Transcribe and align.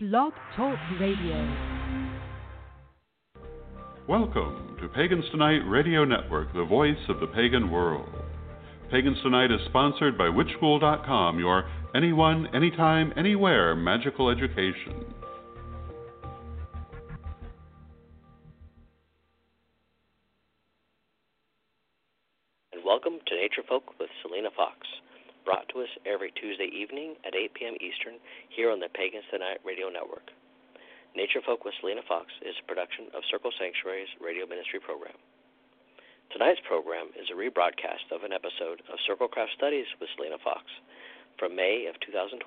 Blog 0.00 0.32
Talk 0.54 0.78
Radio. 1.00 1.56
Welcome 4.08 4.76
to 4.80 4.86
Pagans 4.86 5.24
Tonight 5.32 5.62
Radio 5.66 6.04
Network, 6.04 6.54
the 6.54 6.64
voice 6.64 6.96
of 7.08 7.18
the 7.18 7.26
pagan 7.26 7.68
world. 7.68 8.08
Pagans 8.92 9.18
Tonight 9.24 9.50
is 9.50 9.58
sponsored 9.66 10.16
by 10.16 10.26
WitchSchool.com, 10.26 11.40
your 11.40 11.68
anyone, 11.96 12.46
anytime, 12.54 13.12
anywhere 13.16 13.74
magical 13.74 14.30
education. 14.30 15.04
Brought 25.48 25.64
to 25.72 25.80
us 25.80 25.88
every 26.04 26.28
Tuesday 26.36 26.68
evening 26.68 27.16
at 27.24 27.32
8 27.32 27.56
p.m. 27.56 27.72
Eastern 27.80 28.20
here 28.52 28.68
on 28.68 28.84
the 28.84 28.92
Pagans 28.92 29.24
Tonight 29.32 29.64
Radio 29.64 29.88
Network. 29.88 30.28
Nature 31.16 31.40
Folk 31.40 31.64
with 31.64 31.72
Selena 31.80 32.04
Fox 32.04 32.28
is 32.44 32.52
a 32.60 32.68
production 32.68 33.08
of 33.16 33.24
Circle 33.32 33.56
Sanctuary's 33.56 34.12
radio 34.20 34.44
ministry 34.44 34.76
program. 34.76 35.16
Tonight's 36.28 36.60
program 36.68 37.08
is 37.16 37.32
a 37.32 37.40
rebroadcast 37.40 38.12
of 38.12 38.28
an 38.28 38.36
episode 38.36 38.84
of 38.92 39.00
Circlecraft 39.08 39.56
Studies 39.56 39.88
with 39.96 40.12
Selena 40.20 40.36
Fox 40.36 40.68
from 41.40 41.56
May 41.56 41.88
of 41.88 41.96
2012, 42.04 42.44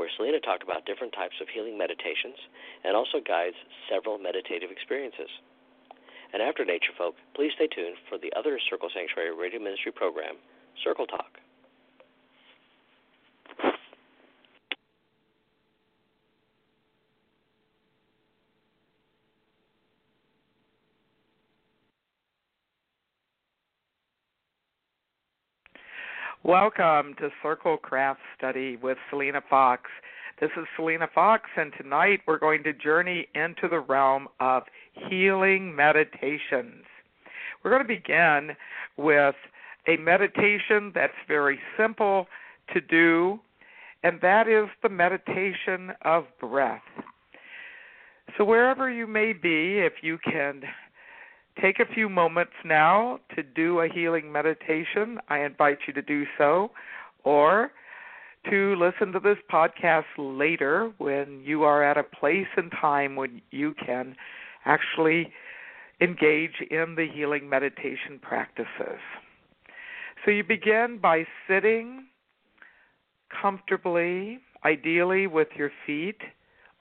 where 0.00 0.08
Selena 0.16 0.40
talked 0.40 0.64
about 0.64 0.88
different 0.88 1.12
types 1.12 1.36
of 1.44 1.52
healing 1.52 1.76
meditations 1.76 2.40
and 2.80 2.96
also 2.96 3.20
guides 3.20 3.60
several 3.92 4.16
meditative 4.16 4.72
experiences. 4.72 5.28
And 6.32 6.40
after 6.40 6.64
Nature 6.64 6.96
Folk, 6.96 7.20
please 7.36 7.52
stay 7.60 7.68
tuned 7.68 8.00
for 8.08 8.16
the 8.16 8.32
other 8.32 8.56
Circle 8.56 8.88
Sanctuary 8.88 9.36
radio 9.36 9.60
ministry 9.60 9.92
program, 9.92 10.40
Circle 10.80 11.12
Talk. 11.12 11.44
Welcome 26.46 27.14
to 27.18 27.30
Circle 27.42 27.78
Craft 27.78 28.20
Study 28.38 28.76
with 28.76 28.98
Selena 29.10 29.40
Fox. 29.50 29.90
This 30.40 30.50
is 30.56 30.64
Selena 30.76 31.08
Fox, 31.12 31.42
and 31.56 31.72
tonight 31.76 32.20
we're 32.24 32.38
going 32.38 32.62
to 32.62 32.72
journey 32.72 33.26
into 33.34 33.66
the 33.68 33.80
realm 33.80 34.28
of 34.38 34.62
healing 34.92 35.74
meditations. 35.74 36.84
We're 37.64 37.72
going 37.72 37.82
to 37.82 37.88
begin 37.88 38.56
with 38.96 39.34
a 39.88 39.96
meditation 39.96 40.92
that's 40.94 41.16
very 41.26 41.58
simple 41.76 42.28
to 42.72 42.80
do, 42.80 43.40
and 44.04 44.20
that 44.20 44.46
is 44.46 44.68
the 44.84 44.88
meditation 44.88 45.94
of 46.02 46.26
breath. 46.40 46.80
So, 48.38 48.44
wherever 48.44 48.88
you 48.88 49.08
may 49.08 49.32
be, 49.32 49.80
if 49.80 49.94
you 50.00 50.16
can 50.22 50.62
take 51.60 51.80
a 51.80 51.86
few 51.94 52.08
moments 52.08 52.52
now 52.64 53.20
to 53.34 53.42
do 53.42 53.80
a 53.80 53.88
healing 53.88 54.30
meditation, 54.30 55.18
I 55.28 55.40
invite 55.40 55.78
you 55.86 55.92
to 55.94 56.02
do 56.02 56.24
so, 56.36 56.70
or 57.24 57.70
to 58.50 58.76
listen 58.76 59.12
to 59.12 59.20
this 59.20 59.38
podcast 59.50 60.04
later 60.18 60.92
when 60.98 61.40
you 61.44 61.64
are 61.64 61.82
at 61.82 61.96
a 61.96 62.02
place 62.02 62.46
and 62.56 62.70
time 62.70 63.16
when 63.16 63.40
you 63.50 63.74
can 63.84 64.14
actually 64.64 65.32
engage 66.00 66.60
in 66.70 66.94
the 66.96 67.08
healing 67.12 67.48
meditation 67.48 68.20
practices. 68.20 69.00
So 70.24 70.30
you 70.30 70.44
begin 70.44 70.98
by 71.00 71.26
sitting 71.48 72.06
comfortably, 73.40 74.38
ideally 74.64 75.26
with 75.26 75.48
your 75.56 75.70
feet 75.86 76.20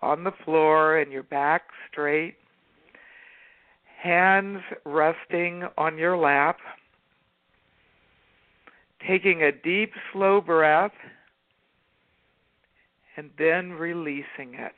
on 0.01 0.23
the 0.23 0.33
floor 0.43 0.97
and 0.97 1.11
your 1.11 1.23
back 1.23 1.63
straight 1.91 2.35
hands 4.05 4.59
resting 4.85 5.63
on 5.79 5.97
your 5.97 6.15
lap, 6.15 6.57
taking 9.07 9.41
a 9.41 9.51
deep, 9.51 9.91
slow 10.13 10.39
breath, 10.39 10.91
and 13.17 13.31
then 13.39 13.71
releasing 13.71 14.53
it. 14.53 14.75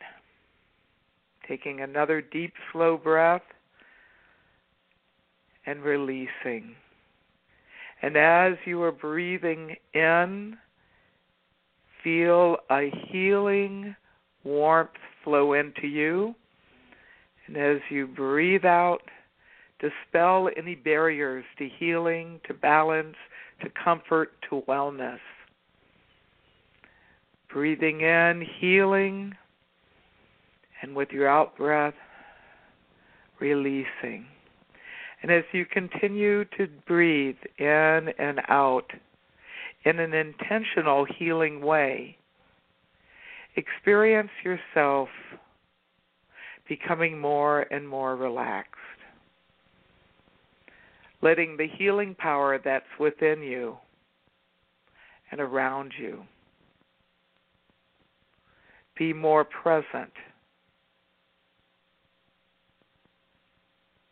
Taking 1.48 1.82
another 1.82 2.22
deep, 2.22 2.54
slow 2.72 2.98
breath 2.98 3.42
and 5.66 5.82
releasing. 5.82 6.76
And 8.02 8.16
as 8.16 8.54
you 8.66 8.82
are 8.84 8.92
breathing 8.92 9.76
in, 9.94 10.58
feel 12.04 12.58
a 12.70 12.92
healing 13.10 13.96
warmth 14.44 14.92
flow 15.24 15.54
into 15.54 15.88
you. 15.88 16.36
And 17.48 17.58
as 17.58 17.78
you 17.90 18.08
breathe 18.08 18.66
out, 18.66 19.02
dispel 19.80 20.50
any 20.58 20.76
barriers 20.76 21.46
to 21.58 21.70
healing, 21.80 22.40
to 22.48 22.54
balance, 22.54 23.16
to 23.62 23.70
comfort, 23.84 24.32
to 24.50 24.62
wellness. 24.68 25.20
Breathing 27.52 28.02
in, 28.02 28.46
healing, 28.60 29.34
and 30.82 30.96
with 30.96 31.10
your 31.12 31.28
out 31.28 31.58
breath, 31.58 31.94
releasing. 33.40 34.26
And 35.22 35.32
as 35.32 35.44
you 35.52 35.66
continue 35.66 36.46
to 36.58 36.68
breathe 36.88 37.38
in 37.58 38.10
and 38.20 38.42
out 38.50 38.92
in 39.86 40.00
an 40.00 40.14
intentional 40.14 41.06
healing 41.18 41.62
way, 41.62 42.18
experience 43.56 44.30
yourself 44.44 45.10
becoming 46.68 47.20
more 47.20 47.62
and 47.72 47.88
more 47.88 48.16
relaxed 48.16 48.76
letting 51.22 51.58
the 51.58 51.68
healing 51.78 52.16
power 52.16 52.60
that's 52.64 52.86
within 53.00 53.42
you 53.42 53.78
and 55.32 55.42
around 55.42 55.94
you 56.00 56.24
be 58.98 59.14
more 59.14 59.44
present. 59.44 60.12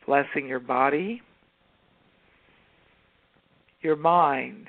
Blessing 0.06 0.46
your 0.46 0.60
body, 0.60 1.20
your 3.80 3.96
mind, 3.96 4.68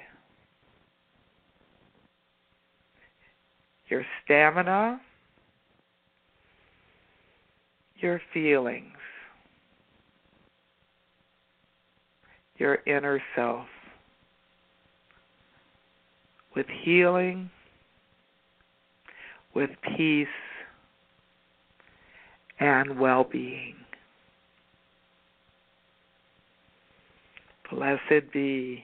your 3.87 4.03
stamina, 4.23 4.99
your 7.99 8.19
feelings. 8.33 8.96
Your 12.57 12.79
inner 12.85 13.21
self 13.35 13.65
with 16.55 16.65
healing, 16.83 17.49
with 19.53 19.69
peace, 19.95 20.27
and 22.59 22.99
well 22.99 23.23
being. 23.23 23.75
Blessed 27.71 28.31
be. 28.33 28.83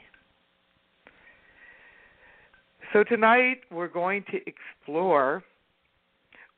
So, 2.91 3.03
tonight 3.03 3.61
we're 3.71 3.87
going 3.87 4.23
to 4.29 4.37
explore 4.45 5.43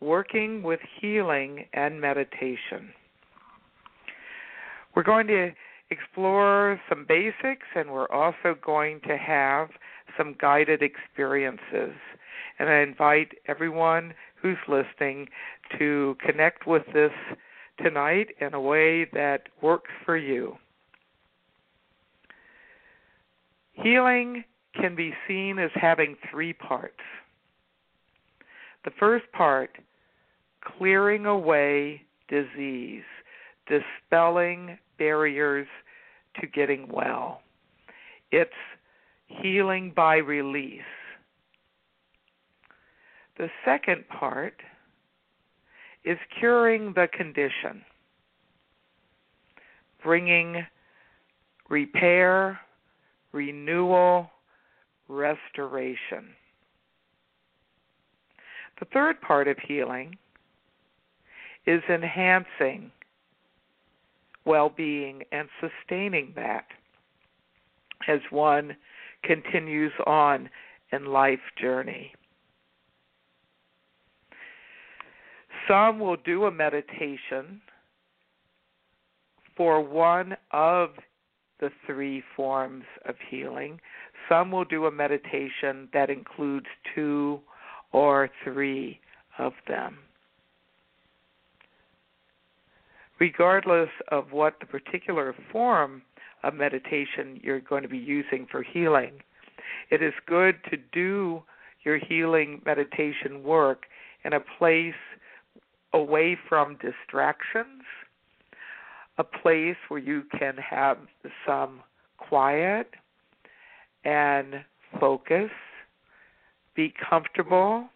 working 0.02 0.64
with 0.64 0.80
healing 1.00 1.66
and 1.74 2.02
meditation. 2.02 2.90
We're 4.96 5.04
going 5.04 5.28
to 5.28 5.52
explore 5.90 6.80
some 6.90 7.06
basics, 7.08 7.68
and 7.76 7.92
we're 7.92 8.10
also 8.10 8.56
going 8.64 9.00
to 9.08 9.18
have 9.18 9.70
some 10.18 10.36
guided 10.40 10.82
experiences. 10.82 11.96
And 12.60 12.70
I 12.70 12.80
invite 12.80 13.34
everyone 13.48 14.14
who's 14.42 14.58
listening 14.68 15.28
to 15.78 16.16
connect 16.26 16.68
with 16.68 16.84
this 16.94 17.12
tonight 17.84 18.28
in 18.40 18.54
a 18.54 18.62
way 18.62 19.06
that 19.14 19.44
works 19.62 19.92
for 20.06 20.18
you. 20.18 20.58
Healing 23.74 24.46
can 24.74 24.96
be 24.96 25.14
seen 25.28 25.60
as 25.60 25.72
having 25.74 26.16
three 26.32 26.54
parts. 26.54 27.02
The 28.86 28.92
first 29.00 29.26
part, 29.34 29.78
clearing 30.78 31.26
away 31.26 32.02
disease, 32.30 33.04
dispelling 33.68 34.78
barriers 34.98 35.68
to 36.40 36.48
getting 36.48 36.88
well. 36.90 37.42
It's 38.32 38.52
healing 39.28 39.94
by 39.96 40.18
release. 40.18 40.82
The 43.38 43.50
second 43.66 44.08
part 44.08 44.62
is 46.04 46.18
curing 46.40 46.94
the 46.94 47.08
condition, 47.12 47.84
bringing 50.04 50.66
repair, 51.70 52.60
renewal, 53.32 54.30
restoration. 55.08 56.34
The 58.80 58.86
third 58.94 59.20
part 59.22 59.48
of 59.48 59.58
healing 59.58 60.16
is 61.66 61.82
enhancing 61.90 62.92
well 64.46 64.70
being 64.70 65.24
and 65.32 65.50
sustaining 65.60 66.34
that 66.36 66.66
as 68.08 68.20
one 68.30 68.76
continues 69.24 69.92
on 70.06 70.50
in 70.92 71.06
life 71.06 71.40
journey. 71.60 72.12
Some 75.68 76.00
will 76.00 76.18
do 76.18 76.46
a 76.46 76.52
meditation 76.52 77.62
for 79.58 79.82
one 79.82 80.36
of 80.52 80.92
the 81.60 81.70
three 81.88 82.22
forms 82.36 82.84
of 83.08 83.16
healing. 83.30 83.80
Some 84.30 84.52
will 84.52 84.66
do 84.66 84.86
a 84.86 84.92
meditation 84.92 85.88
that 85.94 86.10
includes 86.10 86.68
two 86.94 87.40
or 87.92 88.30
three 88.44 89.00
of 89.40 89.54
them. 89.68 89.98
Regardless 93.20 93.90
of 94.12 94.32
what 94.32 94.56
the 94.60 94.66
particular 94.66 95.34
form 95.52 96.02
of 96.44 96.54
meditation 96.54 97.40
you're 97.42 97.62
going 97.62 97.84
to 97.84 97.90
be 97.90 97.98
using 97.98 98.46
for 98.52 98.62
healing, 98.62 99.14
it 99.90 100.04
is 100.04 100.14
good 100.26 100.56
to 100.70 100.78
do 100.92 101.42
your 101.84 101.98
healing 101.98 102.62
meditation 102.66 103.44
work 103.44 103.84
in 104.24 104.34
a 104.34 104.40
place 104.58 104.94
away 105.94 106.38
from 106.50 106.78
distractions, 106.82 107.84
a 109.18 109.24
place 109.24 109.78
where 109.88 110.00
you 110.00 110.24
can 110.38 110.58
have 110.58 110.98
some 111.48 111.82
quiet 112.18 112.90
and 114.04 114.56
focus, 115.00 115.52
be 116.76 116.94
comfortable 117.10 117.88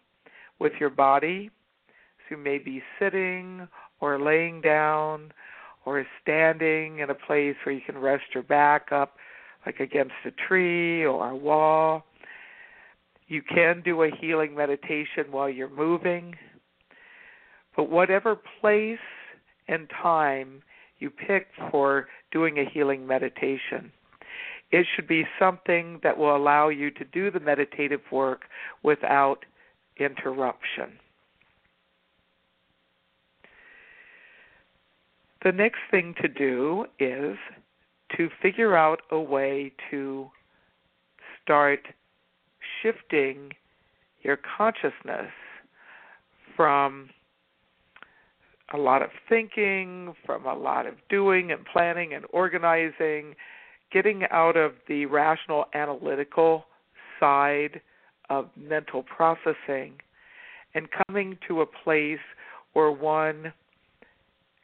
with 0.58 0.72
your 0.80 0.90
body. 0.90 1.50
So 2.28 2.36
you 2.36 2.42
may 2.42 2.58
be 2.58 2.82
sitting 2.98 3.68
or 4.00 4.20
laying 4.20 4.60
down 4.60 5.32
or 5.84 6.04
standing 6.22 6.98
in 6.98 7.10
a 7.10 7.14
place 7.14 7.56
where 7.64 7.74
you 7.74 7.80
can 7.84 7.98
rest 7.98 8.24
your 8.34 8.42
back 8.42 8.92
up, 8.92 9.16
like 9.64 9.80
against 9.80 10.14
a 10.24 10.30
tree 10.30 11.04
or 11.04 11.30
a 11.30 11.36
wall. 11.36 12.04
You 13.28 13.42
can 13.42 13.82
do 13.82 14.02
a 14.02 14.10
healing 14.20 14.54
meditation 14.54 15.30
while 15.30 15.48
you're 15.48 15.70
moving. 15.70 16.34
But 17.76 17.88
whatever 17.88 18.36
place 18.60 18.98
and 19.68 19.88
time 20.02 20.62
you 20.98 21.10
pick 21.10 21.46
for 21.70 22.08
doing 22.32 22.58
a 22.58 22.68
healing 22.68 23.06
meditation, 23.06 23.92
it 24.70 24.86
should 24.94 25.08
be 25.08 25.24
something 25.38 26.00
that 26.02 26.18
will 26.18 26.36
allow 26.36 26.68
you 26.68 26.90
to 26.90 27.04
do 27.04 27.30
the 27.30 27.40
meditative 27.40 28.02
work 28.12 28.42
without 28.82 29.44
interruption. 29.98 30.98
The 35.42 35.52
next 35.52 35.78
thing 35.90 36.14
to 36.20 36.28
do 36.28 36.84
is 36.98 37.36
to 38.16 38.28
figure 38.42 38.76
out 38.76 39.00
a 39.10 39.18
way 39.18 39.72
to 39.90 40.30
start 41.42 41.80
shifting 42.82 43.52
your 44.22 44.38
consciousness 44.58 45.30
from 46.56 47.08
a 48.72 48.76
lot 48.76 49.02
of 49.02 49.10
thinking, 49.28 50.14
from 50.26 50.44
a 50.46 50.54
lot 50.54 50.86
of 50.86 50.94
doing 51.08 51.50
and 51.50 51.64
planning 51.64 52.12
and 52.12 52.24
organizing, 52.32 53.34
getting 53.90 54.24
out 54.30 54.56
of 54.56 54.72
the 54.88 55.06
rational 55.06 55.64
analytical 55.74 56.66
side 57.18 57.80
of 58.28 58.48
mental 58.56 59.02
processing 59.02 59.94
and 60.74 60.88
coming 61.06 61.36
to 61.48 61.62
a 61.62 61.66
place 61.66 62.20
where 62.74 62.92
one 62.92 63.52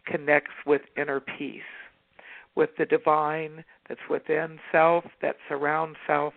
connects 0.07 0.55
with 0.67 0.83
inner 0.97 1.21
peace, 1.21 1.61
with 2.55 2.71
the 2.79 2.87
divine 2.87 3.65
that's 3.89 4.01
within 4.09 4.59
self, 4.73 5.05
that 5.23 5.37
surrounds 5.49 5.97
self. 6.07 6.35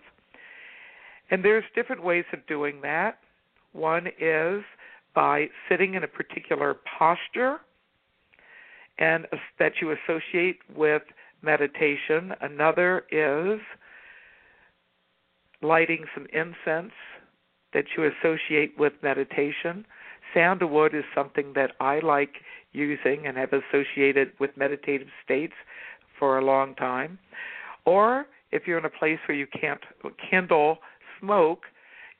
And 1.30 1.44
there's 1.44 1.64
different 1.74 2.02
ways 2.02 2.24
of 2.32 2.46
doing 2.46 2.80
that. 2.82 3.18
One 3.72 4.08
is 4.20 4.62
by 5.14 5.48
sitting 5.68 5.94
in 5.94 6.04
a 6.04 6.08
particular 6.08 6.76
posture 6.98 7.58
and 8.98 9.26
that 9.58 9.72
you 9.80 9.92
associate 9.92 10.58
with 10.74 11.02
meditation. 11.42 12.34
Another 12.40 13.04
is 13.10 13.60
lighting 15.62 16.04
some 16.14 16.26
incense 16.32 16.92
that 17.72 17.84
you 17.96 18.04
associate 18.04 18.74
with 18.78 18.92
meditation. 19.02 19.86
Sandalwood 20.34 20.94
is 20.94 21.04
something 21.14 21.52
that 21.54 21.72
I 21.80 22.00
like 22.00 22.34
using 22.72 23.26
and 23.26 23.36
have 23.36 23.50
associated 23.52 24.32
with 24.38 24.56
meditative 24.56 25.08
states 25.24 25.54
for 26.18 26.38
a 26.38 26.44
long 26.44 26.74
time. 26.74 27.18
Or 27.84 28.26
if 28.52 28.66
you're 28.66 28.78
in 28.78 28.84
a 28.84 28.90
place 28.90 29.18
where 29.26 29.36
you 29.36 29.46
can't 29.46 29.80
kindle 30.30 30.78
smoke, 31.18 31.64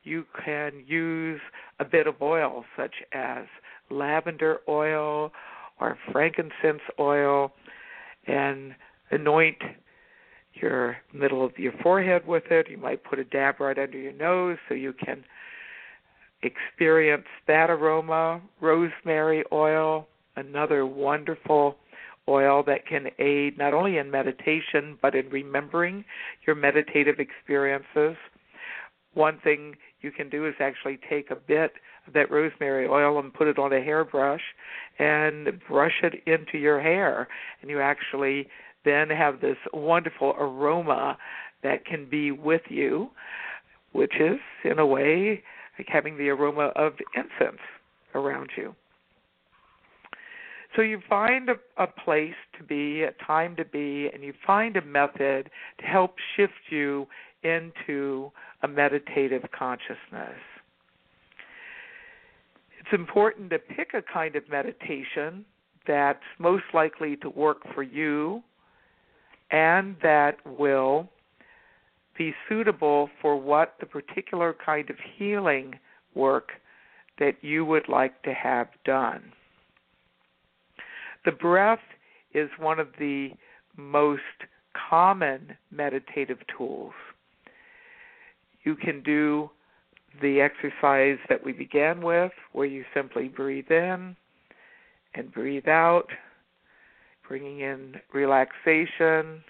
you 0.03 0.25
can 0.45 0.85
use 0.87 1.41
a 1.79 1.85
bit 1.85 2.07
of 2.07 2.15
oil, 2.23 2.65
such 2.77 2.95
as 3.13 3.45
lavender 3.91 4.59
oil 4.69 5.33
or 5.81 5.99
frankincense 6.11 6.83
oil, 6.99 7.53
and 8.27 8.75
anoint 9.11 9.59
your 10.55 10.97
middle 11.13 11.45
of 11.45 11.59
your 11.59 11.73
forehead 11.83 12.27
with 12.27 12.45
it. 12.51 12.69
You 12.71 12.79
might 12.79 13.05
put 13.05 13.19
a 13.19 13.25
dab 13.25 13.61
right 13.61 13.79
under 13.79 13.99
your 13.99 14.13
nose 14.13 14.59
so 14.69 14.75
you 14.75 14.93
can 14.93 15.25
experience 16.43 17.27
that 17.47 17.71
aroma. 17.71 18.41
Rosemary 18.61 19.45
oil, 19.53 20.07
another 20.37 20.87
wonderful 20.87 21.77
oil 22.29 22.63
that 22.65 22.87
can 22.87 23.09
aid 23.19 23.59
not 23.59 23.75
only 23.75 23.99
in 23.99 24.11
meditation 24.11 24.97
but 25.03 25.15
in 25.15 25.29
remembering 25.31 26.05
your 26.47 26.55
meditative 26.55 27.19
experiences. 27.19 28.17
One 29.15 29.39
thing 29.43 29.75
you 30.03 30.13
can 30.13 30.31
do 30.31 30.47
is 30.47 30.55
actually 30.61 30.99
take 31.09 31.31
a 31.31 31.37
bit 31.37 31.73
of 32.07 32.13
that 32.13 32.31
rosemary 32.31 32.87
oil 32.87 33.19
and 33.19 33.35
put 33.35 33.49
it 33.49 33.59
on 33.59 33.73
a 33.73 33.81
hairbrush 33.81 34.43
and 34.99 35.61
brush 35.69 36.03
it 36.03 36.23
into 36.27 36.59
your 36.59 36.81
hair. 36.81 37.29
And 37.61 37.71
you 37.71 37.81
actually 37.81 38.49
then 38.85 39.11
have 39.11 39.41
this 39.41 39.57
wonderful 39.75 40.35
aroma 40.39 41.19
that 41.63 41.85
can 41.85 42.09
be 42.09 42.31
with 42.31 42.63
you, 42.69 43.11
which 43.93 44.15
is, 44.21 44.39
in 44.65 44.79
a 44.79 44.87
way, 44.87 45.43
like 45.81 45.89
having 45.89 46.19
the 46.19 46.29
aroma 46.29 46.73
of 46.77 46.93
incense 47.15 47.63
around 48.15 48.51
you. 48.55 48.75
So 50.77 50.83
you 50.83 51.01
find 51.09 51.49
a, 51.49 51.55
a 51.83 51.87
place 51.87 52.35
to 52.59 52.63
be, 52.65 53.03
a 53.03 53.13
time 53.27 53.57
to 53.57 53.65
be, 53.65 54.11
and 54.13 54.23
you 54.23 54.35
find 54.47 54.77
a 54.77 54.85
method 54.85 55.49
to 55.79 55.87
help 55.87 56.17
shift 56.37 56.53
you 56.69 57.07
into 57.43 58.31
a 58.63 58.69
meditative 58.69 59.43
consciousness. 59.59 60.37
It's 62.79 62.93
important 62.93 63.49
to 63.51 63.59
pick 63.59 63.95
a 63.95 64.03
kind 64.03 64.37
of 64.37 64.47
meditation 64.51 65.47
that's 65.87 66.21
most 66.39 66.65
likely 66.75 67.17
to 67.17 67.31
work 67.31 67.63
for 67.75 67.83
you 67.83 68.43
and 69.51 69.97
that 70.03 70.37
will 70.47 71.09
be 72.21 72.35
suitable 72.51 73.09
for 73.23 73.35
what 73.35 73.77
the 73.81 73.87
particular 73.87 74.55
kind 74.63 74.91
of 74.91 74.97
healing 75.17 75.73
work 76.15 76.51
that 77.19 77.33
you 77.41 77.65
would 77.65 77.89
like 77.89 78.23
to 78.23 78.35
have 78.35 78.69
done. 78.85 79.23
The 81.25 81.33
breath 81.33 81.81
is 82.35 82.51
one 82.59 82.79
of 82.79 82.89
the 82.99 83.31
most 83.79 84.21
common 84.91 85.57
meditative 85.71 86.37
tools 86.59 86.93
you 88.65 88.77
can 88.77 89.03
do 89.03 89.49
the 90.21 90.43
exercise 90.43 91.17
that 91.31 91.43
we 91.43 91.53
began 91.53 92.03
with, 92.03 92.33
where 92.53 92.67
you 92.67 92.85
simply 92.93 93.29
breathe 93.29 93.71
in 93.71 94.15
and 95.15 95.33
breathe 95.33 95.69
out, 95.69 96.09
bringing 97.27 97.61
in 97.61 97.95
relaxation, 98.13 99.43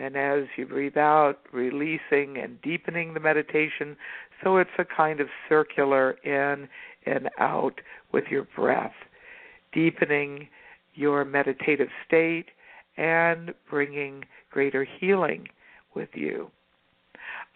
and 0.00 0.16
as 0.16 0.44
you 0.56 0.66
breathe 0.66 0.96
out, 0.96 1.38
releasing 1.52 2.38
and 2.38 2.60
deepening 2.62 3.14
the 3.14 3.20
meditation. 3.20 3.96
So 4.42 4.56
it's 4.56 4.70
a 4.78 4.84
kind 4.84 5.20
of 5.20 5.28
circular 5.48 6.12
in 6.24 6.68
and 7.06 7.28
out 7.38 7.80
with 8.12 8.24
your 8.30 8.46
breath, 8.56 8.94
deepening 9.72 10.48
your 10.94 11.24
meditative 11.24 11.88
state 12.06 12.46
and 12.96 13.54
bringing 13.68 14.24
greater 14.50 14.84
healing 14.98 15.48
with 15.94 16.10
you. 16.14 16.50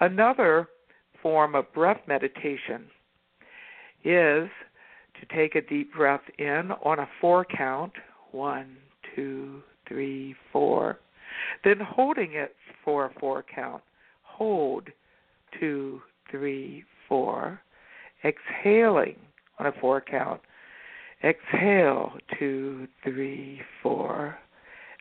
Another 0.01 0.69
form 1.23 1.55
of 1.55 1.73
breath 1.73 2.01
meditation 2.07 2.85
is 4.05 4.49
to 5.21 5.35
take 5.35 5.55
a 5.55 5.63
deep 5.63 5.95
breath 5.95 6.21
in 6.39 6.73
on 6.85 6.99
a 6.99 7.09
four 7.21 7.45
count 7.45 7.93
one, 8.33 8.77
two, 9.15 9.63
three, 9.89 10.35
four. 10.53 10.99
Then 11.65 11.81
holding 11.81 12.33
it 12.35 12.55
for 12.85 13.07
a 13.07 13.11
four 13.19 13.45
count. 13.55 13.83
Hold 14.23 14.89
two, 15.59 16.01
three, 16.31 16.85
four. 17.09 17.61
Exhaling 18.25 19.17
on 19.59 19.67
a 19.67 19.73
four 19.81 20.01
count. 20.01 20.41
Exhale, 21.23 22.13
two, 22.39 22.87
three, 23.03 23.63
four. 23.83 24.37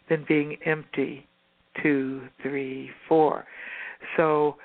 Then 0.10 0.26
being 0.28 0.58
empty, 0.66 1.28
two, 1.82 2.22
three, 2.42 2.92
four. 3.08 3.46
So, 4.16 4.56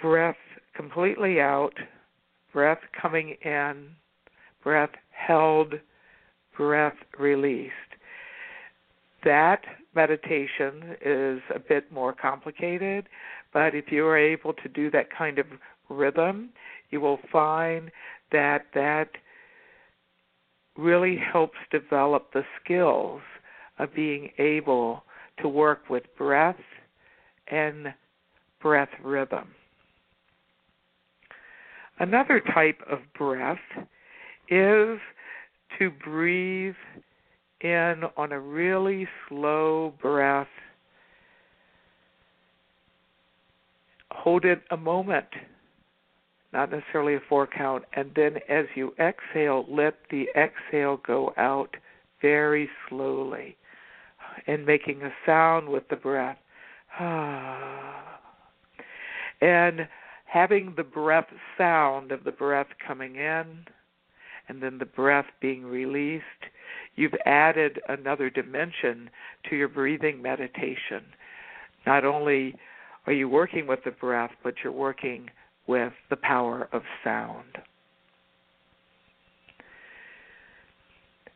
breath 0.00 0.36
completely 0.74 1.40
out, 1.40 1.74
breath 2.52 2.78
coming 3.00 3.36
in, 3.44 3.88
breath 4.62 4.90
held, 5.10 5.74
breath 6.56 6.96
released. 7.18 7.72
That 9.24 9.62
meditation 9.94 10.96
is 11.04 11.40
a 11.54 11.58
bit 11.58 11.92
more 11.92 12.12
complicated, 12.12 13.08
but 13.52 13.74
if 13.74 13.86
you 13.90 14.06
are 14.06 14.16
able 14.16 14.54
to 14.54 14.68
do 14.68 14.90
that 14.92 15.06
kind 15.16 15.38
of 15.38 15.46
rhythm, 15.88 16.50
you 16.90 17.00
will 17.00 17.18
find 17.30 17.90
that 18.32 18.66
that 18.74 19.10
really 20.76 21.16
helps 21.16 21.58
develop 21.70 22.32
the 22.32 22.44
skills 22.62 23.20
of 23.78 23.94
being 23.94 24.30
able 24.38 25.04
to 25.42 25.48
work 25.48 25.90
with 25.90 26.04
breath 26.16 26.56
and 27.48 27.92
breath 28.60 28.90
rhythm. 29.02 29.48
Another 31.98 32.40
type 32.54 32.80
of 32.90 33.00
breath 33.18 33.58
is 34.48 34.98
to 35.78 35.90
breathe 36.02 36.74
in 37.62 38.02
on 38.16 38.32
a 38.32 38.40
really 38.40 39.06
slow 39.28 39.92
breath. 40.00 40.48
Hold 44.10 44.44
it 44.44 44.62
a 44.70 44.76
moment, 44.76 45.26
not 46.52 46.70
necessarily 46.70 47.14
a 47.14 47.20
four 47.28 47.46
count, 47.46 47.84
and 47.94 48.10
then 48.14 48.38
as 48.48 48.66
you 48.74 48.92
exhale, 48.98 49.64
let 49.68 49.94
the 50.10 50.26
exhale 50.36 50.98
go 51.06 51.32
out 51.36 51.76
very 52.20 52.68
slowly 52.88 53.56
and 54.46 54.66
making 54.66 55.02
a 55.02 55.12
sound 55.24 55.68
with 55.68 55.88
the 55.88 55.96
breath. 55.96 56.38
and 59.40 59.88
having 60.24 60.74
the 60.76 60.84
breath 60.84 61.28
sound 61.56 62.12
of 62.12 62.24
the 62.24 62.32
breath 62.32 62.68
coming 62.86 63.16
in 63.16 63.64
and 64.48 64.62
then 64.62 64.78
the 64.78 64.84
breath 64.84 65.26
being 65.40 65.64
released, 65.64 66.24
you've 66.96 67.14
added 67.24 67.80
another 67.88 68.30
dimension 68.30 69.10
to 69.48 69.56
your 69.56 69.68
breathing 69.68 70.20
meditation. 70.20 71.04
Not 71.86 72.04
only 72.04 72.54
are 73.06 73.12
you 73.12 73.28
working 73.28 73.66
with 73.66 73.80
the 73.84 73.90
breath, 73.90 74.32
but 74.42 74.54
you're 74.62 74.72
working 74.72 75.30
with 75.66 75.92
the 76.10 76.16
power 76.16 76.68
of 76.72 76.82
sound. 77.02 77.58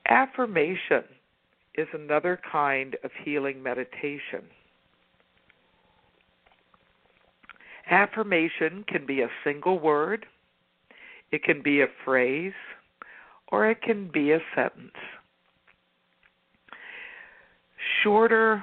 Affirmation 0.08 1.04
is 1.76 1.88
another 1.94 2.38
kind 2.50 2.96
of 3.02 3.10
healing 3.24 3.62
meditation. 3.62 4.42
Affirmation 7.90 8.84
can 8.86 9.06
be 9.06 9.20
a 9.20 9.28
single 9.42 9.78
word, 9.78 10.26
it 11.32 11.42
can 11.42 11.62
be 11.62 11.80
a 11.80 11.86
phrase, 12.04 12.52
or 13.48 13.68
it 13.70 13.82
can 13.82 14.10
be 14.12 14.32
a 14.32 14.38
sentence. 14.54 14.92
Shorter 18.04 18.62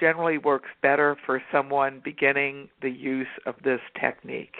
generally 0.00 0.38
works 0.38 0.70
better 0.80 1.14
for 1.26 1.42
someone 1.52 2.00
beginning 2.02 2.70
the 2.80 2.90
use 2.90 3.26
of 3.44 3.56
this 3.62 3.80
technique. 4.00 4.56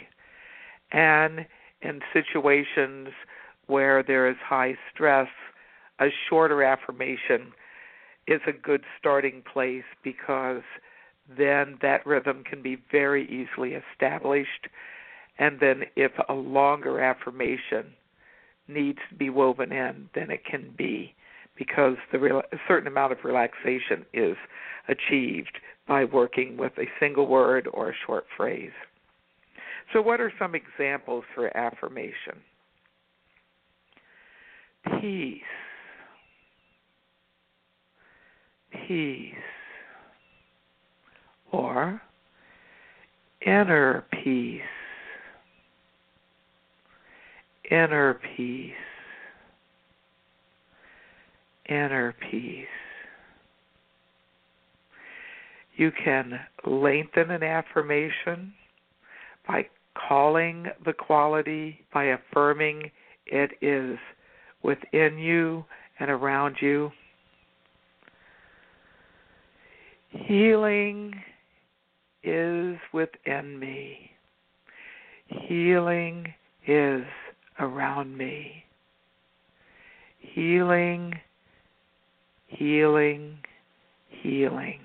And 0.93 1.47
in 1.81 2.01
situations 2.13 3.09
where 3.67 4.03
there 4.03 4.29
is 4.29 4.37
high 4.45 4.77
stress, 4.93 5.29
a 5.99 6.09
shorter 6.29 6.63
affirmation 6.63 7.53
is 8.27 8.43
a 8.47 8.53
good 8.53 8.85
starting 8.99 9.43
place 9.51 9.85
because 10.05 10.63
then 11.27 11.79
that 11.81 12.05
rhythm 12.05 12.45
can 12.45 12.61
be 12.61 12.77
very 12.93 13.25
easily 13.25 13.75
established. 13.75 14.69
And 15.39 15.61
then, 15.61 15.85
if 15.97 16.13
a 16.29 16.35
longer 16.35 17.01
affirmation 17.01 17.95
needs 18.67 18.99
to 19.09 19.15
be 19.15 19.31
woven 19.31 19.73
in, 19.73 20.11
then 20.15 20.31
it 20.31 20.45
can 20.45 20.75
be 20.77 21.15
because 21.59 21.97
the 22.13 22.19
real, 22.19 22.39
a 22.53 22.57
certain 22.67 22.87
amount 22.87 23.13
of 23.13 23.19
relaxation 23.25 24.07
is 24.13 24.37
achieved 24.89 25.59
by 25.87 26.05
working 26.05 26.57
with 26.57 26.73
a 26.79 26.87
single 27.01 27.27
word 27.27 27.69
or 27.73 27.91
a 27.91 27.95
short 28.07 28.25
phrase. 28.37 28.71
So, 29.93 30.01
what 30.03 30.21
are 30.21 30.33
some 30.39 30.55
examples 30.55 31.25
for 31.35 31.55
affirmation? 31.57 32.37
Peace. 35.01 35.43
Peace 38.87 39.35
or 41.53 42.01
inner 43.47 44.05
peace, 44.23 44.61
inner 47.71 48.21
peace, 48.37 48.73
inner 51.69 52.15
peace. 52.31 52.67
You 55.77 55.93
can 56.05 56.41
lengthen 56.67 57.31
an 57.31 57.43
affirmation 57.43 58.53
by 59.47 59.67
calling 60.09 60.67
the 60.85 60.93
quality, 60.93 61.81
by 61.93 62.07
affirming 62.07 62.91
it 63.27 63.53
is 63.63 63.99
within 64.63 65.19
you 65.19 65.65
and 66.01 66.11
around 66.11 66.57
you. 66.61 66.91
Healing 70.11 71.15
is 72.23 72.77
within 72.93 73.59
me. 73.59 74.11
Healing 75.27 76.27
is 76.67 77.03
around 77.61 78.17
me. 78.17 78.65
Healing, 80.19 81.15
healing, 82.49 83.39
healing. 84.09 84.81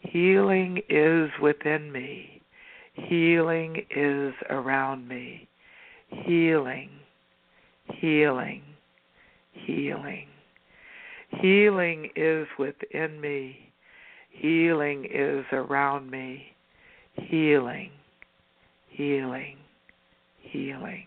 Healing 0.00 0.82
is 0.88 1.30
within 1.40 1.92
me. 1.92 2.42
Healing 2.94 3.84
is 3.94 4.34
around 4.50 5.08
me. 5.08 5.48
Healing, 6.08 6.90
healing, 7.86 8.62
healing. 9.52 10.26
Healing 11.30 12.10
is 12.16 12.46
within 12.58 13.20
me. 13.20 13.58
Healing 14.30 15.06
is 15.12 15.44
around 15.52 16.10
me. 16.10 16.46
Healing, 17.14 17.90
healing, 18.88 19.56
healing. 20.40 21.06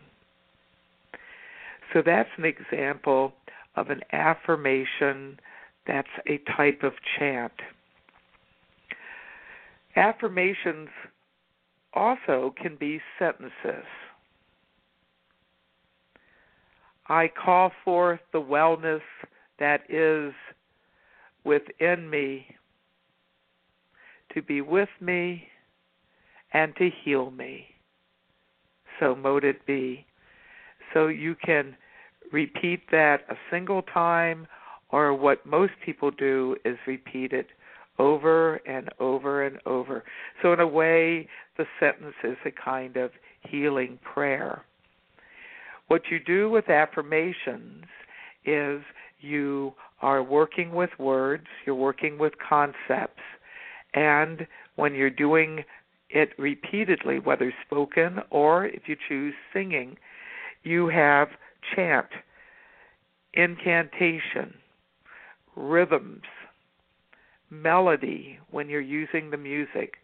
So 1.92 2.02
that's 2.06 2.30
an 2.38 2.46
example 2.46 3.34
of 3.76 3.90
an 3.90 4.02
affirmation 4.12 5.40
that's 5.86 6.08
a 6.28 6.40
type 6.56 6.84
of 6.84 6.94
chant. 7.18 7.54
Affirmations 9.96 10.90
also 11.94 12.54
can 12.60 12.76
be 12.80 13.00
sentences. 13.20 13.86
I 17.08 17.28
call 17.28 17.72
forth 17.84 18.22
the 18.32 18.42
wellness 18.42 19.02
that 19.60 19.82
is 19.90 20.34
within 21.44 22.10
me 22.10 22.48
to 24.34 24.42
be 24.42 24.62
with 24.62 24.90
me 25.00 25.48
and 26.54 26.76
to 26.78 26.90
heal 27.04 27.32
me. 27.32 27.66
So 29.00 29.16
mote 29.16 29.44
it 29.44 29.66
be. 29.66 30.06
So 30.94 31.08
you 31.08 31.36
can 31.44 31.76
repeat 32.34 32.82
that 32.92 33.22
a 33.30 33.36
single 33.50 33.84
time, 33.84 34.48
or 34.90 35.14
what 35.14 35.46
most 35.46 35.74
people 35.86 36.12
do 36.12 36.58
is 36.66 36.78
repeat 36.86 37.32
it 37.32 37.48
over 38.00 38.56
and 38.68 38.90
over 39.00 39.44
and 39.44 39.60
over. 39.66 40.04
So, 40.42 40.52
in 40.52 40.60
a 40.60 40.68
way, 40.68 41.30
the 41.58 41.66
sentence 41.80 42.16
is 42.24 42.38
a 42.46 42.52
kind 42.52 42.98
of 42.98 43.12
healing 43.48 44.00
prayer. 44.04 44.66
What 45.88 46.02
you 46.10 46.20
do 46.20 46.50
with 46.50 46.70
affirmations 46.70 47.86
is 48.46 48.82
you 49.22 49.74
are 50.02 50.24
working 50.24 50.74
with 50.74 50.90
words, 50.98 51.46
you're 51.66 51.76
working 51.76 52.18
with 52.18 52.34
concepts, 52.38 53.22
and 53.94 54.48
when 54.76 54.96
you're 54.96 55.10
doing 55.10 55.64
it 56.10 56.30
repeatedly, 56.38 57.20
whether 57.20 57.54
spoken 57.66 58.20
or 58.30 58.66
if 58.66 58.84
you 58.88 58.96
choose 59.08 59.34
singing, 59.54 59.98
you 60.64 60.88
have 60.88 61.30
chant, 61.76 62.08
incantation, 63.34 64.54
rhythms, 65.56 66.24
melody 67.50 68.40
when 68.52 68.70
you're 68.70 68.82
using 68.82 69.30
the 69.30 69.38
music, 69.38 69.96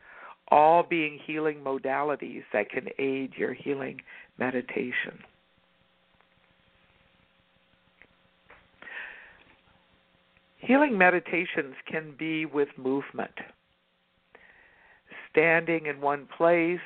all 0.49 0.83
being 0.83 1.19
healing 1.25 1.59
modalities 1.63 2.43
that 2.53 2.69
can 2.69 2.87
aid 2.97 3.33
your 3.37 3.53
healing 3.53 4.01
meditation. 4.37 5.19
Healing 10.57 10.97
meditations 10.97 11.75
can 11.89 12.13
be 12.17 12.45
with 12.45 12.67
movement. 12.77 13.31
Standing 15.31 15.85
in 15.85 16.01
one 16.01 16.27
place 16.37 16.79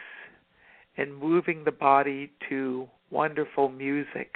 and 0.98 1.18
moving 1.18 1.64
the 1.64 1.72
body 1.72 2.32
to 2.50 2.88
wonderful 3.10 3.70
music. 3.70 4.36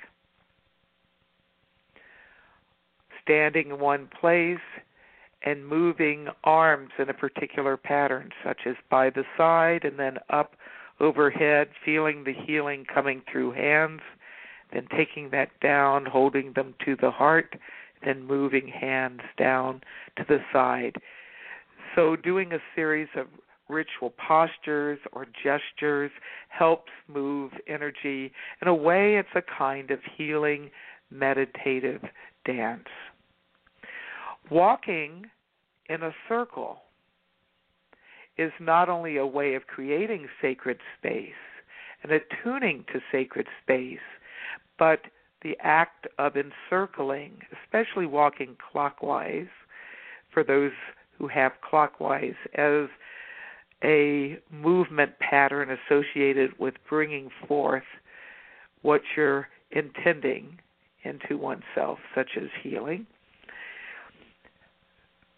Standing 3.27 3.71
in 3.71 3.79
one 3.79 4.07
place 4.21 4.57
and 5.43 5.67
moving 5.67 6.27
arms 6.45 6.91
in 6.97 7.09
a 7.09 7.13
particular 7.13 7.75
pattern, 7.75 8.29
such 8.41 8.61
as 8.65 8.75
by 8.89 9.09
the 9.09 9.23
side 9.37 9.83
and 9.83 9.99
then 9.99 10.17
up 10.29 10.53
overhead, 11.01 11.67
feeling 11.83 12.23
the 12.23 12.33
healing 12.33 12.85
coming 12.91 13.21
through 13.29 13.51
hands, 13.51 13.99
then 14.73 14.87
taking 14.95 15.29
that 15.31 15.49
down, 15.61 16.05
holding 16.05 16.53
them 16.53 16.73
to 16.85 16.95
the 16.95 17.11
heart, 17.11 17.55
then 18.05 18.25
moving 18.25 18.67
hands 18.67 19.21
down 19.37 19.81
to 20.15 20.23
the 20.27 20.39
side. 20.53 20.95
So, 21.95 22.15
doing 22.15 22.53
a 22.53 22.59
series 22.75 23.09
of 23.15 23.27
ritual 23.67 24.13
postures 24.27 24.99
or 25.11 25.25
gestures 25.25 26.11
helps 26.47 26.91
move 27.07 27.51
energy. 27.67 28.31
In 28.61 28.69
a 28.69 28.73
way, 28.73 29.17
it's 29.17 29.27
a 29.35 29.41
kind 29.57 29.91
of 29.91 29.99
healing 30.15 30.69
meditative 31.11 32.01
dance. 32.45 32.87
Walking 34.49 35.25
in 35.89 36.03
a 36.03 36.15
circle 36.27 36.81
is 38.37 38.51
not 38.59 38.87
only 38.87 39.17
a 39.17 39.25
way 39.25 39.55
of 39.55 39.67
creating 39.67 40.27
sacred 40.41 40.79
space 40.97 41.31
and 42.03 42.11
attuning 42.11 42.85
to 42.93 43.01
sacred 43.11 43.47
space, 43.63 43.99
but 44.79 45.01
the 45.41 45.57
act 45.61 46.07
of 46.17 46.33
encircling, 46.35 47.41
especially 47.63 48.05
walking 48.05 48.55
clockwise, 48.71 49.47
for 50.31 50.43
those 50.43 50.71
who 51.17 51.27
have 51.27 51.53
clockwise 51.67 52.35
as 52.55 52.87
a 53.83 54.39
movement 54.51 55.19
pattern 55.19 55.69
associated 55.69 56.57
with 56.59 56.75
bringing 56.89 57.29
forth 57.47 57.83
what 58.81 59.01
you're 59.15 59.47
intending 59.71 60.59
into 61.03 61.37
oneself, 61.37 61.99
such 62.15 62.31
as 62.37 62.49
healing. 62.61 63.05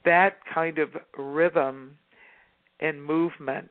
That 0.05 0.37
kind 0.53 0.79
of 0.79 0.89
rhythm 1.17 1.97
and 2.79 3.03
movement 3.03 3.69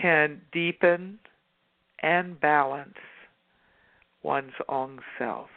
can 0.00 0.40
deepen 0.52 1.18
and 2.02 2.40
balance 2.40 2.94
one's 4.22 4.52
own 4.68 5.00
self. 5.18 5.48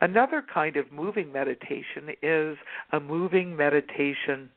Another 0.00 0.44
kind 0.52 0.76
of 0.76 0.90
moving 0.90 1.32
meditation 1.32 2.08
is 2.22 2.56
a 2.92 3.00
moving 3.00 3.56
meditation 3.56 4.50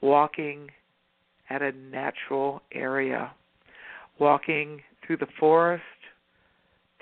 walking 0.00 0.68
at 1.50 1.62
a 1.62 1.72
natural 1.72 2.62
area, 2.72 3.32
walking 4.18 4.80
through 5.04 5.16
the 5.16 5.26
forest, 5.38 5.82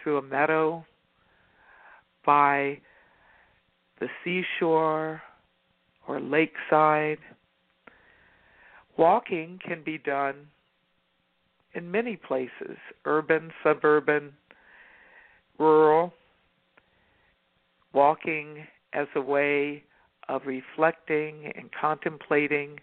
through 0.02 0.18
a 0.18 0.23
meadow, 0.23 0.85
by 2.25 2.78
the 4.00 4.09
seashore 4.25 5.23
or 6.11 6.21
lakeside. 6.21 7.19
Walking 8.97 9.61
can 9.64 9.83
be 9.85 9.97
done 9.97 10.49
in 11.75 11.90
many 11.90 12.17
places 12.17 12.76
urban, 13.05 13.52
suburban, 13.62 14.33
rural. 15.59 16.12
Walking 17.93 18.67
as 18.93 19.07
a 19.14 19.21
way 19.21 19.85
of 20.29 20.43
reflecting 20.47 21.53
and 21.57 21.70
contemplating, 21.81 22.79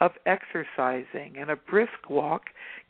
of 0.00 0.12
exercising. 0.26 1.36
And 1.38 1.50
a 1.50 1.56
brisk 1.56 2.10
walk 2.10 2.42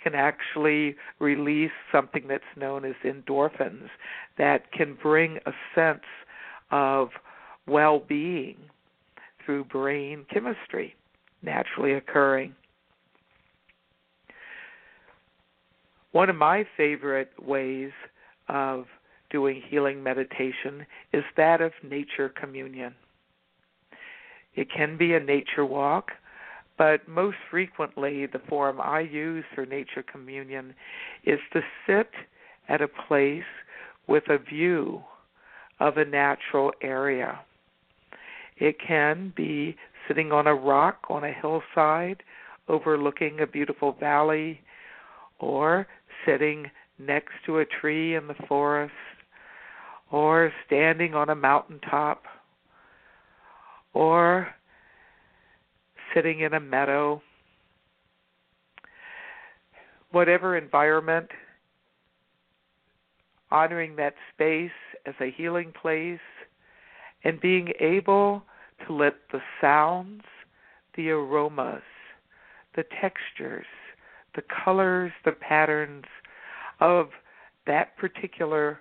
can 0.02 0.14
actually 0.14 0.96
release 1.18 1.70
something 1.90 2.26
that's 2.28 2.44
known 2.56 2.86
as 2.86 2.94
endorphins 3.04 3.88
that 4.38 4.72
can 4.72 4.96
bring 5.02 5.38
a 5.44 5.52
sense 5.74 6.04
of 6.70 7.10
well 7.66 8.00
being 8.00 8.56
through 9.44 9.64
brain 9.64 10.24
chemistry 10.32 10.94
naturally 11.42 11.92
occurring. 11.94 12.54
One 16.12 16.28
of 16.28 16.36
my 16.36 16.64
favorite 16.76 17.32
ways 17.42 17.90
of 18.48 18.84
doing 19.30 19.62
healing 19.68 20.02
meditation 20.02 20.86
is 21.12 21.24
that 21.36 21.60
of 21.60 21.72
nature 21.82 22.28
communion. 22.28 22.94
It 24.54 24.68
can 24.70 24.98
be 24.98 25.14
a 25.14 25.20
nature 25.20 25.64
walk, 25.64 26.10
but 26.76 27.08
most 27.08 27.38
frequently 27.50 28.26
the 28.26 28.40
form 28.48 28.80
I 28.80 29.00
use 29.00 29.44
for 29.54 29.64
nature 29.64 30.02
communion 30.02 30.74
is 31.24 31.38
to 31.54 31.60
sit 31.86 32.10
at 32.68 32.82
a 32.82 32.88
place 32.88 33.42
with 34.06 34.24
a 34.28 34.38
view 34.38 35.02
of 35.80 35.96
a 35.96 36.04
natural 36.04 36.72
area. 36.82 37.40
It 38.58 38.76
can 38.78 39.32
be 39.36 39.76
sitting 40.06 40.32
on 40.32 40.46
a 40.46 40.54
rock 40.54 40.98
on 41.08 41.24
a 41.24 41.32
hillside 41.32 42.22
overlooking 42.68 43.40
a 43.40 43.46
beautiful 43.46 43.92
valley 43.92 44.60
or 45.38 45.86
sitting 46.24 46.70
next 46.98 47.32
to 47.46 47.58
a 47.58 47.64
tree 47.64 48.14
in 48.14 48.28
the 48.28 48.34
forest, 48.46 48.94
or 50.10 50.52
standing 50.66 51.14
on 51.14 51.30
a 51.30 51.34
mountaintop, 51.34 52.22
or 53.92 54.48
sitting 56.14 56.40
in 56.40 56.54
a 56.54 56.60
meadow. 56.60 57.20
Whatever 60.12 60.56
environment, 60.56 61.28
honoring 63.50 63.96
that 63.96 64.14
space 64.32 64.70
as 65.06 65.14
a 65.20 65.30
healing 65.30 65.72
place, 65.80 66.20
and 67.24 67.40
being 67.40 67.68
able 67.80 68.42
to 68.86 68.92
let 68.92 69.14
the 69.30 69.40
sounds, 69.60 70.22
the 70.96 71.10
aromas, 71.10 71.82
the 72.74 72.84
textures, 73.00 73.66
the 74.34 74.42
colors, 74.64 75.12
the 75.24 75.32
patterns 75.32 76.04
of 76.80 77.10
that 77.66 77.96
particular 77.96 78.80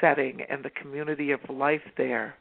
setting 0.00 0.40
and 0.48 0.64
the 0.64 0.70
community 0.70 1.30
of 1.30 1.40
life 1.50 1.82
there 1.96 2.36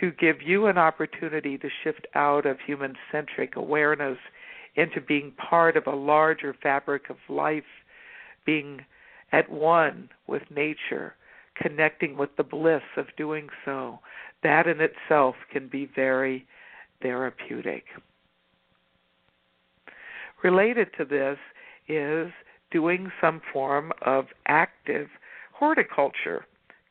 to 0.00 0.10
give 0.12 0.42
you 0.42 0.66
an 0.66 0.78
opportunity 0.78 1.56
to 1.58 1.68
shift 1.82 2.06
out 2.14 2.46
of 2.46 2.58
human 2.66 2.94
centric 3.12 3.56
awareness 3.56 4.18
into 4.76 5.00
being 5.00 5.32
part 5.32 5.76
of 5.76 5.86
a 5.86 5.94
larger 5.94 6.54
fabric 6.62 7.10
of 7.10 7.16
life, 7.28 7.62
being 8.44 8.84
at 9.32 9.50
one 9.50 10.08
with 10.26 10.42
nature, 10.50 11.14
connecting 11.56 12.16
with 12.16 12.30
the 12.36 12.42
bliss 12.42 12.82
of 12.96 13.06
doing 13.16 13.48
so. 13.64 14.00
That 14.42 14.66
in 14.66 14.80
itself 14.80 15.36
can 15.52 15.68
be 15.68 15.88
very 15.94 16.46
therapeutic. 17.02 17.84
Related 20.42 20.88
to 20.98 21.04
this 21.04 21.38
is 21.88 22.30
doing 22.70 23.10
some 23.20 23.40
form 23.52 23.92
of 24.02 24.26
active 24.46 25.08
horticulture, 25.52 26.44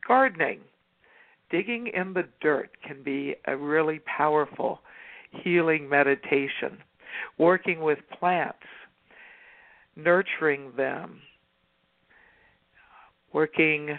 gardening. 0.06 0.60
Digging 1.50 1.88
in 1.88 2.14
the 2.14 2.24
dirt 2.40 2.70
can 2.84 3.02
be 3.02 3.36
a 3.46 3.56
really 3.56 4.00
powerful 4.00 4.80
healing 5.30 5.88
meditation. 5.88 6.78
Working 7.38 7.80
with 7.80 7.98
plants, 8.18 8.66
nurturing 9.94 10.72
them, 10.76 11.20
working 13.32 13.98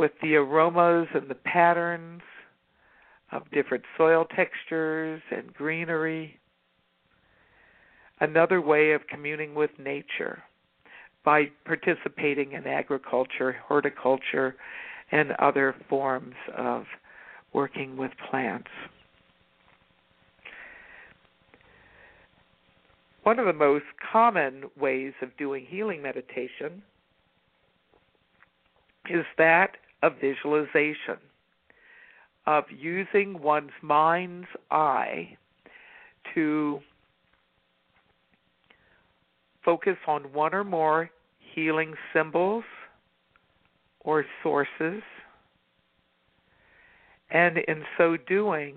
with 0.00 0.12
the 0.22 0.34
aromas 0.34 1.06
and 1.12 1.28
the 1.28 1.34
patterns 1.34 2.22
of 3.32 3.42
different 3.52 3.84
soil 3.98 4.24
textures 4.34 5.20
and 5.30 5.52
greenery 5.52 6.40
another 8.20 8.62
way 8.62 8.92
of 8.92 9.02
communing 9.08 9.54
with 9.54 9.68
nature 9.78 10.42
by 11.22 11.44
participating 11.66 12.52
in 12.52 12.66
agriculture, 12.66 13.54
horticulture, 13.68 14.56
and 15.12 15.32
other 15.32 15.74
forms 15.86 16.34
of 16.56 16.84
working 17.52 17.98
with 17.98 18.10
plants. 18.30 18.70
One 23.24 23.38
of 23.38 23.44
the 23.44 23.52
most 23.52 23.84
common 24.10 24.64
ways 24.80 25.12
of 25.20 25.36
doing 25.36 25.66
healing 25.68 26.00
meditation 26.00 26.82
is 29.10 29.26
that 29.36 29.76
of 30.02 30.14
visualization, 30.20 31.18
of 32.46 32.64
using 32.70 33.40
one's 33.40 33.70
mind's 33.82 34.48
eye 34.70 35.36
to 36.34 36.80
focus 39.64 39.96
on 40.06 40.32
one 40.32 40.54
or 40.54 40.64
more 40.64 41.10
healing 41.38 41.94
symbols 42.12 42.64
or 44.00 44.24
sources 44.42 45.02
And 47.30 47.58
in 47.58 47.84
so 47.96 48.16
doing, 48.16 48.74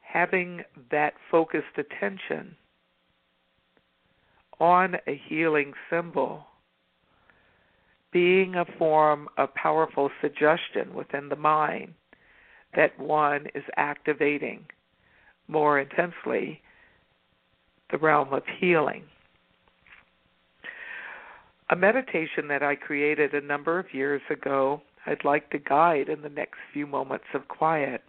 having 0.00 0.62
that 0.90 1.14
focused 1.30 1.76
attention 1.76 2.56
on 4.60 4.96
a 5.08 5.20
healing 5.28 5.72
symbol 5.90 6.46
being 8.14 8.54
a 8.54 8.64
form 8.78 9.28
of 9.36 9.52
powerful 9.54 10.08
suggestion 10.22 10.94
within 10.94 11.28
the 11.28 11.36
mind 11.36 11.92
that 12.76 12.98
one 12.98 13.46
is 13.56 13.64
activating 13.76 14.64
more 15.48 15.80
intensely 15.80 16.62
the 17.90 17.98
realm 17.98 18.32
of 18.32 18.44
healing. 18.58 19.02
A 21.70 21.76
meditation 21.76 22.46
that 22.48 22.62
I 22.62 22.76
created 22.76 23.34
a 23.34 23.40
number 23.40 23.80
of 23.80 23.92
years 23.92 24.22
ago, 24.30 24.80
I'd 25.06 25.24
like 25.24 25.50
to 25.50 25.58
guide 25.58 26.08
in 26.08 26.22
the 26.22 26.28
next 26.28 26.58
few 26.72 26.86
moments 26.86 27.24
of 27.34 27.48
quiet. 27.48 28.02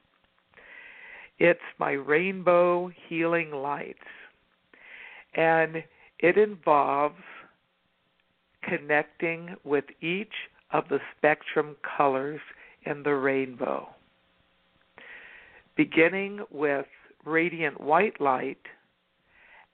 It's 1.39 1.60
my 1.80 1.91
Rainbow 1.91 2.91
Healing 3.10 3.52
Lights, 3.52 3.98
and 5.34 5.84
it 6.20 6.38
involves 6.38 7.15
connecting 8.67 9.56
with 9.63 9.86
each 10.01 10.34
of 10.71 10.88
the 10.89 10.99
spectrum 11.17 11.75
colors 11.97 12.39
in 12.86 13.04
the 13.04 13.13
rainbow. 13.13 13.88
Beginning 15.75 16.39
with 16.51 16.86
radiant 17.25 17.80
white 17.82 18.19
light, 18.21 18.62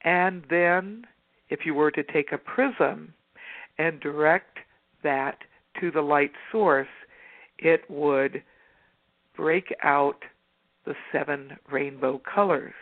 and 0.04 0.44
then 0.50 1.06
if 1.50 1.60
you 1.66 1.74
were 1.74 1.92
to 1.92 2.04
take 2.04 2.32
a 2.32 2.38
prism 2.38 3.14
and 3.78 4.00
direct 4.00 4.58
that 5.04 5.38
to 5.80 5.92
the 5.92 6.02
light 6.02 6.32
source, 6.52 6.88
it 7.60 7.82
would 7.90 8.42
break 9.36 9.74
out 9.84 10.24
the 10.86 10.96
seven 11.12 11.58
rainbow 11.72 12.22
colors, 12.34 12.74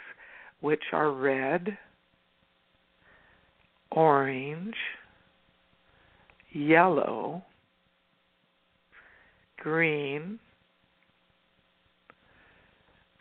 which 0.62 0.84
are 0.94 1.12
red, 1.12 1.78
orange, 3.92 4.76
yellow, 6.52 7.44
green, 9.58 10.40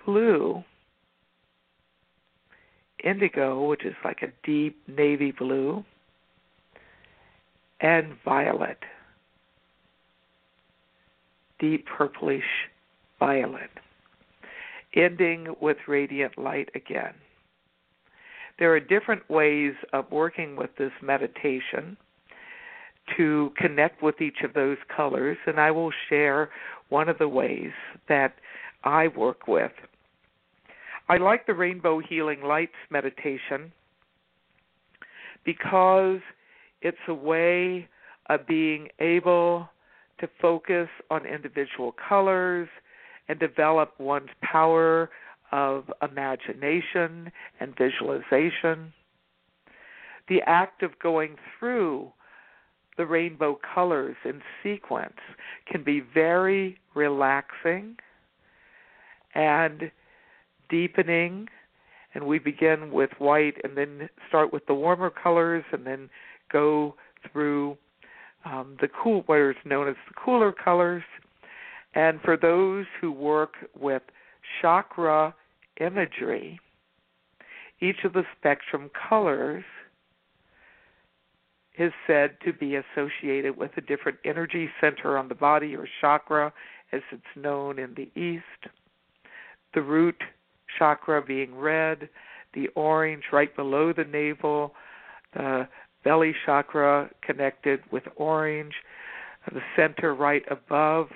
blue, 0.04 0.62
indigo, 3.04 3.66
which 3.66 3.84
is 3.84 3.94
like 4.04 4.22
a 4.22 4.32
deep 4.46 4.80
navy 4.88 5.32
blue, 5.32 5.84
and 7.80 8.14
violet, 8.24 8.78
deep 11.58 11.86
purplish 11.86 12.42
violet, 13.18 13.70
ending 14.94 15.54
with 15.60 15.76
radiant 15.86 16.36
light 16.38 16.68
again. 16.74 17.14
There 18.58 18.74
are 18.74 18.80
different 18.80 19.28
ways 19.30 19.74
of 19.92 20.10
working 20.10 20.56
with 20.56 20.70
this 20.78 20.90
meditation 21.00 21.96
to 23.16 23.52
connect 23.56 24.02
with 24.02 24.20
each 24.20 24.42
of 24.44 24.54
those 24.54 24.78
colors, 24.94 25.36
and 25.46 25.60
I 25.60 25.70
will 25.70 25.92
share 26.08 26.50
one 26.88 27.08
of 27.08 27.18
the 27.18 27.28
ways 27.28 27.72
that 28.08 28.34
I 28.84 29.08
work 29.08 29.46
with. 29.46 29.72
I 31.08 31.16
like 31.16 31.46
the 31.46 31.54
Rainbow 31.54 32.00
Healing 32.00 32.42
Lights 32.42 32.72
meditation 32.90 33.72
because 35.44 36.20
it's 36.82 36.98
a 37.08 37.14
way 37.14 37.88
of 38.28 38.46
being 38.46 38.88
able 38.98 39.68
to 40.20 40.28
focus 40.40 40.88
on 41.10 41.24
individual 41.24 41.94
colors 42.08 42.68
and 43.28 43.38
develop 43.38 43.94
one's 43.98 44.28
power 44.42 45.10
of 45.52 45.90
imagination 46.02 47.32
and 47.60 47.74
visualization. 47.76 48.92
The 50.28 50.42
act 50.46 50.82
of 50.82 50.98
going 50.98 51.36
through 51.58 52.12
the 52.98 53.06
rainbow 53.06 53.58
colors 53.74 54.16
in 54.24 54.42
sequence 54.62 55.16
can 55.66 55.82
be 55.82 56.00
very 56.00 56.78
relaxing 56.94 57.96
and 59.34 59.90
deepening. 60.68 61.48
And 62.14 62.26
we 62.26 62.38
begin 62.38 62.90
with 62.90 63.10
white 63.18 63.54
and 63.64 63.76
then 63.76 64.10
start 64.28 64.52
with 64.52 64.66
the 64.66 64.74
warmer 64.74 65.10
colors 65.10 65.64
and 65.72 65.86
then 65.86 66.10
go 66.52 66.96
through 67.32 67.78
um, 68.44 68.76
the 68.80 68.88
cool, 68.88 69.22
what 69.26 69.38
is 69.38 69.56
known 69.64 69.88
as 69.88 69.96
the 70.08 70.14
cooler 70.14 70.52
colors. 70.52 71.04
And 71.94 72.20
for 72.20 72.36
those 72.36 72.86
who 73.00 73.12
work 73.12 73.54
with 73.78 74.02
chakra 74.60 75.34
imagery, 75.80 76.58
each 77.80 78.04
of 78.04 78.12
the 78.12 78.24
spectrum 78.36 78.90
colors 79.08 79.64
is 81.78 81.92
said 82.06 82.36
to 82.44 82.52
be 82.52 82.76
associated 82.76 83.56
with 83.56 83.70
a 83.76 83.80
different 83.80 84.18
energy 84.24 84.68
center 84.80 85.16
on 85.16 85.28
the 85.28 85.34
body 85.34 85.76
or 85.76 85.86
chakra, 86.00 86.52
as 86.92 87.02
it's 87.12 87.22
known 87.36 87.78
in 87.78 87.94
the 87.94 88.10
East. 88.20 88.72
The 89.74 89.82
root 89.82 90.16
chakra 90.78 91.22
being 91.22 91.54
red, 91.56 92.08
the 92.54 92.68
orange 92.74 93.24
right 93.32 93.54
below 93.54 93.92
the 93.92 94.04
navel, 94.04 94.74
the 95.34 95.68
belly 96.04 96.34
chakra 96.46 97.10
connected 97.22 97.80
with 97.92 98.04
orange, 98.16 98.74
the 99.52 99.60
center 99.76 100.14
right 100.14 100.42
above 100.50 101.08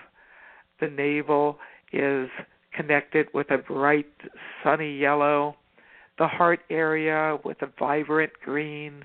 the 0.81 0.89
navel 0.89 1.59
is 1.93 2.29
connected 2.75 3.27
with 3.35 3.51
a 3.51 3.59
bright 3.59 4.07
sunny 4.63 4.97
yellow, 4.97 5.57
the 6.19 6.27
heart 6.27 6.61
area 6.71 7.39
with 7.45 7.61
a 7.63 7.69
vibrant 7.79 8.33
green, 8.45 9.05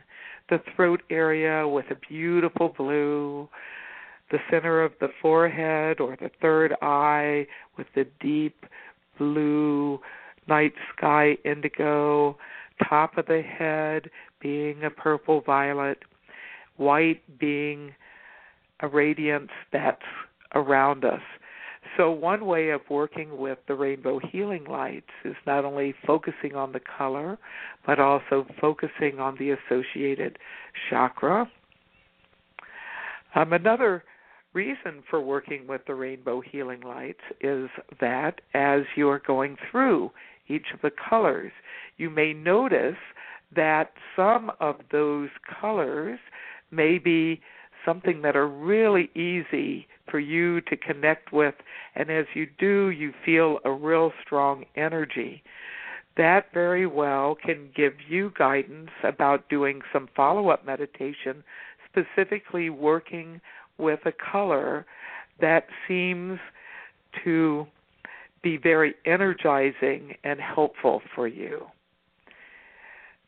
the 0.49 0.61
throat 0.75 1.01
area 1.09 1.67
with 1.67 1.85
a 1.91 1.95
beautiful 2.09 2.73
blue, 2.77 3.47
the 4.31 4.39
center 4.49 4.83
of 4.83 4.91
the 4.99 5.09
forehead 5.21 5.99
or 5.99 6.15
the 6.19 6.31
third 6.41 6.73
eye 6.81 7.47
with 7.77 7.87
the 7.95 8.05
deep 8.19 8.65
blue 9.17 9.99
night 10.47 10.73
sky 10.95 11.37
indigo, 11.43 12.37
top 12.87 13.17
of 13.17 13.25
the 13.25 13.41
head 13.41 14.09
being 14.41 14.83
a 14.83 14.89
purple 14.89 15.41
violet, 15.41 15.99
white 16.77 17.21
being 17.39 17.93
a 18.81 18.87
radiance 18.87 19.51
that's 19.71 20.01
around 20.53 21.03
us. 21.03 21.21
So, 21.97 22.11
one 22.11 22.45
way 22.45 22.69
of 22.69 22.81
working 22.91 23.37
with 23.39 23.57
the 23.67 23.73
rainbow 23.73 24.19
healing 24.31 24.65
lights 24.65 25.09
is 25.25 25.35
not 25.47 25.65
only 25.65 25.95
focusing 26.05 26.55
on 26.55 26.71
the 26.71 26.79
color, 26.79 27.39
but 27.87 27.99
also 27.99 28.45
focusing 28.61 29.19
on 29.19 29.35
the 29.39 29.51
associated 29.51 30.37
chakra. 30.89 31.49
Um, 33.33 33.51
another 33.51 34.03
reason 34.53 35.03
for 35.09 35.19
working 35.19 35.65
with 35.67 35.81
the 35.87 35.95
rainbow 35.95 36.39
healing 36.39 36.81
lights 36.81 37.21
is 37.41 37.67
that 37.99 38.41
as 38.53 38.81
you 38.95 39.09
are 39.09 39.21
going 39.25 39.57
through 39.71 40.11
each 40.47 40.67
of 40.73 40.81
the 40.81 40.91
colors, 41.09 41.51
you 41.97 42.11
may 42.11 42.31
notice 42.31 42.95
that 43.55 43.91
some 44.15 44.51
of 44.59 44.75
those 44.91 45.29
colors 45.59 46.19
may 46.69 46.99
be 46.99 47.41
something 47.85 48.21
that 48.21 48.35
are 48.35 48.47
really 48.47 49.09
easy 49.15 49.87
for 50.09 50.19
you 50.19 50.61
to 50.61 50.77
connect 50.77 51.31
with. 51.33 51.55
And 51.95 52.09
as 52.09 52.25
you 52.33 52.47
do, 52.57 52.89
you 52.89 53.13
feel 53.25 53.59
a 53.65 53.71
real 53.71 54.11
strong 54.23 54.65
energy. 54.75 55.43
That 56.15 56.45
very 56.53 56.87
well 56.87 57.35
can 57.35 57.69
give 57.75 57.93
you 58.07 58.31
guidance 58.37 58.89
about 59.03 59.49
doing 59.49 59.81
some 59.93 60.09
follow 60.15 60.49
up 60.49 60.65
meditation, 60.65 61.43
specifically 61.89 62.69
working 62.69 63.39
with 63.77 63.99
a 64.05 64.11
color 64.11 64.85
that 65.39 65.67
seems 65.87 66.39
to 67.23 67.67
be 68.41 68.57
very 68.57 68.95
energizing 69.05 70.15
and 70.23 70.39
helpful 70.39 71.01
for 71.13 71.27
you. 71.27 71.67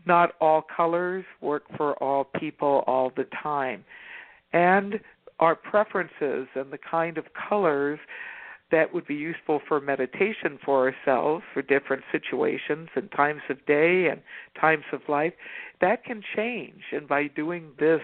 Not 0.06 0.32
all 0.42 0.64
colors 0.76 1.26
work 1.42 1.64
for 1.78 1.94
all 2.02 2.24
people 2.24 2.84
all 2.88 3.12
the 3.16 3.28
time 3.44 3.84
and 4.54 5.00
our 5.40 5.56
preferences 5.56 6.48
and 6.56 6.72
the 6.72 6.78
kind 6.78 7.18
of 7.18 7.26
colors 7.50 8.00
that 8.72 8.94
would 8.94 9.08
be 9.08 9.16
useful 9.16 9.62
for 9.68 9.80
meditation 9.80 10.60
for 10.64 10.92
ourselves 10.92 11.44
for 11.54 11.62
different 11.62 12.04
situations 12.12 12.90
and 12.96 13.12
times 13.12 13.42
of 13.50 13.66
day 13.66 14.08
and 14.08 14.22
times 14.60 14.84
of 14.94 15.02
life 15.08 15.34
that 15.82 16.04
can 16.04 16.22
change. 16.36 16.82
And 16.92 17.08
by 17.08 17.28
doing 17.28 17.72
this 17.80 18.02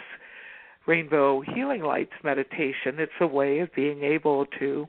rainbow 0.88 1.42
healing 1.42 1.82
lights 1.82 2.14
meditation 2.24 3.00
it's 3.00 3.12
a 3.20 3.28
way 3.28 3.60
of 3.60 3.74
being 3.76 4.04
able 4.04 4.46
to 4.60 4.88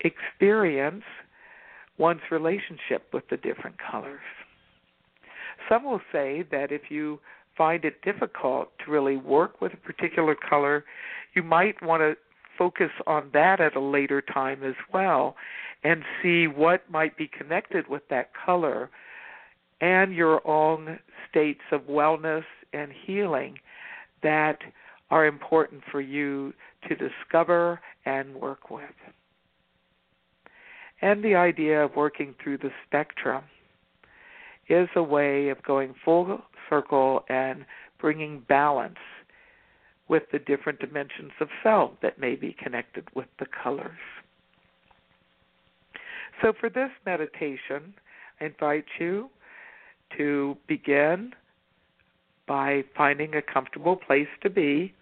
experience 0.00 1.04
one's 1.98 2.22
relationship 2.30 3.06
with 3.12 3.24
the 3.30 3.36
different 3.36 3.76
colors. 3.78 4.20
Some 5.68 5.84
will 5.84 6.00
say 6.12 6.44
that 6.50 6.72
if 6.72 6.90
you 6.90 7.20
find 7.56 7.84
it 7.84 8.02
difficult 8.02 8.70
to 8.84 8.90
really 8.90 9.16
work 9.16 9.60
with 9.60 9.72
a 9.74 9.76
particular 9.76 10.34
color, 10.34 10.84
you 11.34 11.42
might 11.42 11.80
want 11.82 12.00
to 12.02 12.16
focus 12.58 12.90
on 13.06 13.30
that 13.32 13.60
at 13.60 13.76
a 13.76 13.80
later 13.80 14.22
time 14.22 14.62
as 14.62 14.74
well 14.92 15.36
and 15.82 16.02
see 16.22 16.46
what 16.46 16.88
might 16.90 17.16
be 17.16 17.28
connected 17.28 17.88
with 17.88 18.02
that 18.08 18.30
color 18.34 18.90
and 19.80 20.14
your 20.14 20.46
own 20.46 20.98
states 21.28 21.60
of 21.72 21.82
wellness 21.82 22.44
and 22.72 22.92
healing 23.06 23.58
that 24.22 24.58
are 25.10 25.26
important 25.26 25.82
for 25.90 26.00
you 26.00 26.52
to 26.88 26.94
discover 26.96 27.80
and 28.06 28.34
work 28.34 28.70
with. 28.70 28.84
And 31.02 31.22
the 31.22 31.34
idea 31.34 31.84
of 31.84 31.96
working 31.96 32.34
through 32.42 32.58
the 32.58 32.70
spectrum 32.86 33.44
is 34.68 34.88
a 34.96 35.02
way 35.02 35.48
of 35.48 35.62
going 35.62 35.94
full 36.04 36.40
circle 36.68 37.24
and 37.28 37.64
bringing 38.00 38.40
balance 38.48 38.98
with 40.08 40.24
the 40.32 40.38
different 40.38 40.78
dimensions 40.80 41.32
of 41.40 41.48
self 41.62 41.92
that 42.02 42.18
may 42.18 42.34
be 42.34 42.54
connected 42.62 43.04
with 43.14 43.28
the 43.38 43.46
colors. 43.62 43.90
So, 46.42 46.52
for 46.58 46.68
this 46.68 46.90
meditation, 47.06 47.94
I 48.40 48.46
invite 48.46 48.84
you 48.98 49.30
to 50.18 50.56
begin 50.68 51.32
by 52.46 52.84
finding 52.96 53.34
a 53.34 53.42
comfortable 53.42 53.96
place 53.96 54.28
to 54.42 54.50
be. 54.50 54.92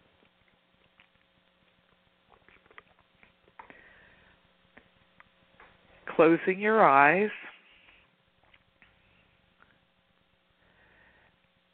Closing 6.15 6.61
your 6.61 6.85
eyes 6.85 7.31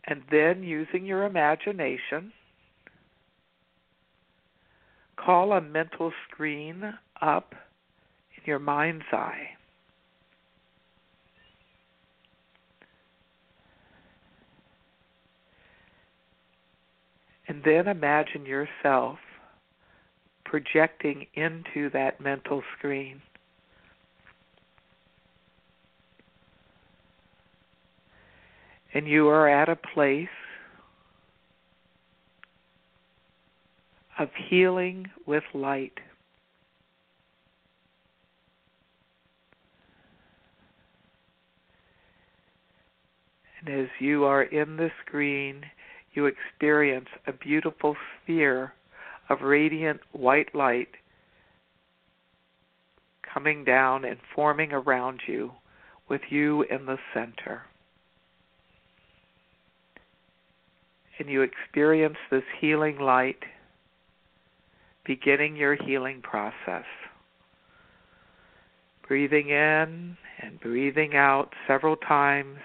and 0.09 0.23
then 0.31 0.63
using 0.63 1.05
your 1.05 1.25
imagination, 1.25 2.33
call 5.17 5.53
a 5.53 5.61
mental 5.61 6.13
screen 6.27 6.95
up 7.21 7.55
in 8.35 8.43
your 8.47 8.59
mind's 8.59 9.05
eye. 9.13 9.51
And 17.47 17.63
then 17.65 17.87
imagine 17.87 18.47
yourself 18.47 19.19
projecting 20.45 21.27
into 21.35 21.91
that 21.91 22.19
mental 22.21 22.63
screen. 22.79 23.21
And 28.95 29.07
you 29.07 29.29
are 29.29 29.49
at 29.49 29.69
a 29.69 29.77
place 29.77 30.29
of 34.19 34.29
healing 34.49 35.07
with 35.27 35.45
light. 35.55 35.93
And 43.61 43.81
as 43.81 43.89
you 44.01 44.25
are 44.25 44.43
in 44.43 44.77
the 44.77 44.91
screen, 45.05 45.63
you 46.15 46.27
experience 46.27 47.09
a 47.27 47.33
beautiful 47.33 47.97
sphere 48.23 48.73
of 49.29 49.43
radiant 49.43 50.01
white 50.13 50.55
light 50.55 50.89
coming 53.23 53.65
down 53.65 54.05
and 54.05 54.19
forming 54.35 54.73
around 54.73 55.21
you 55.27 55.53
with 56.09 56.23
you 56.31 56.63
in 56.63 56.87
the 56.87 56.97
center. 57.13 57.63
And 61.19 61.29
you 61.29 61.43
experience 61.43 62.17
this 62.31 62.45
healing 62.61 62.99
light 62.99 63.43
beginning 65.09 65.57
your 65.57 65.75
healing 65.75 66.21
process. 66.23 66.85
Breathing 69.09 69.49
in 69.49 70.17
and 70.41 70.61
breathing 70.61 71.17
out 71.17 71.55
several 71.67 71.97
times, 71.97 72.59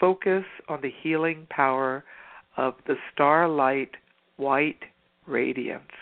focus 0.00 0.44
on 0.68 0.80
the 0.80 0.90
healing 1.02 1.46
power 1.50 2.04
of 2.56 2.74
the 2.86 2.96
starlight 3.12 3.90
white 4.38 4.82
radiance. 5.26 5.92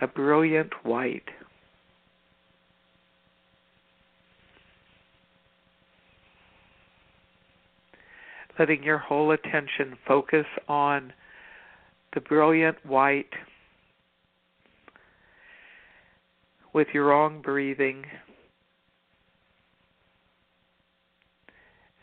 A 0.00 0.06
brilliant 0.06 0.72
white. 0.82 1.28
Letting 8.58 8.82
your 8.82 8.98
whole 8.98 9.32
attention 9.32 9.96
focus 10.06 10.46
on 10.68 11.12
the 12.14 12.20
brilliant 12.20 12.84
white 12.84 13.32
with 16.72 16.88
your 16.92 17.12
own 17.12 17.40
breathing 17.40 18.04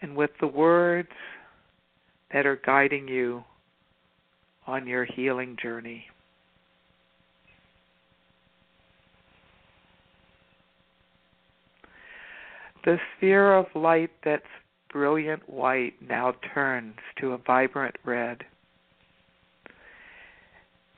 and 0.01 0.15
with 0.15 0.31
the 0.39 0.47
words 0.47 1.09
that 2.33 2.45
are 2.45 2.59
guiding 2.65 3.07
you 3.07 3.43
on 4.65 4.87
your 4.87 5.05
healing 5.05 5.57
journey. 5.61 6.05
The 12.85 12.97
sphere 13.17 13.57
of 13.57 13.65
light 13.75 14.11
that's 14.23 14.43
brilliant 14.91 15.47
white 15.49 15.93
now 16.01 16.33
turns 16.53 16.95
to 17.19 17.33
a 17.33 17.37
vibrant 17.37 17.95
red. 18.03 18.43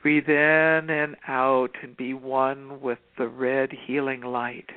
Breathe 0.02 0.28
in 0.28 0.90
and 0.90 1.16
out 1.28 1.70
and 1.82 1.96
be 1.96 2.12
one 2.14 2.80
with 2.80 2.98
the 3.18 3.28
red 3.28 3.70
healing 3.86 4.22
light. 4.22 4.70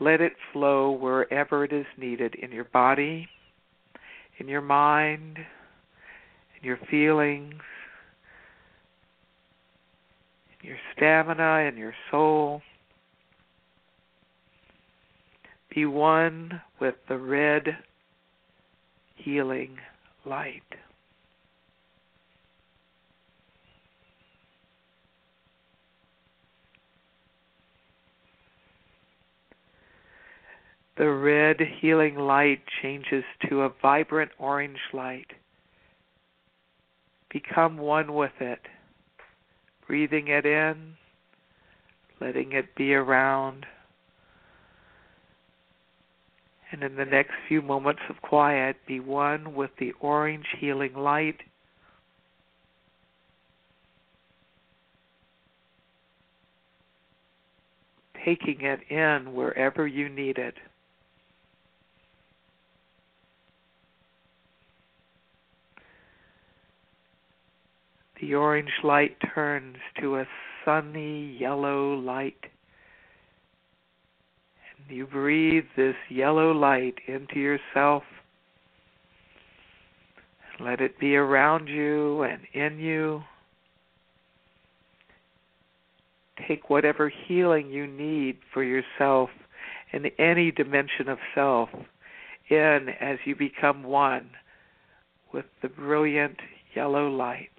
Let 0.00 0.20
it 0.20 0.32
flow 0.52 0.90
wherever 0.90 1.64
it 1.64 1.72
is 1.72 1.86
needed 1.96 2.34
in 2.34 2.50
your 2.52 2.64
body 2.64 3.28
in 4.38 4.48
your 4.48 4.60
mind, 4.60 5.38
in 5.38 6.64
your 6.66 6.78
feelings, 6.90 7.54
in 10.60 10.68
your 10.68 10.78
stamina, 10.94 11.68
in 11.68 11.76
your 11.76 11.94
soul. 12.10 12.62
Be 15.76 15.84
one 15.84 16.62
with 16.80 16.94
the 17.06 17.18
red 17.18 17.76
healing 19.14 19.76
light. 20.24 20.62
The 30.96 31.10
red 31.10 31.60
healing 31.60 32.16
light 32.16 32.62
changes 32.80 33.24
to 33.50 33.60
a 33.60 33.72
vibrant 33.82 34.30
orange 34.38 34.80
light. 34.94 35.30
Become 37.30 37.76
one 37.76 38.14
with 38.14 38.32
it, 38.40 38.60
breathing 39.86 40.28
it 40.28 40.46
in, 40.46 40.94
letting 42.18 42.52
it 42.52 42.74
be 42.76 42.94
around. 42.94 43.66
And 46.72 46.82
in 46.82 46.96
the 46.96 47.04
next 47.04 47.32
few 47.48 47.62
moments 47.62 48.02
of 48.08 48.20
quiet, 48.22 48.76
be 48.86 49.00
one 49.00 49.54
with 49.54 49.70
the 49.78 49.92
orange 50.00 50.46
healing 50.58 50.94
light. 50.94 51.40
Taking 58.24 58.62
it 58.62 58.80
in 58.90 59.32
wherever 59.32 59.86
you 59.86 60.08
need 60.08 60.38
it. 60.38 60.56
the 68.20 68.34
orange 68.34 68.72
light 68.82 69.16
turns 69.34 69.76
to 70.00 70.16
a 70.16 70.26
sunny 70.64 71.36
yellow 71.38 71.94
light. 71.94 72.44
You 74.88 75.06
breathe 75.06 75.64
this 75.76 75.96
yellow 76.08 76.52
light 76.52 76.94
into 77.08 77.40
yourself. 77.40 78.04
Let 80.60 80.80
it 80.80 80.98
be 80.98 81.16
around 81.16 81.68
you 81.68 82.22
and 82.22 82.40
in 82.52 82.78
you. 82.78 83.22
Take 86.46 86.70
whatever 86.70 87.08
healing 87.26 87.70
you 87.70 87.86
need 87.86 88.38
for 88.54 88.62
yourself 88.62 89.30
in 89.92 90.06
any 90.18 90.50
dimension 90.50 91.08
of 91.08 91.18
self 91.34 91.68
in 92.48 92.88
as 93.00 93.18
you 93.24 93.34
become 93.34 93.82
one 93.82 94.30
with 95.32 95.46
the 95.62 95.68
brilliant 95.68 96.36
yellow 96.74 97.08
light. 97.08 97.50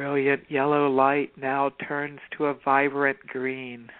Brilliant 0.00 0.50
yellow 0.50 0.88
light 0.88 1.30
now 1.36 1.70
turns 1.86 2.20
to 2.34 2.46
a 2.46 2.54
vibrant 2.64 3.18
green. 3.26 3.90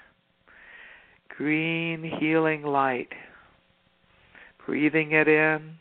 Green 1.28 2.02
healing 2.18 2.62
light. 2.62 3.10
Breathing 4.64 5.12
it 5.12 5.28
in 5.28 5.74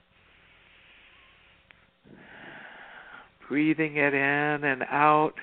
breathing 3.48 3.98
it 3.98 4.14
in 4.14 4.64
and 4.64 4.84
out, 4.92 5.34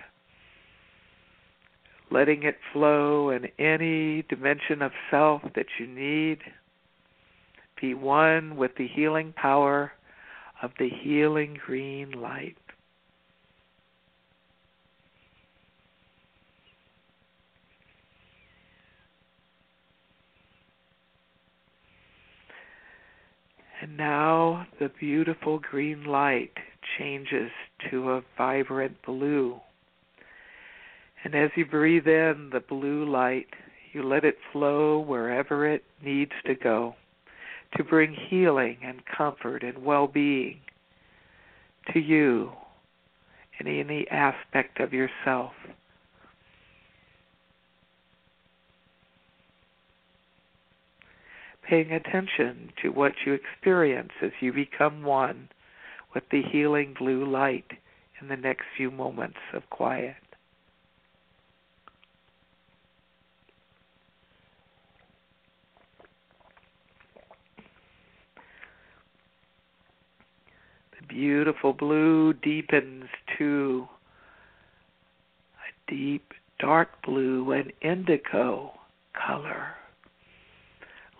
letting 2.13 2.45
it 2.45 2.57
flow 2.73 3.31
in 3.31 3.47
any 3.59 4.23
dimension 4.29 4.81
of 4.81 4.93
self 5.11 5.43
that 5.57 5.67
you 5.81 5.87
need. 5.89 6.39
Be 7.81 7.95
one 7.95 8.57
with 8.57 8.71
the 8.79 8.87
healing 8.87 9.35
power 9.37 9.91
of 10.63 10.71
the 10.79 10.89
healing 10.89 11.59
green 11.67 12.13
light. 12.13 12.57
And 23.87 23.97
now 23.97 24.67
the 24.81 24.91
beautiful 24.99 25.61
green 25.61 26.07
light 26.07 26.51
changes 26.99 27.53
to 27.89 28.11
a 28.11 28.23
vibrant 28.37 28.97
blue. 29.07 29.61
And 31.23 31.37
as 31.37 31.51
you 31.55 31.65
breathe 31.65 32.09
in 32.09 32.51
the 32.53 32.59
blue 32.59 33.09
light, 33.09 33.47
you 33.93 34.03
let 34.03 34.25
it 34.25 34.39
flow 34.51 34.99
wherever 34.99 35.73
it 35.73 35.85
needs 36.05 36.33
to 36.47 36.57
go 36.57 36.97
to 37.77 37.85
bring 37.85 38.13
healing 38.29 38.79
and 38.83 39.03
comfort 39.07 39.63
and 39.63 39.85
well 39.85 40.09
being 40.09 40.59
to 41.93 42.01
you 42.01 42.51
and 43.61 43.69
any 43.69 44.09
aspect 44.09 44.81
of 44.81 44.93
yourself. 44.93 45.53
Paying 51.69 51.91
attention 51.91 52.73
to 52.81 52.91
what 52.91 53.13
you 53.25 53.33
experience 53.33 54.13
as 54.23 54.31
you 54.41 54.53
become 54.53 55.03
one 55.03 55.49
with 56.15 56.23
the 56.31 56.43
healing 56.43 56.95
blue 56.97 57.25
light 57.29 57.73
in 58.21 58.29
the 58.29 58.37
next 58.37 58.65
few 58.77 58.91
moments 58.91 59.39
of 59.53 59.69
quiet. 59.69 60.15
The 71.01 71.07
beautiful 71.09 71.73
blue 71.73 72.33
deepens 72.33 73.07
to 73.39 73.89
a 75.57 75.91
deep 75.91 76.33
dark 76.61 76.89
blue 77.05 77.51
and 77.51 77.73
indigo 77.83 78.73
color. 79.13 79.75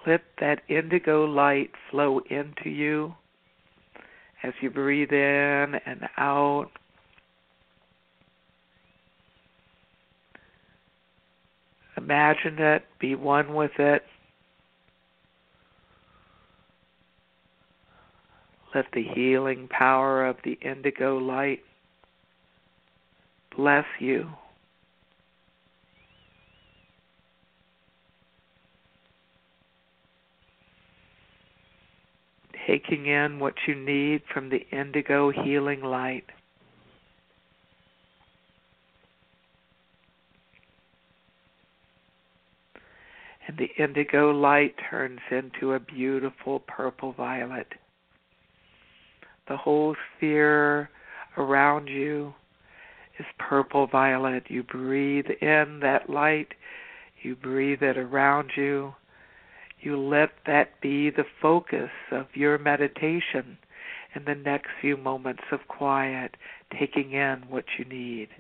Let 0.07 0.23
that 0.41 0.61
indigo 0.69 1.25
light 1.25 1.71
flow 1.91 2.21
into 2.31 2.71
you 2.71 3.15
as 4.45 4.53
you 4.61 4.71
breathe 4.71 5.13
in 5.13 5.81
and 5.85 6.09
out. 6.17 6.71
Imagine 11.97 12.59
it, 12.61 12.85
be 13.01 13.17
one 13.17 13.55
with 13.55 13.73
it. 13.81 14.03
Let 18.75 18.85
the 18.93 19.03
healing 19.03 19.69
power 19.69 20.25
of 20.25 20.37
the 20.45 20.53
indigo 20.61 21.19
light 21.19 21.61
bless 23.57 23.87
you. 23.99 24.29
Taking 32.67 33.07
in 33.07 33.39
what 33.39 33.55
you 33.67 33.75
need 33.75 34.23
from 34.33 34.51
the 34.51 34.67
indigo 34.73 35.31
healing 35.31 35.83
light. 35.83 36.25
And 43.47 43.57
the 43.57 43.69
indigo 43.81 44.33
light 44.33 44.75
turns 44.91 45.21
into 45.31 45.75
a 45.75 45.81
beautiful 45.81 46.61
purple 46.61 47.13
violet 47.13 47.69
the 49.49 49.57
whole 49.57 49.95
sphere 50.17 50.91
around 51.37 51.89
you 51.89 52.35
is 53.19 53.27
purple 53.39 53.87
violet. 53.87 54.45
You 54.49 54.63
breathe 54.63 55.27
in 55.41 55.81
that 55.83 56.11
light, 56.11 56.49
you 57.23 57.37
breathe 57.37 57.83
it 57.83 57.97
around 57.97 58.51
you. 58.57 58.95
You 59.87 59.97
let 59.97 60.31
that 60.47 60.81
be 60.81 61.11
the 61.11 61.23
focus 61.41 61.91
of 62.11 62.27
your 62.35 62.59
meditation 62.59 63.57
in 64.17 64.25
the 64.25 64.35
next 64.35 64.67
few 64.81 64.97
moments 64.97 65.45
of 65.53 65.61
quiet, 65.69 66.37
taking 66.77 67.13
in 67.13 67.45
what 67.49 67.67
you 67.79 67.85
need. 67.85 68.31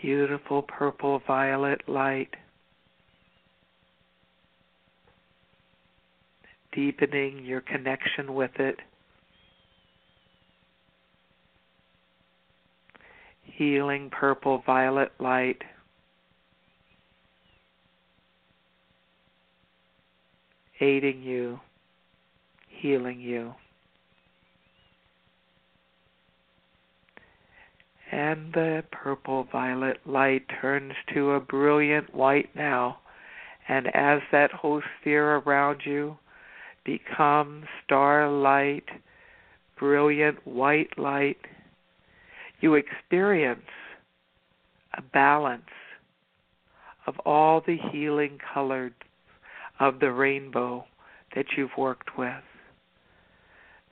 beautiful 0.00 0.62
purple 0.62 1.20
violet 1.28 1.80
light, 1.86 2.34
deepening 6.74 7.44
your 7.44 7.60
connection 7.60 8.34
with 8.34 8.50
it. 8.58 8.80
Healing 13.56 14.10
purple 14.10 14.62
violet 14.64 15.12
light. 15.18 15.62
Aiding 20.80 21.22
you, 21.22 21.60
healing 22.68 23.20
you. 23.20 23.54
and 28.12 28.52
the 28.52 28.84
purple 28.92 29.48
violet 29.50 29.96
light 30.06 30.42
turns 30.60 30.92
to 31.14 31.32
a 31.32 31.40
brilliant 31.40 32.14
white 32.14 32.54
now. 32.54 32.98
And 33.68 33.86
as 33.94 34.20
that 34.30 34.52
whole 34.52 34.82
sphere 35.00 35.36
around 35.36 35.80
you 35.86 36.18
becomes 36.84 37.64
starlight, 37.84 38.84
brilliant 39.78 40.46
white 40.46 40.98
light, 40.98 41.38
you 42.62 42.74
experience 42.74 43.60
a 44.96 45.02
balance 45.02 45.62
of 47.06 47.18
all 47.20 47.60
the 47.66 47.76
healing 47.90 48.38
colors 48.54 48.92
of 49.80 49.98
the 50.00 50.12
rainbow 50.12 50.84
that 51.34 51.46
you've 51.56 51.76
worked 51.76 52.16
with. 52.16 52.42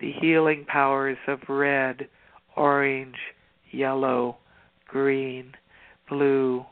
The 0.01 0.13
healing 0.21 0.65
powers 0.67 1.19
of 1.27 1.41
red, 1.49 2.09
orange, 2.57 3.17
yellow, 3.73 4.39
green, 4.87 5.53
blue, 6.09 6.65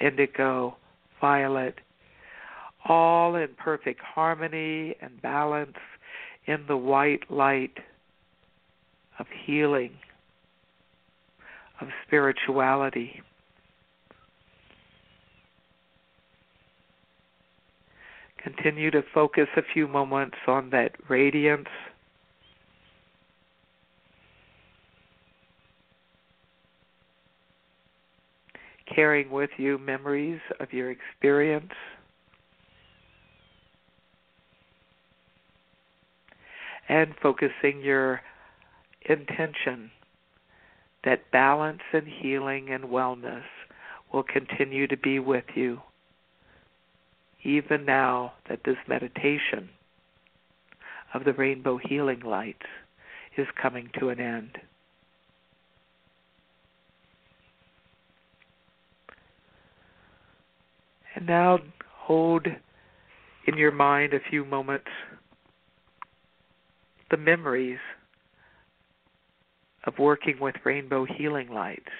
indigo, 0.00 0.76
violet, 1.20 1.74
all 2.88 3.36
in 3.36 3.48
perfect 3.58 4.00
harmony 4.00 4.96
and 5.00 5.20
balance 5.20 5.76
in 6.46 6.64
the 6.66 6.76
white 6.76 7.30
light 7.30 7.78
of 9.18 9.26
healing, 9.44 9.92
of 11.82 11.88
spirituality. 12.06 13.20
Continue 18.42 18.90
to 18.90 19.02
focus 19.14 19.48
a 19.56 19.62
few 19.72 19.86
moments 19.86 20.36
on 20.46 20.70
that 20.70 20.92
radiance 21.08 21.68
carrying 28.92 29.30
with 29.30 29.50
you 29.56 29.78
memories 29.78 30.40
of 30.60 30.72
your 30.72 30.90
experience. 30.90 31.72
And 36.88 37.14
focusing 37.22 37.80
your 37.80 38.20
intention 39.08 39.90
that 41.04 41.30
balance 41.30 41.82
and 41.92 42.06
healing 42.06 42.68
and 42.70 42.84
wellness 42.84 43.44
will 44.12 44.22
continue 44.22 44.86
to 44.86 44.96
be 44.96 45.18
with 45.18 45.44
you 45.54 45.80
even 47.44 47.84
now 47.84 48.32
that 48.48 48.60
this 48.64 48.76
meditation 48.86 49.68
of 51.14 51.24
the 51.24 51.32
rainbow 51.32 51.76
healing 51.76 52.20
lights 52.20 52.66
is 53.36 53.46
coming 53.60 53.90
to 53.98 54.08
an 54.10 54.20
end. 54.20 54.58
And 61.14 61.26
now 61.26 61.58
hold 61.96 62.46
in 63.46 63.56
your 63.58 63.72
mind 63.72 64.14
a 64.14 64.20
few 64.30 64.44
moments 64.44 64.88
the 67.10 67.16
memories 67.16 67.78
of 69.84 69.98
working 69.98 70.38
with 70.40 70.54
rainbow 70.64 71.04
healing 71.04 71.52
lights. 71.52 71.90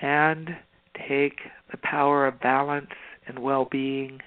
And 0.00 0.56
take 1.08 1.40
the 1.70 1.76
power 1.78 2.26
of 2.26 2.40
balance 2.40 2.90
and 3.26 3.38
well 3.40 3.66
being 3.70 4.20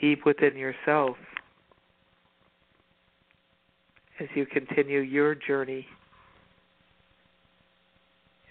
deep 0.00 0.24
within 0.26 0.56
yourself 0.56 1.16
as 4.20 4.28
you 4.34 4.44
continue 4.44 5.00
your 5.00 5.34
journey 5.34 5.86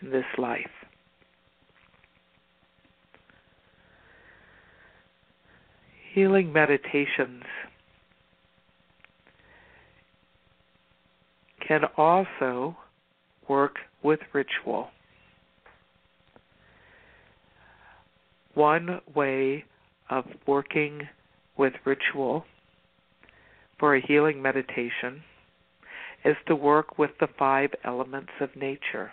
in 0.01 0.09
this 0.09 0.25
life. 0.37 0.78
Healing 6.19 6.51
meditations 6.51 7.43
can 11.65 11.83
also 11.95 12.75
work 13.47 13.77
with 14.03 14.19
ritual. 14.33 14.89
One 18.53 18.99
way 19.15 19.63
of 20.09 20.25
working 20.45 21.07
with 21.57 21.71
ritual 21.85 22.43
for 23.79 23.95
a 23.95 24.05
healing 24.05 24.41
meditation 24.41 25.23
is 26.25 26.35
to 26.47 26.55
work 26.57 26.97
with 26.97 27.11
the 27.21 27.29
five 27.39 27.69
elements 27.85 28.33
of 28.41 28.53
nature. 28.57 29.11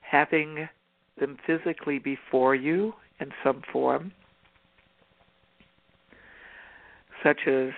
Having 0.00 0.70
them 1.20 1.36
physically 1.46 1.98
before 1.98 2.54
you 2.54 2.94
in 3.20 3.32
some 3.42 3.62
form, 3.72 4.12
such 7.22 7.40
as 7.46 7.70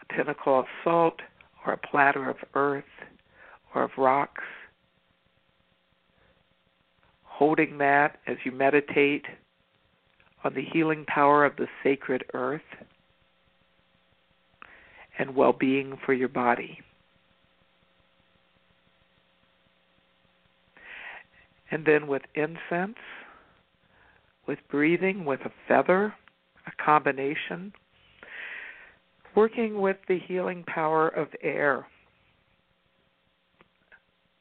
a 0.00 0.12
pinnacle 0.12 0.60
of 0.60 0.66
salt 0.84 1.20
or 1.66 1.72
a 1.72 1.78
platter 1.78 2.28
of 2.28 2.36
earth 2.54 2.84
or 3.74 3.84
of 3.84 3.90
rocks. 3.96 4.44
Holding 7.24 7.78
that 7.78 8.18
as 8.26 8.36
you 8.44 8.52
meditate 8.52 9.24
on 10.44 10.54
the 10.54 10.62
healing 10.62 11.04
power 11.06 11.44
of 11.44 11.56
the 11.56 11.66
sacred 11.82 12.24
earth 12.34 12.60
and 15.18 15.34
well 15.34 15.52
being 15.52 15.98
for 16.04 16.12
your 16.12 16.28
body. 16.28 16.80
And 21.70 21.86
then 21.86 22.06
with 22.06 22.22
incense, 22.34 22.98
with 24.46 24.58
breathing, 24.70 25.24
with 25.24 25.40
a 25.40 25.52
feather, 25.68 26.14
a 26.66 26.84
combination, 26.84 27.72
working 29.34 29.80
with 29.80 29.96
the 30.08 30.18
healing 30.18 30.64
power 30.66 31.08
of 31.08 31.28
air 31.42 31.86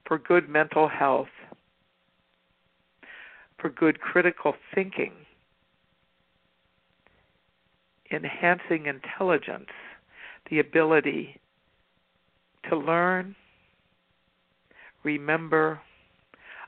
for 0.06 0.18
good 0.18 0.50
mental 0.50 0.90
health, 0.90 1.30
for 3.60 3.70
good 3.70 4.02
critical 4.02 4.54
thinking, 4.74 5.14
enhancing 8.12 8.88
intelligence, 8.88 9.70
the 10.50 10.60
ability 10.60 11.40
to 12.70 12.76
learn, 12.76 13.36
remember, 15.04 15.80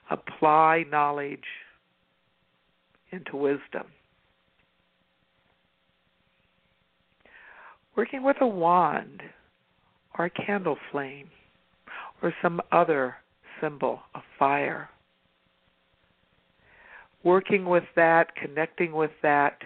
apply 0.09 0.85
knowledge 0.89 1.39
into 3.13 3.37
wisdom. 3.37 3.85
Working 7.95 8.23
with 8.23 8.37
a 8.41 8.47
wand 8.47 9.21
or 10.17 10.25
a 10.25 10.29
candle 10.29 10.77
flame 10.91 11.29
or 12.21 12.33
some 12.41 12.59
other 12.71 13.15
symbol 13.61 13.99
of 14.15 14.21
fire. 14.39 14.89
Working 17.23 17.65
with 17.65 17.83
that, 17.95 18.35
connecting 18.35 18.93
with 18.93 19.11
that 19.21 19.59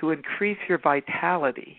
to 0.00 0.10
increase 0.10 0.58
your 0.68 0.78
vitality, 0.78 1.76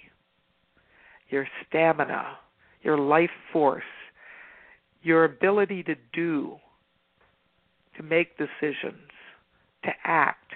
your 1.30 1.48
stamina, 1.68 2.38
your 2.84 2.98
life 2.98 3.32
force, 3.52 3.84
your 5.02 5.26
ability 5.26 5.84
to 5.84 5.96
do, 6.14 6.56
to 7.98 8.04
make 8.04 8.38
decisions, 8.38 9.10
to 9.86 9.92
act, 10.04 10.54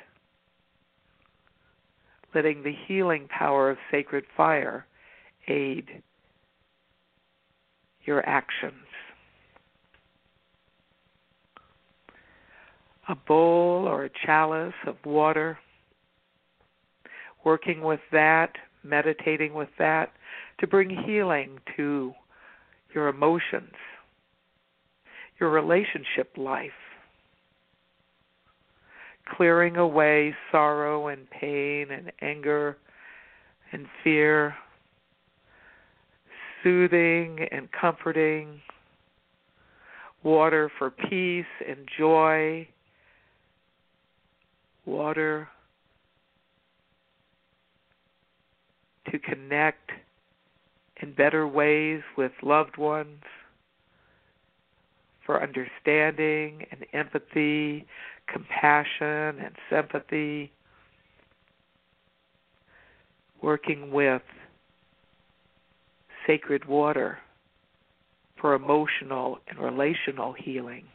letting 2.36 2.63
the 2.63 2.73
healing 2.88 3.27
power 3.30 3.69
of 3.69 3.77
sacred 3.91 4.25
fire 4.36 4.86
aid 5.47 6.03
your 8.03 8.27
actions. 8.27 8.73
A 13.07 13.15
bowl 13.15 13.88
or 13.88 14.05
a 14.05 14.09
chalice 14.25 14.73
of 14.86 14.95
water, 15.03 15.57
working 17.43 17.82
with 17.82 18.01
that, 18.11 18.53
meditating 18.84 19.53
with 19.53 19.69
that, 19.80 20.11
to 20.59 20.67
bring 20.67 20.89
healing 20.89 21.59
to 21.75 22.13
your 22.93 23.07
emotions, 23.07 23.73
your 25.39 25.49
relationship 25.49 26.32
life, 26.38 26.71
clearing 29.36 29.77
away 29.77 30.36
sorrow 30.51 31.07
and 31.07 31.30
pain 31.30 31.88
and 31.91 32.11
anger 32.21 32.77
and 33.71 33.86
fear, 34.03 34.55
soothing 36.63 37.47
and 37.51 37.69
comforting, 37.71 38.59
water 40.23 40.71
for 40.77 40.91
peace 40.91 41.45
and 41.67 41.88
joy, 41.97 42.67
water 44.86 45.47
to 49.11 49.19
connect 49.19 49.91
in 51.01 51.13
better 51.13 51.47
ways 51.47 52.01
with 52.17 52.32
loved 52.43 52.77
ones, 52.77 53.23
for 55.25 55.43
understanding 55.43 56.65
and 56.71 56.86
empathy, 56.91 57.86
compassion 58.32 59.43
and 59.43 59.55
sympathy, 59.69 60.51
working 63.41 63.91
with 63.91 64.21
sacred 66.27 66.65
water 66.65 67.17
for 68.39 68.53
emotional 68.53 69.39
and 69.47 69.59
relational 69.59 70.34
healing 70.34 70.86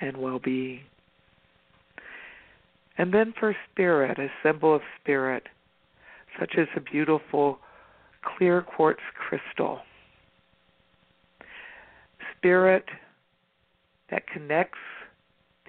and 0.00 0.16
well 0.16 0.38
being. 0.38 0.80
And 2.98 3.14
then 3.14 3.32
for 3.38 3.56
spirit, 3.70 4.18
a 4.18 4.28
symbol 4.42 4.74
of 4.74 4.82
spirit, 5.00 5.44
such 6.38 6.52
as 6.58 6.66
a 6.76 6.80
beautiful 6.80 7.58
clear 8.36 8.62
quartz 8.62 9.00
crystal. 9.16 9.80
Spirit 12.36 12.84
that 14.10 14.26
connects 14.26 14.78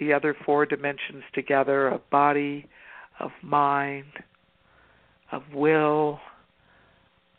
the 0.01 0.11
other 0.11 0.35
four 0.45 0.65
dimensions 0.65 1.23
together 1.31 1.87
of 1.87 2.09
body, 2.09 2.65
of 3.19 3.29
mind, 3.43 4.11
of 5.31 5.43
will, 5.53 6.19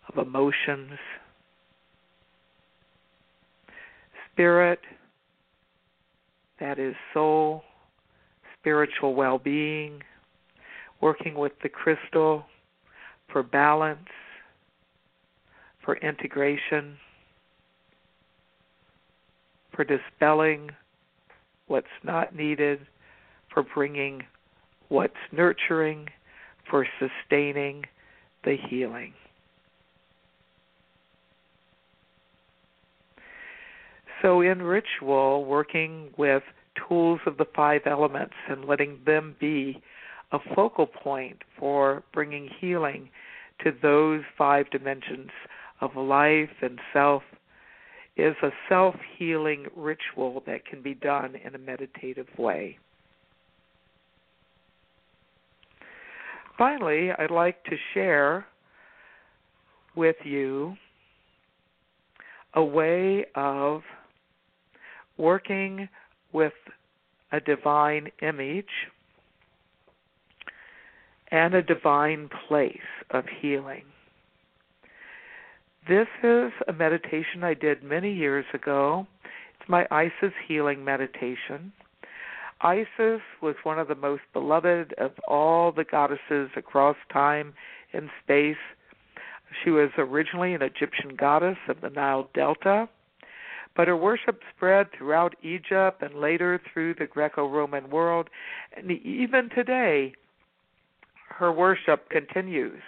of 0.09 0.25
emotions. 0.25 0.93
Spirit, 4.33 4.79
that 6.61 6.79
is 6.79 6.95
soul, 7.13 7.65
spiritual 8.61 9.17
well 9.17 9.39
being, 9.39 10.01
working 11.01 11.35
with 11.35 11.53
the 11.65 11.69
crystal 11.69 12.45
for 13.33 13.43
balance, 13.43 13.99
for 15.85 15.97
integration, 15.97 16.97
for 19.75 19.85
dispelling 19.85 20.71
what's 21.73 21.87
not 22.05 22.37
needed, 22.37 22.81
for 23.51 23.63
bringing 23.75 24.23
what's 24.91 25.15
nurturing, 25.33 26.07
for 26.69 26.87
sustaining 27.01 27.85
the 28.45 28.57
healing. 28.69 29.15
So, 34.21 34.43
in 34.43 34.61
ritual, 34.61 35.47
working 35.47 36.11
with 36.19 36.43
tools 36.87 37.21
of 37.25 37.39
the 37.39 37.47
five 37.57 37.81
elements 37.87 38.35
and 38.51 38.67
letting 38.67 38.99
them 39.07 39.35
be 39.41 39.83
a 40.31 40.39
focal 40.55 40.87
point 40.87 41.39
for 41.59 42.03
bringing 42.13 42.51
healing 42.61 43.09
to 43.65 43.73
those 43.81 44.21
five 44.37 44.69
dimensions 44.71 45.31
of 45.81 45.97
life 45.97 46.51
and 46.61 46.79
self 46.93 47.23
is 48.17 48.35
a 48.43 48.51
self 48.69 48.95
healing 49.19 49.67
ritual 49.75 50.43
that 50.47 50.67
can 50.67 50.83
be 50.83 50.95
done 50.95 51.35
in 51.37 51.55
a 51.55 51.59
meditative 51.59 52.27
way. 52.39 52.79
Finally, 56.59 57.11
I'd 57.19 57.31
like 57.31 57.65
to 57.65 57.77
share 57.95 58.47
with 59.97 60.17
you 60.25 60.75
a 62.55 62.63
way 62.63 63.25
of 63.35 63.83
working 65.17 65.89
with 66.33 66.53
a 67.33 67.41
divine 67.41 68.09
image 68.21 68.67
and 71.31 71.55
a 71.55 71.63
divine 71.63 72.29
place 72.49 72.77
of 73.11 73.25
healing. 73.41 73.85
This 75.89 76.07
is 76.23 76.53
a 76.69 76.73
meditation 76.73 77.43
I 77.43 77.55
did 77.55 77.83
many 77.83 78.13
years 78.13 78.45
ago. 78.55 79.05
It's 79.59 79.69
my 79.69 79.85
Isis 79.91 80.33
healing 80.47 80.85
meditation. 80.85 81.73
Isis 82.61 83.21
was 83.43 83.57
one 83.65 83.81
of 83.81 83.89
the 83.89 83.97
most 83.97 84.23
beloved 84.33 84.95
of 84.99 85.11
all 85.27 85.73
the 85.73 85.83
goddesses 85.83 86.51
across 86.55 86.95
time 87.13 87.55
and 87.93 88.11
space. 88.23 88.63
She 89.65 89.71
was 89.71 89.91
originally 89.99 90.55
an 90.55 90.63
Egyptian 90.63 91.17
goddess 91.17 91.59
of 91.69 91.81
the 91.81 91.91
Nile 91.91 92.31
Delta, 92.33 92.89
but 93.75 93.89
her 93.89 93.97
worship 93.97 94.41
spread 94.55 94.87
throughout 94.97 95.35
Egypt 95.43 96.01
and 96.01 96.15
later 96.15 96.61
through 96.73 96.95
the 96.95 97.07
Greco 97.07 97.49
Roman 97.49 97.91
world. 97.91 98.31
And 98.77 98.89
even 98.93 99.51
today, 99.51 100.15
her 101.29 101.51
worship 101.51 102.09
continues 102.09 102.83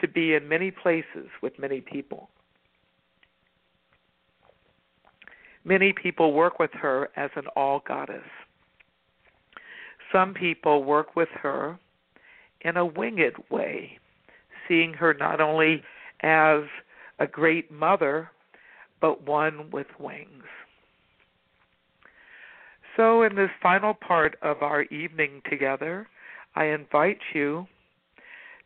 to 0.00 0.08
be 0.08 0.34
in 0.34 0.48
many 0.48 0.70
places 0.70 1.28
with 1.42 1.58
many 1.58 1.80
people. 1.80 2.30
Many 5.64 5.92
people 5.92 6.32
work 6.32 6.58
with 6.58 6.70
her 6.72 7.10
as 7.16 7.30
an 7.36 7.46
all 7.54 7.82
goddess. 7.86 8.24
Some 10.12 10.34
people 10.34 10.84
work 10.84 11.14
with 11.16 11.28
her 11.42 11.78
in 12.62 12.76
a 12.76 12.84
winged 12.84 13.34
way, 13.50 13.98
seeing 14.66 14.94
her 14.94 15.14
not 15.14 15.40
only 15.40 15.82
as 16.22 16.62
a 17.18 17.26
great 17.26 17.70
mother, 17.70 18.30
but 19.00 19.26
one 19.26 19.70
with 19.70 19.86
wings. 19.98 20.44
So, 22.96 23.22
in 23.22 23.36
this 23.36 23.50
final 23.62 23.94
part 23.94 24.36
of 24.42 24.62
our 24.62 24.82
evening 24.84 25.42
together, 25.48 26.08
I 26.54 26.64
invite 26.66 27.20
you 27.32 27.66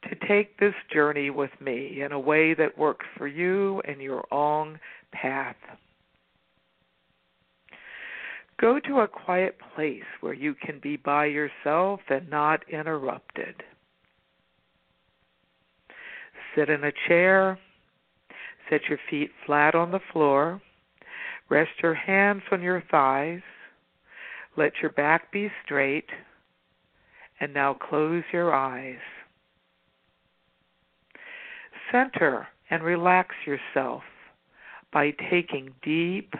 to 0.08 0.28
take 0.28 0.58
this 0.58 0.74
journey 0.92 1.30
with 1.30 1.50
me 1.60 2.02
in 2.02 2.12
a 2.12 2.20
way 2.20 2.54
that 2.54 2.78
works 2.78 3.06
for 3.16 3.26
you 3.26 3.80
and 3.86 4.00
your 4.00 4.24
own 4.32 4.78
path. 5.12 5.56
Go 8.60 8.78
to 8.80 9.00
a 9.00 9.08
quiet 9.08 9.56
place 9.74 10.02
where 10.20 10.34
you 10.34 10.54
can 10.54 10.78
be 10.80 10.96
by 10.96 11.26
yourself 11.26 12.00
and 12.08 12.30
not 12.30 12.60
interrupted. 12.70 13.62
Sit 16.54 16.70
in 16.70 16.84
a 16.84 16.92
chair. 17.08 17.58
Set 18.70 18.82
your 18.88 18.98
feet 19.10 19.30
flat 19.44 19.74
on 19.74 19.90
the 19.90 20.00
floor. 20.12 20.62
Rest 21.50 21.72
your 21.82 21.94
hands 21.94 22.42
on 22.50 22.62
your 22.62 22.82
thighs. 22.90 23.42
Let 24.56 24.72
your 24.80 24.92
back 24.92 25.32
be 25.32 25.50
straight. 25.64 26.08
And 27.40 27.52
now 27.52 27.74
close 27.74 28.22
your 28.32 28.54
eyes. 28.54 28.96
Center 31.94 32.48
and 32.70 32.82
relax 32.82 33.36
yourself 33.46 34.02
by 34.92 35.12
taking 35.30 35.72
deep, 35.84 36.34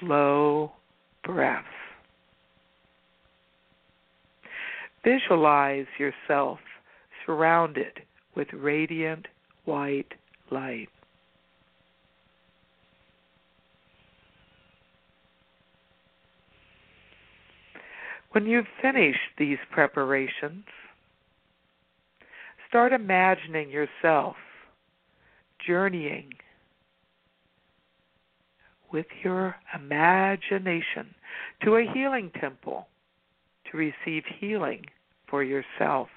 slow 0.00 0.72
breaths. 1.22 1.64
Visualize 5.04 5.86
yourself 5.96 6.58
surrounded 7.24 8.00
with 8.34 8.48
radiant 8.52 9.26
white 9.64 10.12
light. 10.50 10.88
When 18.32 18.44
you've 18.44 18.66
finished 18.82 19.18
these 19.38 19.58
preparations, 19.70 20.64
start 22.68 22.92
imagining 22.92 23.70
yourself 23.70 24.34
journeying 25.68 26.30
with 28.90 29.06
your 29.22 29.54
imagination 29.74 31.14
to 31.62 31.76
a 31.76 31.86
healing 31.92 32.30
temple 32.40 32.88
to 33.70 33.76
receive 33.76 34.24
healing 34.40 34.86
for 35.28 35.42
yourself. 35.42 36.08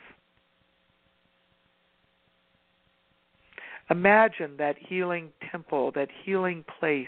Imagine 3.89 4.55
that 4.57 4.77
healing 4.79 5.29
temple, 5.51 5.91
that 5.95 6.07
healing 6.23 6.63
place 6.79 7.07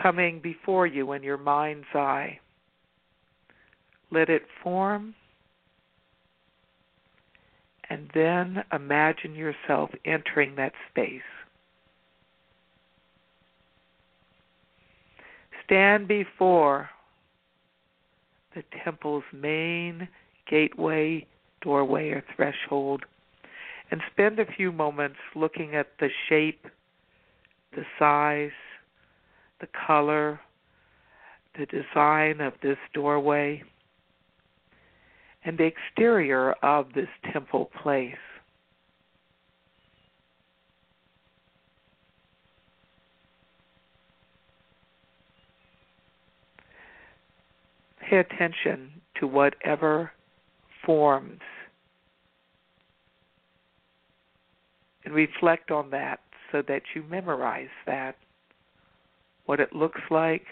coming 0.00 0.40
before 0.42 0.84
you 0.86 1.12
in 1.12 1.22
your 1.22 1.38
mind's 1.38 1.86
eye. 1.94 2.40
Let 4.10 4.28
it 4.28 4.42
form, 4.64 5.14
and 7.88 8.10
then 8.14 8.64
imagine 8.72 9.34
yourself 9.34 9.90
entering 10.04 10.56
that 10.56 10.72
space. 10.90 11.20
Stand 15.64 16.08
before 16.08 16.90
the 18.54 18.62
temple's 18.84 19.24
main 19.32 20.08
gateway, 20.48 21.26
doorway, 21.62 22.10
or 22.10 22.24
threshold 22.34 23.04
and 23.92 24.00
spend 24.10 24.38
a 24.38 24.46
few 24.46 24.72
moments 24.72 25.18
looking 25.36 25.76
at 25.76 25.88
the 26.00 26.08
shape, 26.28 26.66
the 27.76 27.84
size, 27.98 28.50
the 29.60 29.68
color, 29.86 30.40
the 31.58 31.66
design 31.66 32.40
of 32.40 32.54
this 32.62 32.78
doorway, 32.94 33.62
and 35.44 35.58
the 35.58 35.64
exterior 35.64 36.52
of 36.62 36.86
this 36.94 37.08
temple 37.32 37.70
place. 37.82 38.16
Pay 48.12 48.18
attention 48.18 48.90
to 49.18 49.26
whatever 49.26 50.12
forms 50.84 51.40
and 55.06 55.14
reflect 55.14 55.70
on 55.70 55.88
that 55.92 56.20
so 56.50 56.60
that 56.68 56.82
you 56.94 57.02
memorize 57.04 57.70
that, 57.86 58.16
what 59.46 59.60
it 59.60 59.72
looks 59.72 60.02
like, 60.10 60.42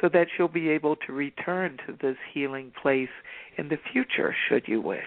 so 0.00 0.08
that 0.10 0.28
you'll 0.38 0.46
be 0.46 0.68
able 0.68 0.94
to 0.94 1.12
return 1.12 1.76
to 1.88 1.98
this 2.00 2.16
healing 2.32 2.70
place 2.80 3.08
in 3.58 3.68
the 3.68 3.78
future 3.90 4.32
should 4.48 4.62
you 4.68 4.80
wish. 4.80 5.02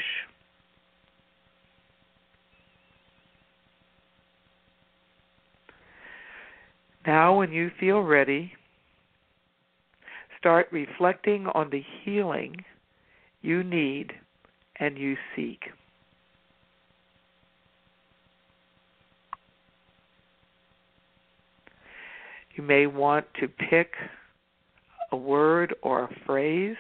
Now, 7.06 7.38
when 7.38 7.54
you 7.54 7.72
feel 7.80 8.02
ready, 8.02 8.52
start 10.38 10.68
reflecting 10.72 11.48
on 11.48 11.70
the 11.70 11.84
healing 12.04 12.64
you 13.42 13.64
need 13.64 14.14
and 14.80 14.98
you 14.98 15.16
seek. 15.36 15.62
You 22.56 22.64
may 22.64 22.88
want 22.88 23.26
to 23.40 23.48
pick 23.48 23.94
a 25.12 25.16
word 25.16 25.76
or 25.84 26.06
a 26.06 26.10
phrase 26.26 26.76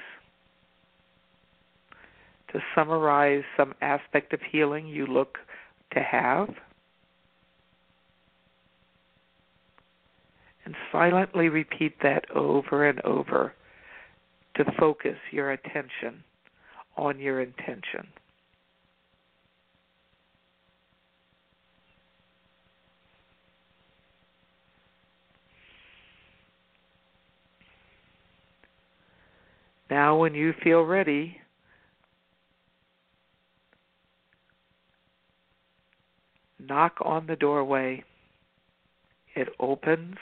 to 2.51 2.59
summarize 2.73 3.43
some 3.55 3.73
aspect 3.81 4.33
of 4.33 4.39
healing 4.51 4.87
you 4.87 5.05
look 5.05 5.37
to 5.93 5.99
have. 5.99 6.49
And 10.67 10.75
silently 10.91 11.47
repeat 11.47 11.93
that 12.03 12.29
over 12.35 12.89
and 12.89 12.99
over 13.05 13.53
to 14.57 14.65
focus 14.77 15.15
your 15.31 15.51
attention 15.51 16.25
on 16.97 17.21
your 17.21 17.39
intention. 17.39 18.05
Now, 29.89 30.17
when 30.17 30.35
you 30.35 30.53
feel 30.61 30.81
ready, 30.81 31.37
knock 36.59 36.97
on 37.01 37.25
the 37.25 37.37
doorway. 37.37 38.03
It 39.33 39.47
opens 39.61 40.17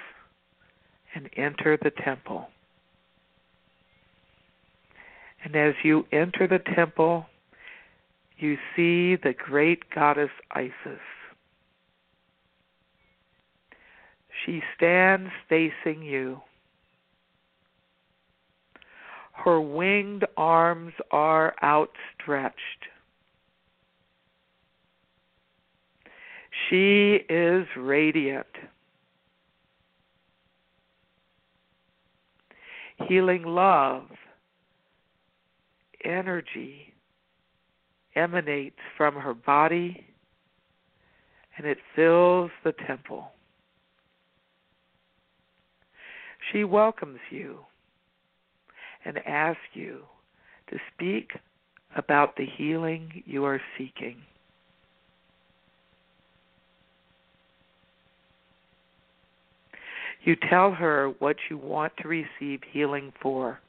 and 1.16 1.30
enter 1.38 1.78
the 1.82 1.92
temple. 2.04 2.50
And 5.44 5.56
as 5.56 5.74
you 5.84 6.06
enter 6.12 6.48
the 6.48 6.60
temple, 6.76 7.26
you 8.38 8.58
see 8.76 9.16
the 9.16 9.34
great 9.34 9.90
goddess 9.94 10.32
Isis. 10.52 11.00
She 14.46 14.62
stands 14.76 15.32
facing 15.48 16.04
you. 16.04 16.42
Her 19.32 19.62
winged 19.62 20.26
arms 20.38 20.94
are 21.12 21.56
outstretched. 21.64 22.56
She 26.70 27.20
is 27.30 27.68
radiant. 27.78 28.48
Healing 33.08 33.44
love, 33.44 34.04
energy 36.04 36.94
emanates 38.16 38.80
from 38.98 39.16
her 39.16 39.34
body 39.34 40.06
and 41.58 41.66
it 41.66 41.78
fills 41.96 42.52
the 42.64 42.74
temple. 42.88 43.32
She 46.52 46.64
welcomes 46.64 47.20
you 47.30 47.60
and 49.04 49.18
asks 49.26 49.62
you 49.74 50.02
to 50.70 50.78
speak 50.94 51.32
about 51.96 52.36
the 52.36 52.46
healing 52.58 53.24
you 53.26 53.46
are 53.46 53.62
seeking. 53.78 54.18
You 60.26 60.36
tell 60.50 60.72
her 60.72 61.14
what 61.20 61.36
you 61.52 61.58
want 61.58 61.94
to 62.02 62.08
receive 62.08 62.62
healing 62.72 63.14
for. 63.22 63.60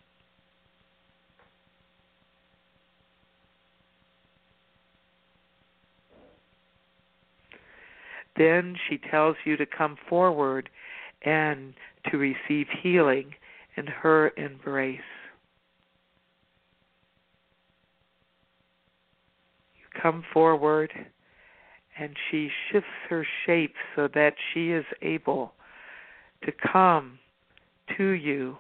Then 8.39 8.75
she 8.89 8.97
tells 8.97 9.37
you 9.45 9.59
to 9.59 9.67
come 9.67 9.97
forward 10.09 10.71
and 11.23 11.75
to 12.11 12.17
receive 12.17 12.67
healing 12.83 13.35
in 13.77 13.87
her 13.87 14.33
embrace. 14.39 15.01
You 19.77 20.01
come 20.01 20.25
forward 20.33 20.91
and 21.99 22.17
she 22.31 22.49
shifts 22.71 22.89
her 23.11 23.27
shape 23.45 23.75
so 23.95 24.09
that 24.15 24.35
she 24.53 24.71
is 24.71 24.85
able 25.03 25.53
to 26.45 26.53
come 26.73 27.19
to 27.97 28.11
you. 28.11 28.57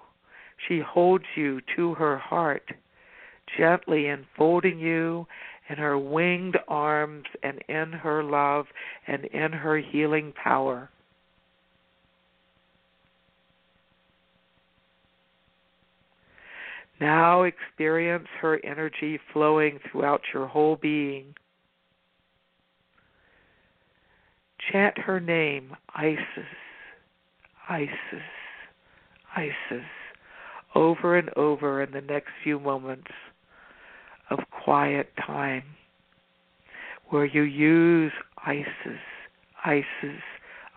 She 0.69 0.81
holds 0.81 1.25
you 1.37 1.61
to 1.77 1.95
her 1.95 2.17
heart, 2.17 2.71
gently 3.59 4.09
enfolding 4.09 4.79
you 4.79 5.27
in 5.69 5.77
her 5.77 5.99
winged 5.99 6.57
arms 6.69 7.25
and 7.43 7.63
in 7.69 7.93
her 7.93 8.23
love 8.23 8.67
and 9.07 9.25
in 9.27 9.53
her 9.53 9.79
healing 9.79 10.33
power. 10.43 10.91
Now 17.01 17.43
experience 17.43 18.29
her 18.41 18.59
energy 18.65 19.21
flowing 19.33 19.79
throughout 19.91 20.23
your 20.33 20.47
whole 20.47 20.77
being. 20.77 21.35
Chant 24.73 24.97
her 24.99 25.21
name, 25.21 25.77
Isis, 25.95 26.47
Isis, 27.69 27.91
Isis, 29.35 29.87
over 30.75 31.17
and 31.17 31.31
over 31.37 31.83
in 31.83 31.93
the 31.93 32.01
next 32.01 32.31
few 32.43 32.61
moments 32.61 33.11
of 34.31 34.39
quiet 34.51 35.11
time 35.25 35.65
where 37.09 37.25
you 37.25 37.43
use 37.43 38.13
Isis, 38.45 39.01
Isis, 39.65 40.23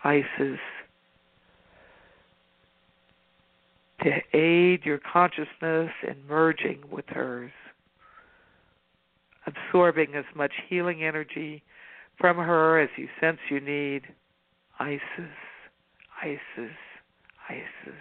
Isis 0.04 0.60
to 4.02 4.10
aid 4.32 4.84
your 4.84 4.98
consciousness 4.98 5.90
in 6.06 6.16
merging 6.28 6.82
with 6.90 7.04
hers, 7.08 7.52
absorbing 9.46 10.14
as 10.14 10.24
much 10.34 10.52
healing 10.68 11.04
energy 11.04 11.62
from 12.18 12.36
her 12.36 12.80
as 12.80 12.88
you 12.96 13.08
sense 13.20 13.38
you 13.50 13.60
need. 13.60 14.02
Isis, 14.78 15.00
Isis, 16.22 16.76
Isis. 17.48 17.94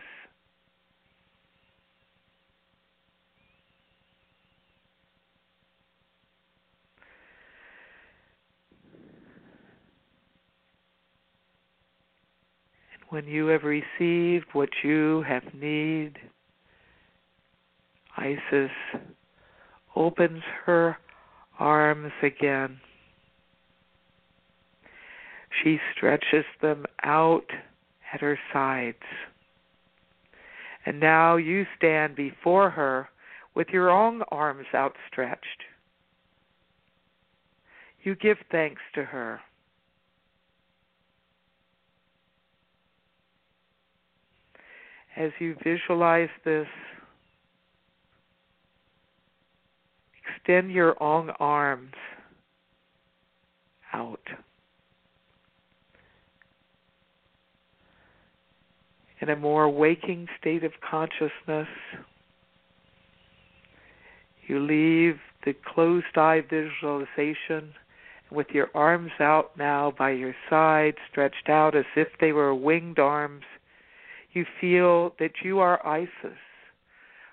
when 13.10 13.26
you 13.26 13.48
have 13.48 13.64
received 13.64 14.46
what 14.54 14.70
you 14.84 15.24
have 15.28 15.44
need, 15.54 16.14
Isis 18.16 18.72
opens 19.96 20.44
her 20.66 20.98
arms 21.58 22.12
again. 22.22 22.80
She 25.64 25.80
stretches 25.96 26.46
them 26.62 26.86
out 27.04 27.50
at 28.14 28.22
her 28.22 28.40
sides. 28.52 28.98
And 30.86 31.00
now 31.00 31.36
you 31.36 31.66
stand 31.78 32.16
before 32.16 32.70
her 32.70 33.10
with 33.56 33.68
your 33.70 33.90
own 33.90 34.22
arms 34.32 34.68
outstretched. 34.74 35.64
You 38.04 38.16
give 38.16 38.38
thanks 38.52 38.82
to 38.96 39.04
her. 39.04 39.42
as 45.20 45.32
you 45.40 45.56
visualize 45.64 46.30
this, 46.46 46.68
extend 50.24 50.72
your 50.72 51.02
own 51.04 51.30
arms 51.40 51.94
out. 53.94 54.22
In 59.22 59.30
a 59.30 59.36
more 59.36 59.70
waking 59.70 60.28
state 60.40 60.64
of 60.64 60.72
consciousness, 60.90 61.68
you 64.48 64.60
leave 64.60 65.20
the 65.46 65.54
closed 65.54 66.18
eye 66.18 66.42
visualization 66.50 67.74
with 68.32 68.48
your 68.52 68.70
arms 68.74 69.12
out 69.20 69.52
now 69.58 69.92
by 69.98 70.12
your 70.12 70.36
side, 70.50 70.96
stretched 71.12 71.50
out 71.50 71.76
as 71.76 71.86
if 71.96 72.08
they 72.20 72.32
were 72.32 72.56
winged 72.56 73.00
arms. 73.00 73.44
You 74.32 74.46
feel 74.62 75.16
that 75.20 75.32
you 75.44 75.60
are 75.60 75.86
Isis, 75.86 76.38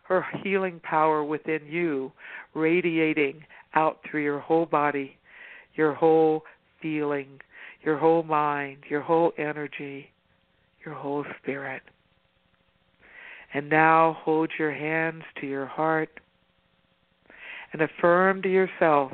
her 0.05 0.25
healing 0.43 0.81
power 0.83 1.23
within 1.23 1.67
you, 1.67 2.13
radiating 2.55 3.45
out 3.75 4.01
through 4.09 4.23
your 4.25 4.41
whole 4.41 4.67
body, 4.67 5.17
your 5.75 5.95
whole 5.95 6.43
feeling, 6.81 7.41
your 7.83 7.99
whole 7.99 8.23
mind, 8.23 8.79
your 8.89 9.03
whole 9.03 9.33
energy, 9.39 10.11
your 10.87 10.95
whole 10.95 11.25
spirit. 11.43 11.83
And 13.53 13.69
now 13.69 14.17
hold 14.21 14.51
your 14.59 14.73
hands 14.73 15.25
to 15.41 15.47
your 15.47 15.67
heart 15.67 16.21
and 17.73 17.83
affirm 17.83 18.41
to 18.43 18.49
yourself 18.49 19.13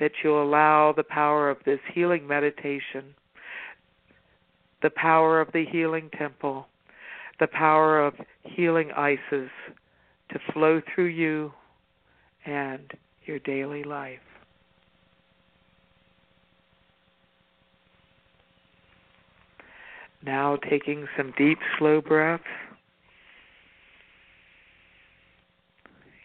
that 0.00 0.10
you'll 0.22 0.42
allow 0.42 0.92
the 0.94 1.04
power 1.04 1.48
of 1.48 1.58
this 1.64 1.78
healing 1.94 2.26
meditation, 2.26 3.14
the 4.82 4.90
power 4.90 5.40
of 5.40 5.52
the 5.52 5.64
healing 5.70 6.10
temple, 6.18 6.66
the 7.38 7.46
power 7.46 8.04
of 8.04 8.14
healing 8.42 8.90
Isis 8.92 9.50
to 10.30 10.38
flow 10.52 10.80
through 10.94 11.06
you 11.06 11.52
and 12.46 12.92
your 13.26 13.38
daily 13.40 13.84
life. 13.84 14.18
Now 20.24 20.56
taking 20.68 21.06
some 21.16 21.32
deep, 21.36 21.58
slow 21.78 22.00
breaths. 22.00 22.44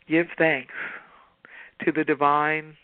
Give 0.08 0.28
thanks 0.38 0.74
to 1.84 1.91
the 1.91 2.04
divine 2.04 2.76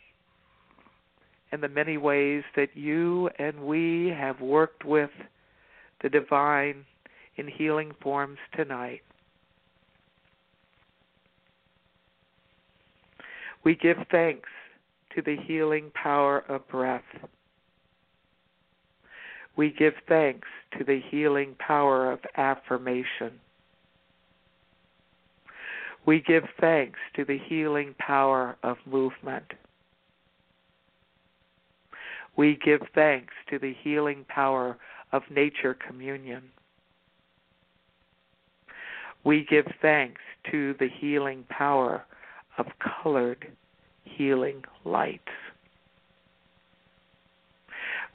and 1.52 1.62
the 1.62 1.70
many 1.70 1.98
ways 1.98 2.44
that 2.56 2.76
you 2.76 3.30
and 3.38 3.60
we 3.62 4.08
have 4.18 4.40
worked 4.40 4.86
with 4.86 5.10
the 6.02 6.10
divine 6.10 6.86
in 7.36 7.48
healing 7.48 7.92
forms 8.02 8.38
tonight. 8.56 9.02
We 13.64 13.76
give 13.76 13.98
thanks 14.10 14.50
to 15.16 15.22
the 15.22 15.36
healing 15.46 15.92
power 15.94 16.40
of 16.48 16.68
breath. 16.68 17.04
We 19.56 19.72
give 19.72 19.94
thanks 20.08 20.48
to 20.78 20.84
the 20.84 21.02
healing 21.10 21.56
power 21.60 22.12
of 22.12 22.20
affirmation. 22.38 23.40
We 26.06 26.22
give 26.22 26.44
thanks 26.60 27.00
to 27.16 27.26
the 27.26 27.38
healing 27.38 27.94
power 28.00 28.58
of 28.64 28.78
movement. 28.86 29.46
We 32.38 32.58
give 32.64 32.82
thanks 32.96 33.34
to 33.50 33.60
the 33.60 33.74
healing 33.84 34.26
power 34.28 34.78
of 35.12 35.24
nature 35.30 35.76
communion. 35.76 36.44
We 39.24 39.46
give 39.50 39.68
thanks 39.82 40.22
to 40.50 40.74
the 40.80 40.88
healing 41.00 41.44
power 41.50 42.04
of 42.58 42.66
colored 43.04 43.48
healing 44.04 44.64
lights. 44.86 45.22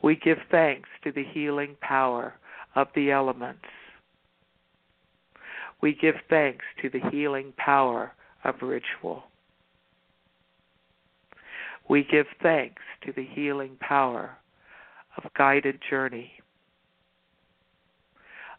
We 0.07 0.15
give 0.15 0.39
thanks 0.53 0.89
to 1.03 1.11
the 1.11 1.25
healing 1.25 1.75
power 1.81 2.35
of 2.77 2.87
the 2.95 3.11
elements. 3.11 3.65
We 5.83 5.97
give 6.01 6.15
thanks 6.31 6.65
to 6.81 6.89
the 6.89 7.01
healing 7.11 7.53
power 7.57 8.13
of 8.45 8.55
ritual. 8.63 9.25
We 11.89 12.05
give 12.09 12.27
thanks 12.41 12.83
to 13.05 13.13
the 13.17 13.27
healing 13.27 13.79
power 13.81 14.39
of 15.17 15.25
guided 15.37 15.81
journey, 15.91 16.31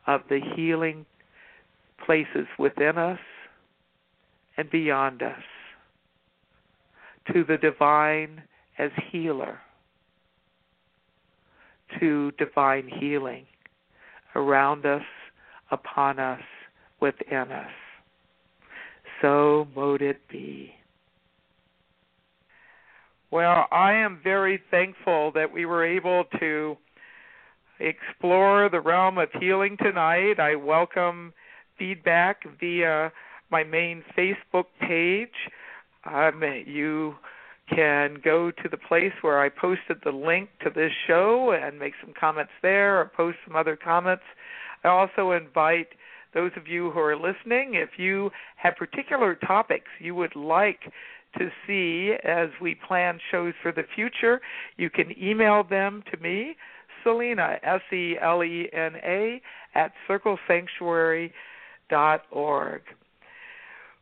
of 0.06 0.24
the 0.30 0.42
healing 0.54 1.06
places 2.06 2.48
within 2.60 2.98
us 2.98 3.20
and 4.58 4.70
beyond 4.70 5.24
us, 5.24 5.44
to 7.32 7.46
the 7.46 7.58
divine 7.58 8.44
as 8.78 8.92
healer, 9.14 9.62
to 12.00 12.32
divine 12.34 12.88
healing 13.00 13.46
around 14.36 14.86
us, 14.86 15.04
upon 15.72 16.20
us, 16.20 16.42
within 17.00 17.52
us. 17.52 17.72
So 19.22 19.68
mote 19.76 20.02
it 20.02 20.22
be. 20.30 20.74
Well, 23.32 23.66
I 23.72 23.94
am 23.94 24.20
very 24.24 24.62
thankful 24.72 25.32
that 25.34 25.52
we 25.52 25.66
were 25.66 25.86
able 25.86 26.26
to 26.40 26.78
explore 27.80 28.70
the 28.70 28.80
realm 28.80 29.18
of 29.18 29.30
healing 29.40 29.76
tonight. 29.78 30.40
I 30.40 30.56
welcome 30.56 31.34
feedback 31.78 32.44
via 32.60 33.12
my 33.52 33.64
main 33.64 34.04
Facebook 34.18 34.66
page. 34.80 35.30
Um, 36.06 36.42
you 36.66 37.16
can 37.74 38.18
go 38.24 38.52
to 38.52 38.70
the 38.70 38.78
place 38.78 39.14
where 39.22 39.42
I 39.42 39.50
posted 39.50 39.98
the 40.04 40.12
link 40.12 40.50
to 40.64 40.70
this 40.70 40.92
show 41.06 41.52
and 41.52 41.78
make 41.78 41.94
some 42.02 42.14
comments 42.18 42.54
there 42.62 43.00
or 43.00 43.06
post 43.06 43.38
some 43.46 43.56
other 43.56 43.76
comments. 43.76 44.24
I 44.84 44.90
also 44.90 45.32
invite 45.32 45.90
those 46.34 46.52
of 46.56 46.68
you 46.68 46.92
who 46.92 47.00
are 47.00 47.16
listening, 47.16 47.76
if 47.76 47.98
you 47.98 48.32
have 48.58 48.76
particular 48.76 49.36
topics 49.36 49.88
you 50.00 50.14
would 50.16 50.36
like 50.36 50.82
to 51.38 51.50
see 51.66 52.16
as 52.24 52.50
we 52.62 52.76
plan 52.88 53.20
shows 53.32 53.54
for 53.62 53.72
the 53.72 53.84
future, 53.96 54.42
you 54.78 54.90
can 54.90 55.14
email 55.22 55.64
them 55.64 56.04
to 56.12 56.18
me, 56.18 56.56
Selena, 57.04 57.58
S 57.64 57.82
E 57.92 58.16
L 58.22 58.44
E 58.44 58.70
N 58.74 58.96
A, 59.04 59.42
at 59.76 59.92
circlesanctuary.org. 60.10 62.82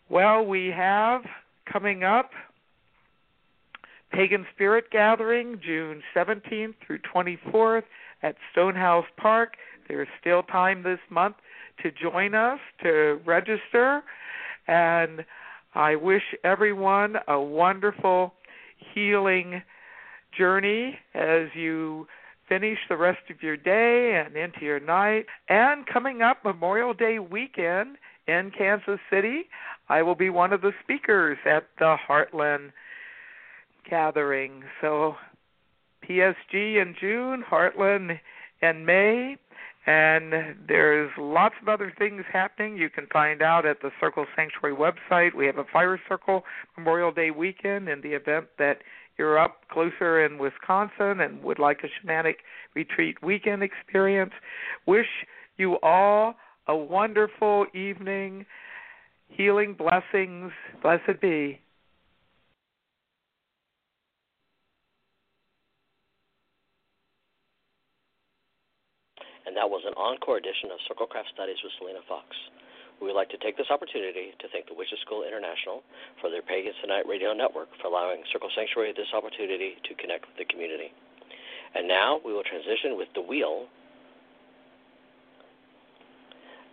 Well, 0.09 0.45
we 0.45 0.68
have 0.76 1.22
coming 1.72 2.03
up 2.03 2.32
Pagan 4.12 4.45
Spirit 4.53 4.86
Gathering, 4.91 5.60
June 5.66 6.01
17th 6.16 6.76
through 6.86 6.99
24th 7.14 7.84
at 8.24 8.36
Stonehouse 8.51 9.06
Park. 9.18 9.53
There's 9.88 10.08
still 10.20 10.43
time 10.43 10.84
this 10.84 10.99
month 11.10 11.36
to 11.84 11.91
join 11.91 12.34
us, 12.34 12.60
to 12.84 13.20
register, 13.26 14.03
and 14.68 15.26
I 15.74 15.95
wish 15.95 16.24
everyone 16.43 17.16
a 17.28 17.39
wonderful 17.39 18.34
healing 18.93 19.62
journey 20.38 20.97
as 21.14 21.47
you 21.53 22.08
finish 22.47 22.78
the 22.89 22.97
rest 22.97 23.30
of 23.30 23.41
your 23.41 23.58
day 23.58 24.24
and 24.26 24.36
into 24.36 24.62
your 24.62 24.80
night. 24.80 25.26
And 25.49 25.86
coming 25.86 26.22
up 26.22 26.43
Memorial 26.43 26.93
Day 26.93 27.20
weekend 27.20 27.97
in 28.28 28.51
Kansas 28.58 28.99
City, 29.10 29.43
I 29.89 30.01
will 30.01 30.16
be 30.16 30.30
one 30.30 30.53
of 30.53 30.62
the 30.62 30.72
speakers 30.84 31.38
at 31.45 31.68
the 31.80 31.97
Heartland 32.08 32.72
gathering. 33.90 34.64
So 34.82 35.16
PSG 36.08 36.82
in 36.82 36.96
June, 37.00 37.44
Heartland 37.50 38.20
in 38.62 38.86
May, 38.86 39.38
and 39.86 40.34
there's 40.68 41.12
lots 41.18 41.56
of 41.62 41.70
other 41.70 41.94
things 41.98 42.24
happening. 42.32 42.78
You 42.78 42.90
can 42.90 43.08
find 43.14 43.42
out 43.42 43.66
at 43.66 43.82
the 43.82 43.92
Circle 44.00 44.26
Sanctuary 44.36 44.76
website. 44.76 45.36
We 45.36 45.46
have 45.46 45.58
a 45.58 45.66
Fire 45.72 46.00
Circle 46.10 46.44
Memorial 46.78 47.12
Day 47.12 47.32
weekend 47.32 47.88
in 47.88 48.02
the 48.02 48.14
event 48.14 48.48
that 48.58 48.80
you're 49.18 49.38
up 49.38 49.62
closer 49.72 50.26
in 50.26 50.40
Wisconsin 50.40 51.22
and 51.22 51.42
would 51.44 51.60
like 51.60 51.82
a 51.84 52.08
shamanic 52.08 52.36
retreat 52.74 53.22
weekend 53.22 53.64
experience. 53.64 54.34
Wish 54.88 55.08
you 55.58 55.78
all 55.84 56.36
a 56.68 56.76
wonderful 56.76 57.68
evening. 57.74 58.46
Healing 59.30 59.76
blessings. 59.78 60.52
Blessed 60.82 61.22
be. 61.22 61.60
and 69.46 69.55
that 69.66 69.74
was 69.74 69.82
an 69.89 69.97
encore 69.97 70.38
edition 70.38 70.70
of 70.70 70.78
Circlecraft 70.86 71.26
Studies 71.34 71.57
with 71.66 71.74
Selena 71.82 72.05
Fox. 72.05 72.38
We 73.01 73.09
would 73.09 73.18
like 73.18 73.34
to 73.34 73.41
take 73.41 73.57
this 73.57 73.74
opportunity 73.74 74.38
to 74.38 74.45
thank 74.53 74.70
the 74.70 74.78
Witches 74.78 75.01
School 75.01 75.26
International 75.26 75.82
for 76.22 76.30
their 76.30 76.45
Pagans 76.45 76.78
Tonight 76.86 77.09
radio 77.09 77.34
network 77.34 77.74
for 77.82 77.89
allowing 77.89 78.22
Circle 78.30 78.53
Sanctuary 78.53 78.93
this 78.93 79.09
opportunity 79.09 79.82
to 79.89 79.97
connect 79.97 80.30
with 80.30 80.38
the 80.38 80.45
community. 80.45 80.93
And 81.74 81.89
now 81.89 82.22
we 82.22 82.30
will 82.30 82.45
transition 82.45 82.93
with 82.93 83.09
The 83.18 83.26
Wheel. 83.26 83.66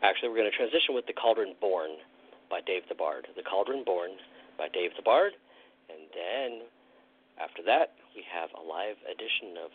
Actually, 0.05 0.29
we're 0.29 0.45
going 0.45 0.53
to 0.53 0.59
transition 0.61 0.93
with 0.93 1.09
The 1.09 1.17
Cauldron 1.17 1.57
Born 1.65 1.97
by 2.53 2.61
Dave 2.61 2.85
the 2.93 2.95
Bard. 2.95 3.25
The 3.41 3.47
Cauldron 3.49 3.89
Born 3.89 4.21
by 4.61 4.69
Dave 4.69 4.93
the 5.01 5.07
Bard. 5.09 5.33
And 5.89 6.13
then 6.13 6.69
after 7.41 7.65
that, 7.65 7.97
we 8.13 8.21
have 8.29 8.53
a 8.53 8.61
live 8.61 9.01
edition 9.09 9.57
of 9.57 9.73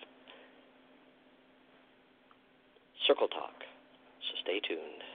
Circle 3.08 3.30
Talk. 3.30 3.64
So 4.20 4.36
stay 4.44 4.60
tuned. 4.60 5.07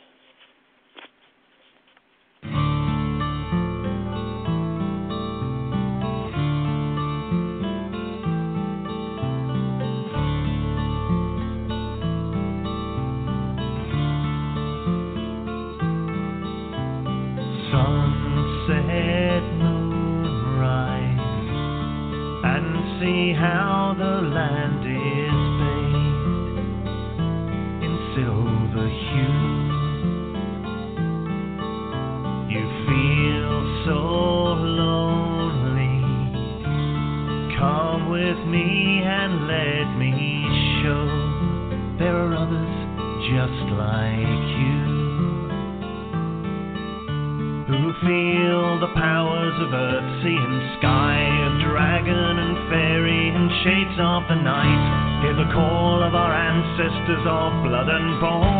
Ancestors 57.03 57.27
of 57.27 57.65
blood 57.65 57.89
and 57.89 58.21
bone, 58.21 58.52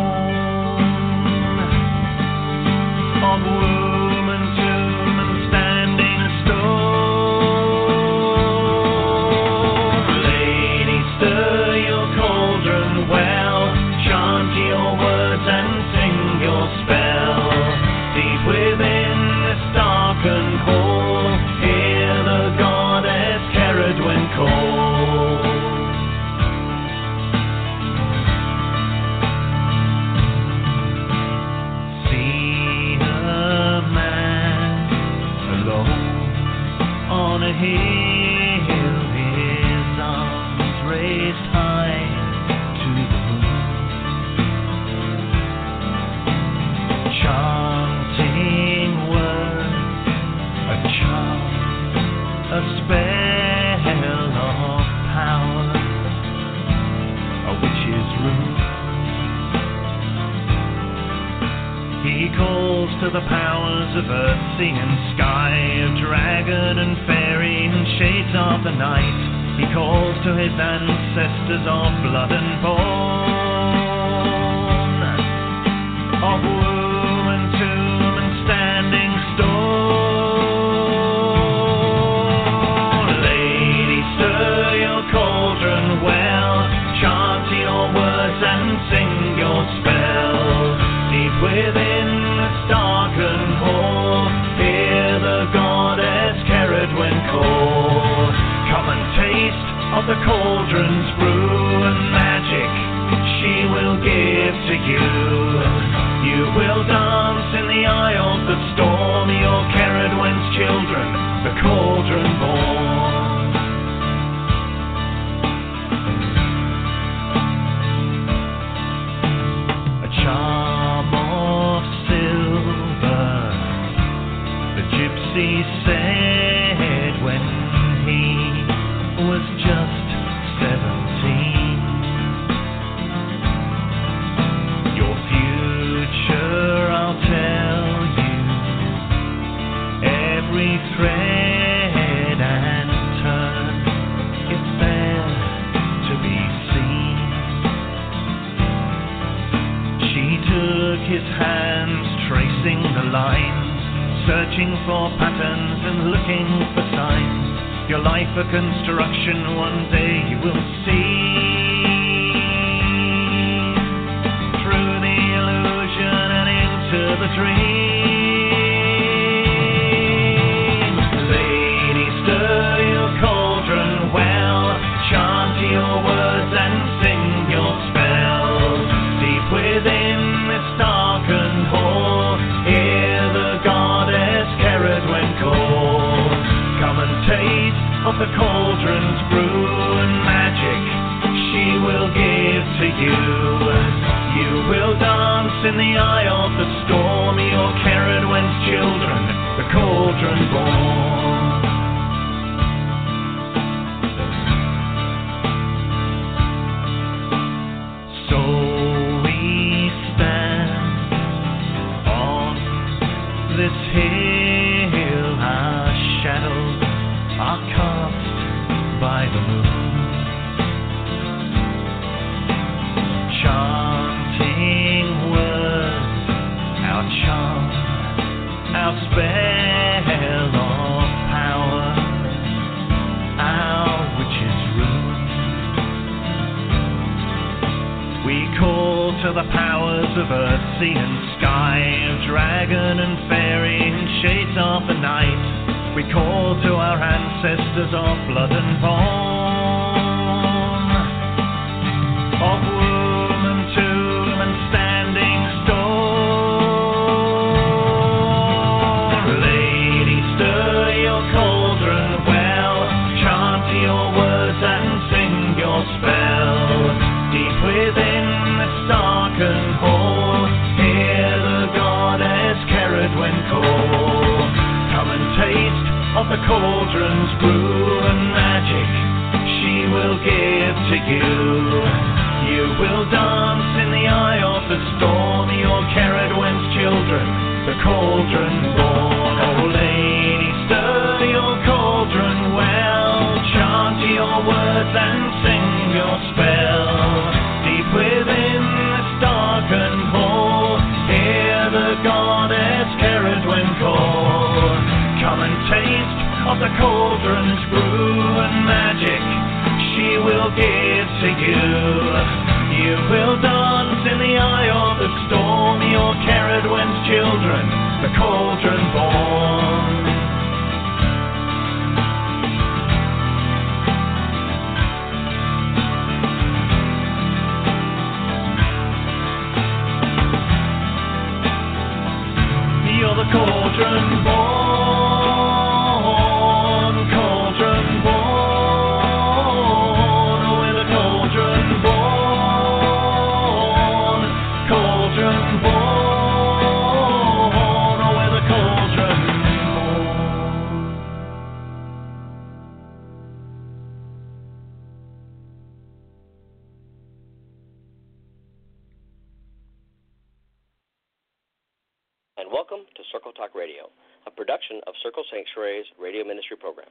Sanctuary's 365.43 365.91
radio 365.99 366.23
ministry 366.23 366.55
program. 366.55 366.87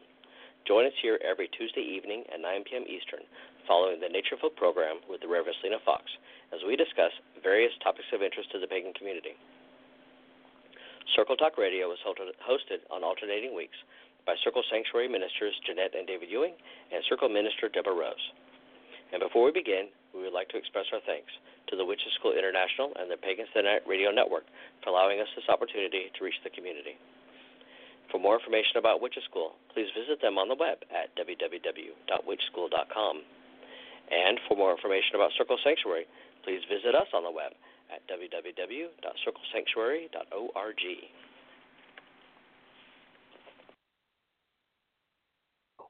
Join 0.68 0.84
us 0.84 0.92
here 1.00 1.16
every 1.24 1.48
Tuesday 1.56 1.80
evening 1.80 2.20
at 2.28 2.36
9 2.36 2.68
p.m. 2.68 2.84
Eastern, 2.84 3.24
following 3.64 3.96
the 3.96 4.12
Nature 4.12 4.36
Folk 4.36 4.60
program 4.60 5.00
with 5.08 5.24
the 5.24 5.30
Reverend 5.30 5.56
Selena 5.64 5.80
Fox, 5.88 6.04
as 6.52 6.60
we 6.68 6.76
discuss 6.76 7.16
various 7.40 7.72
topics 7.80 8.12
of 8.12 8.20
interest 8.20 8.52
to 8.52 8.60
the 8.60 8.68
pagan 8.68 8.92
community. 8.92 9.32
Circle 11.16 11.40
Talk 11.40 11.56
Radio 11.56 11.88
is 11.96 11.98
hosted 12.04 12.84
on 12.92 13.00
alternating 13.00 13.56
weeks 13.56 13.80
by 14.28 14.36
Circle 14.44 14.60
Sanctuary 14.68 15.08
ministers 15.08 15.56
Jeanette 15.64 15.96
and 15.96 16.04
David 16.04 16.28
Ewing 16.28 16.52
and 16.92 17.00
Circle 17.08 17.32
minister 17.32 17.72
Deborah 17.72 17.96
Rose. 17.96 18.26
And 19.16 19.24
before 19.24 19.48
we 19.48 19.52
begin, 19.56 19.88
we 20.12 20.20
would 20.28 20.36
like 20.36 20.52
to 20.52 20.60
express 20.60 20.92
our 20.92 21.00
thanks 21.08 21.32
to 21.72 21.80
the 21.80 21.88
Witches 21.88 22.12
School 22.20 22.36
International 22.36 22.92
and 23.00 23.08
the 23.08 23.16
Pagans 23.16 23.48
Tonight 23.56 23.80
Radio 23.88 24.12
Network 24.12 24.44
for 24.84 24.92
allowing 24.92 25.24
us 25.24 25.32
this 25.32 25.48
opportunity 25.48 26.12
to 26.12 26.20
reach 26.20 26.36
the 26.44 26.52
community. 26.52 27.00
For 28.12 28.20
more 28.20 28.38
information 28.38 28.76
about 28.76 29.00
Witches 29.00 29.24
School, 29.24 29.56
please 29.72 29.88
visit 29.96 30.20
them 30.20 30.36
on 30.36 30.52
the 30.52 30.54
web 30.54 30.84
at 30.92 31.16
www.witchschool.com. 31.16 33.16
And 34.12 34.38
for 34.46 34.54
more 34.54 34.70
information 34.70 35.16
about 35.16 35.32
Circle 35.38 35.56
Sanctuary, 35.64 36.04
please 36.44 36.60
visit 36.68 36.94
us 36.94 37.08
on 37.14 37.24
the 37.24 37.30
web 37.30 37.52
at 37.88 38.06
www.circlesanctuary.org. 38.12 40.82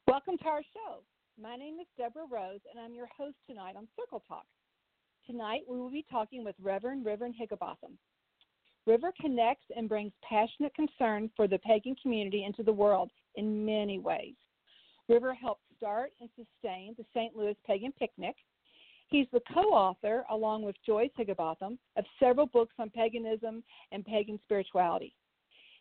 Welcome 0.07 0.39
to 0.39 0.47
our 0.47 0.62
show. 0.62 1.03
My 1.41 1.57
name 1.57 1.81
is 1.81 1.89
Deborah 1.99 2.29
Rose, 2.31 2.61
and 2.70 2.79
I'm 2.79 2.95
your 2.95 3.09
host 3.16 3.35
tonight 3.49 3.75
on 3.77 3.89
Circle 3.99 4.23
Talk. 4.29 4.47
Tonight, 5.27 5.62
we 5.68 5.77
will 5.77 5.91
be 5.91 6.05
talking 6.09 6.45
with 6.45 6.55
Reverend 6.62 7.05
Reverend 7.05 7.35
Higginbotham. 7.37 7.99
River 8.87 9.12
connects 9.20 9.66
and 9.76 9.89
brings 9.89 10.12
passionate 10.28 10.74
concern 10.74 11.30
for 11.37 11.47
the 11.47 11.59
pagan 11.59 11.95
community 12.03 12.45
into 12.45 12.62
the 12.62 12.72
world 12.72 13.11
in 13.37 13.64
many 13.64 13.99
ways. 13.99 14.35
River 15.09 15.35
helped 15.35 15.62
start 15.76 16.12
and 16.20 16.28
sustain 16.30 16.95
the 16.97 17.05
St. 17.14 17.37
Louis 17.37 17.57
Pagan 17.66 17.93
Picnic. 17.99 18.35
He's 19.09 19.26
the 19.33 19.43
co 19.53 19.61
author, 19.61 20.24
along 20.30 20.62
with 20.62 20.76
Joyce 20.87 21.11
Higginbotham, 21.16 21.78
of 21.97 22.05
several 22.18 22.47
books 22.47 22.74
on 22.78 22.89
paganism 22.91 23.62
and 23.93 24.05
pagan 24.05 24.39
spirituality. 24.45 25.14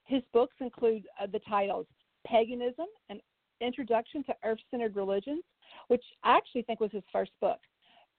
His 0.06 0.22
books 0.34 0.56
include 0.60 1.04
uh, 1.22 1.28
the 1.32 1.40
titles 1.48 1.88
Paganism, 2.26 2.88
an 3.10 3.20
Introduction 3.62 4.24
to 4.26 4.34
Earth 4.44 4.60
Centered 4.70 4.96
Religions, 4.96 5.44
which 5.88 6.04
I 6.24 6.36
actually 6.36 6.64
think 6.64 6.80
was 6.80 6.92
his 6.92 7.04
first 7.12 7.32
book. 7.40 7.60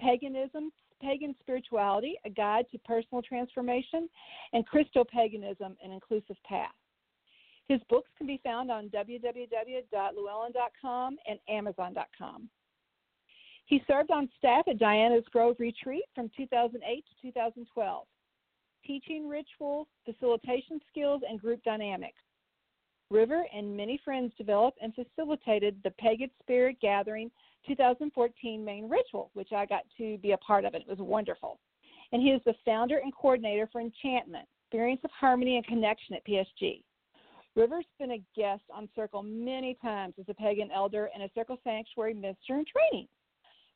Paganism, 0.00 0.70
Pagan 1.02 1.34
Spirituality, 1.40 2.14
A 2.24 2.30
Guide 2.30 2.66
to 2.70 2.78
Personal 2.78 3.20
Transformation, 3.22 4.08
and 4.52 4.64
Christopaganism, 4.68 5.74
An 5.84 5.90
Inclusive 5.90 6.36
Path. 6.46 6.70
His 7.68 7.80
books 7.88 8.10
can 8.16 8.26
be 8.26 8.40
found 8.42 8.70
on 8.70 8.88
www.llewellyn.com 8.88 11.16
and 11.28 11.38
amazon.com. 11.48 12.48
He 13.66 13.80
served 13.86 14.10
on 14.10 14.28
staff 14.38 14.66
at 14.68 14.78
Diana's 14.78 15.24
Grove 15.32 15.56
Retreat 15.58 16.04
from 16.14 16.30
2008 16.36 17.04
to 17.06 17.14
2012, 17.22 18.06
teaching 18.86 19.28
rituals, 19.28 19.88
facilitation 20.04 20.80
skills, 20.90 21.22
and 21.28 21.40
group 21.40 21.62
dynamics. 21.64 22.20
River 23.10 23.44
and 23.54 23.76
many 23.76 24.00
friends 24.04 24.32
developed 24.36 24.78
and 24.82 24.92
facilitated 24.94 25.76
the 25.84 25.90
Pagan 25.92 26.30
Spirit 26.40 26.76
Gathering 26.80 27.30
2014 27.66 28.64
main 28.64 28.88
ritual, 28.88 29.30
which 29.34 29.52
I 29.52 29.66
got 29.66 29.82
to 29.98 30.18
be 30.18 30.32
a 30.32 30.38
part 30.38 30.64
of. 30.64 30.74
It, 30.74 30.82
it 30.82 30.88
was 30.88 30.98
wonderful. 30.98 31.58
And 32.12 32.22
he 32.22 32.28
is 32.28 32.40
the 32.44 32.54
founder 32.64 32.98
and 32.98 33.14
coordinator 33.14 33.68
for 33.72 33.80
Enchantment, 33.80 34.46
Experience 34.66 35.00
of 35.04 35.10
Harmony 35.10 35.56
and 35.56 35.66
Connection 35.66 36.14
at 36.14 36.26
PSG. 36.26 36.82
River's 37.54 37.86
been 37.98 38.12
a 38.12 38.22
guest 38.34 38.62
on 38.72 38.88
Circle 38.96 39.22
many 39.22 39.76
times 39.82 40.14
as 40.18 40.24
a 40.28 40.34
pagan 40.34 40.70
elder 40.74 41.10
and 41.14 41.22
a 41.22 41.30
Circle 41.34 41.58
Sanctuary 41.64 42.14
minister 42.14 42.58
in 42.58 42.64
training. 42.64 43.08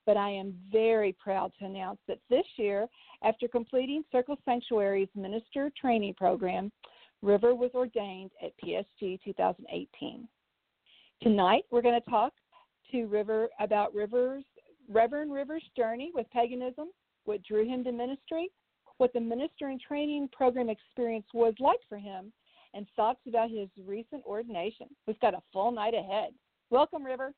But 0.06 0.16
I 0.16 0.30
am 0.30 0.54
very 0.70 1.12
proud 1.12 1.52
to 1.58 1.66
announce 1.66 1.98
that 2.08 2.18
this 2.30 2.46
year, 2.56 2.86
after 3.22 3.48
completing 3.48 4.04
Circle 4.12 4.38
Sanctuary's 4.44 5.08
minister 5.14 5.70
training 5.78 6.14
program, 6.14 6.70
River 7.22 7.54
was 7.54 7.70
ordained 7.74 8.30
at 8.42 8.52
PSG 8.64 9.20
2018. 9.24 10.28
Tonight, 11.22 11.64
we're 11.70 11.82
going 11.82 12.00
to 12.00 12.10
talk 12.10 12.32
to 12.92 13.06
River 13.06 13.48
about 13.60 13.94
River's 13.94 14.44
Reverend 14.88 15.32
River's 15.32 15.64
journey 15.76 16.12
with 16.14 16.30
paganism, 16.30 16.88
what 17.24 17.42
drew 17.42 17.66
him 17.66 17.82
to 17.84 17.92
ministry, 17.92 18.50
what 18.98 19.12
the 19.12 19.20
ministering 19.20 19.80
training 19.86 20.28
program 20.32 20.68
experience 20.68 21.26
was 21.34 21.54
like 21.58 21.80
for 21.88 21.98
him, 21.98 22.32
and 22.74 22.86
thoughts 22.94 23.20
about 23.26 23.50
his 23.50 23.68
recent 23.84 24.22
ordination. 24.24 24.86
We've 25.06 25.18
got 25.20 25.34
a 25.34 25.42
full 25.52 25.72
night 25.72 25.94
ahead. 25.94 26.30
Welcome, 26.70 27.04
River. 27.04 27.32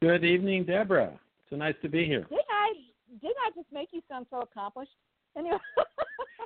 Good 0.00 0.24
evening, 0.24 0.64
Deborah. 0.64 1.18
So 1.50 1.56
nice 1.56 1.74
to 1.82 1.88
be 1.88 2.06
here. 2.06 2.26
Did 2.30 2.38
I 2.50 2.72
did 3.20 3.32
I 3.46 3.50
just 3.54 3.70
make 3.72 3.88
you 3.92 4.00
sound 4.08 4.26
so 4.30 4.40
accomplished? 4.40 4.92
Anyway. 5.36 5.58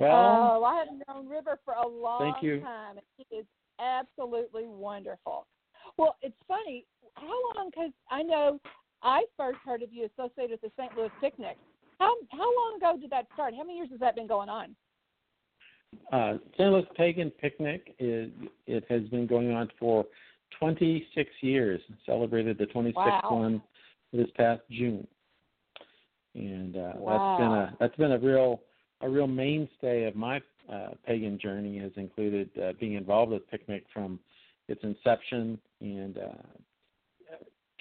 well, 0.00 0.60
oh, 0.60 0.64
I 0.64 0.76
have 0.78 0.88
known 1.08 1.28
River 1.28 1.58
for 1.64 1.74
a 1.74 1.86
long 1.86 2.32
thank 2.32 2.42
you. 2.42 2.60
time, 2.60 2.96
and 2.96 3.06
he 3.16 3.36
is 3.36 3.44
absolutely 3.78 4.66
wonderful. 4.66 5.46
Well, 5.96 6.16
it's 6.22 6.36
funny. 6.48 6.86
How 7.14 7.26
long? 7.26 7.70
Because 7.70 7.92
I 8.10 8.22
know 8.22 8.60
I 9.02 9.24
first 9.36 9.58
heard 9.64 9.82
of 9.82 9.92
you 9.92 10.08
associated 10.16 10.58
with 10.62 10.62
the 10.62 10.82
St. 10.82 10.96
Louis 10.96 11.10
Picnic. 11.20 11.56
How 11.98 12.14
how 12.30 12.38
long 12.38 12.76
ago 12.76 12.96
did 13.00 13.10
that 13.10 13.26
start? 13.34 13.54
How 13.54 13.62
many 13.62 13.76
years 13.76 13.90
has 13.90 14.00
that 14.00 14.16
been 14.16 14.26
going 14.26 14.48
on? 14.48 14.74
Uh, 16.12 16.38
St. 16.54 16.70
Louis 16.70 16.86
Pagan 16.96 17.30
Picnic 17.30 17.94
is 17.98 18.30
it 18.66 18.84
has 18.88 19.02
been 19.08 19.26
going 19.26 19.50
on 19.50 19.68
for 19.78 20.06
26 20.58 21.30
years. 21.42 21.80
Celebrated 22.06 22.58
the 22.58 22.66
26th 22.66 22.94
wow. 22.94 23.28
one 23.28 23.62
this 24.12 24.28
past 24.36 24.62
June 24.70 25.06
and 26.34 26.76
uh, 26.76 26.92
wow. 26.96 27.36
that's 27.36 27.40
been 27.40 27.52
a 27.52 27.76
that's 27.80 27.96
been 27.96 28.12
a 28.12 28.18
real 28.18 28.60
a 29.00 29.08
real 29.08 29.26
mainstay 29.26 30.04
of 30.04 30.14
my 30.14 30.40
uh, 30.72 30.90
pagan 31.06 31.38
journey 31.38 31.78
has 31.78 31.92
included 31.96 32.50
uh, 32.62 32.72
being 32.78 32.94
involved 32.94 33.32
with 33.32 33.48
picnic 33.50 33.84
from 33.92 34.18
its 34.68 34.82
inception 34.84 35.58
and 35.80 36.18
uh, 36.18 36.42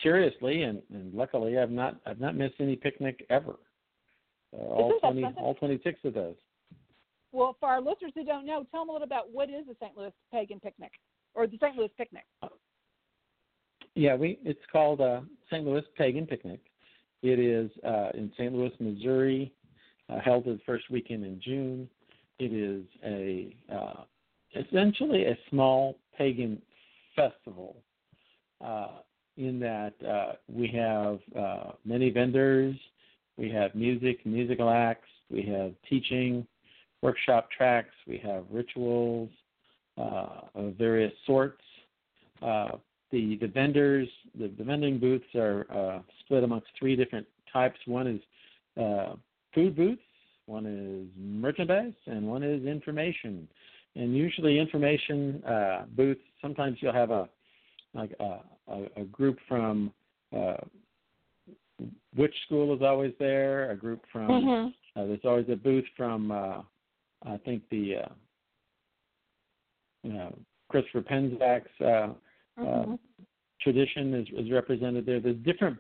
curiously 0.02 0.64
and, 0.64 0.82
and 0.94 1.14
luckily 1.14 1.58
I've 1.58 1.72
not 1.72 1.98
I've 2.06 2.20
not 2.20 2.36
missed 2.36 2.56
any 2.60 2.76
picnic 2.76 3.26
ever 3.30 3.56
uh, 4.54 4.62
all 4.62 4.94
twenty 5.00 5.24
all 5.38 5.56
twenty 5.56 5.80
six 5.84 6.00
of 6.04 6.14
those. 6.14 6.36
Well, 7.32 7.56
for 7.60 7.70
our 7.70 7.80
listeners 7.80 8.12
who 8.16 8.26
don't 8.26 8.48
know, 8.48 8.66
tell 8.72 8.82
them 8.82 8.90
a 8.90 8.94
little 8.94 9.06
about 9.06 9.32
what 9.32 9.50
is 9.50 9.68
the 9.68 9.76
St. 9.80 9.96
Louis 9.96 10.12
Pagan 10.32 10.60
Picnic 10.60 10.92
or 11.36 11.46
the 11.46 11.58
St. 11.62 11.76
Louis 11.76 11.92
Picnic. 11.96 12.24
Yeah, 13.94 14.16
we 14.16 14.40
it's 14.44 14.60
called 14.72 15.00
uh, 15.00 15.22
St. 15.52 15.64
Louis 15.64 15.84
Pagan 15.96 16.26
Picnic, 16.26 16.62
it 17.22 17.40
is 17.40 17.70
uh, 17.86 18.10
in 18.14 18.32
St. 18.38 18.54
Louis, 18.54 18.72
Missouri, 18.80 19.52
uh, 19.59 19.59
held 20.18 20.46
the 20.46 20.60
first 20.66 20.90
weekend 20.90 21.24
in 21.24 21.40
June. 21.42 21.90
It 22.40 22.54
is 22.54 22.86
a 23.06 23.56
uh, 23.74 24.04
essentially 24.56 25.26
a 25.26 25.38
small 25.50 25.98
pagan 26.18 26.62
festival 27.16 27.76
uh, 28.64 29.00
in 29.38 29.60
that 29.60 29.94
uh, 30.08 30.34
we 30.52 30.68
have 30.68 31.20
uh, 31.38 31.72
many 31.86 32.10
vendors, 32.10 32.76
we 33.38 33.50
have 33.50 33.76
music, 33.76 34.26
musical 34.26 34.70
acts, 34.70 35.08
we 35.30 35.44
have 35.44 35.74
teaching, 35.90 36.46
workshop 37.02 37.50
tracks, 37.56 37.94
we 38.08 38.18
have 38.18 38.46
rituals 38.52 39.30
of 39.98 40.76
various 40.78 41.12
sorts 41.26 41.62
the 43.12 43.38
the 43.38 43.48
vendors 43.48 44.08
the, 44.38 44.48
the 44.58 44.64
vending 44.64 45.00
booths 45.00 45.26
are 45.36 45.66
uh, 45.72 46.00
split 46.22 46.44
amongst 46.44 46.68
three 46.78 46.96
different 46.96 47.26
types. 47.52 47.80
One 47.86 48.08
is 48.08 48.22
uh, 48.82 49.16
food 49.60 49.76
booths, 49.76 50.02
one 50.46 50.66
is 50.66 51.08
merchandise, 51.18 51.94
and 52.08 52.28
one 52.28 52.44
is 52.44 52.66
information. 52.66 53.48
And 53.96 54.16
usually, 54.16 54.60
information 54.60 55.44
uh, 55.44 55.86
booths. 55.96 56.22
Sometimes 56.42 56.78
you'll 56.80 56.94
have 56.94 57.12
a 57.12 57.30
like 57.94 58.14
a, 58.20 58.40
a, 58.68 58.84
a 58.98 59.04
group 59.06 59.38
from 59.48 59.92
uh, 60.36 60.58
Witch 62.16 62.36
School 62.46 62.76
is 62.76 62.82
always 62.82 63.14
there. 63.20 63.72
A 63.72 63.76
group 63.76 64.02
from 64.12 64.30
mm-hmm. 64.30 65.00
uh, 65.00 65.06
there's 65.06 65.26
always 65.26 65.48
a 65.52 65.56
booth 65.56 65.86
from 65.98 66.32
uh, 66.32 66.62
I 67.26 67.38
think 67.44 67.64
the 67.70 67.96
uh, 68.04 68.10
you 70.04 70.14
know, 70.14 70.38
Christopher 70.70 71.02
Penczak's 71.02 71.68
uh, 71.82 72.14
mm-hmm. 72.60 72.94
uh, 72.94 72.96
tradition 73.62 74.14
is, 74.14 74.28
is 74.38 74.52
represented 74.52 75.06
there. 75.06 75.20
There's 75.20 75.38
different, 75.38 75.78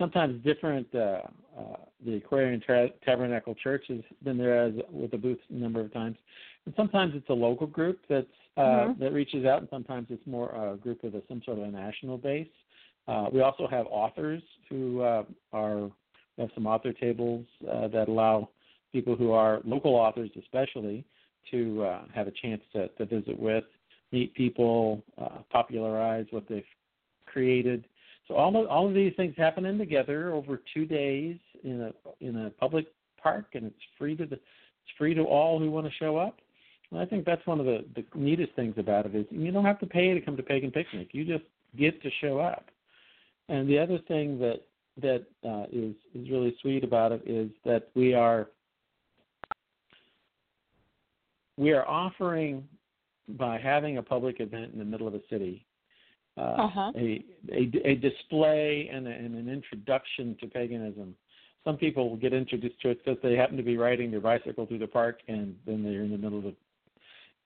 sometimes 0.00 0.42
different. 0.42 0.92
Uh, 0.92 1.20
uh, 1.56 1.76
the 2.04 2.14
Aquarian 2.16 2.60
Tra- 2.60 2.90
Tabernacle 3.04 3.54
Church 3.54 3.84
has 3.88 4.00
been 4.24 4.38
there 4.38 4.64
as 4.64 4.72
with 4.90 5.12
a 5.12 5.18
booth 5.18 5.38
a 5.50 5.54
number 5.54 5.80
of 5.80 5.92
times, 5.92 6.16
and 6.64 6.74
sometimes 6.76 7.12
it's 7.14 7.28
a 7.28 7.32
local 7.34 7.66
group 7.66 8.00
that's 8.08 8.26
uh, 8.56 8.60
mm-hmm. 8.60 9.02
that 9.02 9.12
reaches 9.12 9.44
out, 9.44 9.60
and 9.60 9.68
sometimes 9.70 10.06
it's 10.10 10.26
more 10.26 10.50
a 10.50 10.76
group 10.76 11.04
with 11.04 11.14
a, 11.14 11.22
some 11.28 11.42
sort 11.44 11.58
of 11.58 11.64
a 11.64 11.70
national 11.70 12.18
base. 12.18 12.48
Uh, 13.06 13.26
we 13.32 13.40
also 13.40 13.66
have 13.66 13.86
authors 13.90 14.42
who 14.68 15.02
uh, 15.02 15.24
are 15.52 15.90
We 16.36 16.42
have 16.44 16.50
some 16.54 16.66
author 16.66 16.92
tables 16.92 17.44
uh, 17.70 17.88
that 17.88 18.08
allow 18.08 18.48
people 18.92 19.16
who 19.16 19.32
are 19.32 19.60
local 19.64 19.94
authors, 19.94 20.30
especially, 20.38 21.04
to 21.50 21.84
uh, 21.84 22.02
have 22.14 22.26
a 22.26 22.32
chance 22.42 22.62
to, 22.72 22.88
to 22.88 23.04
visit 23.06 23.38
with, 23.38 23.64
meet 24.12 24.34
people, 24.34 25.02
uh, 25.20 25.38
popularize 25.50 26.26
what 26.30 26.44
they've 26.48 26.62
created. 27.26 27.84
So 28.30 28.36
all 28.36 28.56
of 28.56 28.68
all 28.68 28.86
of 28.86 28.94
these 28.94 29.12
things 29.16 29.34
happening 29.36 29.76
together 29.76 30.32
over 30.32 30.62
two 30.72 30.86
days 30.86 31.36
in 31.64 31.80
a 31.80 32.24
in 32.24 32.36
a 32.36 32.50
public 32.50 32.86
park, 33.20 33.46
and 33.54 33.66
it's 33.66 33.76
free 33.98 34.16
to 34.16 34.24
the 34.24 34.36
it's 34.36 34.96
free 34.96 35.14
to 35.14 35.22
all 35.22 35.58
who 35.58 35.70
want 35.70 35.86
to 35.86 35.92
show 35.98 36.16
up. 36.16 36.38
And 36.92 37.00
I 37.00 37.06
think 37.06 37.24
that's 37.24 37.44
one 37.46 37.58
of 37.58 37.66
the, 37.66 37.84
the 37.96 38.04
neatest 38.14 38.52
things 38.54 38.74
about 38.78 39.06
it 39.06 39.14
is 39.16 39.26
you 39.30 39.50
don't 39.50 39.64
have 39.64 39.80
to 39.80 39.86
pay 39.86 40.14
to 40.14 40.20
come 40.20 40.36
to 40.36 40.42
Pagan 40.44 40.70
Picnic. 40.70 41.08
You 41.12 41.24
just 41.24 41.44
get 41.76 42.00
to 42.02 42.10
show 42.20 42.38
up. 42.38 42.66
And 43.48 43.68
the 43.68 43.78
other 43.78 43.98
thing 44.06 44.38
that 44.38 44.60
that 45.02 45.24
uh, 45.44 45.64
is 45.72 45.94
is 46.14 46.30
really 46.30 46.56
sweet 46.62 46.84
about 46.84 47.10
it 47.10 47.22
is 47.26 47.50
that 47.64 47.88
we 47.96 48.14
are 48.14 48.46
we 51.56 51.72
are 51.72 51.86
offering 51.88 52.68
by 53.30 53.58
having 53.58 53.98
a 53.98 54.02
public 54.02 54.38
event 54.38 54.72
in 54.72 54.78
the 54.78 54.84
middle 54.84 55.08
of 55.08 55.14
a 55.14 55.20
city 55.28 55.66
uh, 56.40 56.56
Uh-huh. 56.66 56.90
a, 56.96 57.24
a 57.60 57.62
a 57.92 57.94
display 58.08 58.68
and, 58.94 59.06
a, 59.06 59.14
and 59.24 59.32
an 59.42 59.48
introduction 59.58 60.26
to 60.40 60.46
paganism. 60.58 61.08
Some 61.66 61.76
people 61.76 62.02
will 62.08 62.16
get 62.26 62.32
introduced 62.32 62.80
to 62.82 62.90
it 62.90 62.98
because 63.04 63.20
they 63.22 63.34
happen 63.42 63.56
to 63.62 63.62
be 63.72 63.76
riding 63.76 64.10
their 64.10 64.24
bicycle 64.30 64.64
through 64.66 64.78
the 64.86 64.94
park, 65.00 65.16
and 65.28 65.46
then 65.66 65.78
they're 65.84 66.04
in 66.06 66.12
the 66.16 66.22
middle 66.24 66.38
of 66.38 66.44
the 66.44 66.54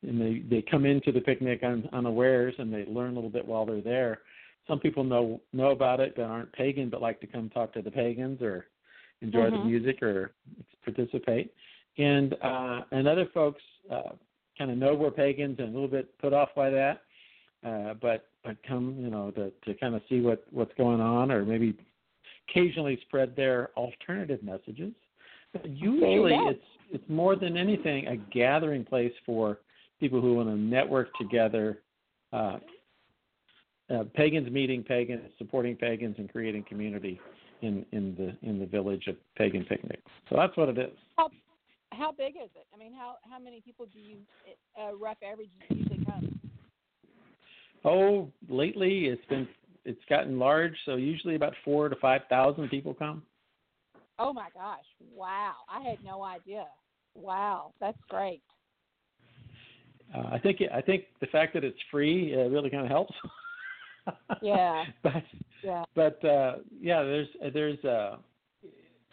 and 0.09 0.21
they 0.21 0.35
they 0.51 0.63
come 0.63 0.85
into 0.85 1.11
the 1.13 1.21
picnic 1.21 1.61
un, 1.65 1.89
unawares 1.93 2.55
and 2.59 2.73
they 2.73 2.85
learn 2.87 3.13
a 3.13 3.15
little 3.15 3.31
bit 3.39 3.47
while 3.47 3.65
they're 3.67 3.81
there. 3.81 4.21
Some 4.69 4.79
people 4.79 5.05
know 5.05 5.41
know 5.53 5.71
about 5.71 6.01
it 6.01 6.15
but 6.17 6.25
aren't 6.25 6.53
pagan, 6.53 6.91
but 6.91 7.03
like 7.03 7.21
to 7.21 7.27
come 7.27 7.49
talk 7.51 7.73
to 7.75 7.83
the 7.83 7.91
pagans 7.91 8.41
or 8.43 8.67
enjoy 9.23 9.51
the 9.51 9.57
Mhm. 9.59 9.67
music 9.73 10.03
or 10.03 10.33
participate. 10.85 11.53
And 11.99 12.35
uh, 12.43 12.83
and 12.91 13.09
other 13.09 13.27
folks 13.39 13.63
uh, 13.91 14.13
kind 14.59 14.71
of 14.71 14.77
know 14.79 14.95
we're 14.95 15.11
pagans 15.11 15.59
and 15.59 15.69
a 15.69 15.73
little 15.73 15.89
bit 15.89 16.17
put 16.19 16.33
off 16.33 16.51
by 16.55 16.71
that, 16.71 17.03
uh, 17.65 17.95
but 17.95 18.29
but 18.45 18.57
come 18.67 18.97
you 18.99 19.11
know 19.11 19.31
to 19.33 19.51
to 19.65 19.75
kind 19.79 19.95
of 19.95 20.03
see 20.09 20.21
what 20.21 20.45
what's 20.51 20.73
going 20.77 21.01
on 21.01 21.31
or 21.31 21.45
maybe 21.45 21.77
occasionally 22.49 22.99
spread 23.03 23.35
their 23.37 23.71
alternative 23.77 24.43
messages. 24.43 24.93
But 25.53 25.69
usually 25.69 26.35
it's 26.35 26.65
it's 26.93 27.09
more 27.09 27.37
than 27.37 27.57
anything 27.57 28.07
a 28.07 28.17
gathering 28.17 28.85
place 28.85 29.13
for 29.25 29.59
people 30.01 30.21
who 30.21 30.35
want 30.35 30.49
to 30.49 30.57
network 30.57 31.09
together. 31.15 31.79
Uh, 32.33 32.59
uh, 33.91 34.03
pagans 34.15 34.51
meeting 34.51 34.83
pagans, 34.83 35.21
supporting 35.37 35.77
pagans, 35.77 36.17
and 36.19 36.33
creating 36.33 36.65
community 36.67 37.21
in, 37.61 37.85
in 37.93 38.15
the 38.17 38.49
in 38.49 38.59
the 38.59 38.67
village 38.67 39.07
of 39.09 39.17
Pagan 39.37 39.65
Picnic. 39.65 40.01
So 40.31 40.37
that's 40.37 40.57
what 40.57 40.71
it 40.71 40.79
is. 40.79 40.97
How 41.97 42.11
big 42.11 42.35
is 42.37 42.51
it? 42.57 42.67
I 42.75 42.77
mean, 42.77 42.93
how 42.93 43.17
how 43.31 43.39
many 43.39 43.61
people 43.61 43.87
do 43.93 44.01
you 44.01 44.17
uh, 44.81 44.97
rough 44.97 45.19
average 45.23 45.51
usually 45.69 46.05
come? 46.05 46.41
Oh, 47.85 48.31
lately 48.49 49.07
it's 49.07 49.25
been 49.27 49.47
it's 49.85 50.01
gotten 50.09 50.39
large, 50.39 50.75
so 50.87 50.97
usually 50.97 51.35
about 51.35 51.55
four 51.65 51.89
to 51.89 51.97
five 51.97 52.23
thousand 52.29 52.69
people 52.69 52.95
come. 52.95 53.23
Oh 54.19 54.33
my 54.33 54.49
gosh! 54.55 54.85
Wow, 55.15 55.55
I 55.69 55.83
had 55.83 55.99
no 56.05 56.23
idea. 56.23 56.67
Wow, 57.15 57.73
that's 57.81 57.99
great. 58.09 58.43
Uh, 60.15 60.29
I 60.33 60.39
think 60.39 60.61
I 60.73 60.81
think 60.81 61.05
the 61.21 61.27
fact 61.27 61.55
that 61.55 61.65
it's 61.65 61.79
free 61.91 62.35
uh, 62.35 62.49
really 62.49 62.71
kind 62.71 62.85
of 62.85 62.91
helps. 62.91 63.15
Yeah. 64.43 64.85
but 65.03 65.23
Yeah. 65.63 65.85
but 65.95 66.23
uh, 66.25 66.57
yeah, 66.79 67.03
there's 67.03 67.29
there's 67.55 67.83
uh, 67.85 68.17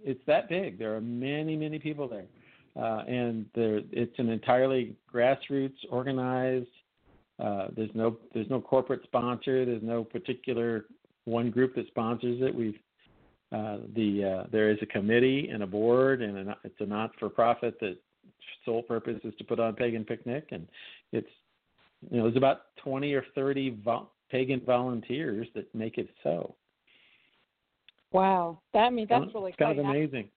it's 0.03 0.19
that 0.28 0.49
big. 0.49 0.78
There 0.78 0.95
are 0.95 1.01
many 1.01 1.55
many 1.55 1.80
people 1.80 2.09
there, 2.09 2.26
uh, 2.76 3.03
and 3.07 3.45
there 3.55 3.82
it's 3.91 4.17
an 4.19 4.30
entirely 4.30 4.97
grassroots 5.13 5.78
organized. 5.89 6.67
Uh, 7.42 7.68
there's 7.76 7.89
no 7.94 8.18
there's 8.34 8.50
no 8.50 8.62
corporate 8.62 9.02
sponsor. 9.04 9.66
There's 9.66 9.84
no 9.84 10.04
particular 10.04 10.86
one 11.26 11.50
group 11.50 11.76
that 11.76 11.88
sponsors 11.88 12.39
it. 12.42 12.54
We've 12.54 12.78
uh, 13.52 13.80
the 13.96 14.44
uh, 14.44 14.48
there 14.52 14.70
is 14.70 14.78
a 14.82 14.86
committee 14.86 15.50
and 15.52 15.64
a 15.64 15.68
board, 15.68 16.22
and 16.22 16.50
a, 16.50 16.58
it's 16.64 16.80
a 16.80 16.86
not 16.86 17.12
for 17.20 17.30
profit 17.30 17.80
that 17.80 17.98
sole 18.64 18.84
purpose 18.84 19.20
is 19.24 19.34
to 19.39 19.44
put 19.44 19.60
on 19.60 19.74
pagan 19.74 20.06
picnic, 20.06 20.50
and 20.52 20.68
it's 21.12 21.28
you 22.12 22.18
know 22.18 22.24
there's 22.26 22.38
about 22.38 22.76
20 22.84 23.14
or 23.14 23.26
30 23.34 23.82
vol- 23.84 24.12
pagan 24.30 24.62
volunteers 24.66 25.48
that 25.56 25.74
make 25.74 25.98
it 25.98 26.10
so. 26.24 26.56
Wow. 28.12 28.60
That 28.74 28.82
I 28.82 28.89
mean 28.89 29.08
that's 29.10 29.26
It's 29.26 29.34
really 29.34 29.54
kind 29.58 29.80
of 29.80 29.86
exciting. 29.86 29.86
I- 29.86 29.98
amazing. 29.98 30.30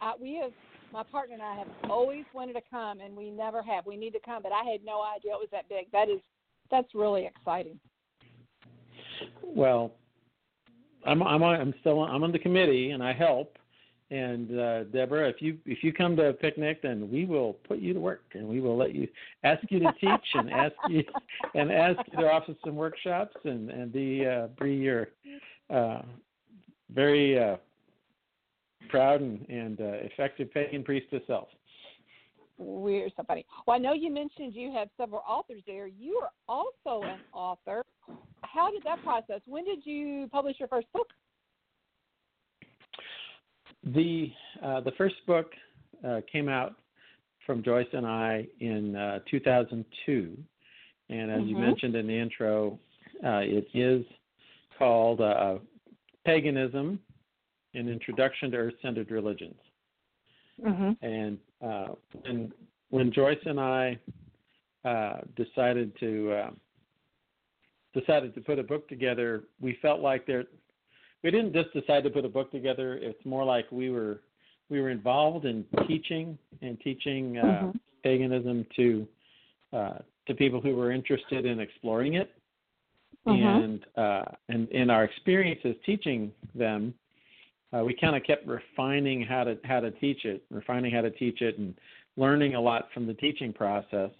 I, 0.00 0.12
we 0.20 0.36
have 0.36 0.52
my 0.94 1.02
partner 1.02 1.34
and 1.34 1.42
I 1.42 1.56
have 1.56 1.90
always 1.90 2.24
wanted 2.32 2.52
to 2.52 2.62
come, 2.70 3.00
and 3.00 3.16
we 3.16 3.28
never 3.28 3.62
have. 3.62 3.84
We 3.84 3.96
need 3.96 4.12
to 4.12 4.20
come, 4.24 4.42
but 4.44 4.52
I 4.52 4.62
had 4.62 4.84
no 4.84 5.02
idea 5.02 5.32
it 5.32 5.40
was 5.40 5.48
that 5.50 5.68
big. 5.68 5.90
That 5.90 6.08
is 6.08 6.20
that's 6.70 6.94
really 6.94 7.26
exciting. 7.26 7.78
Well, 9.42 9.92
I'm 11.04 11.20
I'm 11.22 11.42
on, 11.42 11.60
I'm 11.60 11.74
still 11.80 11.98
on, 11.98 12.10
I'm 12.10 12.22
on 12.22 12.30
the 12.30 12.38
committee 12.38 12.92
and 12.92 13.02
I 13.02 13.12
help. 13.12 13.58
And 14.10 14.58
uh, 14.58 14.84
Deborah, 14.84 15.28
if 15.28 15.42
you 15.42 15.58
if 15.66 15.82
you 15.82 15.92
come 15.92 16.14
to 16.16 16.26
a 16.28 16.32
picnic, 16.32 16.82
then 16.82 17.10
we 17.10 17.24
will 17.24 17.54
put 17.66 17.80
you 17.80 17.92
to 17.92 18.00
work 18.00 18.22
and 18.34 18.46
we 18.46 18.60
will 18.60 18.76
let 18.76 18.94
you 18.94 19.08
ask 19.42 19.64
you 19.70 19.80
to 19.80 19.92
teach 20.00 20.28
and 20.34 20.48
ask 20.52 20.74
you 20.88 21.02
and 21.54 21.72
ask 21.72 21.98
you 22.12 22.20
to 22.20 22.26
offer 22.30 22.54
some 22.64 22.76
workshops 22.76 23.34
and 23.44 23.68
and 23.68 23.92
be 23.92 24.24
uh, 24.24 24.46
be 24.60 24.74
your 24.74 25.08
uh, 25.70 26.02
very 26.94 27.36
uh, 27.36 27.56
proud 28.88 29.20
and 29.20 29.46
and 29.48 29.80
uh, 29.80 29.84
effective 29.84 30.52
pagan 30.52 30.82
priestess 30.84 31.22
self. 31.26 31.48
We're 32.56 33.08
so 33.16 33.24
funny. 33.26 33.44
Well, 33.66 33.74
I 33.76 33.78
know 33.78 33.94
you 33.94 34.12
mentioned 34.12 34.54
you 34.54 34.72
have 34.72 34.88
several 34.96 35.22
authors 35.26 35.62
there. 35.66 35.86
You 35.88 36.22
are 36.22 36.30
also 36.48 37.02
an 37.06 37.20
author. 37.32 37.84
How 38.42 38.70
did 38.70 38.82
that 38.84 39.02
process? 39.02 39.40
When 39.46 39.64
did 39.64 39.84
you 39.84 40.28
publish 40.30 40.56
your 40.60 40.68
first 40.68 40.86
book? 40.92 41.08
The 43.82 44.30
uh, 44.62 44.80
the 44.80 44.92
first 44.92 45.16
book 45.26 45.46
uh, 46.06 46.20
came 46.30 46.48
out 46.48 46.76
from 47.44 47.62
Joyce 47.62 47.86
and 47.92 48.06
I 48.06 48.46
in 48.60 48.96
uh, 48.96 49.18
2002, 49.30 50.36
and 51.10 51.30
as 51.30 51.42
you 51.42 51.56
Mhm. 51.56 51.60
mentioned 51.60 51.94
in 51.94 52.06
the 52.06 52.18
intro, 52.18 52.78
uh, 53.22 53.42
it 53.44 53.68
is 53.74 54.06
called 54.78 55.20
uh, 55.20 55.58
Paganism: 56.24 56.98
An 57.74 57.88
Introduction 57.88 58.50
to 58.52 58.56
Earth-Centered 58.56 59.10
Religions. 59.10 59.56
Mm-hmm. 60.64 61.04
And 61.04 61.38
uh, 61.62 61.88
when 62.22 62.52
when 62.90 63.12
Joyce 63.12 63.38
and 63.44 63.58
I 63.58 63.98
uh, 64.84 65.20
decided 65.36 65.98
to 65.98 66.32
uh, 66.32 66.50
decided 67.92 68.34
to 68.34 68.40
put 68.40 68.58
a 68.58 68.62
book 68.62 68.88
together, 68.88 69.44
we 69.60 69.78
felt 69.82 70.00
like 70.00 70.26
there. 70.26 70.44
We 71.22 71.30
didn't 71.30 71.54
just 71.54 71.72
decide 71.72 72.04
to 72.04 72.10
put 72.10 72.24
a 72.24 72.28
book 72.28 72.52
together. 72.52 72.98
It's 73.00 73.24
more 73.24 73.44
like 73.44 73.66
we 73.72 73.90
were 73.90 74.20
we 74.68 74.80
were 74.80 74.90
involved 74.90 75.44
in 75.44 75.64
teaching 75.88 76.38
and 76.62 76.80
teaching 76.80 77.38
uh, 77.38 77.42
Mhm. 77.42 77.80
paganism 78.02 78.66
to 78.76 79.08
uh, 79.72 79.98
to 80.26 80.34
people 80.34 80.60
who 80.60 80.76
were 80.76 80.92
interested 80.92 81.46
in 81.46 81.60
exploring 81.60 82.14
it. 82.14 82.30
Mhm. 83.26 83.64
And 83.64 83.86
uh, 83.96 84.24
and 84.48 84.68
in 84.70 84.90
our 84.90 85.04
experiences 85.04 85.74
teaching 85.84 86.32
them, 86.54 86.94
uh, 87.74 87.82
we 87.82 87.94
kind 87.94 88.14
of 88.14 88.22
kept 88.22 88.46
refining 88.46 89.22
how 89.22 89.44
to 89.44 89.58
how 89.64 89.80
to 89.80 89.90
teach 89.92 90.24
it, 90.24 90.44
refining 90.50 90.92
how 90.92 91.00
to 91.00 91.10
teach 91.10 91.42
it, 91.42 91.58
and 91.58 91.74
learning 92.16 92.54
a 92.54 92.60
lot 92.60 92.88
from 92.92 93.06
the 93.06 93.14
teaching 93.14 93.52
process. 93.52 94.10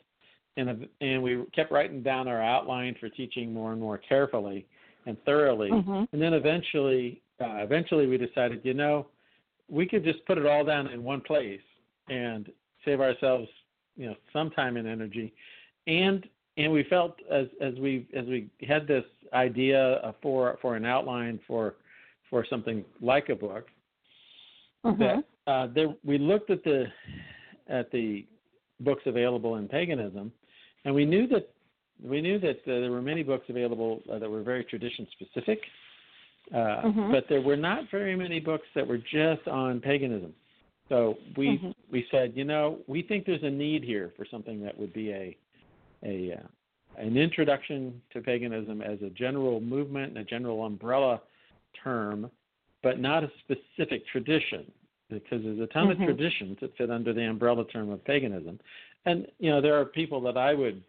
And 0.56 0.88
and 1.00 1.22
we 1.22 1.44
kept 1.54 1.70
writing 1.70 2.02
down 2.02 2.28
our 2.28 2.42
outline 2.42 2.96
for 2.98 3.08
teaching 3.08 3.52
more 3.52 3.72
and 3.72 3.80
more 3.80 3.98
carefully 3.98 4.66
and 5.06 5.22
thoroughly. 5.24 5.70
Mhm. 5.70 6.08
And 6.12 6.22
then 6.22 6.32
eventually, 6.34 7.20
uh, 7.40 7.58
eventually 7.58 8.06
we 8.06 8.16
decided, 8.16 8.60
you 8.64 8.74
know, 8.74 9.06
we 9.68 9.86
could 9.86 10.04
just 10.04 10.24
put 10.26 10.38
it 10.38 10.46
all 10.46 10.64
down 10.64 10.88
in 10.88 11.02
one 11.02 11.20
place 11.20 11.60
and 12.08 12.50
save 12.84 13.00
ourselves, 13.00 13.48
you 13.96 14.06
know, 14.06 14.16
some 14.32 14.50
time 14.50 14.76
and 14.76 14.88
energy. 14.88 15.32
And 15.86 16.26
and 16.56 16.72
we 16.72 16.84
felt 16.84 17.20
as 17.30 17.46
as 17.60 17.74
we 17.74 18.06
as 18.14 18.26
we 18.26 18.48
had 18.66 18.86
this 18.86 19.04
idea 19.32 20.14
for 20.22 20.58
for 20.62 20.76
an 20.76 20.84
outline 20.84 21.38
for 21.46 21.74
for 22.34 22.44
something 22.50 22.84
like 23.00 23.28
a 23.28 23.36
book 23.36 23.68
Mhm. 24.84 24.98
that 24.98 25.24
uh, 25.46 25.66
there 25.68 25.94
we 26.02 26.18
looked 26.18 26.50
at 26.50 26.64
the 26.64 26.90
at 27.68 27.92
the 27.92 28.26
books 28.80 29.02
available 29.06 29.54
in 29.54 29.68
paganism, 29.68 30.32
and 30.84 30.92
we 30.92 31.04
knew 31.04 31.28
that 31.28 31.48
we 32.02 32.20
knew 32.20 32.40
that 32.40 32.58
uh, 32.66 32.80
there 32.82 32.90
were 32.90 33.06
many 33.12 33.22
books 33.22 33.46
available 33.48 34.02
uh, 34.10 34.18
that 34.18 34.28
were 34.28 34.42
very 34.42 34.64
tradition 34.64 35.06
specific, 35.12 35.60
uh, 36.52 36.82
Mhm. 36.90 37.12
but 37.12 37.28
there 37.28 37.40
were 37.40 37.60
not 37.70 37.88
very 37.88 38.16
many 38.16 38.40
books 38.40 38.66
that 38.74 38.84
were 38.84 38.98
just 38.98 39.46
on 39.46 39.80
paganism. 39.80 40.34
So 40.88 41.16
we 41.36 41.46
Mhm. 41.58 41.72
we 41.88 42.00
said, 42.10 42.36
you 42.36 42.46
know, 42.52 42.64
we 42.88 43.00
think 43.02 43.26
there's 43.26 43.44
a 43.44 43.56
need 43.64 43.84
here 43.84 44.08
for 44.16 44.24
something 44.24 44.60
that 44.64 44.76
would 44.76 44.92
be 44.92 45.12
a 45.12 45.36
a 46.02 46.32
uh, 46.32 46.48
an 46.96 47.16
introduction 47.16 48.02
to 48.12 48.20
paganism 48.20 48.82
as 48.82 49.00
a 49.02 49.10
general 49.10 49.60
movement 49.60 50.08
and 50.12 50.18
a 50.18 50.24
general 50.34 50.64
umbrella 50.66 51.22
term 51.82 52.30
but 52.82 53.00
not 53.00 53.24
a 53.24 53.30
specific 53.40 54.06
tradition 54.08 54.70
because 55.08 55.42
there's 55.42 55.58
a 55.58 55.66
ton 55.68 55.88
Mhm. 55.88 55.92
of 55.92 55.98
traditions 56.04 56.58
that 56.60 56.76
fit 56.76 56.90
under 56.90 57.12
the 57.14 57.22
umbrella 57.22 57.64
term 57.68 57.88
of 57.88 58.04
paganism. 58.04 58.60
And 59.06 59.26
you 59.38 59.50
know, 59.50 59.60
there 59.60 59.78
are 59.80 59.86
people 59.86 60.20
that 60.22 60.36
I 60.36 60.52
would 60.54 60.82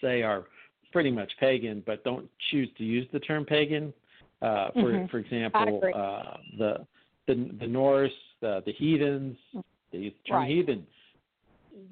say 0.00 0.22
are 0.22 0.46
pretty 0.92 1.10
much 1.10 1.36
pagan, 1.38 1.82
but 1.84 2.04
don't 2.04 2.30
choose 2.50 2.68
to 2.78 2.84
use 2.84 3.06
the 3.12 3.20
term 3.20 3.44
pagan. 3.44 3.92
Uh, 4.40 4.70
for 4.72 4.92
Mhm. 4.92 5.10
for 5.10 5.18
example, 5.18 5.82
uh, 5.94 6.36
the 6.56 6.86
the 7.26 7.34
the 7.34 7.66
Norse, 7.66 8.12
the 8.40 8.62
the 8.64 8.72
heathens, 8.72 9.36
they 9.90 9.98
use 9.98 10.14
the 10.22 10.28
term 10.28 10.38
Right. 10.42 10.50
heathen. 10.50 10.86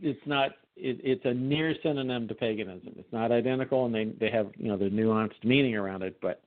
It's 0.00 0.24
not. 0.26 0.56
It, 0.76 1.00
it's 1.02 1.24
a 1.24 1.32
near 1.32 1.74
synonym 1.82 2.28
to 2.28 2.34
paganism. 2.34 2.94
It's 2.98 3.12
not 3.12 3.32
identical, 3.32 3.86
and 3.86 3.94
they 3.94 4.04
they 4.04 4.30
have 4.30 4.52
you 4.56 4.68
know 4.68 4.76
the 4.76 4.90
nuanced 4.90 5.42
meaning 5.42 5.74
around 5.74 6.02
it. 6.02 6.20
But 6.20 6.42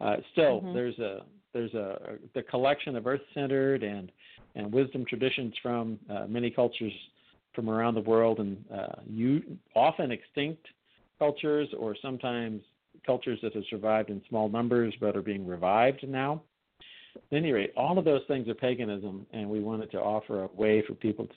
uh, 0.00 0.16
still, 0.32 0.60
Mhm. 0.62 0.72
there's 0.72 0.98
a 0.98 1.24
there's 1.52 1.74
a 1.74 2.18
the 2.34 2.42
collection 2.42 2.96
of 2.96 3.06
earth-centered 3.06 3.82
and 3.82 4.12
and 4.54 4.72
wisdom 4.72 5.04
traditions 5.04 5.54
from 5.62 5.98
uh, 6.10 6.26
many 6.26 6.50
cultures 6.50 6.92
from 7.54 7.68
around 7.68 7.94
the 7.94 8.00
world, 8.00 8.38
and 8.38 8.64
uh, 8.72 9.00
you 9.08 9.42
often 9.74 10.10
extinct 10.12 10.66
cultures, 11.18 11.68
or 11.78 11.96
sometimes 12.00 12.62
cultures 13.04 13.38
that 13.42 13.54
have 13.54 13.64
survived 13.70 14.10
in 14.10 14.22
small 14.28 14.48
numbers 14.48 14.94
but 15.00 15.16
are 15.16 15.22
being 15.22 15.46
revived 15.46 16.06
now. 16.08 16.42
At 17.16 17.36
any 17.36 17.52
rate, 17.52 17.72
all 17.76 17.98
of 17.98 18.04
those 18.04 18.22
things 18.28 18.48
are 18.48 18.54
paganism, 18.54 19.26
and 19.32 19.48
we 19.48 19.60
wanted 19.60 19.90
to 19.92 20.00
offer 20.00 20.44
a 20.44 20.46
way 20.48 20.82
for 20.86 20.94
people 20.94 21.26
to, 21.26 21.32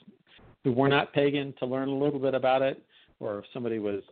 who 0.64 0.72
were 0.72 0.88
not 0.88 1.12
pagan 1.12 1.52
to 1.58 1.66
learn 1.66 1.88
a 1.88 1.94
little 1.94 2.20
bit 2.20 2.34
about 2.34 2.62
it, 2.62 2.80
or 3.18 3.40
if 3.40 3.44
somebody 3.52 3.78
was 3.78 4.02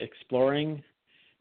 exploring 0.00 0.82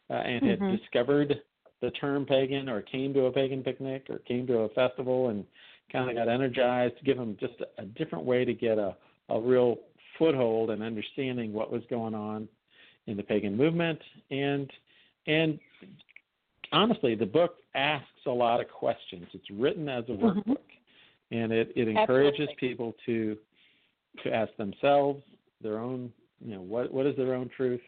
uh, 0.10 0.14
and 0.14 0.44
Mhm. 0.44 0.70
had 0.70 0.80
discovered 0.80 1.42
the 1.82 1.92
term 1.92 2.26
pagan, 2.26 2.70
or 2.70 2.82
came 2.82 3.14
to 3.14 3.26
a 3.26 3.32
pagan 3.32 3.64
picnic, 3.64 4.08
or 4.10 4.20
came 4.20 4.48
to 4.48 4.60
a 4.60 4.70
festival 4.70 5.30
and 5.30 5.46
kind 5.92 6.10
of 6.10 6.16
got 6.16 6.28
energized, 6.28 6.98
to 6.98 7.04
give 7.04 7.18
them 7.18 7.38
just 7.40 7.54
a, 7.62 7.82
a 7.82 7.86
different 7.86 8.26
way 8.26 8.46
to 8.46 8.54
get 8.54 8.78
a, 8.78 8.96
a 9.30 9.40
real 9.40 9.78
foothold 10.18 10.70
and 10.70 10.82
understanding 10.82 11.54
what 11.54 11.72
was 11.72 11.84
going 11.90 12.14
on 12.14 12.48
in 13.08 13.18
the 13.18 13.24
pagan 13.24 13.56
movement 13.56 14.00
and 14.32 14.72
and 15.28 15.60
honestly 16.72 17.16
the 17.16 17.26
book 17.26 17.58
asks 17.76 18.08
a 18.26 18.32
lot 18.32 18.60
of 18.60 18.68
questions 18.70 19.26
it's 19.34 19.50
written 19.52 19.88
as 19.90 20.04
a 20.06 20.12
Mhm. 20.12 20.22
workbook 20.22 20.58
and 21.32 21.52
it, 21.52 21.72
it 21.76 21.88
encourages 21.88 22.48
Absolutely. 22.50 22.56
people 22.56 22.96
to 23.06 23.38
to 24.24 24.34
ask 24.34 24.56
themselves 24.56 25.22
their 25.62 25.80
own 25.80 26.12
you 26.40 26.54
know 26.56 26.62
what 26.62 26.92
what 26.92 27.06
is 27.06 27.16
their 27.16 27.34
own 27.34 27.50
truth 27.50 27.82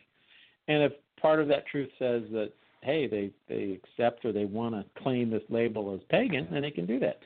and 0.67 0.83
if 0.83 0.93
part 1.19 1.39
of 1.39 1.47
that 1.47 1.65
truth 1.67 1.89
says 1.97 2.23
that 2.31 2.51
hey 2.81 3.07
they 3.07 3.31
they 3.47 3.79
accept 3.81 4.23
or 4.25 4.31
they 4.31 4.45
want 4.45 4.75
to 4.75 5.01
claim 5.01 5.29
this 5.29 5.43
label 5.49 5.93
as 5.93 6.01
pagan 6.09 6.47
then 6.51 6.61
they 6.61 6.71
can 6.71 6.85
do 6.85 6.99
that 6.99 7.19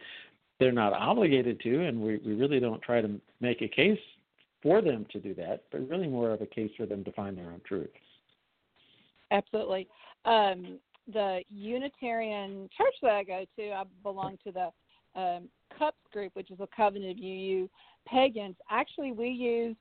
they're 0.60 0.72
not 0.72 0.94
obligated 0.94 1.60
to 1.60 1.86
and 1.86 2.00
we, 2.00 2.18
we 2.26 2.34
really 2.34 2.60
don't 2.60 2.82
try 2.82 3.02
to 3.02 3.20
make 3.40 3.62
a 3.62 3.68
case 3.68 4.00
for 4.62 4.82
them 4.82 5.06
to 5.12 5.20
do 5.20 5.34
that 5.34 5.64
but 5.72 5.88
really 5.90 6.08
more 6.08 6.32
of 6.32 6.42
a 6.42 6.46
case 6.46 6.72
for 6.78 6.86
them 6.86 7.04
to 7.04 7.12
find 7.14 7.38
their 7.38 7.48
own 7.48 7.62
truth 7.66 7.90
Absolutely. 9.32 9.88
Um, 10.26 10.78
the 11.12 11.42
Unitarian 11.50 12.70
church 12.78 12.94
that 13.02 13.12
I 13.12 13.24
go 13.24 13.46
to, 13.58 13.72
I 13.72 13.84
belong 14.04 14.38
to 14.44 14.52
the 14.52 15.20
um, 15.20 15.50
CUUPS 15.78 15.98
group, 16.14 16.36
which 16.36 16.52
is 16.52 16.60
a 16.60 16.68
Covenant 16.76 17.12
of 17.12 17.18
UU 17.18 17.70
pagans. 18.08 18.56
Actually, 18.70 19.14
we 19.14 19.30
used 19.30 19.80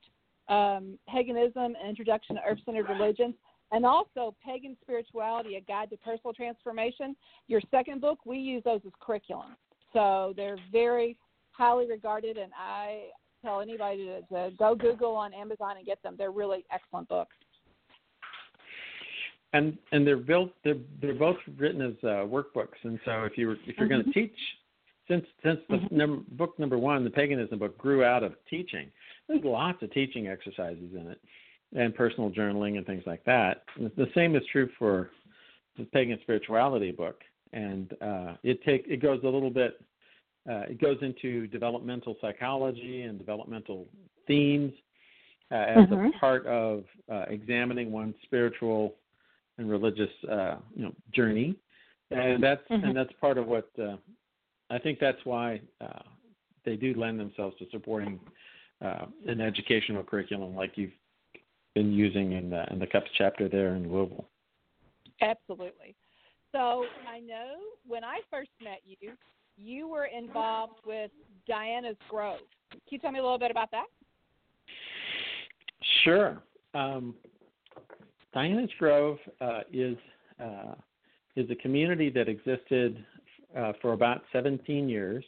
um, 0.49 0.97
paganism, 1.07 1.75
an 1.81 1.89
introduction 1.89 2.37
to 2.37 2.41
earth-centered 2.43 2.87
religions, 2.89 3.35
and 3.71 3.85
also 3.85 4.35
pagan 4.45 4.75
spirituality, 4.81 5.55
a 5.55 5.61
guide 5.61 5.89
to 5.91 5.97
personal 5.97 6.33
transformation. 6.33 7.15
Your 7.47 7.61
second 7.71 8.01
book, 8.01 8.19
we 8.25 8.37
use 8.37 8.63
those 8.63 8.81
as 8.85 8.91
curriculum, 8.99 9.55
so 9.93 10.33
they're 10.35 10.57
very 10.71 11.17
highly 11.51 11.87
regarded. 11.87 12.37
And 12.37 12.51
I 12.57 13.05
tell 13.43 13.61
anybody 13.61 14.05
to, 14.05 14.21
to 14.49 14.55
go 14.57 14.75
Google 14.75 15.15
on 15.15 15.33
Amazon 15.33 15.77
and 15.77 15.85
get 15.85 16.01
them. 16.03 16.15
They're 16.17 16.31
really 16.31 16.65
excellent 16.71 17.07
books. 17.09 17.35
and 19.53 19.77
and 19.91 20.05
they're 20.07 20.17
built 20.17 20.51
they're 20.63 20.75
they're 21.01 21.13
both 21.13 21.37
written 21.57 21.81
as 21.81 21.93
uh, 22.03 22.23
workbooks 22.25 22.79
and 22.83 22.99
so 23.05 23.23
if 23.23 23.37
you 23.37 23.51
if 23.65 23.77
you're 23.77 23.87
going 23.89 24.03
to 24.03 24.11
teach 24.11 24.35
since 25.07 25.25
since 25.43 25.59
the 25.69 25.75
Mhm. 25.75 25.91
num- 25.91 26.25
book 26.31 26.57
number 26.59 26.77
one 26.77 27.03
the 27.03 27.09
paganism 27.09 27.59
book 27.59 27.77
grew 27.77 28.03
out 28.03 28.23
of 28.23 28.33
teaching 28.49 28.89
there's 29.27 29.43
lots 29.43 29.81
of 29.83 29.91
teaching 29.91 30.27
exercises 30.27 30.91
in 30.93 31.07
it 31.07 31.19
and 31.75 31.95
personal 31.95 32.29
journaling 32.29 32.77
and 32.77 32.85
things 32.85 33.03
like 33.05 33.23
that 33.25 33.63
the 33.77 34.09
same 34.13 34.35
is 34.35 34.43
true 34.51 34.69
for 34.77 35.11
the 35.77 35.85
pagan 35.85 36.19
spirituality 36.21 36.91
book 36.91 37.21
and 37.53 37.93
uh, 38.01 38.33
it 38.43 38.63
take 38.63 38.85
it 38.87 39.01
goes 39.01 39.19
a 39.23 39.27
little 39.27 39.49
bit 39.49 39.81
uh, 40.49 40.63
it 40.69 40.81
goes 40.81 40.97
into 41.01 41.47
developmental 41.47 42.15
psychology 42.19 43.03
and 43.03 43.17
developmental 43.19 43.87
themes 44.27 44.73
uh, 45.51 45.55
as 45.55 45.89
Mhm. 45.89 46.13
a 46.15 46.17
part 46.17 46.45
of 46.47 46.85
uh, 47.09 47.25
examining 47.27 47.91
one's 47.91 48.15
spiritual 48.23 48.97
and 49.57 49.69
religious 49.69 50.11
uh, 50.25 50.57
you 50.75 50.83
know 50.83 50.93
journey, 51.11 51.55
and 52.09 52.41
that's 52.41 52.67
Mhm. 52.69 52.83
and 52.83 52.95
that's 52.95 53.11
part 53.13 53.37
of 53.37 53.47
what 53.47 53.69
uh, 53.77 53.97
I 54.69 54.79
think 54.79 54.99
that's 54.99 55.23
why 55.25 55.61
uh, 55.81 56.03
they 56.63 56.77
do 56.77 56.93
lend 56.93 57.19
themselves 57.19 57.57
to 57.57 57.69
supporting 57.69 58.19
uh, 58.81 59.05
an 59.27 59.41
educational 59.41 60.03
curriculum 60.03 60.55
like 60.55 60.77
you've 60.77 60.97
been 61.75 61.91
using 61.91 62.33
in 62.33 62.49
the 62.49 62.65
in 62.71 62.79
the 62.79 62.87
CUUPS 62.87 63.09
chapter 63.17 63.47
there 63.47 63.75
in 63.75 63.91
Louisville. 63.91 64.25
Absolutely. 65.21 65.95
So 66.51 66.85
I 67.09 67.19
know 67.19 67.55
when 67.87 68.03
I 68.03 68.19
first 68.29 68.49
met 68.61 68.81
you, 68.85 69.11
you 69.57 69.87
were 69.87 70.05
involved 70.05 70.79
with 70.85 71.11
Diana's 71.47 71.95
Grove. 72.09 72.39
Can 72.71 72.79
you 72.89 72.99
tell 72.99 73.11
me 73.11 73.19
a 73.19 73.23
little 73.23 73.39
bit 73.39 73.51
about 73.51 73.71
that? 73.71 73.85
Sure. 76.03 76.41
Um, 76.73 77.15
Diana's 78.33 78.69
Grove 78.79 79.17
uh, 79.39 79.61
is 79.71 79.97
uh, 80.43 80.75
is 81.35 81.49
a 81.49 81.55
community 81.55 82.09
that 82.09 82.27
existed 82.27 83.03
uh, 83.57 83.73
for 83.81 83.93
about 83.93 84.23
17 84.33 84.89
years 84.89 85.23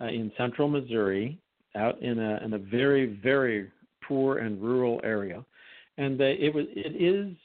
uh, 0.00 0.06
in 0.06 0.30
central 0.36 0.68
Missouri, 0.68 1.38
out 1.76 2.00
in 2.02 2.18
a 2.18 2.40
in 2.44 2.54
a 2.54 2.58
very 2.58 3.18
very 3.22 3.70
poor 4.06 4.38
and 4.38 4.60
rural 4.60 5.00
area, 5.02 5.44
and 5.98 6.20
it 6.20 6.54
was 6.54 6.66
it 6.70 7.00
is 7.00 7.36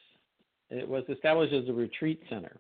it 0.70 0.88
was 0.88 1.04
established 1.10 1.54
as 1.54 1.68
a 1.68 1.74
retreat 1.74 2.22
center. 2.30 2.58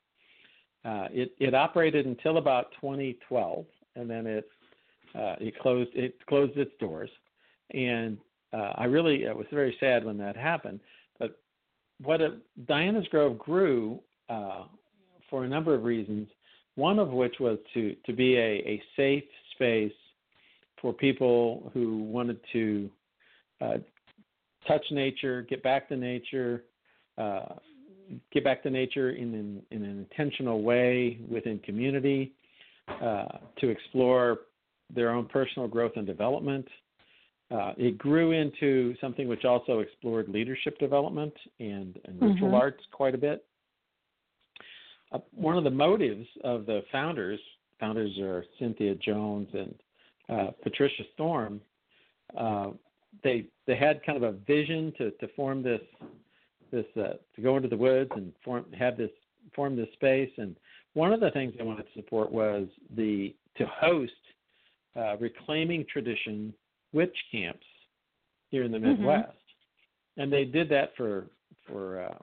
Uh, 0.86 1.08
it 1.12 1.34
it 1.40 1.54
operated 1.54 2.06
until 2.06 2.38
about 2.38 2.72
2012, 2.82 3.66
and 3.96 4.10
then 4.10 4.26
it 4.26 4.50
uh, 5.16 5.36
it 5.40 5.58
closed 5.60 5.92
it 5.94 6.16
closed 6.28 6.58
its 6.58 6.72
doors, 6.80 7.10
and 7.74 8.18
uh, 8.54 8.74
I 8.76 8.86
really 8.86 9.24
it 9.24 9.36
was 9.36 9.48
very 9.52 9.76
sad 9.80 10.06
when 10.06 10.18
that 10.20 10.36
happened. 10.36 10.80
But 11.20 11.40
what 12.02 12.22
Diana's 12.68 13.08
Grove 13.10 13.38
grew 13.38 14.00
uh, 14.30 14.64
for 15.30 15.44
a 15.44 15.48
number 15.48 15.74
of 15.74 15.84
reasons. 15.84 16.28
One 16.76 17.00
of 17.00 17.10
which 17.10 17.36
was 17.40 17.58
to 17.74 17.96
to 18.06 18.14
be 18.14 18.38
a, 18.38 18.64
a 18.66 18.82
safe 18.96 19.24
space 19.54 19.92
for 20.82 20.94
people 20.94 21.70
who 21.74 22.04
wanted 22.04 22.40
to 22.54 22.90
uh, 23.60 23.78
touch 24.70 24.86
nature, 24.92 25.42
get 25.50 25.62
back 25.64 25.90
to 25.90 25.98
nature, 25.98 26.64
uh, 27.18 27.56
get 28.32 28.44
back 28.44 28.64
to 28.64 28.70
nature 28.70 29.10
in 29.12 29.34
an, 29.34 29.62
in 29.72 29.84
an 29.84 29.98
intentional 30.00 30.62
way 30.62 31.20
within 31.30 31.60
community, 31.60 32.34
uh, 33.02 33.26
to 33.60 33.70
explore 33.70 34.40
their 34.94 35.10
own 35.10 35.26
personal 35.26 35.68
growth 35.68 35.92
and 35.96 36.08
development. 36.08 36.68
Uh, 37.52 37.74
it 37.78 37.98
grew 37.98 38.32
into 38.32 38.96
something 39.02 39.28
which 39.28 39.44
also 39.44 39.80
explored 39.80 40.30
leadership 40.30 40.78
development 40.80 41.34
and, 41.60 42.00
and 42.06 42.22
ritual 42.22 42.50
Mhm. 42.52 42.60
arts 42.60 42.84
quite 42.92 43.16
a 43.16 43.18
bit. 43.18 43.44
Uh, 45.12 45.20
one 45.32 45.58
of 45.58 45.64
the 45.64 45.76
motives 45.86 46.28
of 46.44 46.68
the 46.68 46.84
founders, 46.92 47.40
founders 47.80 48.18
are 48.20 48.46
Cynthia 48.60 48.94
Jones 48.96 49.50
and 49.54 49.76
uh, 50.30 50.52
Patricia 50.62 51.04
Storm. 51.14 51.60
They 53.24 53.46
they 53.68 53.76
had 53.76 54.04
kind 54.06 54.22
of 54.22 54.24
a 54.24 54.38
vision 54.38 54.94
to, 54.98 55.12
to 55.12 55.28
form 55.36 55.64
this 55.64 55.82
this 56.72 56.86
uh, 56.98 57.14
to 57.36 57.42
go 57.42 57.58
into 57.58 57.68
the 57.68 57.78
woods 57.78 58.12
and 58.16 58.32
form 58.44 58.66
have 58.78 58.98
this 58.98 59.12
form 59.56 59.76
this 59.76 59.92
space. 59.94 60.32
And 60.38 60.56
one 60.94 61.14
of 61.14 61.20
the 61.20 61.32
things 61.32 61.54
they 61.58 61.64
wanted 61.64 61.84
to 61.84 61.94
support 62.00 62.32
was 62.32 62.68
the 62.96 63.36
to 63.58 63.66
host 63.68 64.12
uh, 64.96 65.18
reclaiming 65.18 65.86
tradition 65.92 66.54
witch 66.94 67.16
camps 67.32 67.66
here 68.50 68.64
in 68.64 68.72
the 68.72 68.78
Mhm. 68.78 68.98
Midwest. 68.98 69.38
And 70.18 70.32
they 70.32 70.46
did 70.46 70.70
that 70.70 70.96
for 70.96 71.28
for 71.66 72.02
uh, 72.04 72.18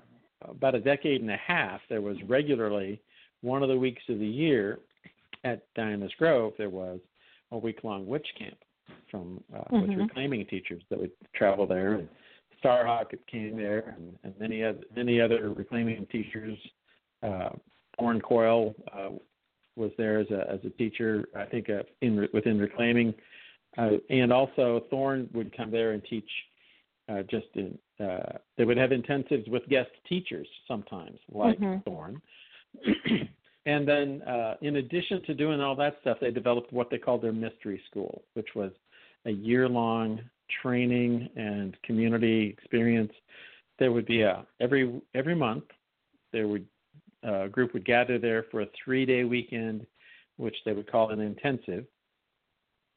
about 0.48 0.74
a 0.74 0.80
decade 0.80 1.20
and 1.20 1.30
a 1.30 1.36
half. 1.36 1.80
There 1.88 2.02
was 2.02 2.20
regularly 2.24 3.00
one 3.42 3.62
of 3.62 3.68
the 3.68 3.76
weeks 3.76 4.02
of 4.08 4.18
the 4.18 4.26
year 4.26 4.80
at 5.44 5.62
Diana's 5.74 6.12
Grove. 6.14 6.54
There 6.58 6.70
was 6.70 7.00
a 7.52 7.58
week 7.58 7.84
long 7.84 8.06
witch 8.06 8.26
camp 8.38 8.58
from 9.10 9.42
uh, 9.54 9.64
with 9.70 9.90
Mhm. 9.90 10.08
reclaiming 10.08 10.46
teachers 10.46 10.82
that 10.90 10.98
would 10.98 11.12
travel 11.34 11.66
there. 11.66 11.94
And 11.94 12.08
Starhawk 12.62 13.14
came 13.26 13.56
there, 13.56 13.94
and, 13.96 14.18
and 14.24 14.38
many 14.38 14.62
other 14.62 14.82
many 14.94 15.20
other 15.20 15.50
reclaiming 15.50 16.06
teachers. 16.06 16.58
Uh, 17.22 17.50
Coyle 18.22 18.74
uh, 18.92 19.10
was 19.76 19.90
there 19.96 20.18
as 20.18 20.30
a 20.30 20.50
as 20.50 20.60
a 20.64 20.70
teacher. 20.70 21.28
I 21.34 21.44
think 21.44 21.70
uh, 21.70 21.82
in 22.00 22.28
within 22.32 22.58
reclaiming, 22.58 23.14
uh, 23.78 23.92
and 24.10 24.32
also 24.32 24.84
Thorn 24.90 25.28
would 25.32 25.56
come 25.56 25.70
there 25.70 25.92
and 25.92 26.04
teach. 26.04 26.30
Uh, 27.08 27.22
just 27.22 27.46
in, 27.54 27.78
uh, 28.04 28.36
they 28.56 28.64
would 28.64 28.76
have 28.76 28.90
intensives 28.90 29.48
with 29.48 29.64
guest 29.68 29.90
teachers 30.08 30.48
sometimes, 30.66 31.20
like 31.28 31.56
Mhm. 31.60 31.84
Thorn. 31.84 32.20
And 33.66 33.86
then, 33.86 34.22
uh, 34.22 34.55
in 34.62 34.76
addition 34.76 35.22
to 35.24 35.34
doing 35.34 35.60
all 35.60 35.74
that 35.76 35.97
stuff, 36.01 36.18
they 36.20 36.30
developed 36.30 36.72
what 36.72 36.88
they 36.88 36.98
called 36.98 37.22
their 37.22 37.32
mystery 37.32 37.82
school, 37.90 38.22
which 38.34 38.48
was 38.55 38.70
a 39.26 39.30
year 39.30 39.68
long 39.68 40.20
training 40.62 41.28
and 41.36 41.76
community 41.82 42.55
experience. 42.56 43.12
There 43.78 43.90
would 43.93 44.06
be 44.06 44.22
a 44.22 44.47
every 44.60 45.01
every 45.14 45.34
month 45.34 45.64
there 46.32 46.47
would 46.47 46.66
uh, 47.26 47.44
a 47.44 47.48
group 47.48 47.72
would 47.72 47.84
gather 47.84 48.18
there 48.18 48.44
for 48.51 48.60
a 48.60 48.66
three 48.84 49.05
day 49.05 49.24
weekend, 49.24 49.86
which 50.36 50.56
they 50.64 50.72
would 50.72 50.90
call 50.90 51.10
an 51.10 51.20
intensive. 51.20 51.84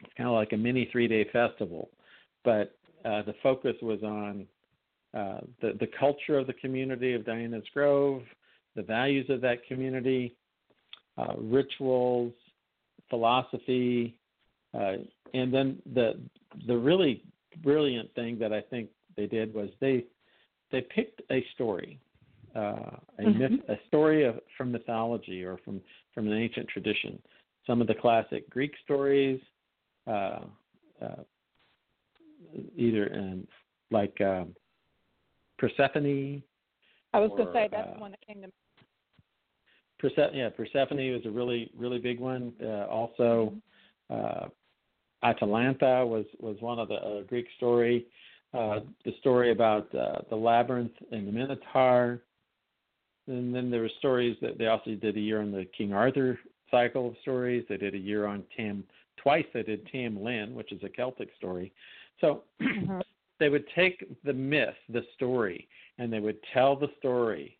It's 0.01 0.13
kind 0.15 0.29
of 0.29 0.35
like 0.35 0.53
a 0.53 0.57
mini 0.57 0.87
three 0.91 1.07
day 1.07 1.27
festival, 1.33 1.89
but 2.43 2.77
uh, 3.05 3.23
the 3.23 3.33
focus 3.41 3.75
was 3.81 4.03
on 4.03 4.45
uh, 5.15 5.39
the 5.61 5.73
the 5.79 5.89
culture 5.99 6.37
of 6.37 6.45
the 6.45 6.53
community 6.53 7.13
of 7.15 7.25
Diana's 7.25 7.65
Grove, 7.73 8.21
the 8.75 8.83
values 8.83 9.29
of 9.29 9.41
that 9.41 9.65
community, 9.67 10.35
uh, 11.19 11.33
rituals, 11.37 12.33
philosophy, 13.09 14.17
uh, 14.73 14.97
and 15.33 15.53
then 15.53 15.81
the 15.93 16.19
the 16.67 16.77
really 16.77 17.23
brilliant 17.63 18.13
thing 18.15 18.39
that 18.39 18.53
I 18.53 18.61
think 18.61 18.89
they 19.17 19.27
did 19.27 19.53
was 19.53 19.69
they 19.79 20.05
they 20.71 20.81
picked 20.81 21.21
a 21.31 21.43
story, 21.55 21.99
uh, 22.55 22.97
a 23.19 23.25
myth, 23.25 23.51
Mhm. 23.51 23.69
a 23.69 23.77
story 23.87 24.23
of 24.23 24.39
from 24.55 24.71
mythology 24.71 25.43
or 25.43 25.57
from 25.57 25.81
from 26.13 26.27
an 26.27 26.33
ancient 26.33 26.67
tradition. 26.69 27.21
Some 27.67 27.81
of 27.81 27.87
the 27.87 27.95
classic 27.95 28.49
Greek 28.49 28.73
stories, 28.83 29.41
uh, 30.07 30.45
uh, 31.01 31.23
either 32.75 33.07
in 33.07 33.47
like 33.91 34.19
um, 34.21 34.55
Persephone. 35.57 36.43
I 37.13 37.19
was 37.19 37.31
going 37.31 37.47
to 37.47 37.53
say 37.53 37.67
that's 37.71 37.89
uh, 37.89 37.93
the 37.95 37.99
one 37.99 38.11
that 38.11 38.21
came 38.21 38.41
to 38.41 38.51
Perse- 39.99 40.33
yeah, 40.33 40.49
Persephone 40.49 41.11
was 41.11 41.25
a 41.25 41.31
really 41.31 41.71
really 41.77 41.99
big 41.99 42.19
one. 42.19 42.53
Uh, 42.61 42.85
also, 42.85 43.53
uh, 44.09 44.47
Atalanta 45.23 46.05
was 46.05 46.25
was 46.39 46.57
one 46.61 46.79
of 46.79 46.87
the 46.87 46.95
uh, 46.95 47.21
Greek 47.23 47.47
story. 47.57 48.05
Uh, 48.53 48.79
the 49.05 49.13
story 49.19 49.51
about 49.51 49.93
uh, 49.93 50.19
the 50.29 50.35
labyrinth 50.35 50.91
and 51.11 51.27
the 51.27 51.31
Minotaur. 51.31 52.19
And 53.27 53.53
then 53.53 53.69
there 53.69 53.81
were 53.81 53.91
stories 53.99 54.35
that 54.41 54.57
they 54.57 54.65
also 54.65 54.95
did 54.95 55.15
a 55.17 55.19
year 55.19 55.39
on 55.39 55.51
the 55.51 55.65
King 55.77 55.93
Arthur 55.93 56.39
cycle 56.71 57.09
of 57.09 57.15
stories. 57.21 57.63
They 57.69 57.77
did 57.77 57.93
a 57.93 57.99
year 57.99 58.25
on 58.25 58.43
Tam 58.57 58.83
twice. 59.17 59.45
They 59.53 59.61
did 59.61 59.87
Tam 59.91 60.23
Lin, 60.23 60.55
which 60.55 60.71
is 60.71 60.81
a 60.81 60.89
Celtic 60.89 61.29
story. 61.37 61.71
So 62.21 62.43
Mhm. 62.61 63.01
they 63.39 63.49
would 63.49 63.65
take 63.75 64.03
the 64.23 64.33
myth, 64.33 64.75
the 64.89 65.03
story, 65.15 65.67
and 65.99 66.11
they 66.11 66.19
would 66.19 66.39
tell 66.51 66.75
the 66.75 66.89
story 66.97 67.58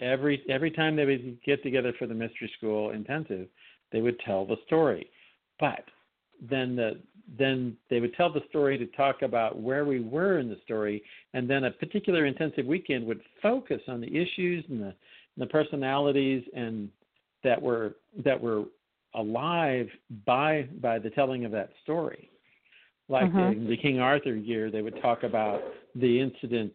every 0.00 0.42
every 0.48 0.70
time 0.70 0.96
they 0.96 1.04
would 1.04 1.38
get 1.44 1.62
together 1.62 1.92
for 1.98 2.06
the 2.06 2.14
mystery 2.14 2.50
school 2.56 2.90
intensive, 2.90 3.48
they 3.92 4.00
would 4.00 4.18
tell 4.20 4.46
the 4.46 4.56
story. 4.66 5.10
But 5.58 5.84
then 6.40 6.76
the 6.76 7.00
then 7.38 7.76
they 7.90 8.00
would 8.00 8.14
tell 8.14 8.32
the 8.32 8.42
story 8.48 8.78
to 8.78 8.86
talk 8.86 9.22
about 9.22 9.60
where 9.60 9.84
we 9.84 10.00
were 10.00 10.38
in 10.38 10.48
the 10.48 10.58
story, 10.64 11.02
and 11.34 11.48
then 11.48 11.64
a 11.64 11.70
particular 11.70 12.24
intensive 12.24 12.64
weekend 12.64 13.06
would 13.06 13.20
focus 13.42 13.82
on 13.88 14.00
the 14.00 14.08
issues 14.08 14.64
and 14.68 14.80
the 14.80 14.86
and 14.86 14.94
the 15.38 15.46
personalities 15.46 16.42
and 16.54 16.88
that 17.44 17.60
were 17.60 17.96
that 18.24 18.40
were 18.40 18.64
alive 19.14 19.88
by 20.26 20.68
by 20.80 20.98
the 20.98 21.10
telling 21.10 21.44
of 21.44 21.52
that 21.52 21.70
story. 21.82 22.30
Like 23.08 23.26
mm-hmm. 23.32 23.60
in 23.62 23.68
the 23.68 23.76
King 23.76 24.00
Arthur 24.00 24.34
year, 24.34 24.70
they 24.70 24.82
would 24.82 25.00
talk 25.00 25.22
about 25.22 25.62
the 25.94 26.20
incident 26.20 26.72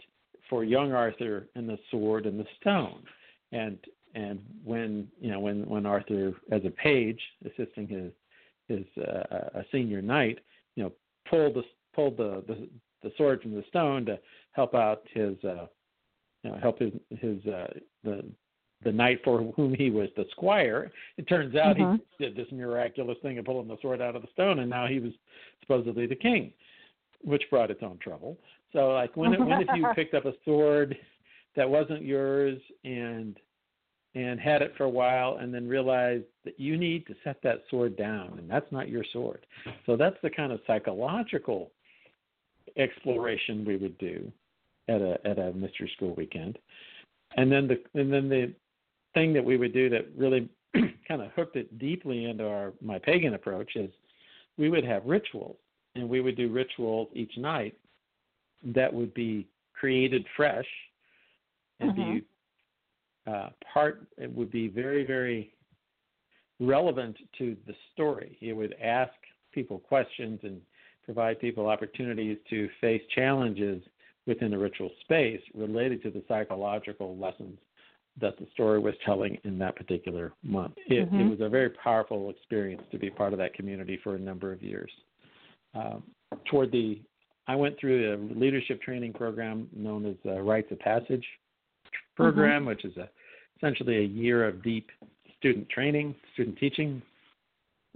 for 0.53 0.63
young 0.63 0.91
Arthur 0.91 1.47
and 1.55 1.67
the 1.67 1.79
sword 1.89 2.27
and 2.27 2.39
the 2.39 2.45
stone, 2.61 3.01
and 3.53 3.75
and 4.13 4.39
when 4.63 5.07
you 5.19 5.31
know 5.31 5.39
when 5.39 5.67
when 5.67 5.87
Arthur 5.87 6.33
as 6.51 6.61
a 6.63 6.69
page 6.69 7.19
assisting 7.43 7.87
his 7.87 8.11
his 8.67 8.85
uh, 9.03 9.49
a 9.55 9.65
senior 9.71 9.99
knight, 9.99 10.37
you 10.75 10.83
know, 10.83 10.91
pulled 11.27 11.55
the 11.55 11.63
pulled 11.95 12.17
the, 12.17 12.43
the 12.47 12.69
the 13.01 13.11
sword 13.17 13.41
from 13.41 13.55
the 13.55 13.63
stone 13.67 14.05
to 14.05 14.19
help 14.51 14.75
out 14.75 15.01
his 15.11 15.35
uh, 15.43 15.65
you 16.43 16.51
know 16.51 16.57
help 16.61 16.77
his 16.77 16.93
his 17.19 17.43
uh, 17.47 17.73
the 18.03 18.23
the 18.83 18.91
knight 18.91 19.21
for 19.23 19.51
whom 19.55 19.73
he 19.73 19.89
was 19.89 20.09
the 20.15 20.25
squire. 20.29 20.91
It 21.17 21.27
turns 21.27 21.55
out 21.55 21.77
he 21.77 21.83
did 22.23 22.35
this 22.35 22.51
miraculous 22.51 23.17
thing 23.23 23.39
of 23.39 23.45
pulling 23.45 23.69
the 23.69 23.77
sword 23.81 24.03
out 24.03 24.15
of 24.15 24.21
the 24.21 24.27
stone, 24.33 24.59
and 24.59 24.69
now 24.69 24.85
he 24.85 24.99
was 24.99 25.13
supposedly 25.61 26.05
the 26.05 26.15
king, 26.15 26.53
which 27.23 27.41
brought 27.49 27.71
its 27.71 27.81
own 27.81 27.97
trouble. 27.97 28.37
So, 28.73 28.89
like, 28.89 29.15
when 29.15 29.31
when 29.45 29.61
if 29.61 29.67
you 29.75 29.87
picked 29.95 30.13
up 30.13 30.25
a 30.25 30.33
sword 30.43 30.97
that 31.55 31.69
wasn't 31.69 32.03
yours 32.03 32.59
and 32.83 33.37
and 34.15 34.39
had 34.39 34.61
it 34.61 34.73
for 34.77 34.83
a 34.83 34.89
while, 34.89 35.37
and 35.37 35.53
then 35.53 35.67
realized 35.67 36.25
that 36.45 36.59
you 36.59 36.77
need 36.77 37.07
to 37.07 37.15
set 37.23 37.37
that 37.41 37.63
sword 37.69 37.97
down, 37.97 38.37
and 38.37 38.49
that's 38.49 38.71
not 38.71 38.87
your 38.87 39.03
sword. 39.11 39.45
So 39.87 39.95
that's 39.95 40.17
the 40.21 40.29
kind 40.29 40.51
of 40.51 40.59
psychological 40.67 41.71
exploration 42.77 43.65
we 43.65 43.77
would 43.77 43.97
do 43.97 44.31
at 44.87 45.01
a 45.01 45.17
at 45.25 45.39
a 45.39 45.53
mystery 45.53 45.91
school 45.95 46.13
weekend. 46.15 46.57
And 47.37 47.51
then 47.51 47.67
the 47.67 47.81
and 47.99 48.11
then 48.11 48.29
the 48.29 48.53
thing 49.13 49.33
that 49.33 49.45
we 49.45 49.57
would 49.57 49.73
do 49.73 49.89
that 49.89 50.07
really 50.15 50.49
kind 51.07 51.21
of 51.21 51.31
hooked 51.35 51.55
it 51.55 51.77
deeply 51.79 52.25
into 52.25 52.47
our 52.47 52.73
my 52.81 52.99
pagan 52.99 53.33
approach 53.33 53.75
is 53.75 53.89
we 54.57 54.69
would 54.69 54.85
have 54.85 55.05
rituals 55.05 55.57
and 55.95 56.07
we 56.07 56.21
would 56.21 56.35
do 56.35 56.49
rituals 56.49 57.09
each 57.13 57.37
night 57.37 57.75
that 58.63 58.93
would 58.93 59.13
be 59.13 59.47
created 59.73 60.25
fresh 60.35 60.67
and 61.79 61.95
be 61.95 62.23
uh, 63.27 63.49
part 63.73 64.05
it 64.17 64.33
would 64.33 64.51
be 64.51 64.67
very 64.67 65.05
very 65.05 65.53
relevant 66.59 67.17
to 67.37 67.57
the 67.67 67.73
story 67.93 68.37
it 68.41 68.53
would 68.53 68.75
ask 68.81 69.13
people 69.51 69.79
questions 69.79 70.39
and 70.43 70.61
provide 71.03 71.39
people 71.39 71.67
opportunities 71.67 72.37
to 72.49 72.69
face 72.79 73.01
challenges 73.13 73.83
within 74.25 74.51
the 74.51 74.57
ritual 74.57 74.89
space 75.01 75.41
related 75.53 76.01
to 76.01 76.09
the 76.09 76.23
psychological 76.27 77.17
lessons 77.17 77.57
that 78.19 78.37
the 78.37 78.47
story 78.53 78.79
was 78.79 78.93
telling 79.05 79.37
in 79.43 79.57
that 79.57 79.75
particular 79.75 80.33
month. 80.43 80.73
It, 80.87 80.99
it 80.99 81.11
Mhm. 81.11 81.29
was 81.29 81.41
a 81.41 81.49
very 81.49 81.69
powerful 81.69 82.29
experience 82.29 82.83
to 82.91 82.99
be 82.99 83.09
part 83.09 83.33
of 83.33 83.39
that 83.39 83.53
community 83.53 83.97
for 83.97 84.15
a 84.15 84.19
number 84.19 84.51
of 84.51 84.61
years. 84.61 84.91
Um, 85.73 86.03
toward 86.45 86.71
the, 86.71 87.01
I 87.47 87.55
went 87.55 87.77
through 87.79 88.13
a 88.13 88.15
leadership 88.39 88.81
training 88.81 89.13
program 89.13 89.67
known 89.75 90.05
as 90.05 90.15
uh, 90.25 90.39
Rites 90.41 90.71
of 90.71 90.79
Passage 90.79 91.25
program, 92.15 92.65
which 92.65 92.85
is 92.85 92.95
a, 92.97 93.09
essentially 93.57 93.97
a 93.97 94.03
year 94.03 94.47
of 94.47 94.63
deep 94.63 94.89
student 95.37 95.67
training, 95.69 96.15
student 96.33 96.57
teaching, 96.57 97.01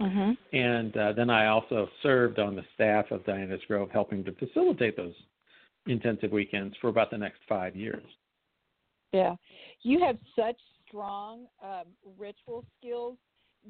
Mhm. 0.00 0.36
and 0.52 0.96
uh, 0.96 1.12
then 1.12 1.28
I 1.28 1.46
also 1.46 1.88
served 2.02 2.38
on 2.38 2.54
the 2.54 2.64
staff 2.74 3.10
of 3.10 3.24
Diana's 3.24 3.64
Grove, 3.66 3.90
helping 3.90 4.22
to 4.24 4.32
facilitate 4.32 4.96
those 4.96 5.14
intensive 5.86 6.30
weekends 6.30 6.76
for 6.76 6.88
about 6.88 7.10
the 7.10 7.18
next 7.18 7.40
five 7.48 7.74
years. 7.74 8.04
Yeah. 9.12 9.34
You 9.82 9.98
have 10.04 10.18
such 10.36 10.60
strong 10.86 11.46
um, 11.62 11.86
ritual 12.16 12.64
skills. 12.78 13.16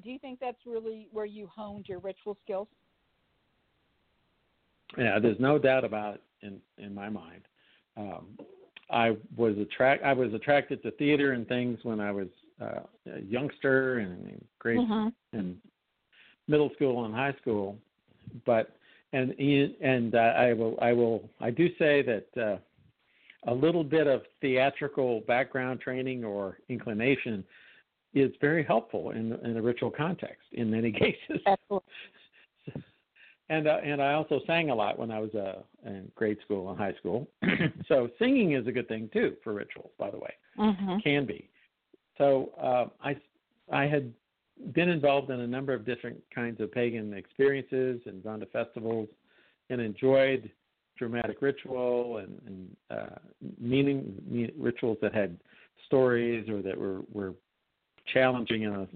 Do 0.03 0.11
you 0.11 0.19
think 0.19 0.39
that's 0.39 0.59
really 0.67 1.09
where 1.13 1.25
you 1.25 1.47
honed 1.47 1.89
your 1.89 2.01
ritual 2.01 2.37
skills? 2.43 2.69
Yeah, 4.97 5.19
there's 5.19 5.41
no 5.41 5.59
doubt 5.59 5.85
about 5.85 6.15
it 6.15 6.23
in 6.43 6.61
in 6.83 6.95
my 6.95 7.09
mind. 7.09 7.43
Um, 7.97 8.39
I 8.91 9.17
was 9.37 9.57
attract 9.59 10.03
I 10.05 10.13
was 10.13 10.33
attracted 10.33 10.83
to 10.83 10.91
theater 10.93 11.33
and 11.33 11.47
things 11.47 11.79
when 11.83 12.01
I 12.01 12.11
was 12.11 12.29
uh, 12.61 12.81
a 13.13 13.21
youngster 13.21 13.99
and 13.99 14.27
in 14.29 14.45
grade 14.59 14.79
Mhm. 14.79 15.13
and 15.33 15.61
middle 16.47 16.71
school 16.75 17.05
and 17.05 17.15
high 17.15 17.35
school, 17.41 17.77
but 18.47 18.71
and 19.13 19.33
and 19.33 20.15
uh, 20.15 20.19
I 20.19 20.53
will 20.53 20.79
I 20.81 20.93
will 20.93 21.29
I 21.41 21.51
do 21.51 21.69
say 21.77 22.03
that 22.03 22.29
uh, 22.37 22.59
a 23.47 23.55
little 23.55 23.85
bit 23.85 24.07
of 24.07 24.23
theatrical 24.41 25.21
background 25.27 25.81
training 25.81 26.25
or 26.25 26.59
inclination 26.69 27.45
is 28.15 28.33
very 28.41 28.65
helpful 28.65 29.11
in 29.11 29.33
in 29.45 29.57
a 29.57 29.63
ritual 29.63 29.91
context 29.91 30.49
in 30.53 30.71
many 30.71 30.93
cases. 31.05 31.41
Absolutely. 31.47 31.93
And 33.51 33.67
uh, 33.67 33.79
and 33.83 34.03
I 34.03 34.13
also 34.13 34.41
sang 34.47 34.71
a 34.71 34.75
lot 34.75 34.99
when 34.99 35.11
I 35.11 35.21
was 35.21 35.35
uh, 35.35 35.63
in 35.87 36.11
grade 36.15 36.39
school 36.45 36.69
and 36.71 36.79
high 36.79 36.95
school. 36.95 37.29
so 37.89 38.09
singing 38.19 38.53
is 38.53 38.67
a 38.67 38.73
good 38.73 38.89
thing 38.89 39.09
too 39.13 39.37
for 39.43 39.55
rituals, 39.55 39.91
by 39.99 40.11
the 40.11 40.19
way 40.19 40.35
Mhm. 40.59 41.03
can 41.03 41.25
be. 41.25 41.49
So 42.19 42.53
uh, 42.61 42.87
I 43.03 43.17
I 43.73 43.87
had 43.87 44.13
been 44.75 44.89
involved 44.89 45.31
in 45.31 45.41
a 45.41 45.47
number 45.47 45.73
of 45.73 45.87
different 45.87 46.23
kinds 46.35 46.61
of 46.61 46.73
pagan 46.73 47.15
experiences 47.15 48.01
and 48.07 48.23
gone 48.23 48.41
to 48.41 48.47
festivals 48.47 49.09
and 49.71 49.81
enjoyed 49.81 50.51
dramatic 50.97 51.41
ritual 51.41 52.19
and, 52.19 52.41
and 52.47 52.77
uh, 52.91 53.19
meaning 53.59 54.21
me, 54.27 54.51
rituals 54.59 54.99
that 55.01 55.15
had 55.15 55.39
stories 55.87 56.49
or 56.49 56.61
that 56.61 56.77
were 56.77 57.01
were 57.13 57.35
challenging 58.13 58.63
in 58.63 58.75
a 58.75 58.89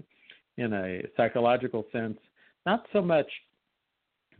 in 0.57 0.73
a 0.73 1.01
psychological 1.17 1.85
sense, 1.91 2.19
not 2.65 2.85
so 2.93 3.01
much 3.01 3.27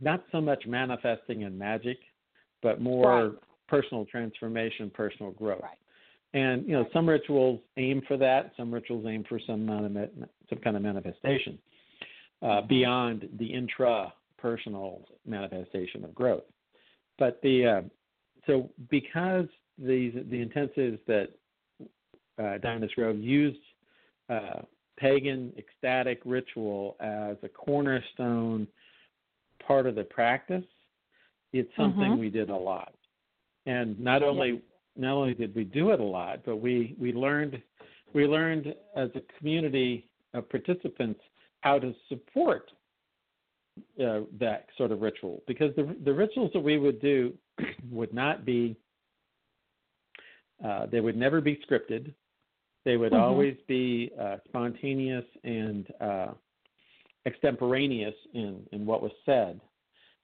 not 0.00 0.24
so 0.32 0.40
much 0.40 0.66
manifesting 0.66 1.44
and 1.44 1.58
magic, 1.58 1.98
but 2.62 2.80
more 2.80 3.28
Right. 3.28 3.38
personal 3.68 4.04
transformation, 4.06 4.90
personal 4.90 5.32
growth. 5.32 5.62
Right. 5.62 5.78
And 6.34 6.66
you 6.66 6.72
know, 6.72 6.88
some 6.92 7.08
rituals 7.08 7.60
aim 7.76 8.02
for 8.02 8.16
that. 8.16 8.52
Some 8.56 8.72
rituals 8.74 9.06
aim 9.06 9.24
for 9.24 9.38
some 9.38 9.66
some 10.48 10.58
kind 10.58 10.76
of 10.76 10.82
manifestation 10.82 11.58
uh, 12.42 12.62
Mhm. 12.62 12.68
beyond 12.68 13.28
the 13.34 13.46
intra-personal 13.46 15.06
manifestation 15.24 16.04
of 16.04 16.14
growth. 16.14 16.44
But 17.18 17.40
the 17.42 17.66
uh, 17.66 17.82
so 18.46 18.70
because 18.90 19.48
these 19.78 20.12
the 20.14 20.44
intensives 20.44 20.98
that 21.06 21.30
uh, 22.38 22.58
Diana's 22.58 22.92
Grove 22.94 23.18
used 23.18 23.60
uh, 24.28 24.62
pagan 24.96 25.52
ecstatic 25.56 26.20
ritual 26.24 26.96
as 27.00 27.36
a 27.42 27.48
cornerstone 27.48 28.66
part 29.66 29.86
of 29.86 29.94
the 29.94 30.04
practice, 30.04 30.64
it's 31.52 31.74
something 31.76 32.12
Mhm. 32.12 32.18
we 32.18 32.30
did 32.30 32.50
a 32.50 32.56
lot. 32.56 32.94
And 33.66 33.98
not 33.98 34.22
only 34.22 34.62
not 34.96 35.14
only 35.14 35.34
did 35.34 35.54
we 35.54 35.64
do 35.64 35.90
it 35.90 36.00
a 36.00 36.04
lot, 36.04 36.44
but 36.44 36.56
we 36.56 36.94
we 36.98 37.12
learned 37.12 37.60
we 38.12 38.26
learned 38.26 38.74
as 38.94 39.10
a 39.16 39.20
community 39.38 40.08
of 40.34 40.48
participants 40.48 41.20
how 41.60 41.78
to 41.78 41.94
support 42.08 42.70
uh, 44.00 44.20
that 44.38 44.68
sort 44.76 44.92
of 44.92 45.00
ritual 45.02 45.42
because 45.46 45.74
the 45.76 45.96
the 46.04 46.12
rituals 46.12 46.52
that 46.52 46.60
we 46.60 46.78
would 46.78 47.00
do 47.00 47.32
would 47.90 48.12
not 48.14 48.44
be 48.44 48.76
uh, 50.64 50.86
they 50.86 51.00
would 51.00 51.16
never 51.16 51.40
be 51.40 51.56
scripted. 51.68 52.14
They 52.84 52.96
would 52.96 53.12
Mhm. 53.12 53.20
always 53.20 53.56
be 53.66 54.12
uh, 54.18 54.38
spontaneous 54.48 55.24
and 55.42 55.92
uh, 56.00 56.34
extemporaneous 57.26 58.14
in, 58.34 58.62
in 58.72 58.86
what 58.86 59.02
was 59.02 59.12
said. 59.24 59.60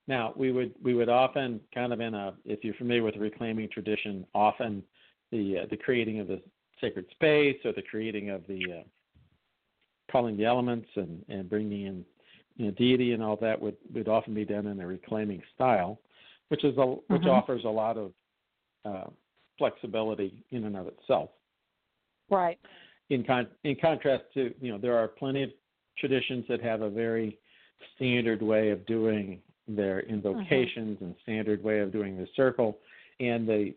Now 0.09 0.33
we 0.37 0.51
would 0.53 0.75
we 0.83 0.95
would 0.95 1.09
often 1.09 1.61
kind 1.75 1.93
of 1.93 2.01
in 2.01 2.15
a 2.15 2.35
if 2.45 2.65
you're 2.65 2.75
familiar 2.75 3.03
with 3.03 3.15
the 3.15 3.21
reclaiming 3.21 3.69
tradition, 3.69 4.27
often 4.35 4.83
the 5.31 5.59
uh, 5.59 5.67
the 5.71 5.77
creating 5.77 6.21
of 6.21 6.29
the 6.29 6.43
sacred 6.81 7.07
space 7.13 7.59
or 7.65 7.73
the 7.73 7.83
creating 7.83 8.31
of 8.31 8.47
the 8.49 8.81
uh, 8.81 8.83
calling 10.11 10.37
the 10.37 10.45
elements 10.45 10.89
and, 10.97 11.25
and 11.29 11.49
bringing 11.49 11.87
in 11.87 12.05
you 12.57 12.67
know, 12.67 12.71
deity 12.73 13.13
and 13.13 13.23
all 13.23 13.37
that 13.37 13.61
would, 13.61 13.77
would 13.95 14.09
often 14.09 14.35
be 14.35 14.45
done 14.45 14.67
in 14.67 14.81
a 14.81 14.87
reclaiming 14.87 15.43
style, 15.55 16.01
which 16.49 16.65
is 16.65 16.77
a, 16.79 16.85
which 16.85 17.23
Mhm. 17.23 17.31
offers 17.31 17.65
a 17.65 17.69
lot 17.69 17.97
of 17.97 18.13
uh, 18.85 19.09
flexibility 19.57 20.43
in 20.51 20.65
and 20.65 20.77
of 20.77 20.89
itself. 20.89 21.31
Right. 22.29 22.59
In 23.11 23.25
con- 23.25 23.51
in 23.65 23.77
contrast 23.77 24.25
to 24.35 24.55
you 24.61 24.73
know 24.73 24.79
there 24.79 24.97
are 24.97 25.09
plenty 25.09 25.43
of 25.43 25.51
traditions 26.01 26.45
that 26.49 26.61
have 26.61 26.83
a 26.83 26.91
very 26.91 27.39
standard 27.95 28.43
way 28.43 28.71
of 28.71 28.85
doing 28.87 29.41
their 29.69 30.01
invocations 30.01 30.99
and 31.01 31.15
standard 31.23 31.63
way 31.63 31.79
of 31.81 31.93
doing 31.93 32.17
the 32.17 32.27
circle, 32.35 32.79
and 33.21 33.47
the 33.49 33.75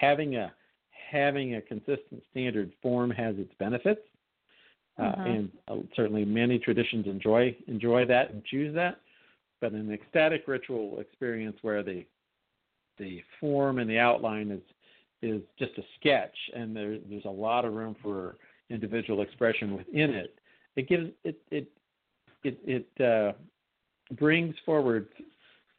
having 0.00 0.36
a 0.36 0.52
having 0.90 1.56
a 1.56 1.60
consistent 1.60 2.22
standard 2.30 2.72
form 2.82 3.10
has 3.10 3.36
its 3.38 3.52
benefits, 3.58 4.02
uh, 4.98 5.12
Mhm. 5.16 5.26
and 5.26 5.58
uh, 5.68 5.82
certainly 5.94 6.24
many 6.24 6.58
traditions 6.58 7.06
enjoy 7.06 7.54
enjoy 7.66 8.04
that 8.04 8.30
and 8.30 8.44
choose 8.44 8.74
that. 8.74 9.00
But 9.60 9.72
an 9.72 9.92
ecstatic 9.92 10.48
ritual 10.48 11.00
experience 11.00 11.62
where 11.62 11.82
the 11.82 12.04
the 12.98 13.22
form 13.38 13.78
and 13.78 13.88
the 13.88 13.98
outline 13.98 14.50
is 14.50 14.62
is 15.22 15.42
just 15.58 15.76
a 15.78 15.84
sketch, 15.96 16.36
and 16.54 16.74
there, 16.74 16.98
there's 16.98 17.26
a 17.26 17.30
lot 17.30 17.64
of 17.66 17.74
room 17.74 17.94
for 18.02 18.36
individual 18.70 19.20
expression 19.20 19.76
within 19.76 20.10
it. 20.10 20.39
It 20.76 20.88
gives 20.88 21.10
it 21.24 21.40
it 21.50 21.68
it, 22.44 22.58
it 22.64 23.04
uh, 23.04 23.32
brings 24.14 24.54
forward 24.64 25.08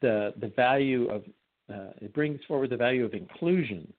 the 0.00 0.34
the 0.40 0.48
value 0.48 1.08
of 1.08 1.24
uh, 1.72 1.92
it 2.00 2.12
brings 2.12 2.40
forward 2.46 2.70
the 2.70 2.76
value 2.76 3.04
of 3.04 3.14
inclusion 3.14 3.92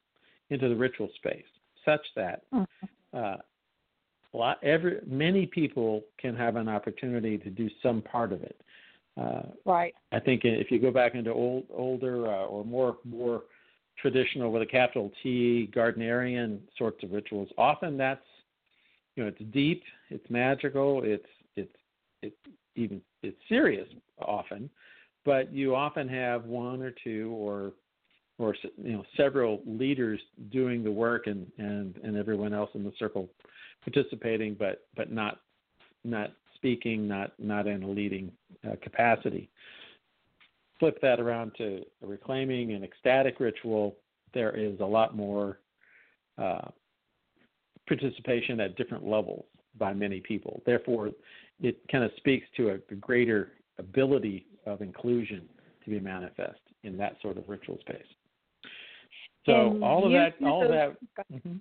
into 0.50 0.70
the 0.70 0.76
ritual 0.76 1.10
space, 1.16 1.46
such 1.86 2.02
that 2.16 2.44
Mhm. 2.54 2.68
uh, 3.14 3.38
a 4.34 4.38
lot 4.38 4.64
every 4.64 5.00
many 5.06 5.46
people 5.46 6.04
can 6.18 6.36
have 6.36 6.56
an 6.56 6.68
opportunity 6.68 7.38
to 7.38 7.50
do 7.50 7.70
some 7.82 8.02
part 8.02 8.32
of 8.32 8.44
it. 8.44 8.62
Uh, 9.18 9.44
Right. 9.66 9.96
I 10.12 10.20
think 10.20 10.46
if 10.46 10.70
you 10.72 10.80
go 10.80 10.92
back 10.92 11.16
into 11.16 11.32
old, 11.32 11.66
older 11.72 12.28
uh, 12.28 12.46
or 12.46 12.64
more 12.64 12.98
more 13.04 13.44
traditional 13.98 14.52
with 14.52 14.62
a 14.62 14.66
capital 14.66 15.12
T 15.22 15.70
Gardnerian 15.74 16.60
sorts 16.78 17.04
of 17.04 17.12
rituals, 17.12 17.50
often 17.58 17.98
that's 17.98 18.26
you 19.16 19.24
know 19.24 19.30
it's 19.30 19.52
deep, 19.52 19.84
it's 20.10 20.30
magical, 20.30 21.02
it's 21.04 21.26
it's 21.56 21.76
it's 22.22 22.36
even 22.76 23.02
it's 23.22 23.38
serious 23.48 23.88
often, 24.20 24.70
but 25.26 25.52
you 25.54 25.76
often 25.76 26.08
have 26.08 26.46
one 26.46 26.82
or 26.82 26.94
two 27.04 27.32
or 27.38 27.74
or 28.40 28.56
you 28.78 28.94
know 28.94 29.04
several 29.16 29.62
leaders 29.66 30.20
doing 30.52 30.84
the 30.84 30.92
work 30.92 31.28
and 31.28 31.52
and 31.58 31.98
and 32.04 32.18
everyone 32.18 32.54
else 32.54 32.70
in 32.74 32.84
the 32.84 32.94
circle 32.98 33.30
participating, 33.84 34.56
but 34.58 34.88
but 34.96 35.12
not 35.12 35.40
not 36.04 36.32
speaking, 36.56 37.08
not 37.08 37.34
not 37.38 37.68
in 37.68 37.84
a 37.84 37.88
leading 37.88 38.32
uh, 38.66 38.76
capacity. 38.82 39.50
Flip 40.80 41.00
that 41.02 41.20
around 41.20 41.52
to 41.58 41.84
reclaiming 42.02 42.74
and 42.74 42.84
ecstatic 42.84 43.40
ritual. 43.40 43.96
There 44.34 44.52
is 44.58 44.80
a 44.80 44.86
lot 44.86 45.16
more 45.16 45.60
uh, 46.38 46.70
participation 47.88 48.60
at 48.60 48.76
different 48.76 49.06
levels 49.06 49.46
by 49.78 49.94
many 49.94 50.20
people. 50.20 50.62
Therefore, 50.66 51.12
it 51.62 51.78
kind 51.92 52.04
of 52.04 52.12
speaks 52.18 52.46
to 52.58 52.70
a, 52.72 52.96
greater 52.96 53.54
ability 53.80 54.46
of 54.66 54.82
inclusion 54.82 55.48
to 55.84 55.90
be 55.90 56.00
manifest 56.00 56.60
in 56.84 56.98
that 56.98 57.16
sort 57.22 57.38
of 57.38 57.48
ritual 57.48 57.78
space. 57.82 58.06
So 59.46 59.72
And 59.72 59.84
all 59.84 60.06
of 60.06 60.12
that, 60.12 60.36
all 60.44 60.64
of 60.64 60.70
those- 60.70 60.96
that. 61.18 61.32
mhm. 61.32 61.60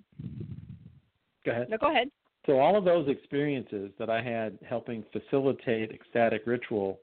Go 1.45 1.51
ahead. 1.51 1.69
No, 1.69 1.77
go 1.77 1.89
ahead. 1.89 2.09
So 2.45 2.59
all 2.59 2.75
of 2.77 2.83
those 2.85 3.07
experiences 3.07 3.91
that 3.97 4.09
I 4.09 4.21
had 4.21 4.57
helping 4.67 5.03
facilitate 5.11 5.91
ecstatic 5.91 6.45
ritual, 6.45 6.99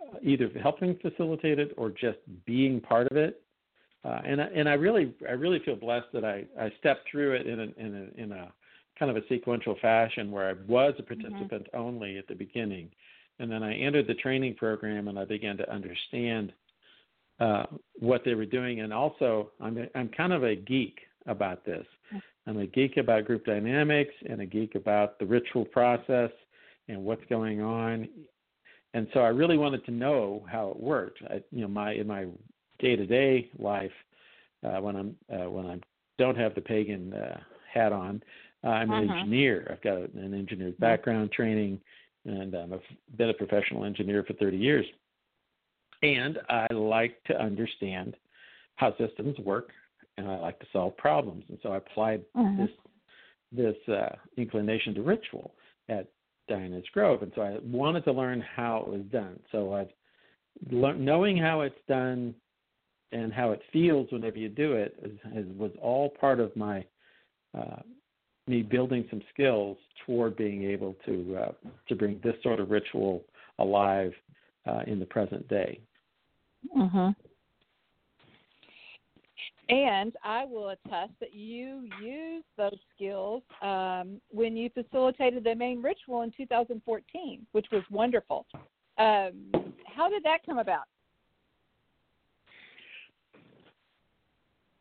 uh, 0.00 0.18
either 0.22 0.48
helping 0.60 0.96
facilitate 0.96 1.58
it 1.58 1.72
or 1.76 1.90
just 1.90 2.18
being 2.44 2.80
part 2.80 3.08
of 3.10 3.16
it, 3.16 3.42
uh, 4.04 4.20
and 4.24 4.40
I, 4.40 4.44
and 4.46 4.68
I 4.68 4.74
really 4.74 5.14
I 5.28 5.32
really 5.32 5.60
feel 5.64 5.76
blessed 5.76 6.06
that 6.12 6.24
I, 6.24 6.44
I 6.60 6.70
stepped 6.78 7.08
through 7.10 7.34
it 7.34 7.46
in 7.46 7.60
a, 7.60 7.62
in 7.76 8.10
a 8.18 8.22
in 8.22 8.32
a 8.32 8.52
kind 8.98 9.10
of 9.10 9.16
a 9.16 9.26
sequential 9.28 9.76
fashion 9.82 10.30
where 10.30 10.48
I 10.48 10.54
was 10.66 10.94
a 10.98 11.02
participant 11.02 11.66
only 11.74 12.18
at 12.18 12.26
the 12.28 12.34
beginning, 12.34 12.90
and 13.38 13.50
then 13.50 13.62
I 13.62 13.74
entered 13.74 14.06
the 14.06 14.14
training 14.14 14.54
program 14.54 15.08
and 15.08 15.18
I 15.18 15.24
began 15.24 15.56
to 15.58 15.70
understand 15.70 16.52
uh, 17.40 17.64
what 17.98 18.22
they 18.24 18.34
were 18.34 18.46
doing, 18.46 18.80
and 18.80 18.92
also 18.92 19.50
I'm 19.60 19.78
a, 19.78 19.86
I'm 19.94 20.08
kind 20.08 20.32
of 20.32 20.44
a 20.44 20.56
geek 20.56 20.98
about 21.26 21.64
this. 21.64 21.86
I'm 22.46 22.58
a 22.58 22.66
geek 22.66 22.96
about 22.96 23.24
group 23.24 23.44
dynamics 23.44 24.14
and 24.28 24.40
a 24.40 24.46
geek 24.46 24.76
about 24.76 25.18
the 25.18 25.26
ritual 25.26 25.64
process 25.64 26.30
and 26.88 27.04
what's 27.04 27.24
going 27.28 27.60
on. 27.60 28.08
And 28.94 29.08
so 29.12 29.20
I 29.20 29.28
really 29.28 29.58
wanted 29.58 29.84
to 29.86 29.90
know 29.90 30.46
how 30.50 30.70
it 30.70 30.80
worked. 30.80 31.18
I, 31.28 31.42
you 31.50 31.62
know, 31.62 31.68
my 31.68 31.92
in 31.92 32.06
my 32.06 32.26
day-to-day 32.78 33.50
life, 33.58 33.92
uh, 34.64 34.80
when 34.80 34.96
I'm 34.96 35.16
uh, 35.32 35.50
when 35.50 35.66
I 35.66 35.80
don't 36.18 36.36
have 36.36 36.54
the 36.54 36.60
pagan 36.60 37.12
uh, 37.12 37.40
hat 37.72 37.92
on, 37.92 38.22
uh, 38.64 38.68
I'm 38.68 38.90
an 38.92 39.04
Uh-huh. 39.04 39.18
engineer. 39.18 39.68
I've 39.70 39.82
got 39.82 39.98
an 40.14 40.34
engineer's 40.34 40.74
background 40.76 41.32
training, 41.32 41.80
and 42.24 42.54
um, 42.54 42.72
I've 42.72 43.16
been 43.16 43.30
a 43.30 43.34
professional 43.34 43.84
engineer 43.84 44.24
for 44.24 44.32
30 44.34 44.56
years. 44.56 44.86
And 46.02 46.38
I 46.48 46.66
like 46.72 47.22
to 47.24 47.40
understand 47.40 48.16
how 48.76 48.96
systems 48.98 49.38
work, 49.38 49.70
and 50.16 50.28
I 50.28 50.36
like 50.38 50.58
to 50.60 50.66
solve 50.72 50.96
problems. 50.96 51.44
And 51.48 51.58
so 51.62 51.70
I 51.72 51.78
applied 51.78 52.24
Mhm. 52.36 52.58
this 52.58 52.70
this 53.52 53.88
uh, 53.88 54.14
inclination 54.36 54.94
to 54.94 55.02
ritual 55.02 55.54
at 55.88 56.08
Diana's 56.48 56.88
Grove, 56.92 57.22
and 57.22 57.32
so 57.34 57.42
I 57.42 57.58
wanted 57.62 58.04
to 58.04 58.12
learn 58.12 58.40
how 58.40 58.78
it 58.78 58.88
was 58.88 59.02
done. 59.10 59.38
So 59.52 59.72
I've 59.72 59.92
learned 60.70 61.04
knowing 61.04 61.36
how 61.36 61.60
it's 61.62 61.80
done 61.86 62.34
and 63.12 63.32
how 63.32 63.52
it 63.52 63.60
feels 63.72 64.10
whenever 64.10 64.38
you 64.38 64.48
do 64.48 64.72
it 64.72 64.96
is, 65.02 65.12
is, 65.36 65.46
was 65.56 65.70
all 65.80 66.10
part 66.20 66.40
of 66.40 66.54
my 66.56 66.84
uh, 67.56 67.80
me 68.46 68.62
building 68.62 69.04
some 69.10 69.22
skills 69.32 69.76
toward 70.04 70.36
being 70.36 70.64
able 70.64 70.94
to 71.04 71.36
uh, 71.40 71.52
to 71.88 71.94
bring 71.94 72.20
this 72.22 72.34
sort 72.42 72.60
of 72.60 72.70
ritual 72.70 73.24
alive 73.58 74.12
uh, 74.66 74.80
in 74.86 74.98
the 74.98 75.06
present 75.06 75.46
day. 75.48 75.80
Mm-hmm. 76.76 77.10
And 79.68 80.14
I 80.22 80.44
will 80.44 80.68
attest 80.70 81.12
that 81.18 81.34
you 81.34 81.88
used 82.00 82.46
those 82.56 82.78
skills 82.94 83.42
um, 83.62 84.20
when 84.30 84.56
you 84.56 84.70
facilitated 84.70 85.42
the 85.42 85.56
main 85.56 85.82
ritual 85.82 86.22
in 86.22 86.30
2014, 86.36 87.44
which 87.50 87.66
was 87.72 87.82
wonderful. 87.90 88.46
Um, 88.98 89.50
how 89.84 90.08
did 90.08 90.22
that 90.22 90.46
come 90.46 90.58
about? 90.58 90.84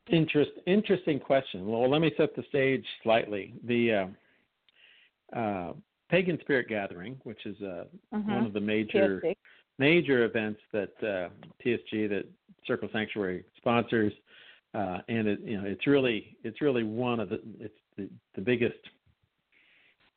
Interest, 0.09 0.51
interesting 0.67 1.19
question. 1.19 1.65
Well, 1.65 1.89
let 1.89 1.99
me 1.99 2.11
set 2.15 2.35
the 2.35 2.43
stage 2.49 2.85
slightly. 3.01 3.55
The 3.63 3.91
uh, 5.33 5.37
uh, 5.37 5.73
Pagan 6.09 6.37
Spirit 6.41 6.67
Gathering, 6.69 7.19
which 7.23 7.43
is 7.45 7.59
uh, 7.61 7.85
Mhm. 8.13 8.25
one 8.35 8.45
of 8.45 8.53
the 8.53 8.59
major 8.61 9.19
PSG. 9.21 9.35
major 9.79 10.23
events 10.25 10.61
that 10.71 10.93
uh, 11.03 11.29
PSG 11.59 12.07
that 12.09 12.25
Circle 12.67 12.89
Sanctuary 12.93 13.43
sponsors, 13.57 14.13
uh, 14.75 14.99
and 15.07 15.27
it 15.27 15.39
you 15.41 15.59
know 15.59 15.67
it's 15.67 15.87
really 15.87 16.37
it's 16.43 16.61
really 16.61 16.83
one 16.83 17.19
of 17.19 17.29
the 17.29 17.41
it's 17.59 17.79
the, 17.97 18.07
the 18.35 18.41
biggest 18.41 18.77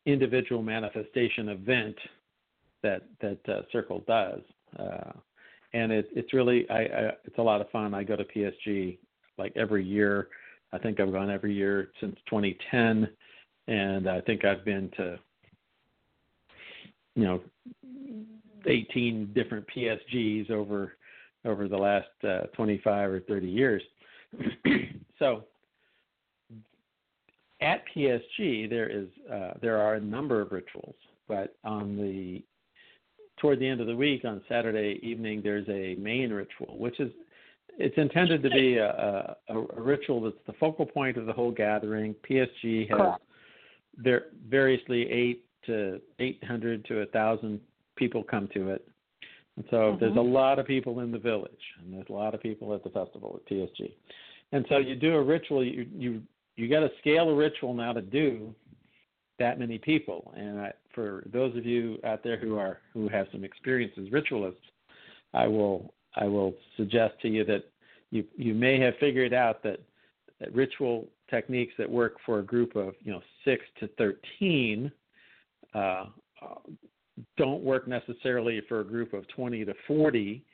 individual 0.05 0.63
manifestation 0.63 1.49
event 1.49 1.97
that 2.83 3.05
that 3.21 3.49
uh, 3.49 3.63
Circle 3.73 4.01
does, 4.07 4.43
uh, 4.79 5.13
and 5.73 5.93
it, 5.93 6.09
it's 6.15 6.35
really 6.35 6.69
I, 6.69 6.81
I 6.83 7.13
it's 7.25 7.39
a 7.39 7.43
lot 7.43 7.63
of 7.63 7.71
fun. 7.71 7.95
I 7.95 8.05
go 8.05 8.17
to 8.17 8.25
PSG 8.25 8.99
like 9.39 9.53
every 9.57 9.85
year. 9.85 10.29
I 10.73 10.79
think 10.79 11.01
I've 11.01 11.13
gone 11.13 11.31
every 11.31 11.55
year 11.55 11.91
since 12.01 12.17
2010, 12.29 13.09
and 13.69 14.09
I 14.09 14.21
think 14.21 14.45
I've 14.45 14.65
been 14.65 14.91
to 14.97 15.19
you 17.15 17.25
know 17.25 17.41
18 18.67 19.33
different 19.35 19.67
PSGs 19.75 20.51
over 20.51 20.95
over 21.45 21.69
the 21.69 21.77
last 21.77 22.09
uh, 22.25 22.47
25 22.55 23.11
or 23.11 23.21
30 23.21 23.47
years. 23.47 23.83
so 25.19 25.45
at 27.61 27.83
PSG 27.95 28.69
there 28.69 28.89
is 28.89 29.09
uh, 29.33 29.55
there 29.61 29.79
are 29.79 29.95
a 29.95 30.01
number 30.01 30.41
of 30.41 30.53
rituals, 30.53 30.97
but 31.27 31.57
on 31.65 31.97
the 31.97 32.43
toward 33.41 33.61
the 33.61 33.69
end 33.69 33.81
of 33.81 33.87
the 33.87 33.97
week 33.97 34.25
on 34.25 34.43
Saturday 34.49 34.99
evening 35.03 35.41
there's 35.43 35.69
a 35.69 35.95
main 36.01 36.31
ritual, 36.31 36.79
which 36.79 37.01
is 37.01 37.11
it's 37.79 37.97
intended 37.97 38.43
to 38.43 38.51
be 38.51 38.77
a, 38.77 39.37
a, 39.49 39.55
a 39.55 39.81
ritual 39.81 40.21
that's 40.23 40.37
the 40.47 40.53
focal 40.55 40.85
point 40.85 41.17
of 41.17 41.27
the 41.27 41.33
whole 41.33 41.53
gathering. 41.53 42.15
PSG 42.29 42.89
has 42.91 42.99
Correct. 42.99 43.23
there 43.97 44.25
variously 44.49 45.09
eight 45.11 45.45
to 45.67 46.01
800 46.19 46.85
to 46.87 47.01
a 47.01 47.07
thousand 47.07 47.61
people 47.97 48.25
come 48.25 48.49
to 48.55 48.71
it. 48.71 48.87
And 49.57 49.65
so 49.71 49.77
mm-hmm. 49.77 50.01
there's 50.01 50.17
a 50.17 50.21
lot 50.21 50.59
of 50.59 50.67
people 50.67 51.01
in 51.01 51.11
the 51.11 51.19
village, 51.19 51.51
and 51.81 51.93
there's 51.93 52.07
a 52.09 52.13
lot 52.13 52.35
of 52.35 52.41
people 52.41 52.75
at 52.75 52.83
the 52.83 52.91
festival 52.91 53.41
at 53.41 53.53
PSG, 53.53 53.93
And 54.53 54.65
so 54.69 54.79
you 54.79 54.95
do 54.95 55.15
a 55.15 55.23
ritual. 55.23 55.65
You 55.65 55.87
you 55.93 56.23
you 56.57 56.69
got 56.69 56.81
to 56.81 56.91
scale 57.01 57.29
a 57.29 57.35
ritual 57.35 57.75
now 57.75 57.93
to 57.93 58.03
do 58.03 58.55
that 59.39 59.59
many 59.59 59.79
people. 59.79 60.33
And 60.37 60.61
I, 60.61 60.73
for 60.95 61.25
those 61.33 61.57
of 61.57 61.65
you 61.67 61.99
out 62.05 62.23
there 62.23 62.39
who 62.39 62.57
are 62.57 62.79
who 62.93 63.09
have 63.09 63.27
some 63.33 63.45
experience 63.45 63.93
as 64.01 64.11
ritualists, 64.13 64.61
I 65.35 65.47
will 65.47 65.93
I 66.17 66.25
will 66.25 66.55
suggest 66.77 67.15
to 67.23 67.29
you 67.29 67.45
that 67.45 67.65
you 68.11 68.25
you 68.37 68.55
may 68.55 68.81
have 68.81 68.95
figured 68.99 69.35
out 69.35 69.63
that, 69.63 69.81
that 70.41 70.55
ritual 70.55 71.07
techniques 71.31 71.75
that 71.79 71.91
work 71.91 72.17
for 72.25 72.39
a 72.39 72.43
group 72.43 72.77
of 72.77 72.95
you 73.03 73.13
know 73.13 73.21
six 73.45 73.65
to 73.81 73.89
thirteen 73.99 74.91
uh, 75.75 76.07
don't 77.37 77.63
work 77.63 77.89
necessarily 77.89 78.61
for 78.69 78.81
a 78.81 78.85
group 78.85 79.13
of 79.13 79.27
20 79.29 79.65
to 79.65 79.75
40. 79.87 80.45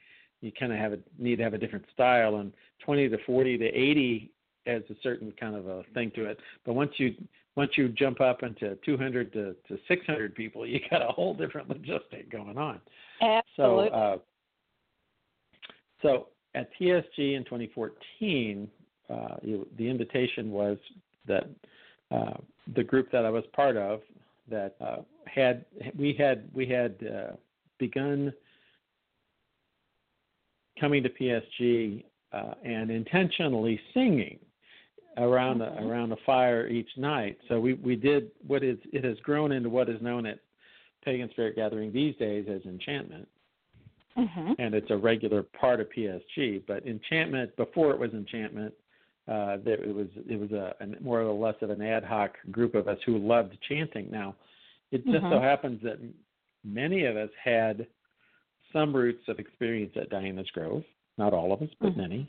You 0.41 0.53
kind 0.59 0.73
of 0.73 0.79
have 0.79 0.93
a 0.93 0.99
need 1.19 1.37
to 1.37 1.43
have 1.43 1.55
a 1.55 1.59
different 1.59 1.85
style, 1.93 2.37
and 2.37 2.53
20 2.85 3.09
to 3.09 3.19
40 3.25 3.59
to 3.59 3.65
80 3.67 4.31
has 4.67 4.83
a 4.91 4.95
certain 5.03 5.33
kind 5.39 5.55
of 5.55 5.67
a 5.67 5.83
thing 5.95 6.11
to 6.15 6.25
it. 6.27 6.39
But 6.65 6.75
once 6.75 6.93
you 6.97 7.15
once 7.57 7.73
you 7.77 7.89
jump 7.89 8.21
up 8.21 8.43
into 8.43 8.77
200 8.85 9.33
to, 9.33 9.55
to 9.69 9.79
600 9.87 10.35
people, 10.35 10.67
you 10.67 10.81
got 10.91 11.03
a 11.03 11.13
whole 11.13 11.35
different 11.35 11.69
logistic 11.69 12.31
going 12.31 12.59
on. 12.59 12.81
So, 13.21 13.81
Absolutely. 13.81 13.91
uh, 13.93 14.17
so 16.05 16.29
at 16.55 16.69
PSG 16.79 17.35
in 17.35 17.45
2014, 17.45 18.69
uh, 19.09 19.37
the 19.43 19.89
invitation 19.89 20.51
was 20.51 20.77
that 21.27 21.49
uh, 22.11 22.35
the 22.77 22.85
group 22.85 23.11
that 23.11 23.25
I 23.25 23.31
was 23.31 23.45
part 23.55 23.77
of 23.77 24.01
that 24.51 24.77
uh, 24.81 24.99
had 25.27 25.65
we 25.99 26.13
had 26.13 26.49
we 26.53 26.67
had 26.67 26.97
uh, 27.03 27.33
begun 27.79 28.33
coming 30.79 31.03
to 31.03 31.09
PSG 31.09 32.05
uh, 32.33 32.55
and 32.63 32.91
intentionally 32.91 33.81
singing 33.95 34.39
around 35.17 35.63
a, 35.63 35.75
around 35.81 36.13
a 36.13 36.17
fire 36.27 36.69
each 36.69 36.91
night. 36.99 37.39
So 37.49 37.59
we 37.59 37.75
we 37.75 37.97
did 37.97 38.31
what 38.47 38.63
is 38.63 38.77
it 38.93 39.05
has 39.05 39.17
grown 39.21 39.53
into 39.53 39.71
what 39.71 39.89
is 39.89 40.01
known 40.03 40.27
at 40.27 40.39
Pagan 41.03 41.31
Spirit 41.31 41.57
Gathering 41.57 41.93
these 41.93 42.15
days 42.17 42.47
as 42.51 42.63
enchantment 42.67 43.27
hmm 44.17 44.53
and 44.59 44.75
it's 44.75 44.91
a 44.91 44.97
regular 44.97 45.43
part 45.43 45.81
of 45.81 45.89
PSG. 45.91 46.63
But 46.67 46.87
enchantment 46.87 47.57
before 47.57 47.91
it 47.91 47.99
was 47.99 48.13
enchantment, 48.13 48.73
uh, 49.27 49.57
there 49.65 49.83
it 49.83 49.95
was 49.95 50.09
it 50.29 50.39
was 50.39 50.53
a, 50.53 50.75
a 50.81 51.03
more 51.03 51.23
or 51.23 51.33
less 51.33 51.57
of 51.63 51.71
an 51.71 51.83
ad 51.83 52.05
hoc 52.05 52.35
group 52.51 52.75
of 52.75 52.89
us 52.89 52.99
who 53.07 53.19
loved 53.19 53.57
chanting. 53.69 54.11
Now, 54.11 54.37
it 54.93 55.05
just 55.05 55.25
so 55.25 55.39
Mhm. 55.39 55.43
happens 55.43 55.83
that 55.83 55.99
many 56.63 57.05
of 57.05 57.17
us 57.17 57.31
had 57.43 57.87
some 58.73 58.95
roots 58.95 59.27
of 59.29 59.39
experience 59.39 59.97
at 59.97 60.11
Diana's 60.11 60.51
Grove. 60.51 60.85
Not 61.17 61.33
all 61.33 61.53
of 61.53 61.63
us, 61.63 61.71
but 61.81 61.93
Mhm. 61.93 61.97
many. 61.97 62.27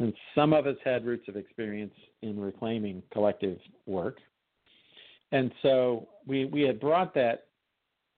And 0.00 0.12
some 0.34 0.52
of 0.52 0.66
us 0.66 0.76
had 0.84 1.04
roots 1.04 1.28
of 1.28 1.36
experience 1.36 1.94
in 2.22 2.38
reclaiming 2.38 3.02
collective 3.10 3.60
work. 3.86 4.20
And 5.32 5.52
so 5.62 6.08
we 6.26 6.44
we 6.44 6.62
had 6.62 6.78
brought 6.78 7.14
that 7.14 7.46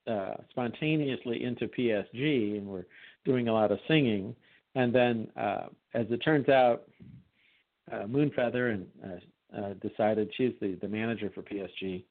uh, 0.07 0.37
spontaneously 0.51 1.43
into 1.43 1.67
PSG, 1.67 2.59
and 2.59 2.67
we're 2.67 2.87
doing 3.27 3.49
a 3.49 3.53
lot 3.53 3.71
of 3.71 3.79
singing. 3.87 4.35
And 4.75 4.95
then, 4.95 5.29
uh, 5.37 5.67
as 5.93 6.07
it 6.11 6.19
turns 6.19 6.49
out, 6.49 6.85
uh, 7.93 8.05
Moonfeather 8.07 8.73
and 8.73 8.87
uh, 9.05 9.59
uh, 9.61 9.75
decided 9.75 10.31
she's 10.37 10.53
the, 10.61 10.79
the 10.81 10.89
manager 10.89 11.31
for 11.35 11.43
PSG. 11.43 12.05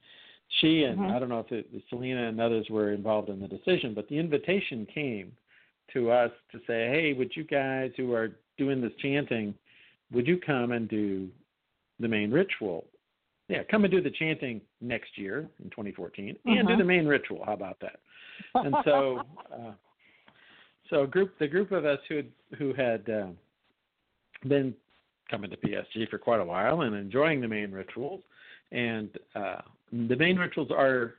She 0.60 0.84
and 0.84 1.00
Mhm. 1.00 1.10
I 1.10 1.18
don't 1.18 1.28
know 1.28 1.40
if 1.40 1.50
it, 1.50 1.68
Selena 1.88 2.28
and 2.28 2.40
others 2.40 2.70
were 2.70 2.92
involved 2.92 3.30
in 3.30 3.40
the 3.40 3.48
decision, 3.48 3.94
but 3.94 4.08
the 4.08 4.16
invitation 4.18 4.86
came 4.86 5.32
to 5.92 6.10
us 6.10 6.30
to 6.52 6.58
say, 6.66 6.88
"Hey, 6.88 7.12
would 7.14 7.34
you 7.36 7.44
guys 7.44 7.92
who 7.96 8.12
are 8.12 8.36
doing 8.56 8.80
this 8.80 8.94
chanting, 9.02 9.54
would 10.12 10.26
you 10.26 10.38
come 10.38 10.72
and 10.72 10.88
do 10.88 11.28
the 11.98 12.08
main 12.08 12.30
ritual?" 12.30 12.86
Yeah, 13.48 13.62
come 13.64 13.84
and 13.84 13.92
do 13.92 14.00
the 14.00 14.10
chanting 14.10 14.60
next 14.80 15.18
year 15.18 15.48
in 15.62 15.70
2014, 15.70 16.36
and 16.44 16.66
do 16.68 16.74
Mhm. 16.74 16.78
the 16.78 16.84
main 16.84 17.06
ritual. 17.06 17.44
How 17.44 17.52
about 17.52 17.78
that? 17.80 18.00
and 18.54 18.76
so 18.84 19.20
uh, 19.52 19.72
so 20.90 21.02
a 21.02 21.06
group 21.06 21.38
the 21.38 21.48
group 21.48 21.72
of 21.72 21.84
us 21.84 21.98
who 22.08 22.16
had 22.16 22.30
who 22.58 22.72
had 22.74 23.08
uh, 23.08 23.26
been 24.48 24.74
coming 25.30 25.50
to 25.50 25.56
PSG 25.56 26.08
for 26.08 26.18
quite 26.18 26.40
a 26.40 26.44
while 26.44 26.82
and 26.82 26.94
enjoying 26.94 27.40
the 27.40 27.48
main 27.48 27.72
rituals 27.72 28.22
and 28.72 29.10
uh, 29.34 29.60
the 29.92 30.16
main 30.16 30.36
rituals 30.36 30.70
are 30.70 31.14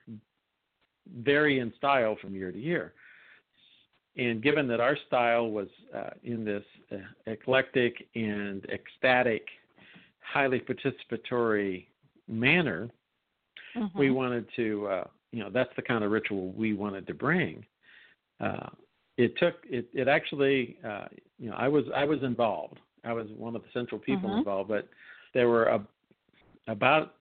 vary 1.24 1.60
in 1.60 1.74
style 1.78 2.18
from 2.22 2.36
year 2.36 2.52
to 2.52 2.60
year 2.60 2.94
and 4.18 4.42
given 4.42 4.68
that 4.68 4.80
our 4.80 4.98
style 5.08 5.50
was 5.50 5.68
uh, 5.96 6.10
in 6.24 6.44
this 6.44 6.64
uh, 6.92 6.98
eclectic 7.28 8.08
and 8.16 8.66
ecstatic 8.66 9.46
highly 10.22 10.60
participatory 10.62 11.86
manner 12.28 12.90
Mm-hmm. 13.78 14.00
we 14.00 14.12
wanted 14.12 14.46
to 14.56 14.88
uh 14.88 15.04
you 15.32 15.44
know 15.44 15.50
that's 15.52 15.70
the 15.76 15.82
kind 15.82 16.04
of 16.04 16.12
ritual 16.12 16.52
we 16.54 16.74
wanted 16.74 17.06
to 17.08 17.14
bring 17.14 17.66
uh 18.40 18.70
it 19.18 19.36
took 19.38 19.56
it 19.70 19.88
it 19.94 20.08
actually 20.08 20.78
uh 20.88 21.06
you 21.40 21.50
know 21.50 21.56
i 21.58 21.68
was 21.68 21.86
i 21.96 22.06
was 22.06 22.22
involved 22.24 22.80
i 23.04 23.12
was 23.12 23.28
one 23.36 23.56
of 23.56 23.62
the 23.64 23.68
central 23.74 24.00
people 24.00 24.30
Mhm. 24.32 24.38
involved 24.40 24.70
but 24.70 24.88
there 25.34 25.50
were 25.50 25.66
a, 25.66 25.86
about 26.68 27.16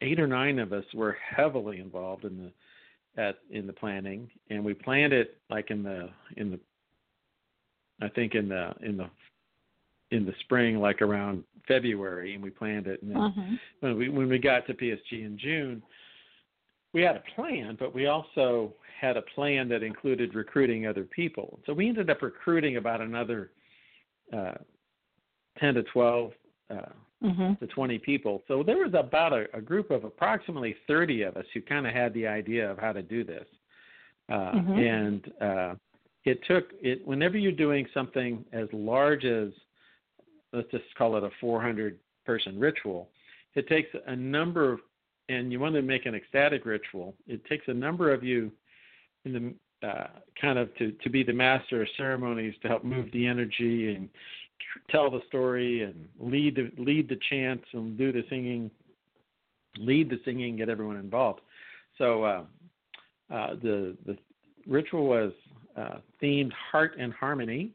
eight 0.00 0.18
or 0.18 0.26
nine 0.26 0.58
of 0.58 0.72
us 0.72 0.84
were 0.94 1.12
heavily 1.12 1.78
involved 1.78 2.24
in 2.24 2.36
the 2.36 2.52
at 3.22 3.38
in 3.50 3.66
the 3.66 3.72
planning 3.72 4.30
and 4.50 4.64
we 4.64 4.72
planned 4.74 5.12
it 5.12 5.38
like 5.50 5.70
in 5.70 5.82
the 5.82 6.08
in 6.36 6.50
the 6.50 6.60
i 8.00 8.08
think 8.08 8.34
in 8.34 8.48
the 8.48 8.74
in 8.80 8.96
the 8.96 9.08
in 10.10 10.24
the 10.24 10.34
spring 10.40 10.78
like 10.78 11.02
around 11.02 11.44
february 11.68 12.34
and 12.34 12.42
we 12.42 12.50
planned 12.50 12.86
it 12.86 13.02
and 13.02 13.10
then 13.10 13.18
Mhm. 13.18 13.58
when 13.80 13.98
we 13.98 14.08
when 14.08 14.28
we 14.28 14.38
got 14.38 14.66
to 14.66 14.74
PSG 14.74 15.24
in 15.24 15.36
June, 15.36 15.82
we 16.92 17.02
had 17.02 17.16
a 17.16 17.22
plan, 17.34 17.76
but 17.78 17.94
we 17.94 18.06
also 18.06 18.74
had 19.00 19.16
a 19.16 19.22
plan 19.22 19.68
that 19.68 19.82
included 19.82 20.34
recruiting 20.34 20.86
other 20.86 21.04
people. 21.04 21.58
So 21.66 21.72
we 21.72 21.88
ended 21.88 22.10
up 22.10 22.22
recruiting 22.22 22.76
about 22.76 23.00
another 23.00 23.50
uh, 24.32 24.54
ten 25.58 25.74
to 25.74 25.82
twelve 25.84 26.32
uh, 26.70 26.92
Mhm. 27.22 27.58
to 27.60 27.66
twenty 27.68 27.98
people. 27.98 28.42
So 28.48 28.62
there 28.62 28.78
was 28.78 28.94
about 28.94 29.32
a, 29.32 29.46
a 29.56 29.60
group 29.60 29.90
of 29.90 30.04
approximately 30.04 30.74
thirty 30.86 31.22
of 31.22 31.36
us 31.36 31.46
who 31.54 31.60
kind 31.62 31.86
of 31.86 31.92
had 31.92 32.12
the 32.14 32.26
idea 32.26 32.70
of 32.70 32.78
how 32.78 32.92
to 32.92 33.02
do 33.02 33.24
this, 33.24 33.46
uh, 34.28 34.52
Mhm. 34.52 34.78
and 34.78 35.32
uh, 35.40 35.74
it 36.24 36.42
took 36.44 36.72
it 36.80 37.06
whenever 37.06 37.36
you're 37.38 37.52
doing 37.52 37.86
something 37.94 38.44
as 38.52 38.68
large 38.72 39.24
as 39.24 39.52
let's 40.52 40.70
just 40.70 40.94
call 40.96 41.16
it 41.16 41.24
a 41.24 41.30
400 41.40 41.98
person 42.24 42.58
ritual 42.58 43.08
it 43.54 43.66
takes 43.66 43.88
a 44.06 44.14
number 44.14 44.72
of 44.72 44.80
and 45.28 45.52
you 45.52 45.60
want 45.60 45.74
to 45.74 45.82
make 45.82 46.06
an 46.06 46.14
ecstatic 46.14 46.64
ritual 46.64 47.14
it 47.26 47.44
takes 47.46 47.66
a 47.68 47.74
number 47.74 48.12
of 48.12 48.22
you 48.22 48.50
in 49.24 49.32
the 49.80 49.86
uh, 49.86 50.08
kind 50.40 50.58
of 50.58 50.74
to 50.76 50.92
to 51.02 51.10
be 51.10 51.22
the 51.22 51.32
master 51.32 51.82
of 51.82 51.88
ceremonies 51.96 52.54
to 52.62 52.68
help 52.68 52.84
move 52.84 53.10
the 53.12 53.26
energy 53.26 53.94
and 53.94 54.08
tell 54.90 55.10
the 55.10 55.20
story 55.28 55.82
and 55.82 56.08
lead 56.20 56.54
the 56.56 56.70
lead 56.82 57.08
the 57.08 57.18
chants 57.28 57.64
and 57.72 57.98
do 57.98 58.12
the 58.12 58.24
singing 58.28 58.70
lead 59.78 60.08
the 60.08 60.20
singing 60.24 60.56
get 60.56 60.68
everyone 60.68 60.96
involved 60.96 61.40
so 61.98 62.24
uh, 62.24 62.44
uh, 63.30 63.54
the 63.62 63.96
the 64.06 64.16
ritual 64.66 65.06
was 65.06 65.32
uh, 65.76 65.96
themed 66.22 66.52
heart 66.52 66.96
and 66.98 67.12
harmony, 67.12 67.72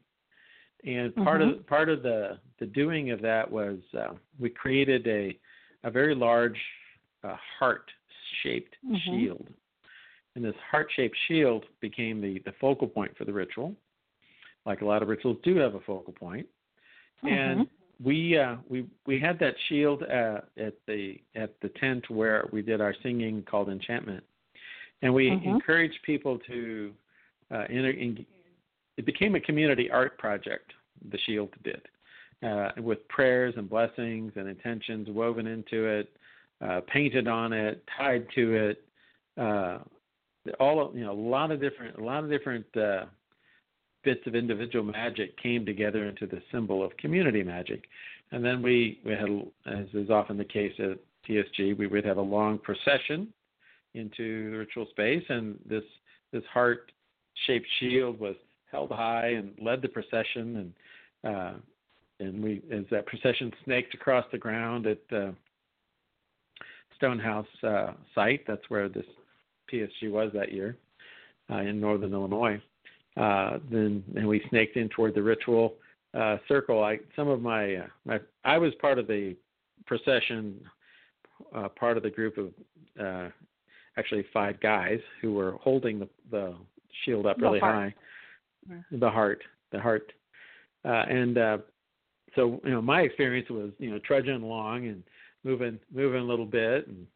and 0.85 1.15
part 1.15 1.41
Mhm. 1.41 1.59
of 1.59 1.67
part 1.67 1.89
of 1.89 2.03
the 2.03 2.39
the 2.59 2.65
doing 2.65 3.11
of 3.11 3.21
that 3.21 3.49
was 3.49 3.79
uh, 3.93 4.13
we 4.39 4.49
created 4.49 5.07
a 5.07 5.37
a 5.83 5.91
very 5.91 6.15
large 6.15 6.59
uh, 7.23 7.35
heart 7.59 7.89
shaped 8.43 8.75
Mhm. 8.85 8.99
shield, 9.09 9.47
and 10.35 10.43
this 10.43 10.55
heart 10.69 10.91
shaped 10.95 11.17
shield 11.27 11.65
became 11.79 12.21
the 12.21 12.39
the 12.39 12.53
focal 12.53 12.87
point 12.87 13.15
for 13.17 13.25
the 13.25 13.33
ritual. 13.33 13.75
Like 14.65 14.81
a 14.81 14.85
lot 14.85 15.01
of 15.01 15.07
rituals 15.07 15.37
do 15.43 15.55
have 15.55 15.75
a 15.75 15.79
focal 15.81 16.13
point. 16.13 16.47
point, 17.21 17.33
and 17.33 17.67
we 18.03 18.37
uh, 18.37 18.57
we 18.69 18.85
we 19.05 19.19
had 19.19 19.39
that 19.39 19.55
shield 19.67 20.03
uh, 20.03 20.41
at 20.57 20.75
the 20.87 21.19
at 21.35 21.59
the 21.61 21.69
tent 21.69 22.09
where 22.09 22.47
we 22.51 22.61
did 22.61 22.81
our 22.81 22.93
singing 23.01 23.43
called 23.43 23.69
enchantment, 23.69 24.23
and 25.01 25.13
we 25.13 25.31
Mhm. 25.31 25.45
encouraged 25.45 26.01
people 26.03 26.37
to 26.39 26.93
uh, 27.49 27.65
enter, 27.69 27.91
in, 27.91 28.25
it 28.97 29.05
became 29.05 29.35
a 29.35 29.39
community 29.39 29.89
art 29.89 30.17
project. 30.17 30.73
The 31.09 31.17
shield 31.19 31.53
did 31.63 31.87
uh, 32.43 32.71
with 32.77 33.07
prayers 33.07 33.53
and 33.57 33.69
blessings 33.69 34.33
and 34.35 34.47
intentions 34.47 35.09
woven 35.09 35.47
into 35.47 35.85
it, 35.85 36.15
uh, 36.61 36.81
painted 36.87 37.27
on 37.27 37.53
it, 37.53 37.83
tied 37.97 38.27
to 38.35 38.53
it. 38.55 38.83
Uh, 39.37 39.79
all 40.59 40.85
of, 40.85 40.95
you 40.95 41.03
know, 41.03 41.11
a 41.11 41.13
lot 41.13 41.51
of 41.51 41.59
different 41.59 41.97
a 41.97 42.03
lot 42.03 42.23
of 42.23 42.29
different 42.29 42.65
uh, 42.77 43.05
bits 44.03 44.25
of 44.25 44.35
individual 44.35 44.85
magic 44.85 45.37
came 45.41 45.65
together 45.65 46.05
into 46.05 46.25
the 46.25 46.41
symbol 46.51 46.83
of 46.83 46.95
community 46.97 47.43
magic. 47.43 47.83
And 48.31 48.43
then 48.43 48.61
we, 48.61 48.99
we 49.05 49.11
had, 49.11 49.29
as 49.65 49.85
is 49.93 50.09
often 50.09 50.37
the 50.37 50.45
case 50.45 50.73
at 50.79 50.97
PSG, 51.29 51.77
we 51.77 51.87
would 51.87 52.05
have 52.05 52.17
a 52.17 52.21
long 52.21 52.57
procession 52.57 53.33
into 53.93 54.51
the 54.51 54.57
ritual 54.57 54.87
space, 54.91 55.23
and 55.29 55.59
this 55.67 55.83
this 56.31 56.43
heart 56.53 56.91
shaped 57.45 57.67
shield 57.79 58.19
was 58.19 58.35
held 58.71 58.91
high 58.91 59.29
and 59.29 59.51
led 59.61 59.81
the 59.81 59.87
procession, 59.87 60.73
and 61.23 61.33
uh, 61.35 61.53
and 62.19 62.43
we 62.43 62.61
as 62.71 62.85
that 62.91 63.05
procession 63.05 63.51
snaked 63.65 63.93
across 63.93 64.25
the 64.31 64.37
ground 64.37 64.87
at 64.87 64.99
the 65.09 65.33
Stonehouse 66.97 67.47
uh, 67.63 67.93
site. 68.13 68.45
That's 68.47 68.67
where 68.69 68.89
this 68.89 69.05
PSG 69.71 70.11
was 70.11 70.31
that 70.33 70.51
year 70.51 70.75
uh, 71.51 71.57
in 71.57 71.79
northern 71.79 72.13
Illinois. 72.13 72.61
Uh, 73.15 73.57
then 73.71 74.03
and 74.15 74.27
we 74.27 74.43
snaked 74.49 74.77
in 74.77 74.89
toward 74.89 75.15
the 75.15 75.23
ritual 75.23 75.75
uh, 76.13 76.37
circle. 76.47 76.83
I 76.83 76.99
some 77.15 77.27
of 77.27 77.41
my 77.41 77.75
uh, 77.75 77.87
my 78.05 78.19
I 78.43 78.57
was 78.57 78.73
part 78.75 78.99
of 78.99 79.07
the 79.07 79.35
procession, 79.85 80.59
uh, 81.55 81.69
part 81.69 81.97
of 81.97 82.03
the 82.03 82.09
group 82.11 82.37
of 82.37 82.49
uh, 83.03 83.29
actually 83.97 84.25
five 84.31 84.59
guys 84.59 84.99
who 85.21 85.33
were 85.33 85.53
holding 85.61 85.99
the 85.99 86.09
the 86.29 86.55
shield 87.03 87.25
up 87.25 87.37
The 87.37 87.43
really 87.43 87.59
heart. 87.59 87.75
high, 87.75 87.95
Yeah. 88.69 88.99
the 88.99 89.09
heart, 89.09 89.41
the 89.71 89.79
heart, 89.79 90.11
uh, 90.85 91.05
and 91.09 91.37
uh, 91.37 91.57
so 92.35 92.61
you 92.63 92.71
know 92.71 92.81
my 92.81 93.01
experience 93.01 93.49
was 93.49 93.71
you 93.79 93.89
know 93.89 93.99
trudging 93.99 94.43
along 94.43 94.87
and 94.87 95.03
moving 95.47 95.79
moving 95.93 96.21
a 96.21 96.25
little 96.25 96.45
bit 96.45 96.87
and 96.87 97.07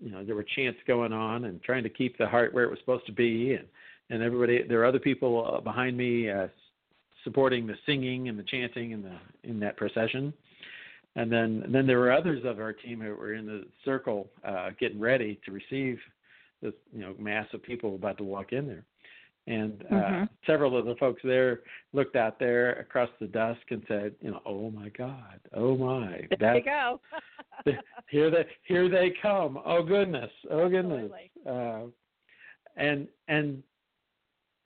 you 0.00 0.10
know 0.10 0.24
there 0.24 0.34
were 0.34 0.46
chants 0.56 0.78
going 0.86 1.12
on 1.12 1.44
and 1.44 1.62
trying 1.62 1.82
to 1.82 1.88
keep 1.88 2.16
the 2.18 2.26
heart 2.26 2.52
where 2.52 2.64
it 2.64 2.70
was 2.70 2.78
supposed 2.80 3.06
to 3.06 3.12
be 3.12 3.54
and 3.54 3.66
and 4.10 4.22
everybody 4.22 4.62
there 4.66 4.78
were 4.78 4.84
other 4.84 4.98
people 4.98 5.54
uh, 5.56 5.60
behind 5.60 5.96
me 5.96 6.30
uh, 6.30 6.46
supporting 7.24 7.66
the 7.66 7.74
singing 7.86 8.28
and 8.28 8.38
the 8.38 8.42
chanting 8.44 8.92
in 8.92 9.02
the 9.02 9.16
in 9.42 9.58
that 9.60 9.76
procession. 9.76 10.32
And 11.16 11.32
then 11.32 11.62
and 11.64 11.74
then 11.74 11.86
there 11.86 11.98
were 11.98 12.12
others 12.12 12.44
of 12.44 12.60
our 12.60 12.72
team 12.72 13.00
who 13.00 13.14
were 13.14 13.34
in 13.34 13.46
the 13.46 13.64
circle 13.84 14.28
uh, 14.46 14.70
getting 14.78 15.00
ready 15.00 15.40
to 15.44 15.52
receive 15.52 15.98
this 16.62 16.74
you 16.92 17.00
know 17.00 17.14
mass 17.18 17.46
of 17.52 17.62
people 17.62 17.94
about 17.94 18.18
to 18.18 18.24
walk 18.24 18.52
in 18.52 18.66
there 18.66 18.84
and 19.46 19.82
uh, 19.90 19.94
Mhm. 19.94 20.28
several 20.46 20.76
of 20.76 20.86
the 20.86 20.94
folks 20.96 21.20
there 21.22 21.60
looked 21.92 22.16
out 22.16 22.38
there 22.38 22.72
across 22.74 23.10
the 23.20 23.26
dusk 23.26 23.60
and 23.70 23.82
said 23.86 24.14
you 24.20 24.30
know 24.30 24.40
oh 24.46 24.70
my 24.70 24.88
god 24.90 25.38
oh 25.52 25.76
my 25.76 26.26
There 26.38 26.56
you 26.56 26.62
that's 26.62 26.64
go. 26.64 27.00
here 28.08 28.30
they 28.30 28.46
here 28.64 28.88
they 28.88 29.10
come. 29.22 29.58
Oh 29.64 29.82
goodness. 29.82 30.30
Oh 30.50 30.68
goodness. 30.68 31.10
Uh, 31.46 31.82
and 32.76 33.06
and 33.28 33.62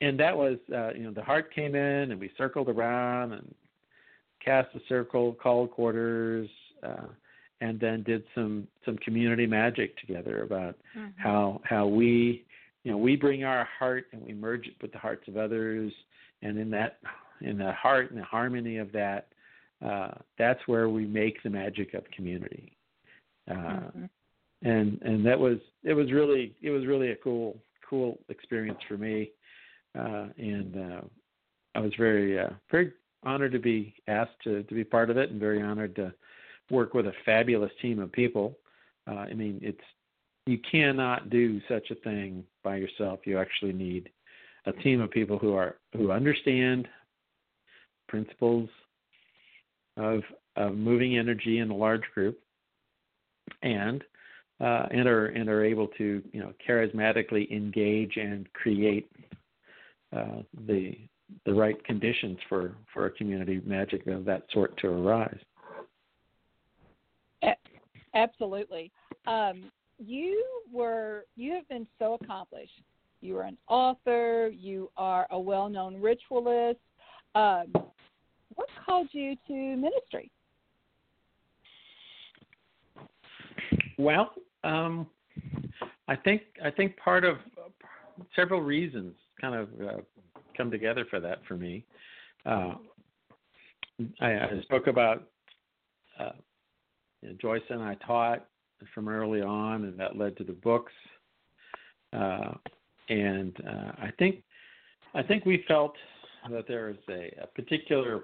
and 0.01 0.19
that 0.19 0.35
was 0.35 0.57
uh, 0.73 0.93
you 0.93 1.03
know 1.03 1.11
the 1.11 1.23
heart 1.23 1.53
came 1.53 1.75
in 1.75 2.11
and 2.11 2.19
we 2.19 2.31
circled 2.37 2.69
around 2.69 3.33
and 3.33 3.53
cast 4.43 4.73
a 4.75 4.79
circle, 4.87 5.33
called 5.33 5.69
quarters, 5.71 6.49
uh, 6.83 7.07
and 7.61 7.79
then 7.79 8.03
did 8.03 8.23
some 8.33 8.67
some 8.85 8.97
community 8.99 9.45
magic 9.45 9.97
together 9.97 10.43
about 10.43 10.75
Mhm. 10.97 11.13
how 11.17 11.61
how 11.65 11.85
we 11.87 12.45
you 12.89 12.95
know 12.95 12.97
we 12.97 13.15
bring 13.15 13.43
our 13.43 13.67
heart 13.77 14.07
and 14.13 14.21
we 14.23 14.33
merge 14.33 14.65
it 14.65 14.73
with 14.81 14.91
the 14.91 14.97
hearts 14.97 15.27
of 15.27 15.37
others. 15.37 15.93
And 16.41 16.57
in 16.57 16.71
that 16.71 16.97
in 17.41 17.59
the 17.59 17.71
heart 17.73 18.09
and 18.09 18.19
the 18.19 18.25
harmony 18.25 18.77
of 18.77 18.91
that 18.93 19.27
uh, 19.85 20.11
that's 20.39 20.59
where 20.65 20.89
we 20.89 21.05
make 21.05 21.41
the 21.43 21.51
magic 21.51 21.93
of 21.93 22.03
community. 22.09 22.75
Uh, 23.47 23.53
Mhm. 23.53 24.09
and 24.63 24.99
and 25.03 25.23
that 25.23 25.39
was 25.39 25.59
it 25.83 25.93
was 25.93 26.11
really 26.11 26.55
it 26.63 26.71
was 26.71 26.87
really 26.87 27.11
a 27.11 27.15
cool 27.17 27.61
cool 27.87 28.17
experience 28.29 28.81
for 28.87 28.97
me. 28.97 29.29
Uh, 29.93 30.29
and 30.37 30.75
uh, 30.75 31.01
I 31.75 31.81
was 31.81 31.93
very 31.95 32.39
uh, 32.39 32.49
very 32.71 32.91
honored 33.21 33.51
to 33.51 33.59
be 33.59 33.93
asked 34.07 34.41
to 34.45 34.63
to 34.63 34.73
be 34.73 34.83
part 34.83 35.11
of 35.11 35.17
it 35.17 35.29
and 35.29 35.39
very 35.39 35.61
honored 35.61 35.95
to 35.97 36.11
work 36.71 36.95
with 36.95 37.05
a 37.05 37.13
fabulous 37.23 37.71
team 37.83 37.99
of 37.99 38.11
people. 38.11 38.57
Uh, 39.05 39.25
I 39.31 39.33
mean 39.33 39.59
it's 39.61 39.87
you 40.49 40.57
cannot 40.71 41.29
do 41.29 41.61
such 41.69 41.91
a 41.91 41.95
thing 41.95 42.43
by 42.63 42.75
yourself 42.75 43.19
you 43.25 43.37
actually 43.37 43.73
need 43.73 44.09
a 44.65 44.71
team 44.73 45.01
of 45.01 45.11
people 45.11 45.37
who 45.37 45.53
are 45.53 45.75
who 45.95 46.11
understand 46.11 46.87
principles 48.07 48.69
of 49.97 50.21
of 50.55 50.75
moving 50.75 51.17
energy 51.17 51.59
in 51.59 51.69
a 51.69 51.75
large 51.75 52.03
group 52.13 52.39
and 53.61 54.03
uh, 54.59 54.87
and 54.91 55.07
are 55.07 55.27
and 55.27 55.49
are 55.49 55.63
able 55.63 55.87
to 55.87 56.21
you 56.31 56.39
know 56.39 56.51
charismatically 56.67 57.49
engage 57.51 58.17
and 58.17 58.51
create 58.53 59.09
uh, 60.15 60.41
the 60.67 60.97
the 61.45 61.53
right 61.53 61.83
conditions 61.85 62.37
for 62.47 62.75
for 62.93 63.05
a 63.05 63.11
community 63.11 63.61
magic 63.65 64.07
of 64.07 64.25
that 64.25 64.43
sort 64.51 64.75
to 64.77 64.87
arise. 64.87 65.39
Absolutely. 68.13 68.91
Um, 69.27 69.71
you 69.99 70.43
were 70.71 71.25
you 71.35 71.53
have 71.53 71.67
been 71.67 71.87
so 71.99 72.17
accomplished. 72.21 72.81
You 73.21 73.37
are 73.37 73.43
an 73.43 73.57
author. 73.67 74.47
You 74.47 74.89
are 74.97 75.27
a 75.31 75.39
well-known 75.39 75.99
ritualist. 75.99 76.79
Um, 77.35 77.73
what 78.55 78.67
called 78.85 79.09
you 79.11 79.35
to 79.47 79.53
ministry? 79.53 80.31
Well, 83.97 84.31
um, 84.63 85.07
I 86.07 86.15
think 86.15 86.43
I 86.63 86.71
think 86.71 86.95
part 86.97 87.25
of 87.25 87.37
several 88.35 88.61
reasons 88.61 89.13
kind 89.39 89.55
of 89.55 89.69
uh, 89.81 90.01
come 90.55 90.71
together 90.71 91.05
for 91.09 91.19
that 91.19 91.39
for 91.47 91.55
me. 91.55 91.85
Uh, 92.45 92.75
I, 94.21 94.27
I 94.27 94.49
spoke 94.63 94.87
about 94.87 95.23
uh, 96.19 96.31
you 97.21 97.29
know, 97.29 97.35
Joyce 97.41 97.61
and 97.69 97.81
I 97.81 97.95
taught 97.95 98.45
from 98.93 99.07
early 99.07 99.41
on, 99.41 99.85
and 99.85 99.99
that 99.99 100.17
led 100.17 100.37
to 100.37 100.43
the 100.43 100.53
books. 100.53 100.93
Uh, 102.13 102.53
and 103.09 103.55
uh, 103.67 103.91
I 103.97 104.11
think 104.17 104.43
I 105.13 105.23
think 105.23 105.45
we 105.45 105.63
felt 105.67 105.95
that 106.49 106.67
there 106.67 106.89
is 106.89 106.97
a, 107.09 107.43
a 107.43 107.47
particular 107.47 108.23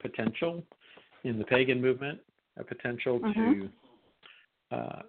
potential 0.00 0.62
in 1.24 1.38
the 1.38 1.44
pagan 1.44 1.80
movement, 1.80 2.20
a 2.56 2.64
potential 2.64 3.20
Mhm. 3.20 3.34
to 3.34 3.70
uh, 4.70 5.02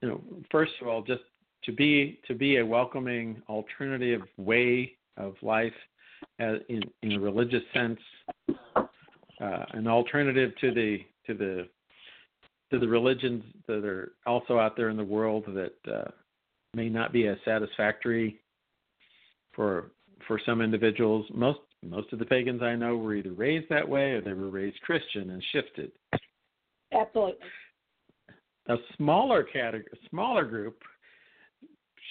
you 0.00 0.08
know, 0.08 0.20
first 0.50 0.72
of 0.80 0.88
all, 0.88 1.02
just 1.02 1.22
to 1.64 1.72
be 1.72 2.20
to 2.26 2.34
be 2.34 2.56
a 2.56 2.66
welcoming 2.66 3.42
alternative 3.48 4.22
way 4.36 4.96
of 5.16 5.34
life, 5.42 5.74
uh, 6.40 6.58
in 6.68 6.82
in 7.02 7.12
a 7.12 7.20
religious 7.20 7.62
sense, 7.74 8.00
uh, 8.76 9.64
an 9.72 9.86
alternative 9.86 10.52
to 10.60 10.72
the 10.72 11.04
to 11.26 11.34
the 11.34 11.68
to 12.70 12.78
the 12.78 12.88
religions 12.88 13.42
that 13.66 13.84
are 13.84 14.12
also 14.26 14.58
out 14.58 14.76
there 14.76 14.90
in 14.90 14.96
the 14.96 15.04
world 15.04 15.44
that 15.46 15.92
uh, 15.92 16.10
may 16.74 16.88
not 16.88 17.12
be 17.12 17.26
as 17.26 17.36
satisfactory 17.44 18.40
for 19.52 19.90
for 20.26 20.40
some 20.44 20.60
individuals. 20.60 21.26
Most 21.34 21.60
most 21.82 22.12
of 22.12 22.18
the 22.18 22.26
pagans 22.26 22.62
I 22.62 22.76
know 22.76 22.96
were 22.96 23.14
either 23.14 23.32
raised 23.32 23.68
that 23.70 23.88
way 23.88 24.12
or 24.12 24.20
they 24.20 24.32
were 24.32 24.50
raised 24.50 24.80
Christian 24.82 25.30
and 25.30 25.42
shifted 25.52 25.92
Absolutely. 26.92 27.46
a 28.68 28.76
smaller 28.96 29.42
category, 29.42 29.86
smaller 30.10 30.44
group 30.44 30.82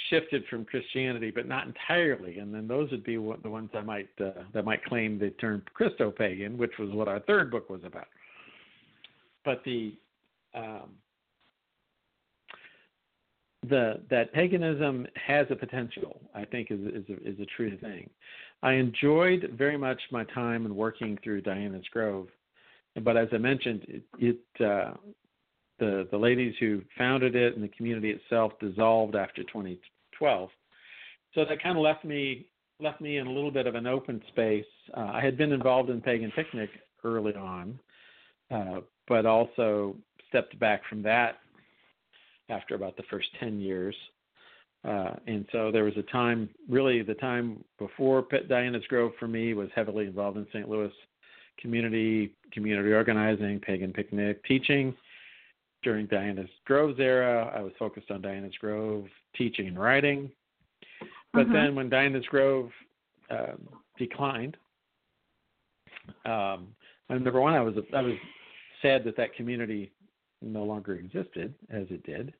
shifted 0.09 0.43
from 0.49 0.65
Christianity, 0.65 1.31
but 1.31 1.47
not 1.47 1.67
entirely. 1.67 2.39
And 2.39 2.53
then 2.53 2.67
those 2.67 2.89
would 2.91 3.03
be 3.03 3.17
what, 3.17 3.43
the 3.43 3.49
ones 3.49 3.69
that 3.73 3.85
might 3.85 4.09
uh, 4.19 4.43
that 4.53 4.65
might 4.65 4.83
claim 4.85 5.19
the 5.19 5.29
term 5.31 5.63
Christo-pagan, 5.73 6.57
which 6.57 6.73
was 6.79 6.89
what 6.91 7.07
our 7.07 7.19
third 7.21 7.51
book 7.51 7.69
was 7.69 7.81
about. 7.85 8.07
But 9.45 9.61
the 9.63 9.93
um, 10.53 10.91
the 13.67 14.01
that 14.09 14.33
paganism 14.33 15.05
has 15.15 15.47
a 15.49 15.55
potential. 15.55 16.19
I 16.33 16.45
think 16.45 16.71
is 16.71 16.79
is 16.79 17.05
a, 17.09 17.29
is 17.29 17.39
a 17.39 17.45
true 17.57 17.77
thing. 17.77 18.09
I 18.63 18.73
enjoyed 18.73 19.53
very 19.57 19.77
much 19.77 20.01
my 20.11 20.23
time 20.25 20.65
and 20.65 20.75
working 20.75 21.17
through 21.23 21.41
Diana's 21.41 21.85
Grove, 21.91 22.27
but 23.03 23.17
as 23.17 23.27
I 23.31 23.37
mentioned, 23.37 23.85
it, 23.87 24.03
it 24.17 24.63
uh, 24.63 24.93
the 25.79 26.07
the 26.11 26.17
ladies 26.17 26.53
who 26.59 26.81
founded 26.97 27.35
it 27.35 27.55
and 27.55 27.63
the 27.63 27.69
community 27.69 28.11
itself 28.11 28.53
dissolved 28.59 29.15
after 29.15 29.43
2012. 29.43 30.49
So 31.35 31.45
that 31.45 31.61
kind 31.61 31.77
of 31.77 31.83
left 31.83 32.05
me 32.05 32.47
left 32.79 33.01
me 33.01 33.17
in 33.17 33.27
a 33.27 33.31
little 33.31 33.51
bit 33.51 33.67
of 33.67 33.75
an 33.75 33.87
open 33.87 34.21
space. 34.29 34.65
Uh, 34.95 35.11
I 35.13 35.21
had 35.21 35.37
been 35.37 35.51
involved 35.51 35.89
in 35.89 36.01
Pagan 36.01 36.31
Picnic 36.35 36.69
early 37.03 37.33
on, 37.33 37.79
uh, 38.51 38.79
but 39.09 39.25
also 39.25 39.95
stepped 40.29 40.57
back 40.59 40.81
from 40.87 41.01
that 41.01 41.39
after 42.49 42.75
about 42.75 42.95
the 42.95 43.03
first 43.09 43.27
10 43.39 43.59
years. 43.59 43.95
Uh, 44.87 45.15
and 45.27 45.45
so 45.51 45.71
there 45.71 45.83
was 45.83 45.97
a 45.97 46.03
time, 46.03 46.47
really, 46.69 47.01
the 47.01 47.15
time 47.15 47.63
before 47.77 48.25
Diana's 48.47 48.85
Grove 48.87 49.11
for 49.19 49.27
me 49.27 49.53
was 49.53 49.67
heavily 49.75 50.05
involved 50.05 50.37
in 50.37 50.47
St. 50.53 50.69
Louis 50.69 50.91
community, 51.59 52.33
community 52.53 52.93
organizing, 52.93 53.59
pagan 53.59 53.91
picnic, 53.91 54.43
teaching. 54.45 54.95
During 55.81 56.07
Diana's 56.07 56.49
Grove's 56.65 56.99
era, 56.99 57.53
I 57.55 57.61
was 57.61 57.73
focused 57.79 58.11
on 58.11 58.21
Diana's 58.21 58.53
Grove 58.59 59.05
teaching 59.35 59.67
and 59.67 59.79
writing. 59.79 60.29
But 61.33 61.43
uh-huh. 61.43 61.53
then 61.53 61.75
when 61.75 61.89
Diana's 61.89 62.25
Grove 62.25 62.69
uh, 63.29 63.53
declined, 63.97 64.57
um, 66.25 66.67
number 67.09 67.39
one, 67.39 67.53
I 67.53 67.61
was 67.61 67.75
I 67.95 68.01
was 68.01 68.15
sad 68.81 69.03
that 69.03 69.17
that 69.17 69.35
community 69.35 69.91
no 70.41 70.63
longer 70.63 70.95
existed 70.95 71.53
as 71.69 71.87
it 71.89 72.03
did. 72.03 72.33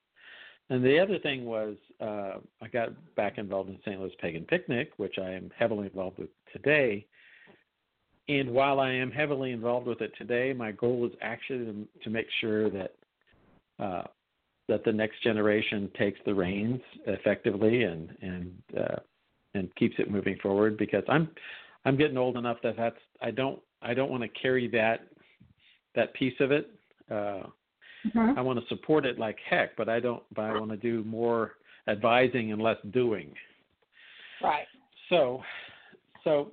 And 0.70 0.84
the 0.84 1.00
other 1.00 1.18
thing 1.18 1.46
was 1.46 1.76
uh, 2.00 2.36
I 2.62 2.68
got 2.72 2.90
back 3.16 3.38
involved 3.38 3.70
in 3.70 3.80
St. 3.84 4.00
Louis 4.00 4.12
Pagan 4.22 4.44
Picnic, 4.44 4.92
which 4.98 5.16
I 5.18 5.32
am 5.32 5.52
heavily 5.58 5.88
involved 5.88 6.20
with 6.20 6.30
today. 6.54 7.06
And 8.28 8.52
while 8.52 8.80
I 8.80 8.92
am 8.92 9.12
heavily 9.12 9.52
involved 9.52 9.88
with 9.88 10.02
it 10.02 10.12
today, 10.18 10.54
my 10.54 10.72
goal 10.72 11.08
is 11.08 11.12
actually 11.22 11.88
to, 12.04 12.10
make 12.12 12.28
sure 12.40 12.70
that 12.70 12.94
uh, 13.80 14.04
that 14.68 14.84
the 14.84 14.92
next 14.92 15.24
generation 15.24 15.90
takes 15.98 16.20
the 16.26 16.36
reins 16.36 16.82
effectively 17.08 17.84
and 17.84 18.16
and 18.22 18.54
uh, 18.78 19.00
and 19.56 19.74
keeps 19.76 19.96
it 19.98 20.12
moving 20.12 20.38
forward. 20.44 20.78
Because 20.78 21.04
I'm 21.10 21.30
I'm 21.86 21.98
getting 21.98 22.18
old 22.18 22.38
enough 22.38 22.58
that 22.62 22.78
that's 22.78 23.00
I 23.20 23.32
don't 23.32 23.60
I 23.82 23.96
don't 23.96 24.12
want 24.12 24.22
to 24.22 24.30
carry 24.30 24.68
that 24.68 25.08
that 26.00 26.14
piece 26.14 26.34
of 26.40 26.52
it. 26.52 26.72
Uh, 27.10 27.44
mm-hmm. 28.06 28.38
I 28.38 28.42
want 28.42 28.60
to 28.60 28.66
support 28.68 29.06
it 29.06 29.20
like 29.20 29.38
heck, 29.48 29.76
but 29.76 29.90
I 29.90 30.00
don't. 30.00 30.24
But 30.36 30.46
I 30.46 30.60
want 30.60 30.72
to 30.72 30.78
do 30.78 31.04
more 31.04 31.54
advising 31.88 32.52
and 32.52 32.62
less 32.62 32.78
doing. 32.92 33.34
Right. 34.42 34.68
So, 35.10 35.42
so 36.24 36.52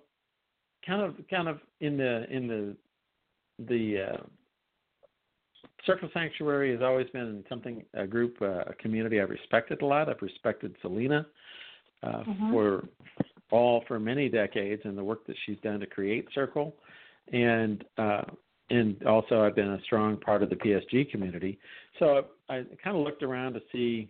kind 0.87 1.03
of 1.03 1.15
kind 1.29 1.49
of 1.49 1.61
in 1.81 1.97
the 1.97 2.25
in 2.31 2.49
the 2.49 2.77
the 3.69 4.13
uh, 4.13 4.23
Circle 5.85 6.11
Sanctuary 6.13 6.73
has 6.73 6.83
always 6.83 7.09
been 7.11 7.45
something 7.49 7.85
a 7.95 8.07
group 8.07 8.37
uh, 8.43 8.65
a 8.67 8.75
community 8.81 9.21
I've 9.21 9.31
respected 9.31 9.83
a 9.83 9.87
lot. 9.87 10.09
I've 10.09 10.23
respected 10.23 10.75
Selena 10.83 11.27
uh, 12.03 12.09
mm-hmm. 12.09 12.53
for 12.53 12.85
all 13.51 13.85
for 13.87 14.01
many 14.01 14.29
decades 14.29 14.83
and 14.85 14.99
the 14.99 15.05
work 15.05 15.27
that 15.27 15.37
she's 15.45 15.59
done 15.63 15.81
to 15.81 15.87
create 15.87 16.27
Circle, 16.35 16.75
and 17.33 17.85
uh, 17.99 18.23
and 18.71 19.03
also 19.05 19.43
I've 19.43 19.55
been 19.55 19.73
a 19.73 19.83
strong 19.83 20.17
part 20.17 20.43
of 20.43 20.51
the 20.51 20.57
PSG 20.57 21.11
community. 21.11 21.59
So 21.99 22.27
I 22.49 22.65
kind 22.83 22.97
of 22.97 23.03
looked 23.03 23.23
around 23.23 23.55
to 23.55 23.61
see. 23.73 24.09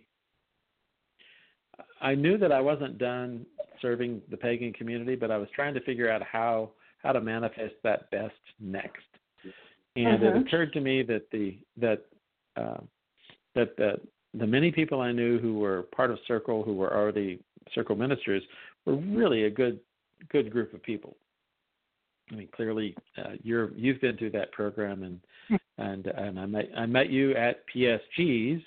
I 2.01 2.15
knew 2.15 2.37
that 2.37 2.51
I 2.51 2.59
wasn't 2.59 2.97
done 2.97 3.45
serving 3.81 4.21
the 4.31 4.37
pagan 4.37 4.73
community, 4.73 5.15
but 5.15 5.29
I 5.31 5.37
was 5.37 5.47
trying 5.55 5.73
to 5.75 5.81
figure 5.81 6.11
out 6.11 6.21
how 6.23 6.71
how 7.03 7.11
to 7.11 7.21
manifest 7.21 7.75
that 7.83 8.09
best 8.11 8.33
next. 8.59 9.03
And 9.95 10.23
uh-huh. 10.23 10.37
it 10.37 10.47
occurred 10.47 10.73
to 10.73 10.81
me 10.81 11.03
that 11.03 11.29
the 11.31 11.57
that 11.77 12.05
uh, 12.55 12.77
that 13.55 13.77
the 13.77 13.99
the 14.33 14.47
many 14.47 14.71
people 14.71 15.01
I 15.01 15.11
knew 15.11 15.39
who 15.39 15.59
were 15.59 15.83
part 15.95 16.11
of 16.11 16.19
Circle, 16.27 16.63
who 16.63 16.73
were 16.73 16.95
already 16.95 17.39
Circle 17.73 17.95
ministers, 17.95 18.43
were 18.85 18.95
really 18.95 19.43
a 19.43 19.49
good 19.49 19.79
good 20.29 20.51
group 20.51 20.73
of 20.73 20.81
people. 20.83 21.15
I 22.31 22.35
mean, 22.35 22.49
clearly, 22.53 22.95
uh, 23.17 23.31
you're 23.41 23.71
you've 23.73 24.01
been 24.01 24.17
through 24.17 24.31
that 24.31 24.51
program, 24.51 25.03
and 25.03 25.19
hmm. 25.47 25.55
and 25.77 26.07
and 26.07 26.39
I 26.39 26.45
met 26.45 26.69
I 26.75 26.85
met 26.85 27.09
you 27.09 27.33
at 27.35 27.63
PSG's 27.73 28.63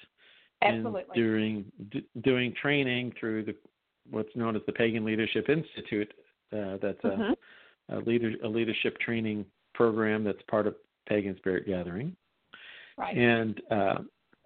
Absolutely. 0.62 1.02
during 1.14 1.64
d- 1.90 2.06
doing 2.22 2.54
training 2.60 3.12
through 3.18 3.44
the 3.44 3.54
what's 4.10 4.34
known 4.34 4.56
as 4.56 4.62
the 4.66 4.72
Pagan 4.72 5.04
Leadership 5.04 5.48
Institute. 5.48 6.12
Uh, 6.52 6.78
that's 6.82 7.00
mm-hmm. 7.02 7.32
a, 7.94 7.98
a 7.98 8.00
leader 8.00 8.32
a 8.44 8.48
leadership 8.48 8.98
training 8.98 9.44
program 9.74 10.24
that's 10.24 10.42
part 10.48 10.66
of 10.66 10.74
Pagan 11.08 11.36
Spirit 11.36 11.66
Gathering. 11.66 12.16
Right. 12.96 13.16
And 13.16 13.60
uh, 13.70 13.98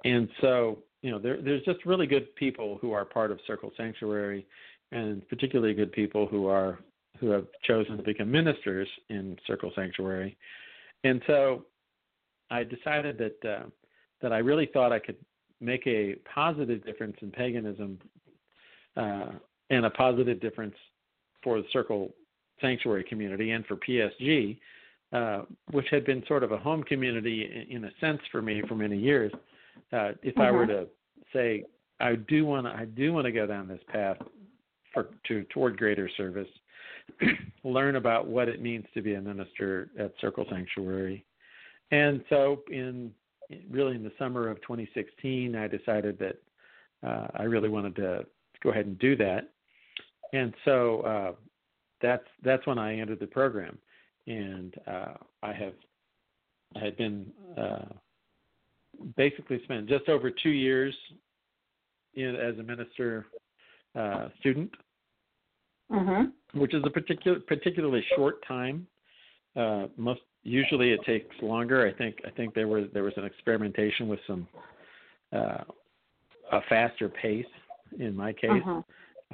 and 0.04 0.28
so 0.40 0.78
you 1.02 1.10
know 1.10 1.18
there, 1.18 1.40
there's 1.40 1.62
just 1.64 1.84
really 1.86 2.06
good 2.06 2.34
people 2.36 2.78
who 2.80 2.92
are 2.92 3.04
part 3.04 3.30
of 3.30 3.38
Circle 3.46 3.72
Sanctuary, 3.76 4.46
and 4.92 5.26
particularly 5.28 5.74
good 5.74 5.92
people 5.92 6.26
who 6.26 6.46
are 6.46 6.80
who 7.18 7.30
have 7.30 7.46
chosen 7.64 7.96
to 7.96 8.02
become 8.02 8.30
ministers 8.30 8.88
in 9.08 9.36
Circle 9.46 9.72
Sanctuary. 9.74 10.36
And 11.04 11.22
so 11.26 11.64
I 12.50 12.64
decided 12.64 13.18
that 13.18 13.48
uh, 13.48 13.66
that 14.20 14.32
I 14.32 14.38
really 14.38 14.68
thought 14.72 14.92
I 14.92 14.98
could 14.98 15.16
make 15.60 15.86
a 15.86 16.16
positive 16.32 16.84
difference 16.84 17.16
in 17.20 17.30
paganism 17.30 17.98
uh, 18.96 19.30
and 19.70 19.86
a 19.86 19.90
positive 19.90 20.40
difference 20.40 20.74
for 21.42 21.58
the 21.58 21.66
Circle 21.72 22.10
Sanctuary 22.60 23.04
community 23.04 23.50
and 23.50 23.66
for 23.66 23.76
PSG, 23.76 24.58
uh, 25.12 25.42
which 25.72 25.86
had 25.90 26.04
been 26.04 26.22
sort 26.26 26.42
of 26.42 26.52
a 26.52 26.58
home 26.58 26.82
community 26.82 27.66
in, 27.70 27.76
in 27.76 27.84
a 27.84 27.90
sense 28.00 28.20
for 28.30 28.40
me 28.40 28.62
for 28.68 28.74
many 28.74 28.96
years. 28.96 29.32
Uh, 29.92 30.12
if 30.22 30.38
I 30.38 30.50
were 30.50 30.66
mm-hmm. 30.66 30.84
to 30.84 30.86
say 31.32 31.64
I 32.00 32.14
do 32.14 32.44
want 32.46 32.66
to, 32.66 32.72
I 32.72 32.84
do 32.84 33.12
want 33.12 33.26
to 33.26 33.32
go 33.32 33.46
down 33.46 33.68
this 33.68 33.80
path 33.88 34.16
for 34.92 35.08
to 35.28 35.44
toward 35.44 35.76
greater 35.76 36.08
service, 36.16 36.48
learn 37.64 37.96
about 37.96 38.26
what 38.26 38.48
it 38.48 38.60
means 38.60 38.84
to 38.94 39.02
be 39.02 39.14
a 39.14 39.20
minister 39.20 39.90
at 39.98 40.12
Circle 40.20 40.46
Sanctuary. 40.50 41.24
And 41.90 42.24
so, 42.28 42.62
in 42.70 43.12
really 43.70 43.94
in 43.94 44.02
the 44.02 44.12
summer 44.18 44.48
of 44.48 44.60
2016, 44.62 45.54
I 45.54 45.68
decided 45.68 46.18
that 46.18 46.36
uh, 47.06 47.28
I 47.36 47.42
really 47.44 47.68
wanted 47.68 47.96
to 47.96 48.26
go 48.62 48.70
ahead 48.70 48.86
and 48.86 48.98
do 48.98 49.16
that. 49.16 49.50
And 50.32 50.54
so 50.64 51.00
uh, 51.02 51.32
that's 52.00 52.26
that's 52.42 52.66
when 52.66 52.78
I 52.78 52.98
entered 52.98 53.20
the 53.20 53.26
program, 53.26 53.78
and 54.26 54.74
uh, 54.86 55.14
I 55.42 55.52
have 55.52 55.74
I 56.74 56.80
had 56.80 56.96
been 56.96 57.26
uh, 57.56 57.84
basically 59.16 59.62
spent 59.64 59.88
just 59.88 60.08
over 60.08 60.30
two 60.30 60.50
years 60.50 60.94
in, 62.14 62.34
as 62.34 62.58
a 62.58 62.62
minister 62.62 63.26
uh, 63.94 64.28
student 64.40 64.72
mm-hmm. 65.90 66.58
which 66.58 66.74
is 66.74 66.82
a 66.86 66.90
particular 66.90 67.40
particularly 67.40 68.04
short 68.16 68.46
time. 68.46 68.86
Uh, 69.56 69.86
most 69.96 70.20
usually 70.42 70.92
it 70.92 71.00
takes 71.04 71.34
longer. 71.42 71.86
I 71.86 71.92
think 71.96 72.16
I 72.26 72.30
think 72.30 72.54
there 72.54 72.68
was 72.68 72.84
there 72.92 73.04
was 73.04 73.14
an 73.16 73.24
experimentation 73.24 74.08
with 74.08 74.20
some 74.26 74.46
uh, 75.32 75.64
a 76.52 76.60
faster 76.68 77.08
pace 77.08 77.46
in 77.98 78.16
my 78.16 78.32
case. 78.32 78.50
Mm-hmm. 78.50 78.80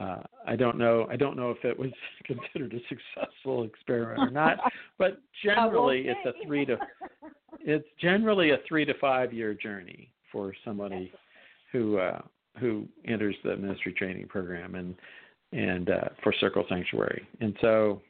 Uh, 0.00 0.22
I 0.46 0.56
don't 0.56 0.78
know. 0.78 1.06
I 1.10 1.16
don't 1.16 1.36
know 1.36 1.50
if 1.50 1.64
it 1.64 1.78
was 1.78 1.90
considered 2.24 2.72
a 2.72 2.80
successful 2.88 3.64
experiment 3.64 4.20
or 4.20 4.30
not, 4.30 4.58
but 4.98 5.20
generally 5.44 6.06
it's 6.06 6.20
a 6.24 6.46
three 6.46 6.64
to 6.66 6.78
it's 7.60 7.88
generally 8.00 8.50
a 8.50 8.58
three 8.66 8.84
to 8.84 8.94
five 9.00 9.32
year 9.32 9.52
journey 9.54 10.10
for 10.32 10.54
somebody 10.64 11.12
who 11.72 11.98
uh, 11.98 12.20
who 12.58 12.86
enters 13.06 13.34
the 13.44 13.56
ministry 13.56 13.92
training 13.92 14.28
program, 14.28 14.74
and 14.74 14.94
and 15.52 15.90
uh, 15.90 16.08
for 16.22 16.32
Circle 16.40 16.64
Sanctuary. 16.68 17.26
And 17.40 17.56
so 17.60 18.00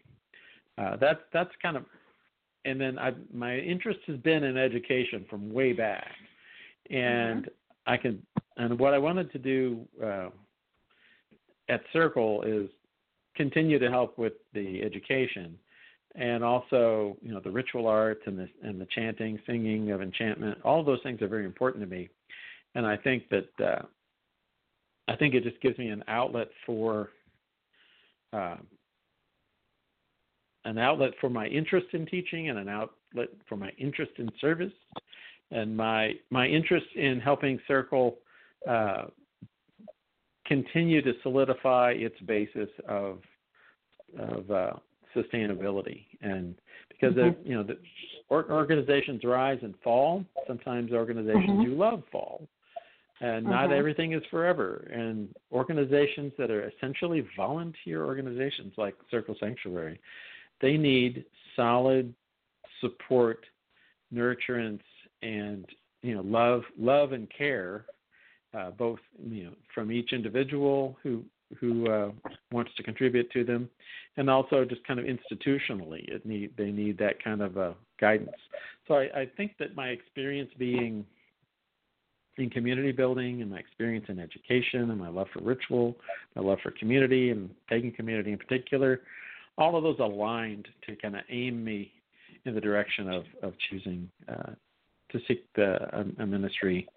uh, 0.78 0.96
that's 0.96 1.20
that's 1.32 1.50
kind 1.62 1.76
of, 1.76 1.84
and 2.64 2.80
then 2.80 2.98
I 2.98 3.12
my 3.32 3.56
interest 3.58 4.00
has 4.06 4.16
been 4.18 4.44
in 4.44 4.56
education 4.56 5.26
from 5.28 5.52
way 5.52 5.72
back, 5.72 6.12
and 6.90 7.44
mm-hmm. 7.44 7.92
I 7.92 7.96
can 7.96 8.22
and 8.56 8.78
what 8.78 8.94
I 8.94 8.98
wanted 8.98 9.32
to 9.32 9.38
do 9.38 9.80
uh, 10.02 10.28
at 11.68 11.82
Circle 11.92 12.42
is 12.42 12.68
continue 13.36 13.78
to 13.78 13.90
help 13.90 14.18
with 14.18 14.34
the 14.52 14.82
education 14.82 15.58
and 16.16 16.42
also 16.42 17.16
you 17.22 17.32
know 17.32 17.40
the 17.40 17.50
ritual 17.50 17.86
arts 17.86 18.20
and 18.26 18.38
the 18.38 18.48
and 18.62 18.80
the 18.80 18.86
chanting 18.86 19.38
singing 19.46 19.92
of 19.92 20.02
enchantment 20.02 20.58
all 20.64 20.80
of 20.80 20.86
those 20.86 20.98
things 21.02 21.22
are 21.22 21.28
very 21.28 21.44
important 21.44 21.82
to 21.82 21.88
me 21.88 22.08
and 22.74 22.86
i 22.86 22.96
think 22.96 23.22
that 23.28 23.48
uh, 23.64 23.82
i 25.08 25.14
think 25.14 25.34
it 25.34 25.44
just 25.44 25.60
gives 25.60 25.78
me 25.78 25.88
an 25.88 26.02
outlet 26.08 26.48
for 26.66 27.10
uh, 28.32 28.56
an 30.64 30.78
outlet 30.78 31.12
for 31.20 31.30
my 31.30 31.46
interest 31.46 31.86
in 31.92 32.06
teaching 32.06 32.48
and 32.48 32.58
an 32.58 32.68
outlet 32.68 33.28
for 33.48 33.56
my 33.56 33.70
interest 33.78 34.12
in 34.18 34.30
service 34.40 34.72
and 35.50 35.76
my 35.76 36.14
my 36.30 36.46
interest 36.46 36.86
in 36.94 37.18
helping 37.20 37.58
circle 37.66 38.18
uh, 38.68 39.04
continue 40.46 41.00
to 41.02 41.12
solidify 41.22 41.92
its 41.96 42.18
basis 42.20 42.68
of 42.88 43.20
of 44.18 44.50
uh, 44.50 44.72
sustainability 45.14 46.06
and 46.20 46.56
because 46.88 47.14
Mhm. 47.14 47.36
you 47.44 47.54
know 47.54 47.62
the 47.62 47.78
organizations 48.30 49.24
rise 49.24 49.58
and 49.62 49.74
fall 49.80 50.24
sometimes 50.46 50.92
organizations 50.92 51.60
Mhm. 51.60 51.64
do 51.64 51.74
love 51.74 52.06
fall 52.08 52.48
and 53.20 53.44
not 53.44 53.68
Mhm. 53.68 53.78
everything 53.78 54.12
is 54.12 54.24
forever 54.26 54.88
and 54.92 55.34
organizations 55.52 56.32
that 56.38 56.50
are 56.50 56.68
essentially 56.68 57.20
volunteer 57.36 58.04
organizations 58.04 58.76
like 58.78 58.96
circle 59.10 59.36
sanctuary 59.38 60.00
they 60.60 60.76
need 60.76 61.24
solid 61.54 62.14
support 62.80 63.46
nurturance 64.12 64.82
and 65.22 65.66
you 66.02 66.14
know 66.14 66.22
love 66.22 66.64
love 66.78 67.12
and 67.12 67.28
care 67.30 67.86
uh, 68.54 68.70
both 68.70 69.00
you 69.28 69.44
know 69.44 69.54
from 69.74 69.92
each 69.92 70.12
individual 70.12 70.96
who 71.02 71.24
who 71.58 71.90
uh, 71.90 72.10
wants 72.52 72.70
to 72.76 72.82
contribute 72.82 73.30
to 73.32 73.44
them, 73.44 73.68
and 74.16 74.30
also 74.30 74.64
just 74.64 74.84
kind 74.84 75.00
of 75.00 75.06
institutionally, 75.06 76.08
it 76.08 76.24
need 76.24 76.52
they 76.56 76.70
need 76.70 76.98
that 76.98 77.22
kind 77.22 77.40
of 77.40 77.58
uh, 77.58 77.72
guidance. 78.00 78.30
So 78.86 78.94
I, 78.94 79.20
I 79.20 79.30
think 79.36 79.52
that 79.58 79.74
my 79.74 79.88
experience 79.88 80.50
being 80.58 81.04
in 82.40 82.50
community 82.50 82.92
building 82.92 83.42
and 83.42 83.50
my 83.50 83.58
experience 83.58 84.06
in 84.08 84.18
education 84.18 84.90
and 84.90 84.98
my 84.98 85.08
love 85.08 85.28
for 85.32 85.40
ritual, 85.40 85.96
my 86.34 86.42
love 86.42 86.58
for 86.62 86.70
community 86.72 87.30
and 87.30 87.50
pagan 87.68 87.92
community 87.92 88.32
in 88.32 88.38
particular, 88.38 89.00
all 89.58 89.76
of 89.76 89.82
those 89.82 89.98
aligned 89.98 90.66
to 90.86 90.96
kind 90.96 91.14
of 91.14 91.22
aim 91.30 91.62
me 91.62 91.92
in 92.44 92.54
the 92.54 92.60
direction 92.60 93.08
of 93.08 93.24
of 93.42 93.52
choosing 93.68 94.08
uh, 94.28 94.52
to 95.10 95.18
seek 95.28 95.44
the 95.54 95.76
a, 95.96 96.22
a 96.22 96.26
ministry 96.26 96.88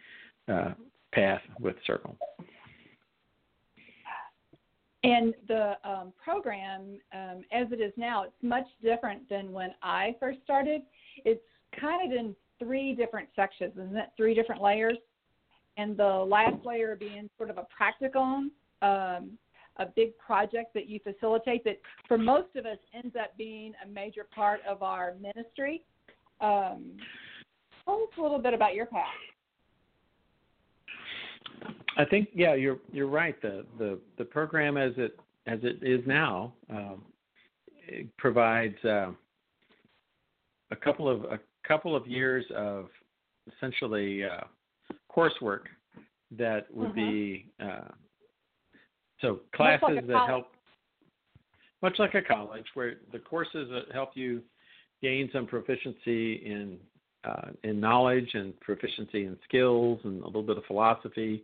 uh, 0.48 0.72
path 1.14 1.42
with 1.60 1.76
Circle. 1.86 2.18
And 5.04 5.34
the 5.50 5.74
um, 5.84 6.14
program, 6.24 6.98
um, 7.14 7.44
as 7.52 7.68
it 7.72 7.82
is 7.82 7.92
now, 7.98 8.24
it's 8.24 8.34
much 8.42 8.66
different 8.82 9.28
than 9.30 9.52
when 9.52 9.72
I 9.82 10.16
first 10.18 10.40
started. 10.46 10.82
It's 11.26 11.44
kind 11.78 12.10
of 12.10 12.18
in 12.18 12.34
three 12.58 12.96
different 12.96 13.28
sections, 13.36 13.74
isn't 13.74 13.98
it? 13.98 14.10
Three 14.16 14.34
different 14.34 14.62
layers. 14.62 14.98
And 15.78 15.98
the 15.98 16.04
last 16.04 16.64
layer 16.66 16.96
being 16.96 17.30
sort 17.38 17.50
of 17.50 17.58
a 17.58 17.66
practicum, 17.74 18.50
um, 18.82 19.32
a 19.78 19.88
big 19.96 20.18
project 20.18 20.74
that 20.76 20.88
you 20.88 21.00
facilitate 21.04 21.64
that 21.64 21.80
for 22.08 22.18
most 22.18 22.56
of 22.56 22.66
us 22.66 22.78
ends 22.94 23.16
up 23.20 23.36
being 23.38 23.74
a 23.84 23.88
major 23.88 24.26
part 24.36 24.60
of 24.70 24.84
our 24.84 25.16
ministry. 25.20 25.84
Um, 26.42 26.98
tell 27.86 27.96
us 27.96 28.18
a 28.18 28.22
little 28.22 28.40
bit 28.40 28.54
about 28.54 28.76
your 28.76 28.86
path. 28.86 29.08
I 31.98 32.06
think 32.06 32.30
yeah, 32.34 32.56
you're 32.56 32.80
you're 32.92 33.08
right. 33.08 33.40
The 33.42 33.66
the 33.78 34.00
the 34.18 34.26
program 34.26 34.78
as 34.78 34.94
it 34.98 35.18
as 35.48 35.60
it 35.64 35.78
is 35.82 36.06
now 36.08 36.54
um, 36.70 37.04
it 37.88 38.08
provides 38.18 38.78
uh, 38.84 39.12
a 40.72 40.76
couple 40.76 41.08
of 41.08 41.24
a 41.26 41.40
couple 41.68 41.96
of 41.96 42.08
years 42.08 42.46
of 42.56 42.88
essentially 43.56 44.24
uh, 44.24 44.42
coursework 45.16 45.68
that 46.32 46.74
would 46.74 46.90
Mhm. 46.90 46.96
be 46.96 47.52
uh, 47.60 47.90
so 49.20 49.42
classes 49.54 49.88
like 49.90 50.08
that 50.08 50.26
help 50.28 50.56
much 51.82 52.00
like 52.00 52.16
a 52.16 52.22
college 52.22 52.66
where 52.76 52.96
the 53.12 53.20
courses 53.20 53.70
that 53.70 53.92
help 53.92 54.16
you 54.16 54.42
gain 55.02 55.30
some 55.32 55.46
proficiency 55.46 56.36
in 56.46 56.80
uh, 57.26 57.52
in 57.64 57.80
knowledge 57.80 58.34
and 58.34 58.60
proficiency 58.60 59.26
in 59.26 59.38
skills 59.44 60.00
and 60.04 60.22
a 60.24 60.26
little 60.26 60.44
bit 60.44 60.58
of 60.58 60.66
philosophy 60.66 61.44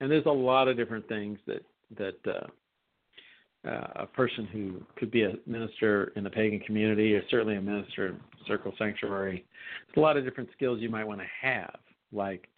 and 0.00 0.10
there's 0.10 0.26
a 0.26 0.30
lot 0.30 0.68
of 0.68 0.76
different 0.76 1.06
things 1.08 1.38
that 1.46 1.64
that 1.96 2.26
uh, 2.26 2.46
uh, 3.68 3.92
a 3.96 4.06
person 4.06 4.46
who 4.46 4.80
could 4.96 5.10
be 5.10 5.22
a 5.22 5.34
minister 5.46 6.12
in 6.16 6.24
the 6.24 6.30
pagan 6.30 6.60
community 6.60 7.14
or 7.14 7.22
certainly 7.28 7.56
a 7.56 7.60
minister 7.60 8.08
in 8.08 8.20
circle 8.46 8.72
sanctuary 8.78 9.44
there's 9.86 9.96
a 9.96 10.00
lot 10.00 10.16
of 10.16 10.24
different 10.24 10.48
skills 10.52 10.80
you 10.80 10.88
might 10.88 11.04
want 11.04 11.20
to 11.20 11.26
have 11.40 11.76
like 12.12 12.48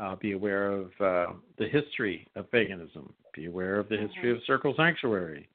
uh, 0.00 0.16
be 0.16 0.32
aware 0.32 0.70
of 0.70 0.86
uh, 1.00 1.32
the 1.58 1.68
history 1.68 2.26
of 2.36 2.50
paganism 2.50 3.12
be 3.34 3.46
aware 3.46 3.78
of 3.78 3.88
the 3.88 3.96
history 3.96 4.30
of 4.30 4.38
circle 4.46 4.74
sanctuary 4.76 5.48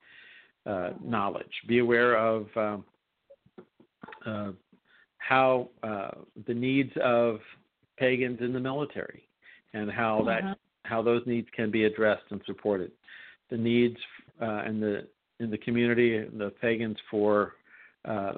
uh, 0.65 0.91
knowledge 1.03 1.51
be 1.67 1.79
aware 1.79 2.15
of 2.17 2.47
um, 2.55 2.85
uh, 4.25 4.51
how 5.17 5.69
uh, 5.83 6.11
the 6.47 6.53
needs 6.53 6.91
of 7.01 7.39
pagans 7.97 8.39
in 8.41 8.53
the 8.53 8.59
military 8.59 9.23
and 9.73 9.91
how 9.91 10.23
that 10.23 10.43
Mhm. 10.43 10.55
how 10.85 11.01
those 11.01 11.25
needs 11.25 11.49
can 11.51 11.71
be 11.71 11.85
addressed 11.85 12.29
and 12.31 12.43
supported. 12.45 12.91
The 13.49 13.57
needs 13.57 13.97
uh, 14.41 14.63
in 14.65 14.79
the 14.79 15.07
in 15.39 15.49
the 15.49 15.57
community, 15.57 16.19
the 16.19 16.51
pagans 16.61 16.97
for 17.09 17.55
uh, 18.05 18.33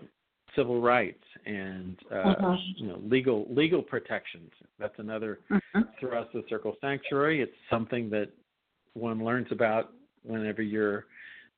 civil 0.56 0.82
rights 0.82 1.24
and 1.46 1.98
uh, 2.12 2.36
Mhm. 2.36 2.78
you 2.78 2.88
know 2.88 2.98
legal 2.98 3.46
legal 3.50 3.82
protections. 3.82 4.52
That's 4.80 4.98
another 5.00 5.40
Mhm. 5.50 5.88
thrust 6.00 6.34
of 6.36 6.48
Circle 6.50 6.78
Sanctuary. 6.82 7.42
It's 7.42 7.56
something 7.70 8.10
that 8.12 8.30
one 8.94 9.24
learns 9.24 9.52
about 9.52 9.94
whenever 10.24 10.62
you're 10.62 11.06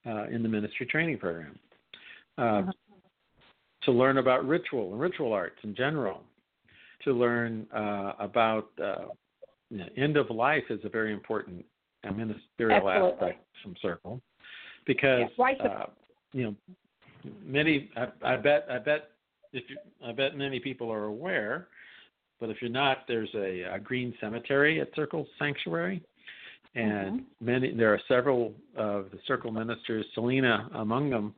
uh, 0.05 0.25
in 0.25 0.41
the 0.41 0.49
ministry 0.49 0.85
training 0.85 1.17
program. 1.17 1.59
Uh, 2.37 2.61
Mhm. 2.63 2.73
To 3.83 3.91
learn 3.91 4.17
about 4.17 4.45
ritual 4.45 4.91
and 4.91 4.99
ritual 4.99 5.31
arts 5.33 5.63
in 5.63 5.73
general. 5.75 6.23
To 7.03 7.13
learn 7.13 7.67
uh, 7.71 8.13
about 8.19 8.69
uh, 8.79 9.07
you 9.69 9.77
know, 9.77 9.87
end 9.95 10.17
of 10.17 10.29
life 10.29 10.69
is 10.69 10.83
a 10.83 10.89
very 10.89 11.13
important 11.13 11.65
uh, 12.03 12.11
ministerial 12.11 12.89
Absolutely. 12.89 13.29
aspect 13.29 13.45
from 13.61 13.75
Circle 13.81 14.21
because 14.85 15.29
Yes, 15.37 15.59
uh, 15.61 15.85
you 16.33 16.43
know 16.43 16.55
many 17.44 17.89
I, 17.95 18.34
I 18.34 18.38
bet 18.38 18.68
I 18.69 18.80
bet 18.80 19.10
if 19.53 19.64
you, 19.69 19.77
I 20.06 20.11
bet 20.11 20.35
many 20.35 20.60
people 20.60 20.91
are 20.91 21.06
aware, 21.06 21.68
but 22.39 22.49
if 22.49 22.57
you're 22.61 22.69
not, 22.69 22.99
there's 23.07 23.30
a, 23.35 23.64
a 23.73 23.80
green 23.80 24.14
cemetery 24.19 24.81
at 24.81 24.89
Circle 24.95 25.26
Sanctuary, 25.39 26.03
and 26.76 27.23
many 27.41 27.73
there 27.73 27.94
are 27.94 28.02
several 28.07 28.53
of 28.76 29.10
the 29.11 29.19
Circle 29.27 29.52
ministers, 29.52 30.06
Selena 30.14 30.69
among 30.76 31.10
them, 31.10 31.34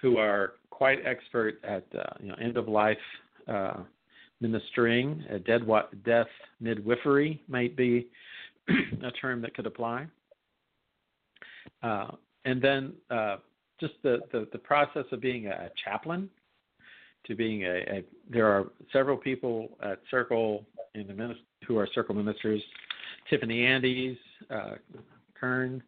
who 0.00 0.18
are 0.18 0.52
quite 0.70 0.98
expert 1.06 1.60
at 1.64 1.84
uh, 1.98 2.02
you 2.20 2.28
know 2.28 2.34
end 2.40 2.56
of 2.56 2.68
life 2.68 2.98
uh, 3.48 3.80
ministering. 4.40 5.24
Uh, 5.32 5.38
dead 5.46 5.66
wa- 5.66 5.88
death 6.04 6.28
midwifery 6.60 7.42
might 7.48 7.76
be 7.76 8.08
a 8.68 9.10
term 9.20 9.40
that 9.42 9.54
could 9.54 9.66
apply. 9.66 10.06
Uh, 11.82 12.08
and 12.44 12.60
then 12.60 12.92
uh, 13.10 13.36
just 13.80 13.94
the, 14.02 14.20
the, 14.32 14.48
the 14.52 14.58
process 14.58 15.04
of 15.12 15.20
being 15.20 15.46
a 15.46 15.70
chaplain 15.84 16.28
to 17.26 17.34
being 17.34 17.64
a, 17.64 17.78
a 17.80 18.04
there 18.30 18.46
are 18.46 18.66
several 18.92 19.16
people 19.16 19.76
at 19.82 20.00
Circle 20.10 20.64
in 20.94 21.06
the 21.06 21.34
who 21.66 21.78
are 21.78 21.88
Circle 21.94 22.14
ministers, 22.14 22.62
Tiffany 23.28 23.64
Andes, 23.64 24.16
uh, 24.50 24.74
Kern, 25.38 25.82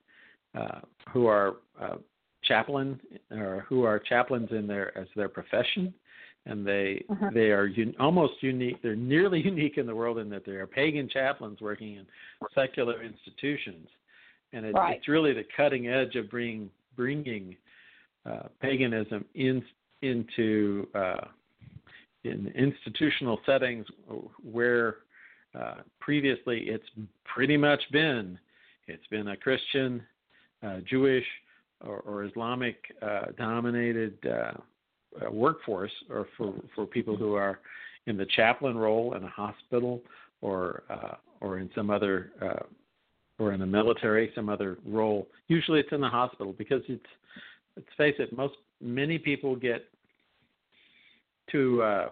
uh, 0.58 0.80
who 1.12 1.26
are 1.26 1.56
uh, 1.80 1.96
chaplain 2.44 2.98
or 3.30 3.64
who 3.68 3.84
are 3.84 3.98
chaplains 3.98 4.48
in 4.50 4.66
their 4.66 4.96
as 4.96 5.06
their 5.14 5.28
profession, 5.28 5.92
and 6.46 6.66
they 6.66 7.04
Mhm. 7.10 7.34
they 7.34 7.50
are 7.50 7.66
un, 7.66 7.94
almost 7.98 8.42
unique. 8.42 8.80
They're 8.82 8.96
nearly 8.96 9.40
unique 9.44 9.78
in 9.78 9.86
the 9.86 9.94
world 9.94 10.18
in 10.18 10.28
that 10.30 10.44
they 10.44 10.52
are 10.52 10.66
pagan 10.66 11.08
chaplains 11.08 11.60
working 11.60 11.96
in 11.96 12.06
secular 12.54 13.02
institutions, 13.02 13.88
and 14.52 14.64
it, 14.64 14.72
Right. 14.74 14.96
it's 14.96 15.08
really 15.08 15.32
the 15.32 15.44
cutting 15.56 15.88
edge 15.88 16.16
of 16.16 16.30
bringing 16.30 16.70
bringing 16.96 17.56
uh, 18.26 18.48
paganism 18.60 19.24
in 19.34 19.62
into 20.02 20.86
uh, 20.94 21.26
in 22.24 22.52
institutional 22.56 23.38
settings 23.46 23.86
where 24.42 24.96
uh, 25.56 25.76
previously 26.00 26.64
it's 26.66 26.84
pretty 27.24 27.56
much 27.56 27.80
been 27.92 28.38
it's 28.88 29.06
been 29.10 29.28
a 29.28 29.36
Christian, 29.36 30.02
uh, 30.64 30.78
Jewish, 30.88 31.24
or, 31.84 31.98
or 32.00 32.24
Islamic 32.24 32.76
uh, 33.02 33.26
dominated 33.38 34.18
workforce, 35.30 35.92
or 36.10 36.26
for 36.36 36.54
for 36.74 36.84
people 36.86 37.16
who 37.16 37.34
are 37.34 37.60
in 38.06 38.16
the 38.16 38.26
chaplain 38.34 38.76
role 38.76 39.14
in 39.14 39.22
a 39.22 39.30
hospital 39.30 40.00
or 40.40 40.82
or 41.40 41.58
in 41.58 41.70
some 41.74 41.90
other 41.90 42.32
or 43.38 43.52
in 43.52 43.60
the 43.60 43.66
military, 43.66 44.32
some 44.34 44.48
other 44.48 44.78
role. 44.86 45.28
Usually, 45.48 45.80
it's 45.80 45.92
in 45.92 46.00
the 46.00 46.08
hospital 46.08 46.54
because 46.56 46.82
it's 46.88 47.04
let's 47.76 47.88
face 47.96 48.14
it, 48.18 48.36
most 48.36 48.54
many 48.80 49.18
people 49.18 49.54
get 49.56 49.84
to 51.52 51.82
uh, 51.82 52.08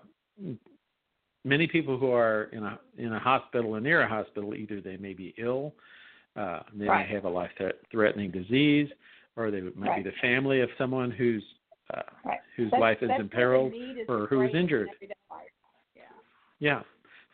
many 1.44 1.66
people 1.66 1.98
who 1.98 2.10
are 2.12 2.44
in 2.52 2.62
a 2.62 2.78
in 2.98 3.12
a 3.12 3.18
hospital 3.18 3.74
or 3.76 3.80
near 3.80 4.02
a 4.02 4.08
hospital. 4.08 4.54
Either 4.54 4.80
they 4.80 4.96
may 4.96 5.12
be 5.12 5.34
ill, 5.38 5.74
uh, 6.36 6.60
they 6.74 6.86
Right. 6.86 7.08
may 7.08 7.14
have 7.14 7.24
a 7.24 7.28
life-threatening 7.28 8.30
disease, 8.30 8.88
or 9.36 9.50
they 9.50 9.60
might 9.60 9.88
Right. 9.88 10.04
be 10.04 10.10
the 10.10 10.16
family 10.18 10.60
of 10.60 10.70
someone 10.78 11.10
whose 11.10 11.44
uh, 11.92 12.00
Right. 12.24 12.40
whose 12.56 12.70
That's- 12.70 12.80
life 12.80 13.02
is 13.02 13.08
that's 13.08 13.18
what 13.22 13.30
the 13.30 13.36
imperiled 13.36 13.74
or 14.08 14.26
who 14.26 14.40
is 14.42 14.54
injured. 14.54 14.88
Yeah. 15.94 16.02
Yeah. 16.58 16.82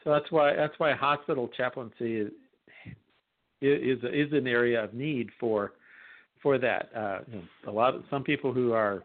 So 0.03 0.11
that's 0.11 0.31
why 0.33 0.55
that's 0.57 0.77
why 0.79 0.93
hospital 0.93 1.47
chaplaincy 1.49 2.17
is 2.17 2.33
is 3.61 4.03
is 4.05 4.33
an 4.33 4.47
area 4.49 4.83
of 4.83 4.95
need 4.95 5.31
for 5.39 5.75
for 6.43 6.59
that. 6.59 6.91
Uh, 6.97 7.19
you 7.31 7.37
know, 7.37 7.71
a 7.71 7.73
lot 7.73 7.95
of 7.95 8.03
some 8.11 8.23
people 8.23 8.53
who 8.53 8.73
are 8.73 9.03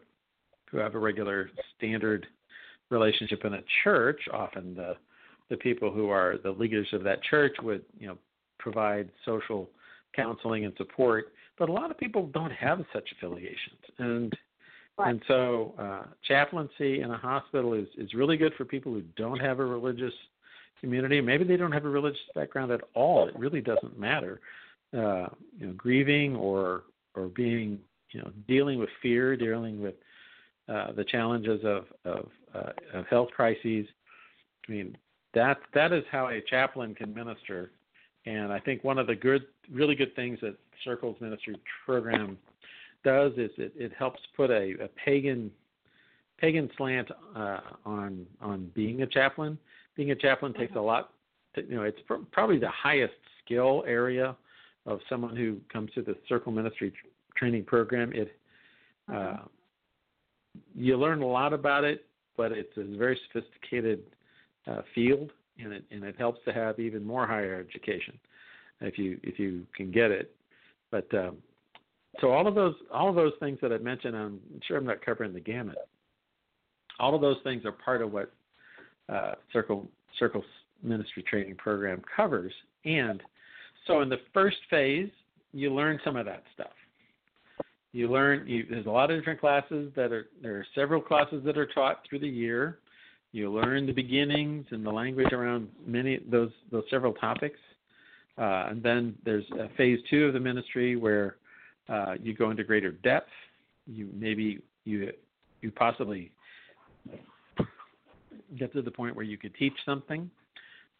who 0.70 0.78
have 0.78 0.94
a 0.94 0.98
regular 0.98 1.50
standard 1.76 2.26
relationship 2.90 3.44
in 3.44 3.54
a 3.54 3.62
church, 3.84 4.20
often 4.32 4.74
the 4.74 4.96
the 5.48 5.56
people 5.56 5.92
who 5.92 6.08
are 6.08 6.36
the 6.42 6.50
leaders 6.50 6.88
of 6.92 7.04
that 7.04 7.22
church 7.22 7.56
would 7.62 7.84
you 7.98 8.06
know 8.08 8.18
provide 8.58 9.08
social 9.24 9.68
counseling 10.14 10.64
and 10.64 10.74
support. 10.76 11.32
But 11.58 11.68
a 11.68 11.72
lot 11.72 11.90
of 11.90 11.98
people 11.98 12.26
don't 12.26 12.52
have 12.52 12.84
such 12.92 13.08
affiliations, 13.12 13.80
and 13.98 14.32
Right. 14.98 15.10
and 15.10 15.22
so 15.28 15.74
uh, 15.78 16.04
chaplaincy 16.26 17.02
in 17.02 17.10
a 17.10 17.18
hospital 17.18 17.74
is 17.74 17.86
is 17.98 18.14
really 18.14 18.38
good 18.38 18.54
for 18.54 18.64
people 18.64 18.94
who 18.94 19.02
don't 19.16 19.38
have 19.38 19.58
a 19.60 19.64
religious 19.64 20.14
community. 20.80 21.20
Maybe 21.20 21.44
they 21.44 21.58
don't 21.58 21.72
have 21.72 21.84
a 21.84 21.88
religious 21.90 22.20
background 22.34 22.70
at 22.72 22.80
all. 22.94 23.28
It 23.28 23.38
really 23.38 23.60
doesn't 23.60 23.98
matter. 23.98 24.40
Uh, 24.94 25.26
you 25.58 25.66
know, 25.66 25.72
grieving 25.76 26.34
or 26.34 26.84
or 27.16 27.28
being 27.28 27.78
you 28.10 28.20
know 28.20 28.30
dealing 28.46 28.78
with 28.78 28.88
fear, 29.02 29.36
dealing 29.36 29.80
with 29.80 29.94
uh, 30.68 30.92
the 30.92 31.04
challenges 31.04 31.60
of 31.64 31.84
of, 32.04 32.28
uh, 32.54 32.98
of 32.98 33.06
health 33.06 33.30
crises. 33.34 33.86
I 34.68 34.72
mean, 34.72 34.96
that 35.34 35.58
that 35.74 35.92
is 35.92 36.04
how 36.10 36.28
a 36.28 36.40
chaplain 36.40 36.94
can 36.94 37.12
minister. 37.14 37.70
And 38.26 38.52
I 38.52 38.58
think 38.58 38.82
one 38.82 38.98
of 38.98 39.06
the 39.06 39.14
good, 39.14 39.42
really 39.72 39.94
good 39.94 40.14
things 40.16 40.38
that 40.42 40.56
Circles 40.84 41.16
Ministry 41.20 41.56
program 41.84 42.36
does 43.04 43.32
is 43.36 43.50
it, 43.56 43.72
it 43.76 43.92
helps 43.96 44.18
put 44.36 44.50
a, 44.50 44.74
a 44.82 44.88
pagan 45.04 45.50
pagan 46.38 46.68
slant 46.76 47.08
uh, 47.34 47.60
on 47.84 48.26
on 48.40 48.70
being 48.74 49.02
a 49.02 49.06
chaplain. 49.06 49.58
Being 49.96 50.10
a 50.10 50.16
chaplain 50.16 50.52
takes 50.52 50.74
a 50.76 50.80
lot. 50.80 51.12
To, 51.54 51.62
you 51.62 51.76
know, 51.76 51.82
it's 51.82 52.00
pr- 52.06 52.14
probably 52.32 52.58
the 52.58 52.70
highest 52.70 53.14
skill 53.44 53.84
area 53.86 54.36
of 54.86 55.00
someone 55.08 55.36
who 55.36 55.58
comes 55.72 55.90
to 55.94 56.02
the 56.02 56.16
Circle 56.28 56.52
Ministry 56.52 56.90
tr- 56.90 57.06
training 57.36 57.64
program. 57.64 58.12
It 58.12 58.36
uh, 59.12 59.38
you 60.74 60.96
learn 60.96 61.22
a 61.22 61.26
lot 61.26 61.52
about 61.52 61.84
it, 61.84 62.06
but 62.36 62.52
it's 62.52 62.76
a 62.76 62.96
very 62.96 63.18
sophisticated 63.26 64.02
uh, 64.66 64.82
field, 64.94 65.32
and 65.58 65.72
it 65.72 65.84
and 65.90 66.04
it 66.04 66.16
helps 66.18 66.40
to 66.44 66.52
have 66.52 66.78
even 66.78 67.04
more 67.04 67.26
higher 67.26 67.54
education 67.60 68.18
if 68.80 68.98
you 68.98 69.18
if 69.22 69.38
you 69.38 69.66
can 69.74 69.90
get 69.90 70.10
it. 70.10 70.34
But 70.90 71.12
um, 71.14 71.38
so 72.20 72.30
all 72.30 72.46
of 72.46 72.54
those 72.54 72.74
all 72.92 73.08
of 73.08 73.14
those 73.14 73.32
things 73.40 73.58
that 73.62 73.72
I 73.72 73.78
mentioned, 73.78 74.16
I'm 74.16 74.40
sure 74.66 74.76
I'm 74.76 74.86
not 74.86 75.04
covering 75.04 75.32
the 75.32 75.40
gamut. 75.40 75.76
All 76.98 77.14
of 77.14 77.20
those 77.20 77.36
things 77.44 77.64
are 77.64 77.72
part 77.72 78.02
of 78.02 78.12
what 78.12 78.32
uh, 79.08 79.32
Circle 79.52 79.86
Circle 80.18 80.44
Ministry 80.82 81.22
Training 81.22 81.56
Program 81.56 82.02
covers, 82.14 82.52
and 82.84 83.22
so 83.86 84.02
in 84.02 84.08
the 84.08 84.18
first 84.32 84.58
phase, 84.68 85.10
you 85.52 85.72
learn 85.72 85.98
some 86.04 86.16
of 86.16 86.26
that 86.26 86.42
stuff. 86.54 86.72
You 87.92 88.10
learn 88.10 88.46
you, 88.46 88.66
there's 88.68 88.86
a 88.86 88.90
lot 88.90 89.10
of 89.10 89.18
different 89.18 89.40
classes 89.40 89.90
that 89.96 90.12
are 90.12 90.26
there 90.42 90.56
are 90.56 90.66
several 90.74 91.00
classes 91.00 91.42
that 91.46 91.56
are 91.56 91.66
taught 91.66 92.02
through 92.08 92.18
the 92.18 92.28
year. 92.28 92.78
You 93.32 93.50
learn 93.50 93.86
the 93.86 93.92
beginnings 93.92 94.66
and 94.70 94.84
the 94.84 94.90
language 94.90 95.32
around 95.32 95.68
many 95.86 96.20
those 96.30 96.50
those 96.70 96.84
several 96.90 97.14
topics, 97.14 97.58
uh, 98.38 98.66
and 98.68 98.82
then 98.82 99.14
there's 99.24 99.44
a 99.58 99.68
phase 99.76 99.98
two 100.10 100.26
of 100.26 100.34
the 100.34 100.40
ministry 100.40 100.96
where 100.96 101.36
uh, 101.88 102.16
you 102.22 102.34
go 102.34 102.50
into 102.50 102.64
greater 102.64 102.92
depth. 102.92 103.30
You 103.86 104.10
maybe 104.12 104.60
you 104.84 105.12
you 105.62 105.70
possibly 105.70 106.32
get 108.58 108.72
to 108.74 108.82
the 108.82 108.90
point 108.90 109.16
where 109.16 109.24
you 109.24 109.38
could 109.38 109.54
teach 109.54 109.74
something, 109.84 110.30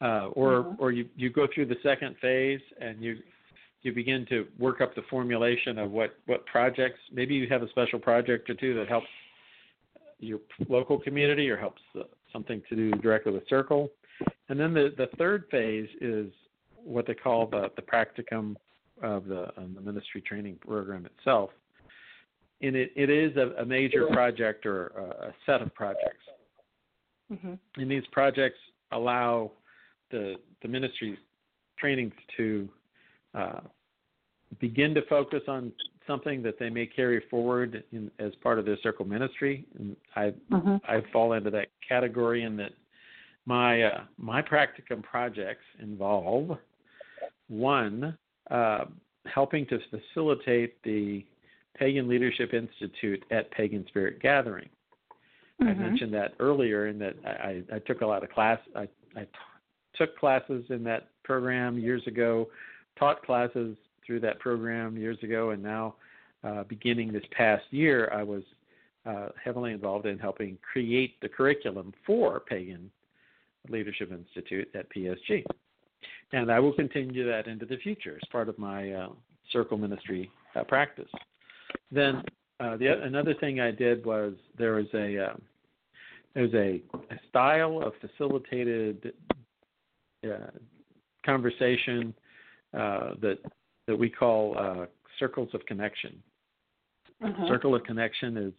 uh, 0.00 0.28
or 0.32 0.64
Mhm. 0.64 0.76
or 0.78 0.92
you 0.92 1.08
you 1.16 1.30
go 1.30 1.46
through 1.46 1.66
the 1.66 1.78
second 1.82 2.16
phase 2.18 2.60
and 2.80 3.02
you 3.02 3.22
you 3.82 3.92
begin 3.92 4.26
to 4.26 4.48
work 4.58 4.80
up 4.80 4.94
the 4.94 5.02
formulation 5.02 5.78
of 5.78 5.90
what 5.90 6.18
what 6.26 6.44
projects. 6.46 7.00
Maybe 7.12 7.34
you 7.34 7.48
have 7.48 7.62
a 7.62 7.68
special 7.68 7.98
project 7.98 8.50
or 8.50 8.54
two 8.54 8.74
that 8.74 8.88
helps 8.88 9.08
your 10.18 10.40
local 10.68 10.98
community 10.98 11.48
or 11.50 11.56
helps 11.56 11.82
uh, 11.98 12.04
something 12.32 12.62
to 12.68 12.76
do 12.76 12.90
directly 12.92 13.32
with 13.32 13.46
Circle. 13.48 13.90
And 14.48 14.58
then 14.58 14.74
the 14.74 14.94
the 14.96 15.08
third 15.18 15.44
phase 15.50 15.88
is 16.00 16.30
what 16.74 17.06
they 17.06 17.14
call 17.14 17.46
the 17.46 17.70
the 17.76 17.82
practicum 17.82 18.56
of 19.02 19.26
the, 19.26 19.42
of 19.60 19.74
the 19.74 19.80
ministry 19.80 20.22
training 20.22 20.56
program 20.66 21.06
itself. 21.06 21.50
And 22.62 22.74
it, 22.74 22.90
it 22.96 23.10
is 23.10 23.36
a, 23.36 23.62
a 23.62 23.64
major 23.66 24.06
project 24.06 24.64
or 24.64 24.86
a, 24.86 25.28
a 25.28 25.34
set 25.44 25.60
of 25.60 25.74
projects. 25.74 26.24
hmm 27.28 27.54
And 27.76 27.90
these 27.90 28.06
projects 28.12 28.58
allow 28.92 29.52
the 30.10 30.36
the 30.62 30.68
ministry 30.68 31.18
trainings 31.78 32.14
to 32.36 32.68
uh, 33.34 33.60
begin 34.60 34.94
to 34.94 35.02
focus 35.08 35.42
on 35.48 35.72
something 36.06 36.42
that 36.42 36.58
they 36.58 36.70
may 36.70 36.86
carry 36.86 37.22
forward 37.28 37.82
in, 37.92 38.10
as 38.18 38.32
part 38.36 38.58
of 38.58 38.64
their 38.64 38.78
circle 38.82 39.04
ministry. 39.04 39.64
And 39.78 39.96
I 40.14 40.32
hmm 40.50 40.76
I 40.88 41.02
fall 41.12 41.32
into 41.32 41.50
that 41.50 41.68
category 41.86 42.44
in 42.44 42.56
that 42.56 42.72
my 43.44 43.82
uh, 43.82 44.04
my 44.18 44.42
practicum 44.42 45.02
projects 45.02 45.64
involve 45.80 46.58
one 47.48 48.16
uh, 48.50 48.84
helping 49.32 49.66
to 49.66 49.78
facilitate 49.90 50.80
the 50.82 51.24
Pagan 51.76 52.08
Leadership 52.08 52.54
Institute 52.54 53.22
at 53.30 53.50
Pagan 53.50 53.84
Spirit 53.88 54.20
Gathering. 54.20 54.68
I 55.60 55.64
Mhm. 55.64 55.78
mentioned 55.78 56.14
that 56.14 56.34
earlier 56.38 56.86
in 56.86 56.98
that 56.98 57.16
I, 57.24 57.62
I 57.72 57.78
took 57.80 58.02
a 58.02 58.06
lot 58.06 58.22
of 58.22 58.30
class. 58.30 58.60
I, 58.74 58.88
I 59.16 59.26
took 59.98 60.18
classes 60.18 60.64
in 60.70 60.84
that 60.84 61.08
program 61.24 61.78
years 61.78 62.02
ago, 62.06 62.48
taught 62.98 63.24
classes 63.24 63.76
through 64.06 64.20
that 64.20 64.38
program 64.38 64.96
years 64.96 65.18
ago, 65.22 65.50
and 65.50 65.62
now, 65.62 65.94
uh, 66.44 66.62
beginning 66.64 67.12
this 67.12 67.24
past 67.32 67.64
year, 67.70 68.10
I 68.14 68.22
was 68.22 68.42
uh, 69.04 69.28
heavily 69.42 69.72
involved 69.72 70.06
in 70.06 70.18
helping 70.18 70.58
create 70.72 71.20
the 71.20 71.28
curriculum 71.28 71.92
for 72.06 72.40
Pagan 72.40 72.90
Leadership 73.68 74.12
Institute 74.12 74.68
at 74.74 74.90
PSG. 74.90 75.44
And 76.32 76.50
I 76.50 76.60
will 76.60 76.72
continue 76.72 77.26
that 77.26 77.46
into 77.46 77.66
the 77.66 77.76
future 77.78 78.18
as 78.20 78.28
part 78.30 78.48
of 78.48 78.58
my 78.58 78.92
uh, 78.92 79.08
circle 79.52 79.78
ministry 79.78 80.30
uh, 80.54 80.64
practice. 80.64 81.10
Then 81.90 82.22
uh, 82.58 82.76
the 82.76 83.00
another 83.02 83.34
thing 83.34 83.60
I 83.60 83.70
did 83.70 84.04
was 84.04 84.34
there 84.58 84.74
was 84.74 84.86
a 84.94 85.26
uh, 85.26 85.34
there's 86.34 86.54
a, 86.54 86.82
a 87.12 87.18
style 87.28 87.82
of 87.82 87.92
facilitated 88.00 89.12
uh, 90.34 90.50
conversation 91.24 92.14
uh, 92.74 93.14
that 93.20 93.38
that 93.86 93.96
we 93.96 94.10
call 94.10 94.56
uh, 94.58 94.86
circles 95.18 95.48
of 95.54 95.64
connection. 95.66 96.22
Mhm. 97.22 97.48
Circle 97.48 97.74
of 97.74 97.84
connection 97.84 98.36
is 98.36 98.52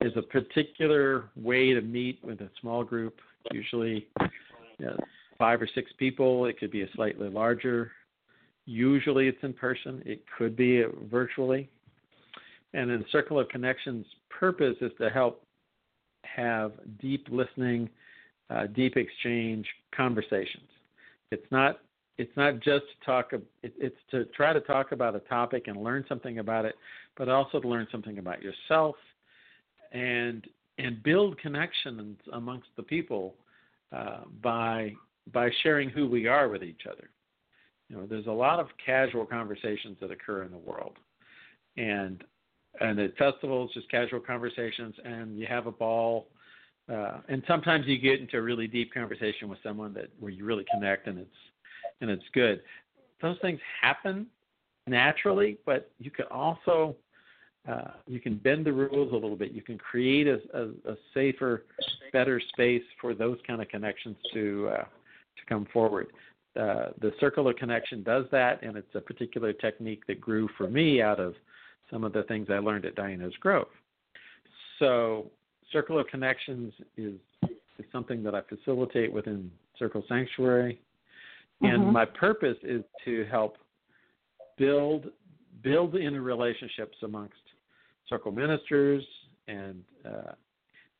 is 0.00 0.16
a 0.16 0.22
particular 0.22 1.30
way 1.36 1.74
to 1.74 1.80
meet 1.80 2.22
with 2.24 2.40
a 2.40 2.50
small 2.60 2.82
group, 2.82 3.20
usually 3.52 4.08
you 4.78 4.86
know, 4.86 4.96
five 5.38 5.60
or 5.60 5.68
six 5.74 5.92
people. 5.98 6.46
It 6.46 6.58
could 6.58 6.70
be 6.70 6.82
a 6.82 6.90
slightly 6.92 7.28
larger. 7.28 7.92
Usually 8.66 9.28
it's 9.28 9.42
in 9.42 9.52
person. 9.52 10.02
It 10.06 10.22
could 10.36 10.56
be 10.56 10.84
virtually. 11.10 11.68
And 12.72 12.90
then 12.90 13.04
Circle 13.10 13.40
of 13.40 13.48
Connections' 13.48 14.06
purpose 14.28 14.76
is 14.80 14.92
to 14.98 15.10
help 15.10 15.44
have 16.24 16.72
deep 17.00 17.26
listening, 17.30 17.88
uh, 18.48 18.66
deep 18.66 18.96
exchange 18.96 19.66
conversations. 19.94 20.68
It's 21.30 21.46
not 21.50 21.80
it's 22.18 22.36
not 22.36 22.60
just 22.60 22.84
to 22.84 23.06
talk. 23.06 23.32
It's 23.62 23.96
to 24.10 24.26
try 24.26 24.52
to 24.52 24.60
talk 24.60 24.92
about 24.92 25.14
a 25.14 25.20
topic 25.20 25.68
and 25.68 25.82
learn 25.82 26.04
something 26.08 26.38
about 26.38 26.66
it, 26.66 26.74
but 27.16 27.30
also 27.30 27.60
to 27.60 27.66
learn 27.66 27.86
something 27.90 28.18
about 28.18 28.42
yourself, 28.42 28.96
and 29.92 30.46
and 30.78 31.02
build 31.02 31.38
connections 31.38 32.18
amongst 32.34 32.68
the 32.76 32.82
people 32.82 33.36
uh, 33.92 34.20
by 34.42 34.92
by 35.32 35.48
sharing 35.62 35.88
who 35.88 36.08
we 36.08 36.26
are 36.26 36.48
with 36.48 36.62
each 36.62 36.82
other. 36.90 37.08
You 37.88 37.96
know, 37.96 38.06
there's 38.06 38.26
a 38.26 38.32
lot 38.32 38.60
of 38.60 38.68
casual 38.84 39.24
conversations 39.24 39.96
that 40.00 40.10
occur 40.10 40.42
in 40.42 40.50
the 40.50 40.58
world, 40.58 40.98
and 41.76 42.22
and 42.80 42.98
at 42.98 43.16
festivals, 43.16 43.70
just 43.72 43.90
casual 43.90 44.20
conversations, 44.20 44.94
and 45.04 45.38
you 45.38 45.46
have 45.46 45.66
a 45.66 45.72
ball. 45.72 46.28
Uh, 46.88 47.18
and 47.28 47.42
sometimes 47.46 47.86
you 47.86 47.98
get 47.98 48.20
into 48.20 48.36
a 48.36 48.42
really 48.42 48.66
deep 48.66 48.92
conversation 48.92 49.48
with 49.48 49.58
someone 49.62 49.94
that 49.94 50.08
where 50.18 50.32
you 50.32 50.44
really 50.44 50.64
connect, 50.72 51.06
and 51.06 51.18
it's 51.18 51.30
and 52.00 52.10
it's 52.10 52.24
good. 52.32 52.60
Those 53.22 53.36
things 53.42 53.60
happen 53.80 54.26
naturally, 54.86 55.58
but 55.66 55.90
you 55.98 56.10
can 56.10 56.26
also 56.30 56.96
uh, 57.68 57.92
you 58.06 58.20
can 58.20 58.36
bend 58.36 58.64
the 58.64 58.72
rules 58.72 59.12
a 59.12 59.14
little 59.14 59.36
bit. 59.36 59.52
You 59.52 59.62
can 59.62 59.78
create 59.78 60.26
a, 60.26 60.40
a, 60.54 60.92
a 60.92 60.96
safer, 61.12 61.64
better 62.12 62.40
space 62.52 62.82
for 63.00 63.14
those 63.14 63.38
kind 63.46 63.60
of 63.60 63.68
connections 63.68 64.16
to 64.32 64.70
uh, 64.72 64.84
to 64.84 65.46
come 65.48 65.66
forward. 65.72 66.08
Uh, 66.58 66.88
the 67.00 67.12
circle 67.20 67.46
of 67.46 67.56
connection 67.56 68.02
does 68.02 68.24
that, 68.32 68.62
and 68.62 68.76
it's 68.76 68.94
a 68.94 69.00
particular 69.00 69.52
technique 69.52 70.04
that 70.08 70.20
grew 70.20 70.48
for 70.56 70.68
me 70.68 71.00
out 71.00 71.20
of 71.20 71.34
some 71.90 72.02
of 72.02 72.12
the 72.12 72.22
things 72.24 72.48
I 72.50 72.58
learned 72.58 72.84
at 72.86 72.94
Diana's 72.94 73.34
Grove. 73.40 73.68
So, 74.78 75.30
circle 75.72 75.98
of 75.98 76.06
connections 76.08 76.72
is 76.96 77.14
is 77.78 77.86
something 77.92 78.22
that 78.22 78.34
I 78.34 78.42
facilitate 78.42 79.10
within 79.12 79.50
Circle 79.78 80.04
Sanctuary, 80.06 80.78
and 81.62 81.84
Mhm. 81.84 81.92
my 81.92 82.04
purpose 82.04 82.58
is 82.62 82.84
to 83.04 83.24
help 83.24 83.56
build 84.56 85.10
build 85.62 85.94
inner 85.96 86.22
relationships 86.22 86.96
amongst 87.02 87.42
circle 88.06 88.32
ministers 88.32 89.06
and 89.48 89.84
uh, 90.04 90.32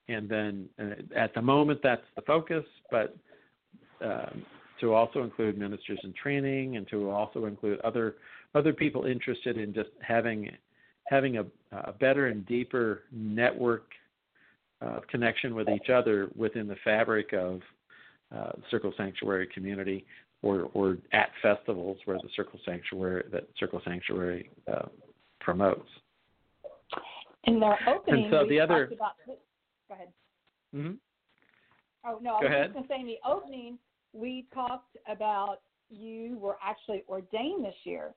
and 0.08 0.28
then 0.28 0.68
uh, 0.78 0.94
at 1.14 1.34
the 1.34 1.42
moment 1.42 1.80
that's 1.82 2.06
the 2.16 2.22
focus, 2.22 2.64
but 2.90 3.16
um, 4.00 4.44
to 4.80 4.94
also 4.94 5.22
include 5.22 5.58
ministers 5.58 6.00
in 6.02 6.12
training 6.14 6.76
and 6.76 6.88
to 6.88 7.10
also 7.10 7.44
include 7.44 7.80
other 7.80 8.16
other 8.54 8.72
people 8.72 9.04
interested 9.04 9.56
in 9.58 9.72
just 9.72 9.90
having 10.00 10.50
having 11.04 11.38
a, 11.38 11.44
a 11.72 11.92
better 11.92 12.26
and 12.28 12.46
deeper 12.46 13.02
network 13.12 13.92
uh, 14.82 15.00
connection 15.10 15.54
with 15.54 15.68
each 15.68 15.90
other 15.90 16.28
within 16.36 16.66
the 16.66 16.76
fabric 16.84 17.32
of 17.32 17.60
uh, 18.34 18.52
Circle 18.70 18.92
Sanctuary 18.96 19.48
community 19.52 20.06
or, 20.42 20.70
or 20.72 20.98
at 21.12 21.30
festivals 21.42 21.98
where 22.04 22.18
the 22.18 22.28
Circle 22.34 22.58
Sanctuary 22.64 23.24
that 23.32 23.46
Circle 23.58 23.82
Sanctuary 23.84 24.50
uh, 24.72 24.86
promotes. 25.40 25.88
In 27.44 27.58
their 27.58 27.78
opening, 27.88 28.24
and 28.24 28.32
so 28.32 28.46
the 28.48 28.60
other, 28.60 28.84
about. 28.92 29.12
Go 29.26 29.94
ahead. 29.94 30.08
Mm-hmm. 30.74 30.92
Oh 32.04 32.18
no, 32.22 32.36
I 32.36 32.40
Go 32.40 32.46
was 32.46 32.54
ahead. 32.54 32.66
just 32.66 32.74
going 32.74 32.84
to 32.84 32.88
say 32.88 33.00
in 33.00 33.06
the 33.06 33.18
opening 33.28 33.78
we 34.12 34.46
talked 34.52 34.96
about 35.10 35.60
you 35.90 36.38
were 36.38 36.56
actually 36.62 37.02
ordained 37.08 37.64
this 37.64 37.74
year 37.84 38.10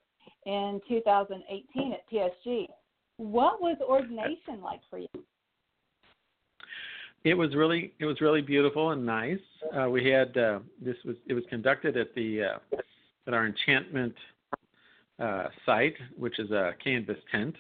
in 0.46 0.80
2018 0.88 1.94
at 1.94 2.10
PSG. 2.12 2.68
What 3.18 3.62
was 3.62 3.78
ordination 3.82 4.62
like 4.62 4.82
for 4.90 5.00
you? 5.00 5.08
It 7.24 7.36
was 7.36 7.56
really 7.56 7.94
it 8.00 8.06
was 8.06 8.20
really 8.20 8.42
beautiful 8.42 8.92
and 8.92 9.06
nice. 9.06 9.40
Uh, 9.78 9.90
we 9.90 10.10
had 10.10 10.36
uh, 10.38 10.60
this 10.82 10.98
was 11.06 11.16
it 11.28 11.34
was 11.34 11.44
conducted 11.50 11.96
at 11.96 12.14
the 12.16 12.44
uh, 12.44 12.78
at 13.28 13.34
our 13.34 13.48
enchantment 13.48 14.14
uh, 15.20 15.46
site, 15.66 15.96
which 16.18 16.38
is 16.38 16.52
a 16.52 16.74
canvas 16.84 17.18
tent, 17.32 17.56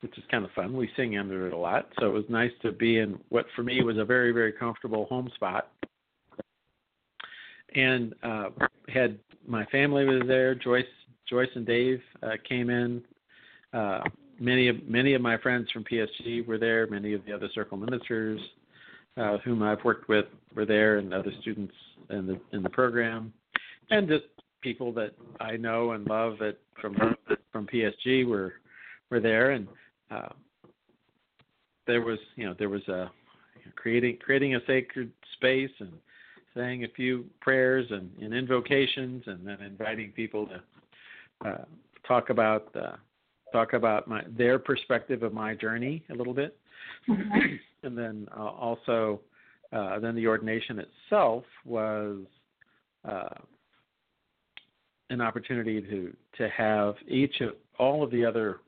which 0.00 0.18
is 0.18 0.24
kind 0.30 0.44
of 0.44 0.50
fun. 0.50 0.76
We 0.76 0.90
sing 0.96 1.16
under 1.16 1.46
it 1.46 1.52
a 1.52 1.56
lot, 1.56 1.88
so 2.00 2.06
it 2.06 2.12
was 2.12 2.24
nice 2.28 2.50
to 2.62 2.72
be 2.72 2.98
in 2.98 3.18
what 3.28 3.46
for 3.54 3.62
me 3.62 3.82
was 3.84 3.98
a 3.98 4.04
very 4.04 4.32
very 4.32 4.52
comfortable 4.52 5.04
home 5.06 5.30
spot. 5.36 5.70
And 7.76 8.14
uh, 8.24 8.48
had 8.92 9.18
my 9.46 9.64
family 9.66 10.06
was 10.06 10.22
there. 10.26 10.56
Joyce 10.56 10.84
Joyce 11.28 11.50
and 11.54 11.64
Dave 11.64 12.00
uh, 12.24 12.32
came 12.48 12.68
in. 12.68 13.02
Many 14.40 14.68
of 14.68 14.88
many 14.88 15.14
of 15.14 15.22
my 15.22 15.36
friends 15.36 15.68
from 15.70 15.84
PSG 15.84 16.44
were 16.46 16.58
there. 16.58 16.88
Many 16.88 17.12
of 17.12 17.24
the 17.24 17.32
other 17.32 17.48
circle 17.54 17.76
ministers 17.76 18.40
uh, 19.18 19.38
whom 19.38 19.62
I've 19.62 19.82
worked 19.84 20.08
with 20.08 20.26
were 20.54 20.66
there, 20.66 20.98
and 20.98 21.12
other 21.12 21.32
students 21.40 21.74
in 22.10 22.26
the 22.26 22.40
in 22.52 22.62
the 22.62 22.70
program, 22.70 23.32
and 23.90 24.08
just 24.08 24.24
people 24.60 24.92
that 24.92 25.12
I 25.40 25.56
know 25.56 25.92
and 25.92 26.06
love 26.06 26.40
at 26.42 26.58
from 26.80 26.96
from 27.52 27.66
PSG 27.66 28.26
were 28.26 28.54
were 29.10 29.20
there, 29.20 29.52
and 29.52 29.68
uh, 30.10 30.28
there 31.86 32.02
was 32.02 32.18
you 32.36 32.46
know 32.46 32.54
there 32.58 32.68
was 32.68 32.86
a 32.88 33.10
creating 33.76 34.18
creating 34.24 34.54
a 34.54 34.60
sacred 34.66 35.10
space 35.34 35.70
and 35.80 35.92
saying 36.54 36.84
a 36.84 36.88
few 36.88 37.24
prayers 37.40 37.86
and, 37.90 38.10
and 38.20 38.34
invocations, 38.34 39.22
and 39.26 39.46
then 39.46 39.60
inviting 39.60 40.10
people 40.12 40.46
to 40.46 41.48
uh, 41.48 41.64
talk 42.06 42.30
about 42.30 42.74
uh, 42.76 42.96
talk 43.52 43.72
about 43.72 44.06
my 44.08 44.22
their 44.36 44.58
perspective 44.58 45.22
of 45.22 45.32
my 45.32 45.54
journey 45.54 46.04
a 46.10 46.14
little 46.14 46.34
bit 46.34 46.56
and 47.82 47.96
then 47.96 48.28
uh, 48.36 48.42
also 48.42 49.20
uh, 49.72 49.98
then 49.98 50.14
the 50.14 50.26
ordination 50.26 50.80
itself 50.80 51.44
was 51.64 52.18
uh, 53.08 53.28
an 55.10 55.20
opportunity 55.20 55.80
to 55.80 56.14
to 56.36 56.48
have 56.50 56.94
each 57.06 57.40
of 57.40 57.50
all 57.78 58.02
of 58.02 58.10
the 58.10 58.24
other 58.24 58.60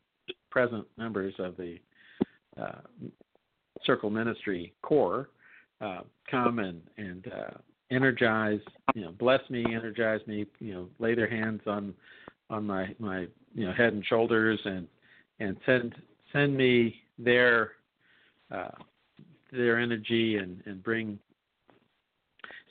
present 0.50 0.86
members 0.96 1.34
of 1.38 1.56
the 1.56 1.78
uh, 2.60 2.80
circle 3.84 4.10
ministry 4.10 4.72
core 4.82 5.30
uh, 5.80 6.00
come 6.30 6.58
and 6.58 6.80
and 6.96 7.26
uh, 7.32 7.56
energize 7.90 8.60
you 8.94 9.02
know 9.02 9.12
bless 9.12 9.40
me 9.50 9.64
energize 9.68 10.20
me 10.26 10.46
you 10.58 10.72
know 10.72 10.88
lay 10.98 11.14
their 11.14 11.28
hands 11.28 11.60
on 11.66 11.94
on 12.48 12.66
my 12.66 12.94
my 12.98 13.26
you 13.54 13.66
know 13.66 13.72
head 13.72 13.92
and 13.92 14.04
shoulders 14.06 14.60
and 14.64 14.86
and 15.40 15.56
send 15.66 15.94
send 16.32 16.56
me 16.56 16.94
their 17.18 17.72
uh, 18.50 18.70
their 19.52 19.78
energy 19.78 20.36
and, 20.36 20.62
and 20.66 20.82
bring 20.82 21.18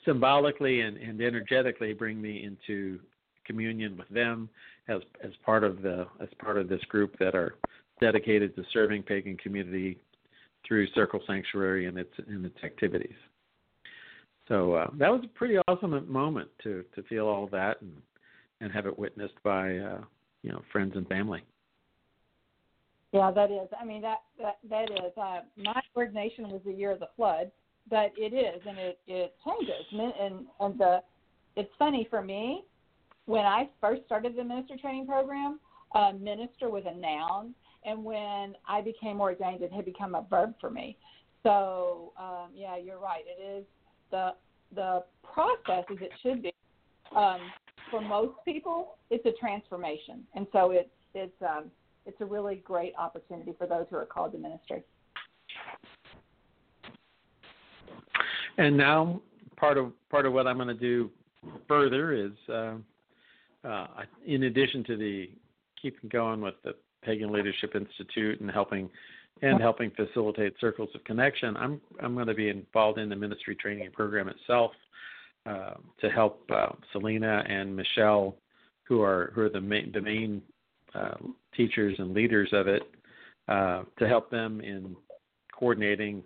symbolically 0.04 0.80
and, 0.80 0.96
and 0.96 1.20
energetically 1.20 1.92
bring 1.92 2.20
me 2.20 2.44
into 2.44 2.98
communion 3.44 3.96
with 3.96 4.08
them 4.08 4.48
as 4.88 5.00
as 5.22 5.30
part 5.44 5.64
of 5.64 5.82
the 5.82 6.06
as 6.20 6.28
part 6.38 6.56
of 6.56 6.68
this 6.68 6.82
group 6.88 7.18
that 7.18 7.34
are 7.34 7.54
dedicated 8.00 8.54
to 8.56 8.62
serving 8.72 9.02
pagan 9.02 9.36
community 9.36 9.98
through 10.66 10.86
Circle 10.94 11.20
Sanctuary 11.26 11.86
and 11.86 11.98
its 11.98 12.12
and 12.28 12.44
its 12.44 12.56
activities. 12.64 13.16
So 14.48 14.74
uh, 14.74 14.90
that 14.98 15.10
was 15.10 15.22
a 15.24 15.28
pretty 15.38 15.56
awesome 15.68 16.10
moment 16.10 16.48
to 16.62 16.84
to 16.94 17.02
feel 17.04 17.26
all 17.26 17.48
that 17.48 17.80
and 17.82 17.92
and 18.60 18.72
have 18.72 18.86
it 18.86 18.98
witnessed 18.98 19.40
by 19.42 19.76
uh, 19.78 20.00
you 20.42 20.50
know 20.50 20.62
friends 20.72 20.92
and 20.96 21.06
family. 21.08 21.42
Yeah, 23.12 23.30
that 23.32 23.50
is. 23.50 23.68
I 23.78 23.84
mean, 23.84 24.02
that 24.02 24.22
that 24.40 24.58
that 24.68 24.90
is. 24.90 25.12
Uh, 25.16 25.40
my 25.56 25.80
ordination 25.96 26.48
was 26.48 26.60
the 26.64 26.72
year 26.72 26.92
of 26.92 27.00
the 27.00 27.08
flood, 27.16 27.50
but 27.88 28.12
it 28.16 28.32
is, 28.32 28.60
and 28.66 28.78
it 28.78 28.98
it 29.06 29.34
changes. 29.44 29.86
And 29.92 30.46
and 30.60 30.78
the 30.78 31.02
it's 31.56 31.70
funny 31.78 32.06
for 32.08 32.22
me 32.22 32.64
when 33.26 33.44
I 33.44 33.68
first 33.80 34.02
started 34.06 34.36
the 34.36 34.44
minister 34.44 34.76
training 34.76 35.06
program. 35.06 35.58
Uh, 35.92 36.12
minister 36.12 36.70
was 36.70 36.84
a 36.86 36.94
noun, 36.94 37.52
and 37.84 38.04
when 38.04 38.54
I 38.68 38.80
became 38.80 39.20
ordained, 39.20 39.62
it 39.62 39.72
had 39.72 39.84
become 39.84 40.14
a 40.14 40.24
verb 40.30 40.54
for 40.60 40.70
me. 40.70 40.96
So 41.42 42.12
um, 42.16 42.50
yeah, 42.54 42.76
you're 42.76 43.00
right. 43.00 43.24
It 43.26 43.42
is 43.42 43.64
the 44.12 44.34
the 44.74 45.02
process 45.24 45.84
as 45.90 45.98
it 46.00 46.12
should 46.22 46.42
be. 46.42 46.52
Um, 47.16 47.40
for 47.90 48.00
most 48.00 48.34
people, 48.44 48.98
it's 49.10 49.26
a 49.26 49.32
transformation, 49.40 50.24
and 50.36 50.46
so 50.52 50.70
it's 50.70 50.90
it's 51.12 51.42
um, 51.42 51.72
it's 52.06 52.20
a 52.20 52.24
really 52.24 52.56
great 52.64 52.94
opportunity 52.98 53.54
for 53.58 53.66
those 53.66 53.86
who 53.90 53.96
are 53.96 54.06
called 54.06 54.32
to 54.32 54.38
ministry. 54.38 54.82
And 58.58 58.76
now, 58.76 59.22
part 59.56 59.78
of 59.78 59.92
part 60.10 60.26
of 60.26 60.32
what 60.32 60.46
I'm 60.46 60.56
going 60.56 60.68
to 60.68 60.74
do 60.74 61.10
further 61.66 62.12
is, 62.12 62.32
uh, 62.48 62.74
uh, 63.64 63.86
in 64.26 64.44
addition 64.44 64.84
to 64.84 64.96
the 64.96 65.30
keeping 65.80 66.10
going 66.10 66.40
with 66.40 66.54
the 66.64 66.74
Pagan 67.02 67.32
Leadership 67.32 67.74
Institute 67.74 68.40
and 68.40 68.50
helping 68.50 68.90
and 69.42 69.60
helping 69.60 69.90
facilitate 69.92 70.52
circles 70.60 70.90
of 70.94 71.02
connection, 71.04 71.56
I'm 71.56 71.80
I'm 72.02 72.14
going 72.14 72.26
to 72.26 72.34
be 72.34 72.48
involved 72.48 72.98
in 72.98 73.08
the 73.08 73.16
ministry 73.16 73.56
training 73.56 73.90
program 73.92 74.28
itself 74.28 74.72
uh, 75.46 75.74
to 76.00 76.10
help 76.10 76.42
uh, 76.54 76.68
Selena 76.92 77.42
and 77.48 77.74
Michelle, 77.74 78.36
who 78.84 79.00
are 79.00 79.32
who 79.34 79.42
are 79.42 79.48
the 79.48 79.60
main 79.60 79.90
the 79.92 80.00
main 80.00 80.42
uh, 80.94 81.16
teachers 81.56 81.96
and 81.98 82.12
leaders 82.12 82.48
of 82.52 82.68
it 82.68 82.82
uh, 83.48 83.82
to 83.98 84.08
help 84.08 84.30
them 84.30 84.60
in 84.60 84.96
coordinating 85.58 86.22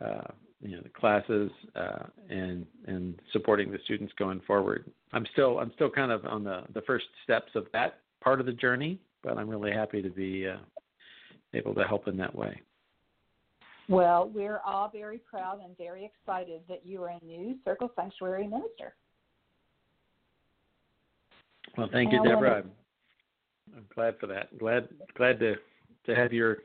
uh, 0.00 0.22
you 0.60 0.76
know 0.76 0.82
the 0.82 0.88
classes 0.88 1.50
uh, 1.76 2.04
and 2.30 2.66
and 2.86 3.20
supporting 3.32 3.70
the 3.70 3.78
students 3.84 4.12
going 4.18 4.40
forward. 4.46 4.90
I'm 5.12 5.26
still 5.32 5.58
I'm 5.58 5.72
still 5.74 5.90
kind 5.90 6.10
of 6.10 6.24
on 6.24 6.44
the 6.44 6.62
the 6.74 6.82
first 6.82 7.06
steps 7.24 7.52
of 7.54 7.66
that 7.72 8.00
part 8.20 8.40
of 8.40 8.46
the 8.46 8.52
journey, 8.52 8.98
but 9.22 9.38
I'm 9.38 9.48
really 9.48 9.72
happy 9.72 10.02
to 10.02 10.10
be 10.10 10.48
uh, 10.48 10.56
able 11.54 11.74
to 11.74 11.84
help 11.84 12.08
in 12.08 12.16
that 12.16 12.34
way. 12.34 12.60
Well, 13.88 14.30
we're 14.34 14.60
all 14.66 14.90
very 14.90 15.18
proud 15.18 15.60
and 15.64 15.76
very 15.78 16.04
excited 16.04 16.60
that 16.68 16.84
you 16.84 17.02
are 17.04 17.08
a 17.08 17.24
new 17.24 17.56
Circle 17.64 17.90
Sanctuary 17.96 18.46
minister. 18.46 18.94
Well, 21.76 21.88
thank 21.90 22.12
you, 22.12 22.22
Debra. 22.22 22.58
I'm, 22.58 22.70
I'm 23.76 23.86
glad 23.94 24.18
for 24.18 24.26
that. 24.28 24.56
Glad 24.58 24.88
glad 25.16 25.38
to 25.40 25.54
to 26.06 26.14
have 26.14 26.32
your 26.32 26.58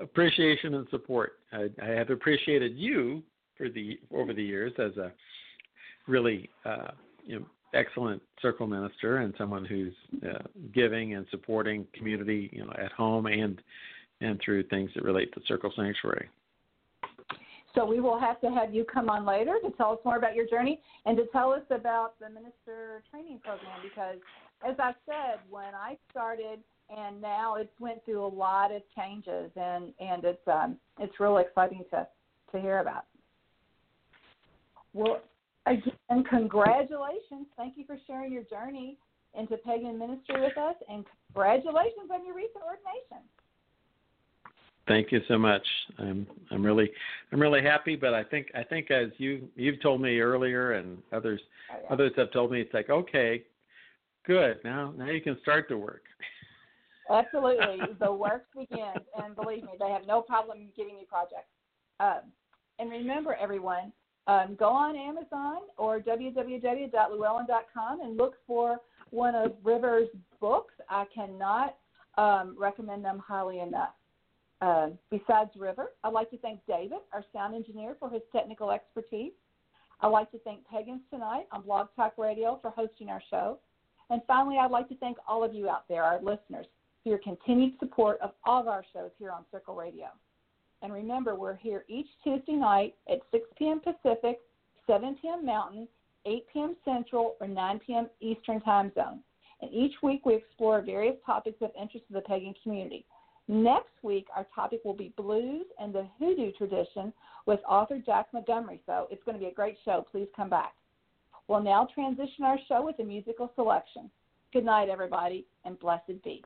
appreciation 0.00 0.74
and 0.74 0.86
support. 0.90 1.34
I, 1.52 1.68
I 1.82 1.88
have 1.88 2.10
appreciated 2.10 2.76
you 2.76 3.22
for 3.56 3.68
the 3.68 3.98
over 4.12 4.32
the 4.32 4.42
years 4.42 4.72
as 4.78 4.96
a 4.96 5.12
really 6.06 6.48
uh, 6.64 6.92
you 7.24 7.40
know, 7.40 7.46
excellent 7.74 8.22
circle 8.40 8.66
minister 8.66 9.18
and 9.18 9.34
someone 9.36 9.64
who's 9.64 9.94
uh, 10.24 10.38
giving 10.72 11.14
and 11.14 11.26
supporting 11.30 11.86
community, 11.94 12.48
you 12.52 12.64
know, 12.64 12.72
at 12.82 12.92
home 12.92 13.26
and 13.26 13.60
and 14.20 14.40
through 14.44 14.64
things 14.64 14.90
that 14.94 15.04
relate 15.04 15.32
to 15.32 15.40
Circle 15.46 15.72
Sanctuary. 15.76 16.28
So 17.74 17.84
we 17.84 18.00
will 18.00 18.18
have 18.18 18.40
to 18.40 18.50
have 18.50 18.74
you 18.74 18.84
come 18.84 19.08
on 19.08 19.24
later 19.24 19.54
to 19.62 19.70
tell 19.76 19.92
us 19.92 19.98
more 20.04 20.16
about 20.16 20.34
your 20.34 20.46
journey 20.48 20.80
and 21.06 21.16
to 21.16 21.26
tell 21.30 21.52
us 21.52 21.62
about 21.70 22.18
the 22.18 22.28
minister 22.28 23.02
training 23.10 23.40
program 23.44 23.78
because 23.82 24.16
as 24.66 24.76
I 24.78 24.92
said, 25.06 25.40
when 25.50 25.74
I 25.74 25.96
started 26.10 26.60
and 26.96 27.20
now 27.20 27.56
it's 27.56 27.78
went 27.78 28.04
through 28.04 28.24
a 28.24 28.26
lot 28.26 28.72
of 28.72 28.82
changes 28.96 29.50
and 29.56 29.92
and 30.00 30.24
it's 30.24 30.48
um 30.48 30.76
it's 30.98 31.20
really 31.20 31.42
exciting 31.42 31.84
to 31.90 32.06
to 32.52 32.60
hear 32.60 32.78
about. 32.78 33.04
Well, 34.94 35.20
again, 35.66 36.24
congratulations! 36.28 37.46
Thank 37.56 37.76
you 37.76 37.84
for 37.86 37.98
sharing 38.06 38.32
your 38.32 38.44
journey 38.44 38.96
into 39.38 39.56
pagan 39.58 39.98
ministry 39.98 40.40
with 40.40 40.56
us, 40.56 40.76
and 40.88 41.04
congratulations 41.32 42.10
on 42.12 42.24
your 42.24 42.34
recent 42.34 42.64
ordination. 42.64 43.28
Thank 44.86 45.12
you 45.12 45.20
so 45.28 45.38
much. 45.38 45.66
I'm 45.98 46.26
I'm 46.50 46.64
really 46.64 46.90
I'm 47.30 47.40
really 47.40 47.62
happy, 47.62 47.94
but 47.94 48.14
I 48.14 48.24
think 48.24 48.46
I 48.54 48.62
think 48.62 48.90
as 48.90 49.08
you 49.18 49.46
you've 49.54 49.82
told 49.82 50.00
me 50.00 50.18
earlier 50.20 50.72
and 50.72 50.98
others 51.12 51.40
Oh, 51.70 51.76
yeah. 51.82 51.92
others 51.92 52.12
have 52.16 52.32
told 52.32 52.50
me 52.50 52.62
it's 52.62 52.72
like 52.72 52.88
okay, 52.88 53.42
good 54.28 54.58
now 54.62 54.94
now 54.96 55.06
you 55.06 55.20
can 55.20 55.36
start 55.42 55.66
the 55.68 55.76
work. 55.76 56.04
Absolutely. 57.10 57.78
the 58.00 58.12
work 58.12 58.44
begins, 58.54 59.04
and 59.22 59.34
believe 59.34 59.64
me, 59.64 59.72
they 59.80 59.88
have 59.88 60.06
no 60.06 60.22
problem 60.22 60.68
giving 60.76 60.96
you 60.98 61.06
projects. 61.06 61.48
Um, 62.00 62.30
and 62.78 62.90
remember, 62.90 63.34
everyone, 63.40 63.92
um, 64.26 64.56
go 64.58 64.68
on 64.68 64.94
Amazon 64.94 65.62
or 65.78 66.00
www.llewellyn.com 66.00 68.00
and 68.00 68.16
look 68.16 68.34
for 68.46 68.78
one 69.10 69.34
of 69.34 69.52
River's 69.64 70.08
books. 70.40 70.74
I 70.88 71.04
cannot 71.14 71.76
um, 72.16 72.56
recommend 72.58 73.04
them 73.04 73.22
highly 73.26 73.60
enough. 73.60 73.94
Uh, 74.60 74.88
besides 75.10 75.50
River, 75.56 75.92
I'd 76.04 76.12
like 76.12 76.30
to 76.30 76.38
thank 76.38 76.60
David, 76.66 76.98
our 77.12 77.24
sound 77.32 77.54
engineer, 77.54 77.96
for 77.98 78.10
his 78.10 78.22
technical 78.32 78.70
expertise. 78.70 79.32
I'd 80.00 80.08
like 80.08 80.30
to 80.32 80.38
thank 80.40 80.66
Pagans 80.68 81.00
Tonight 81.10 81.46
on 81.50 81.62
Blog 81.62 81.88
Talk 81.96 82.18
Radio 82.18 82.58
for 82.60 82.70
hosting 82.70 83.08
our 83.08 83.22
show. 83.30 83.58
And 84.10 84.22
finally, 84.26 84.56
I'd 84.58 84.70
like 84.70 84.88
to 84.88 84.96
thank 84.96 85.18
all 85.26 85.44
of 85.44 85.54
you 85.54 85.68
out 85.68 85.84
there, 85.88 86.02
our 86.02 86.18
listeners, 86.18 86.66
for 87.02 87.10
your 87.10 87.18
continued 87.18 87.74
support 87.78 88.18
of 88.20 88.32
all 88.44 88.60
of 88.60 88.68
our 88.68 88.84
shows 88.92 89.10
here 89.18 89.30
on 89.30 89.44
Circle 89.50 89.74
Radio. 89.74 90.06
And 90.82 90.92
remember, 90.92 91.34
we're 91.34 91.56
here 91.56 91.84
each 91.88 92.06
Tuesday 92.22 92.52
night 92.52 92.94
at 93.10 93.18
6 93.32 93.44
p.m. 93.58 93.80
Pacific, 93.80 94.38
7 94.86 95.16
p.m. 95.20 95.44
Mountain, 95.44 95.88
8 96.24 96.46
p.m. 96.52 96.76
Central, 96.84 97.36
or 97.40 97.48
9 97.48 97.80
p.m. 97.86 98.08
Eastern 98.20 98.60
Time 98.60 98.92
Zone. 98.94 99.20
And 99.60 99.72
each 99.72 99.94
week 100.02 100.24
we 100.24 100.36
explore 100.36 100.80
various 100.80 101.16
topics 101.26 101.60
of 101.60 101.70
interest 101.80 102.06
to 102.08 102.14
the 102.14 102.20
pagan 102.20 102.54
community. 102.62 103.04
Next 103.48 103.92
week, 104.02 104.26
our 104.36 104.46
topic 104.54 104.80
will 104.84 104.94
be 104.94 105.12
blues 105.16 105.64
and 105.80 105.92
the 105.92 106.06
hoodoo 106.18 106.52
tradition 106.52 107.12
with 107.46 107.60
author 107.68 107.98
Jack 108.04 108.26
Montgomery. 108.32 108.80
So 108.86 109.08
it's 109.10 109.22
going 109.24 109.36
to 109.36 109.42
be 109.42 109.50
a 109.50 109.54
great 109.54 109.76
show. 109.84 110.06
Please 110.12 110.28
come 110.36 110.50
back. 110.50 110.74
We'll 111.48 111.62
now 111.62 111.88
transition 111.94 112.44
our 112.44 112.58
show 112.68 112.84
with 112.84 112.98
a 113.00 113.04
musical 113.04 113.50
selection. 113.54 114.10
Good 114.52 114.66
night, 114.66 114.90
everybody, 114.90 115.46
and 115.64 115.78
blessed 115.78 116.22
be. 116.22 116.44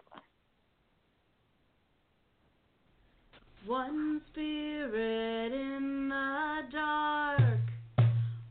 One 3.66 4.22
spirit 4.32 5.52
in 5.52 6.08
the 6.08 6.60
dark, 6.72 7.60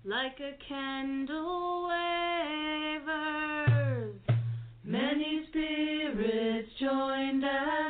like 0.03 0.39
a 0.39 0.57
candle 0.67 1.87
wavers. 3.07 4.15
Many 4.83 5.45
spirits 5.49 6.69
joined 6.79 7.45
us. 7.45 7.81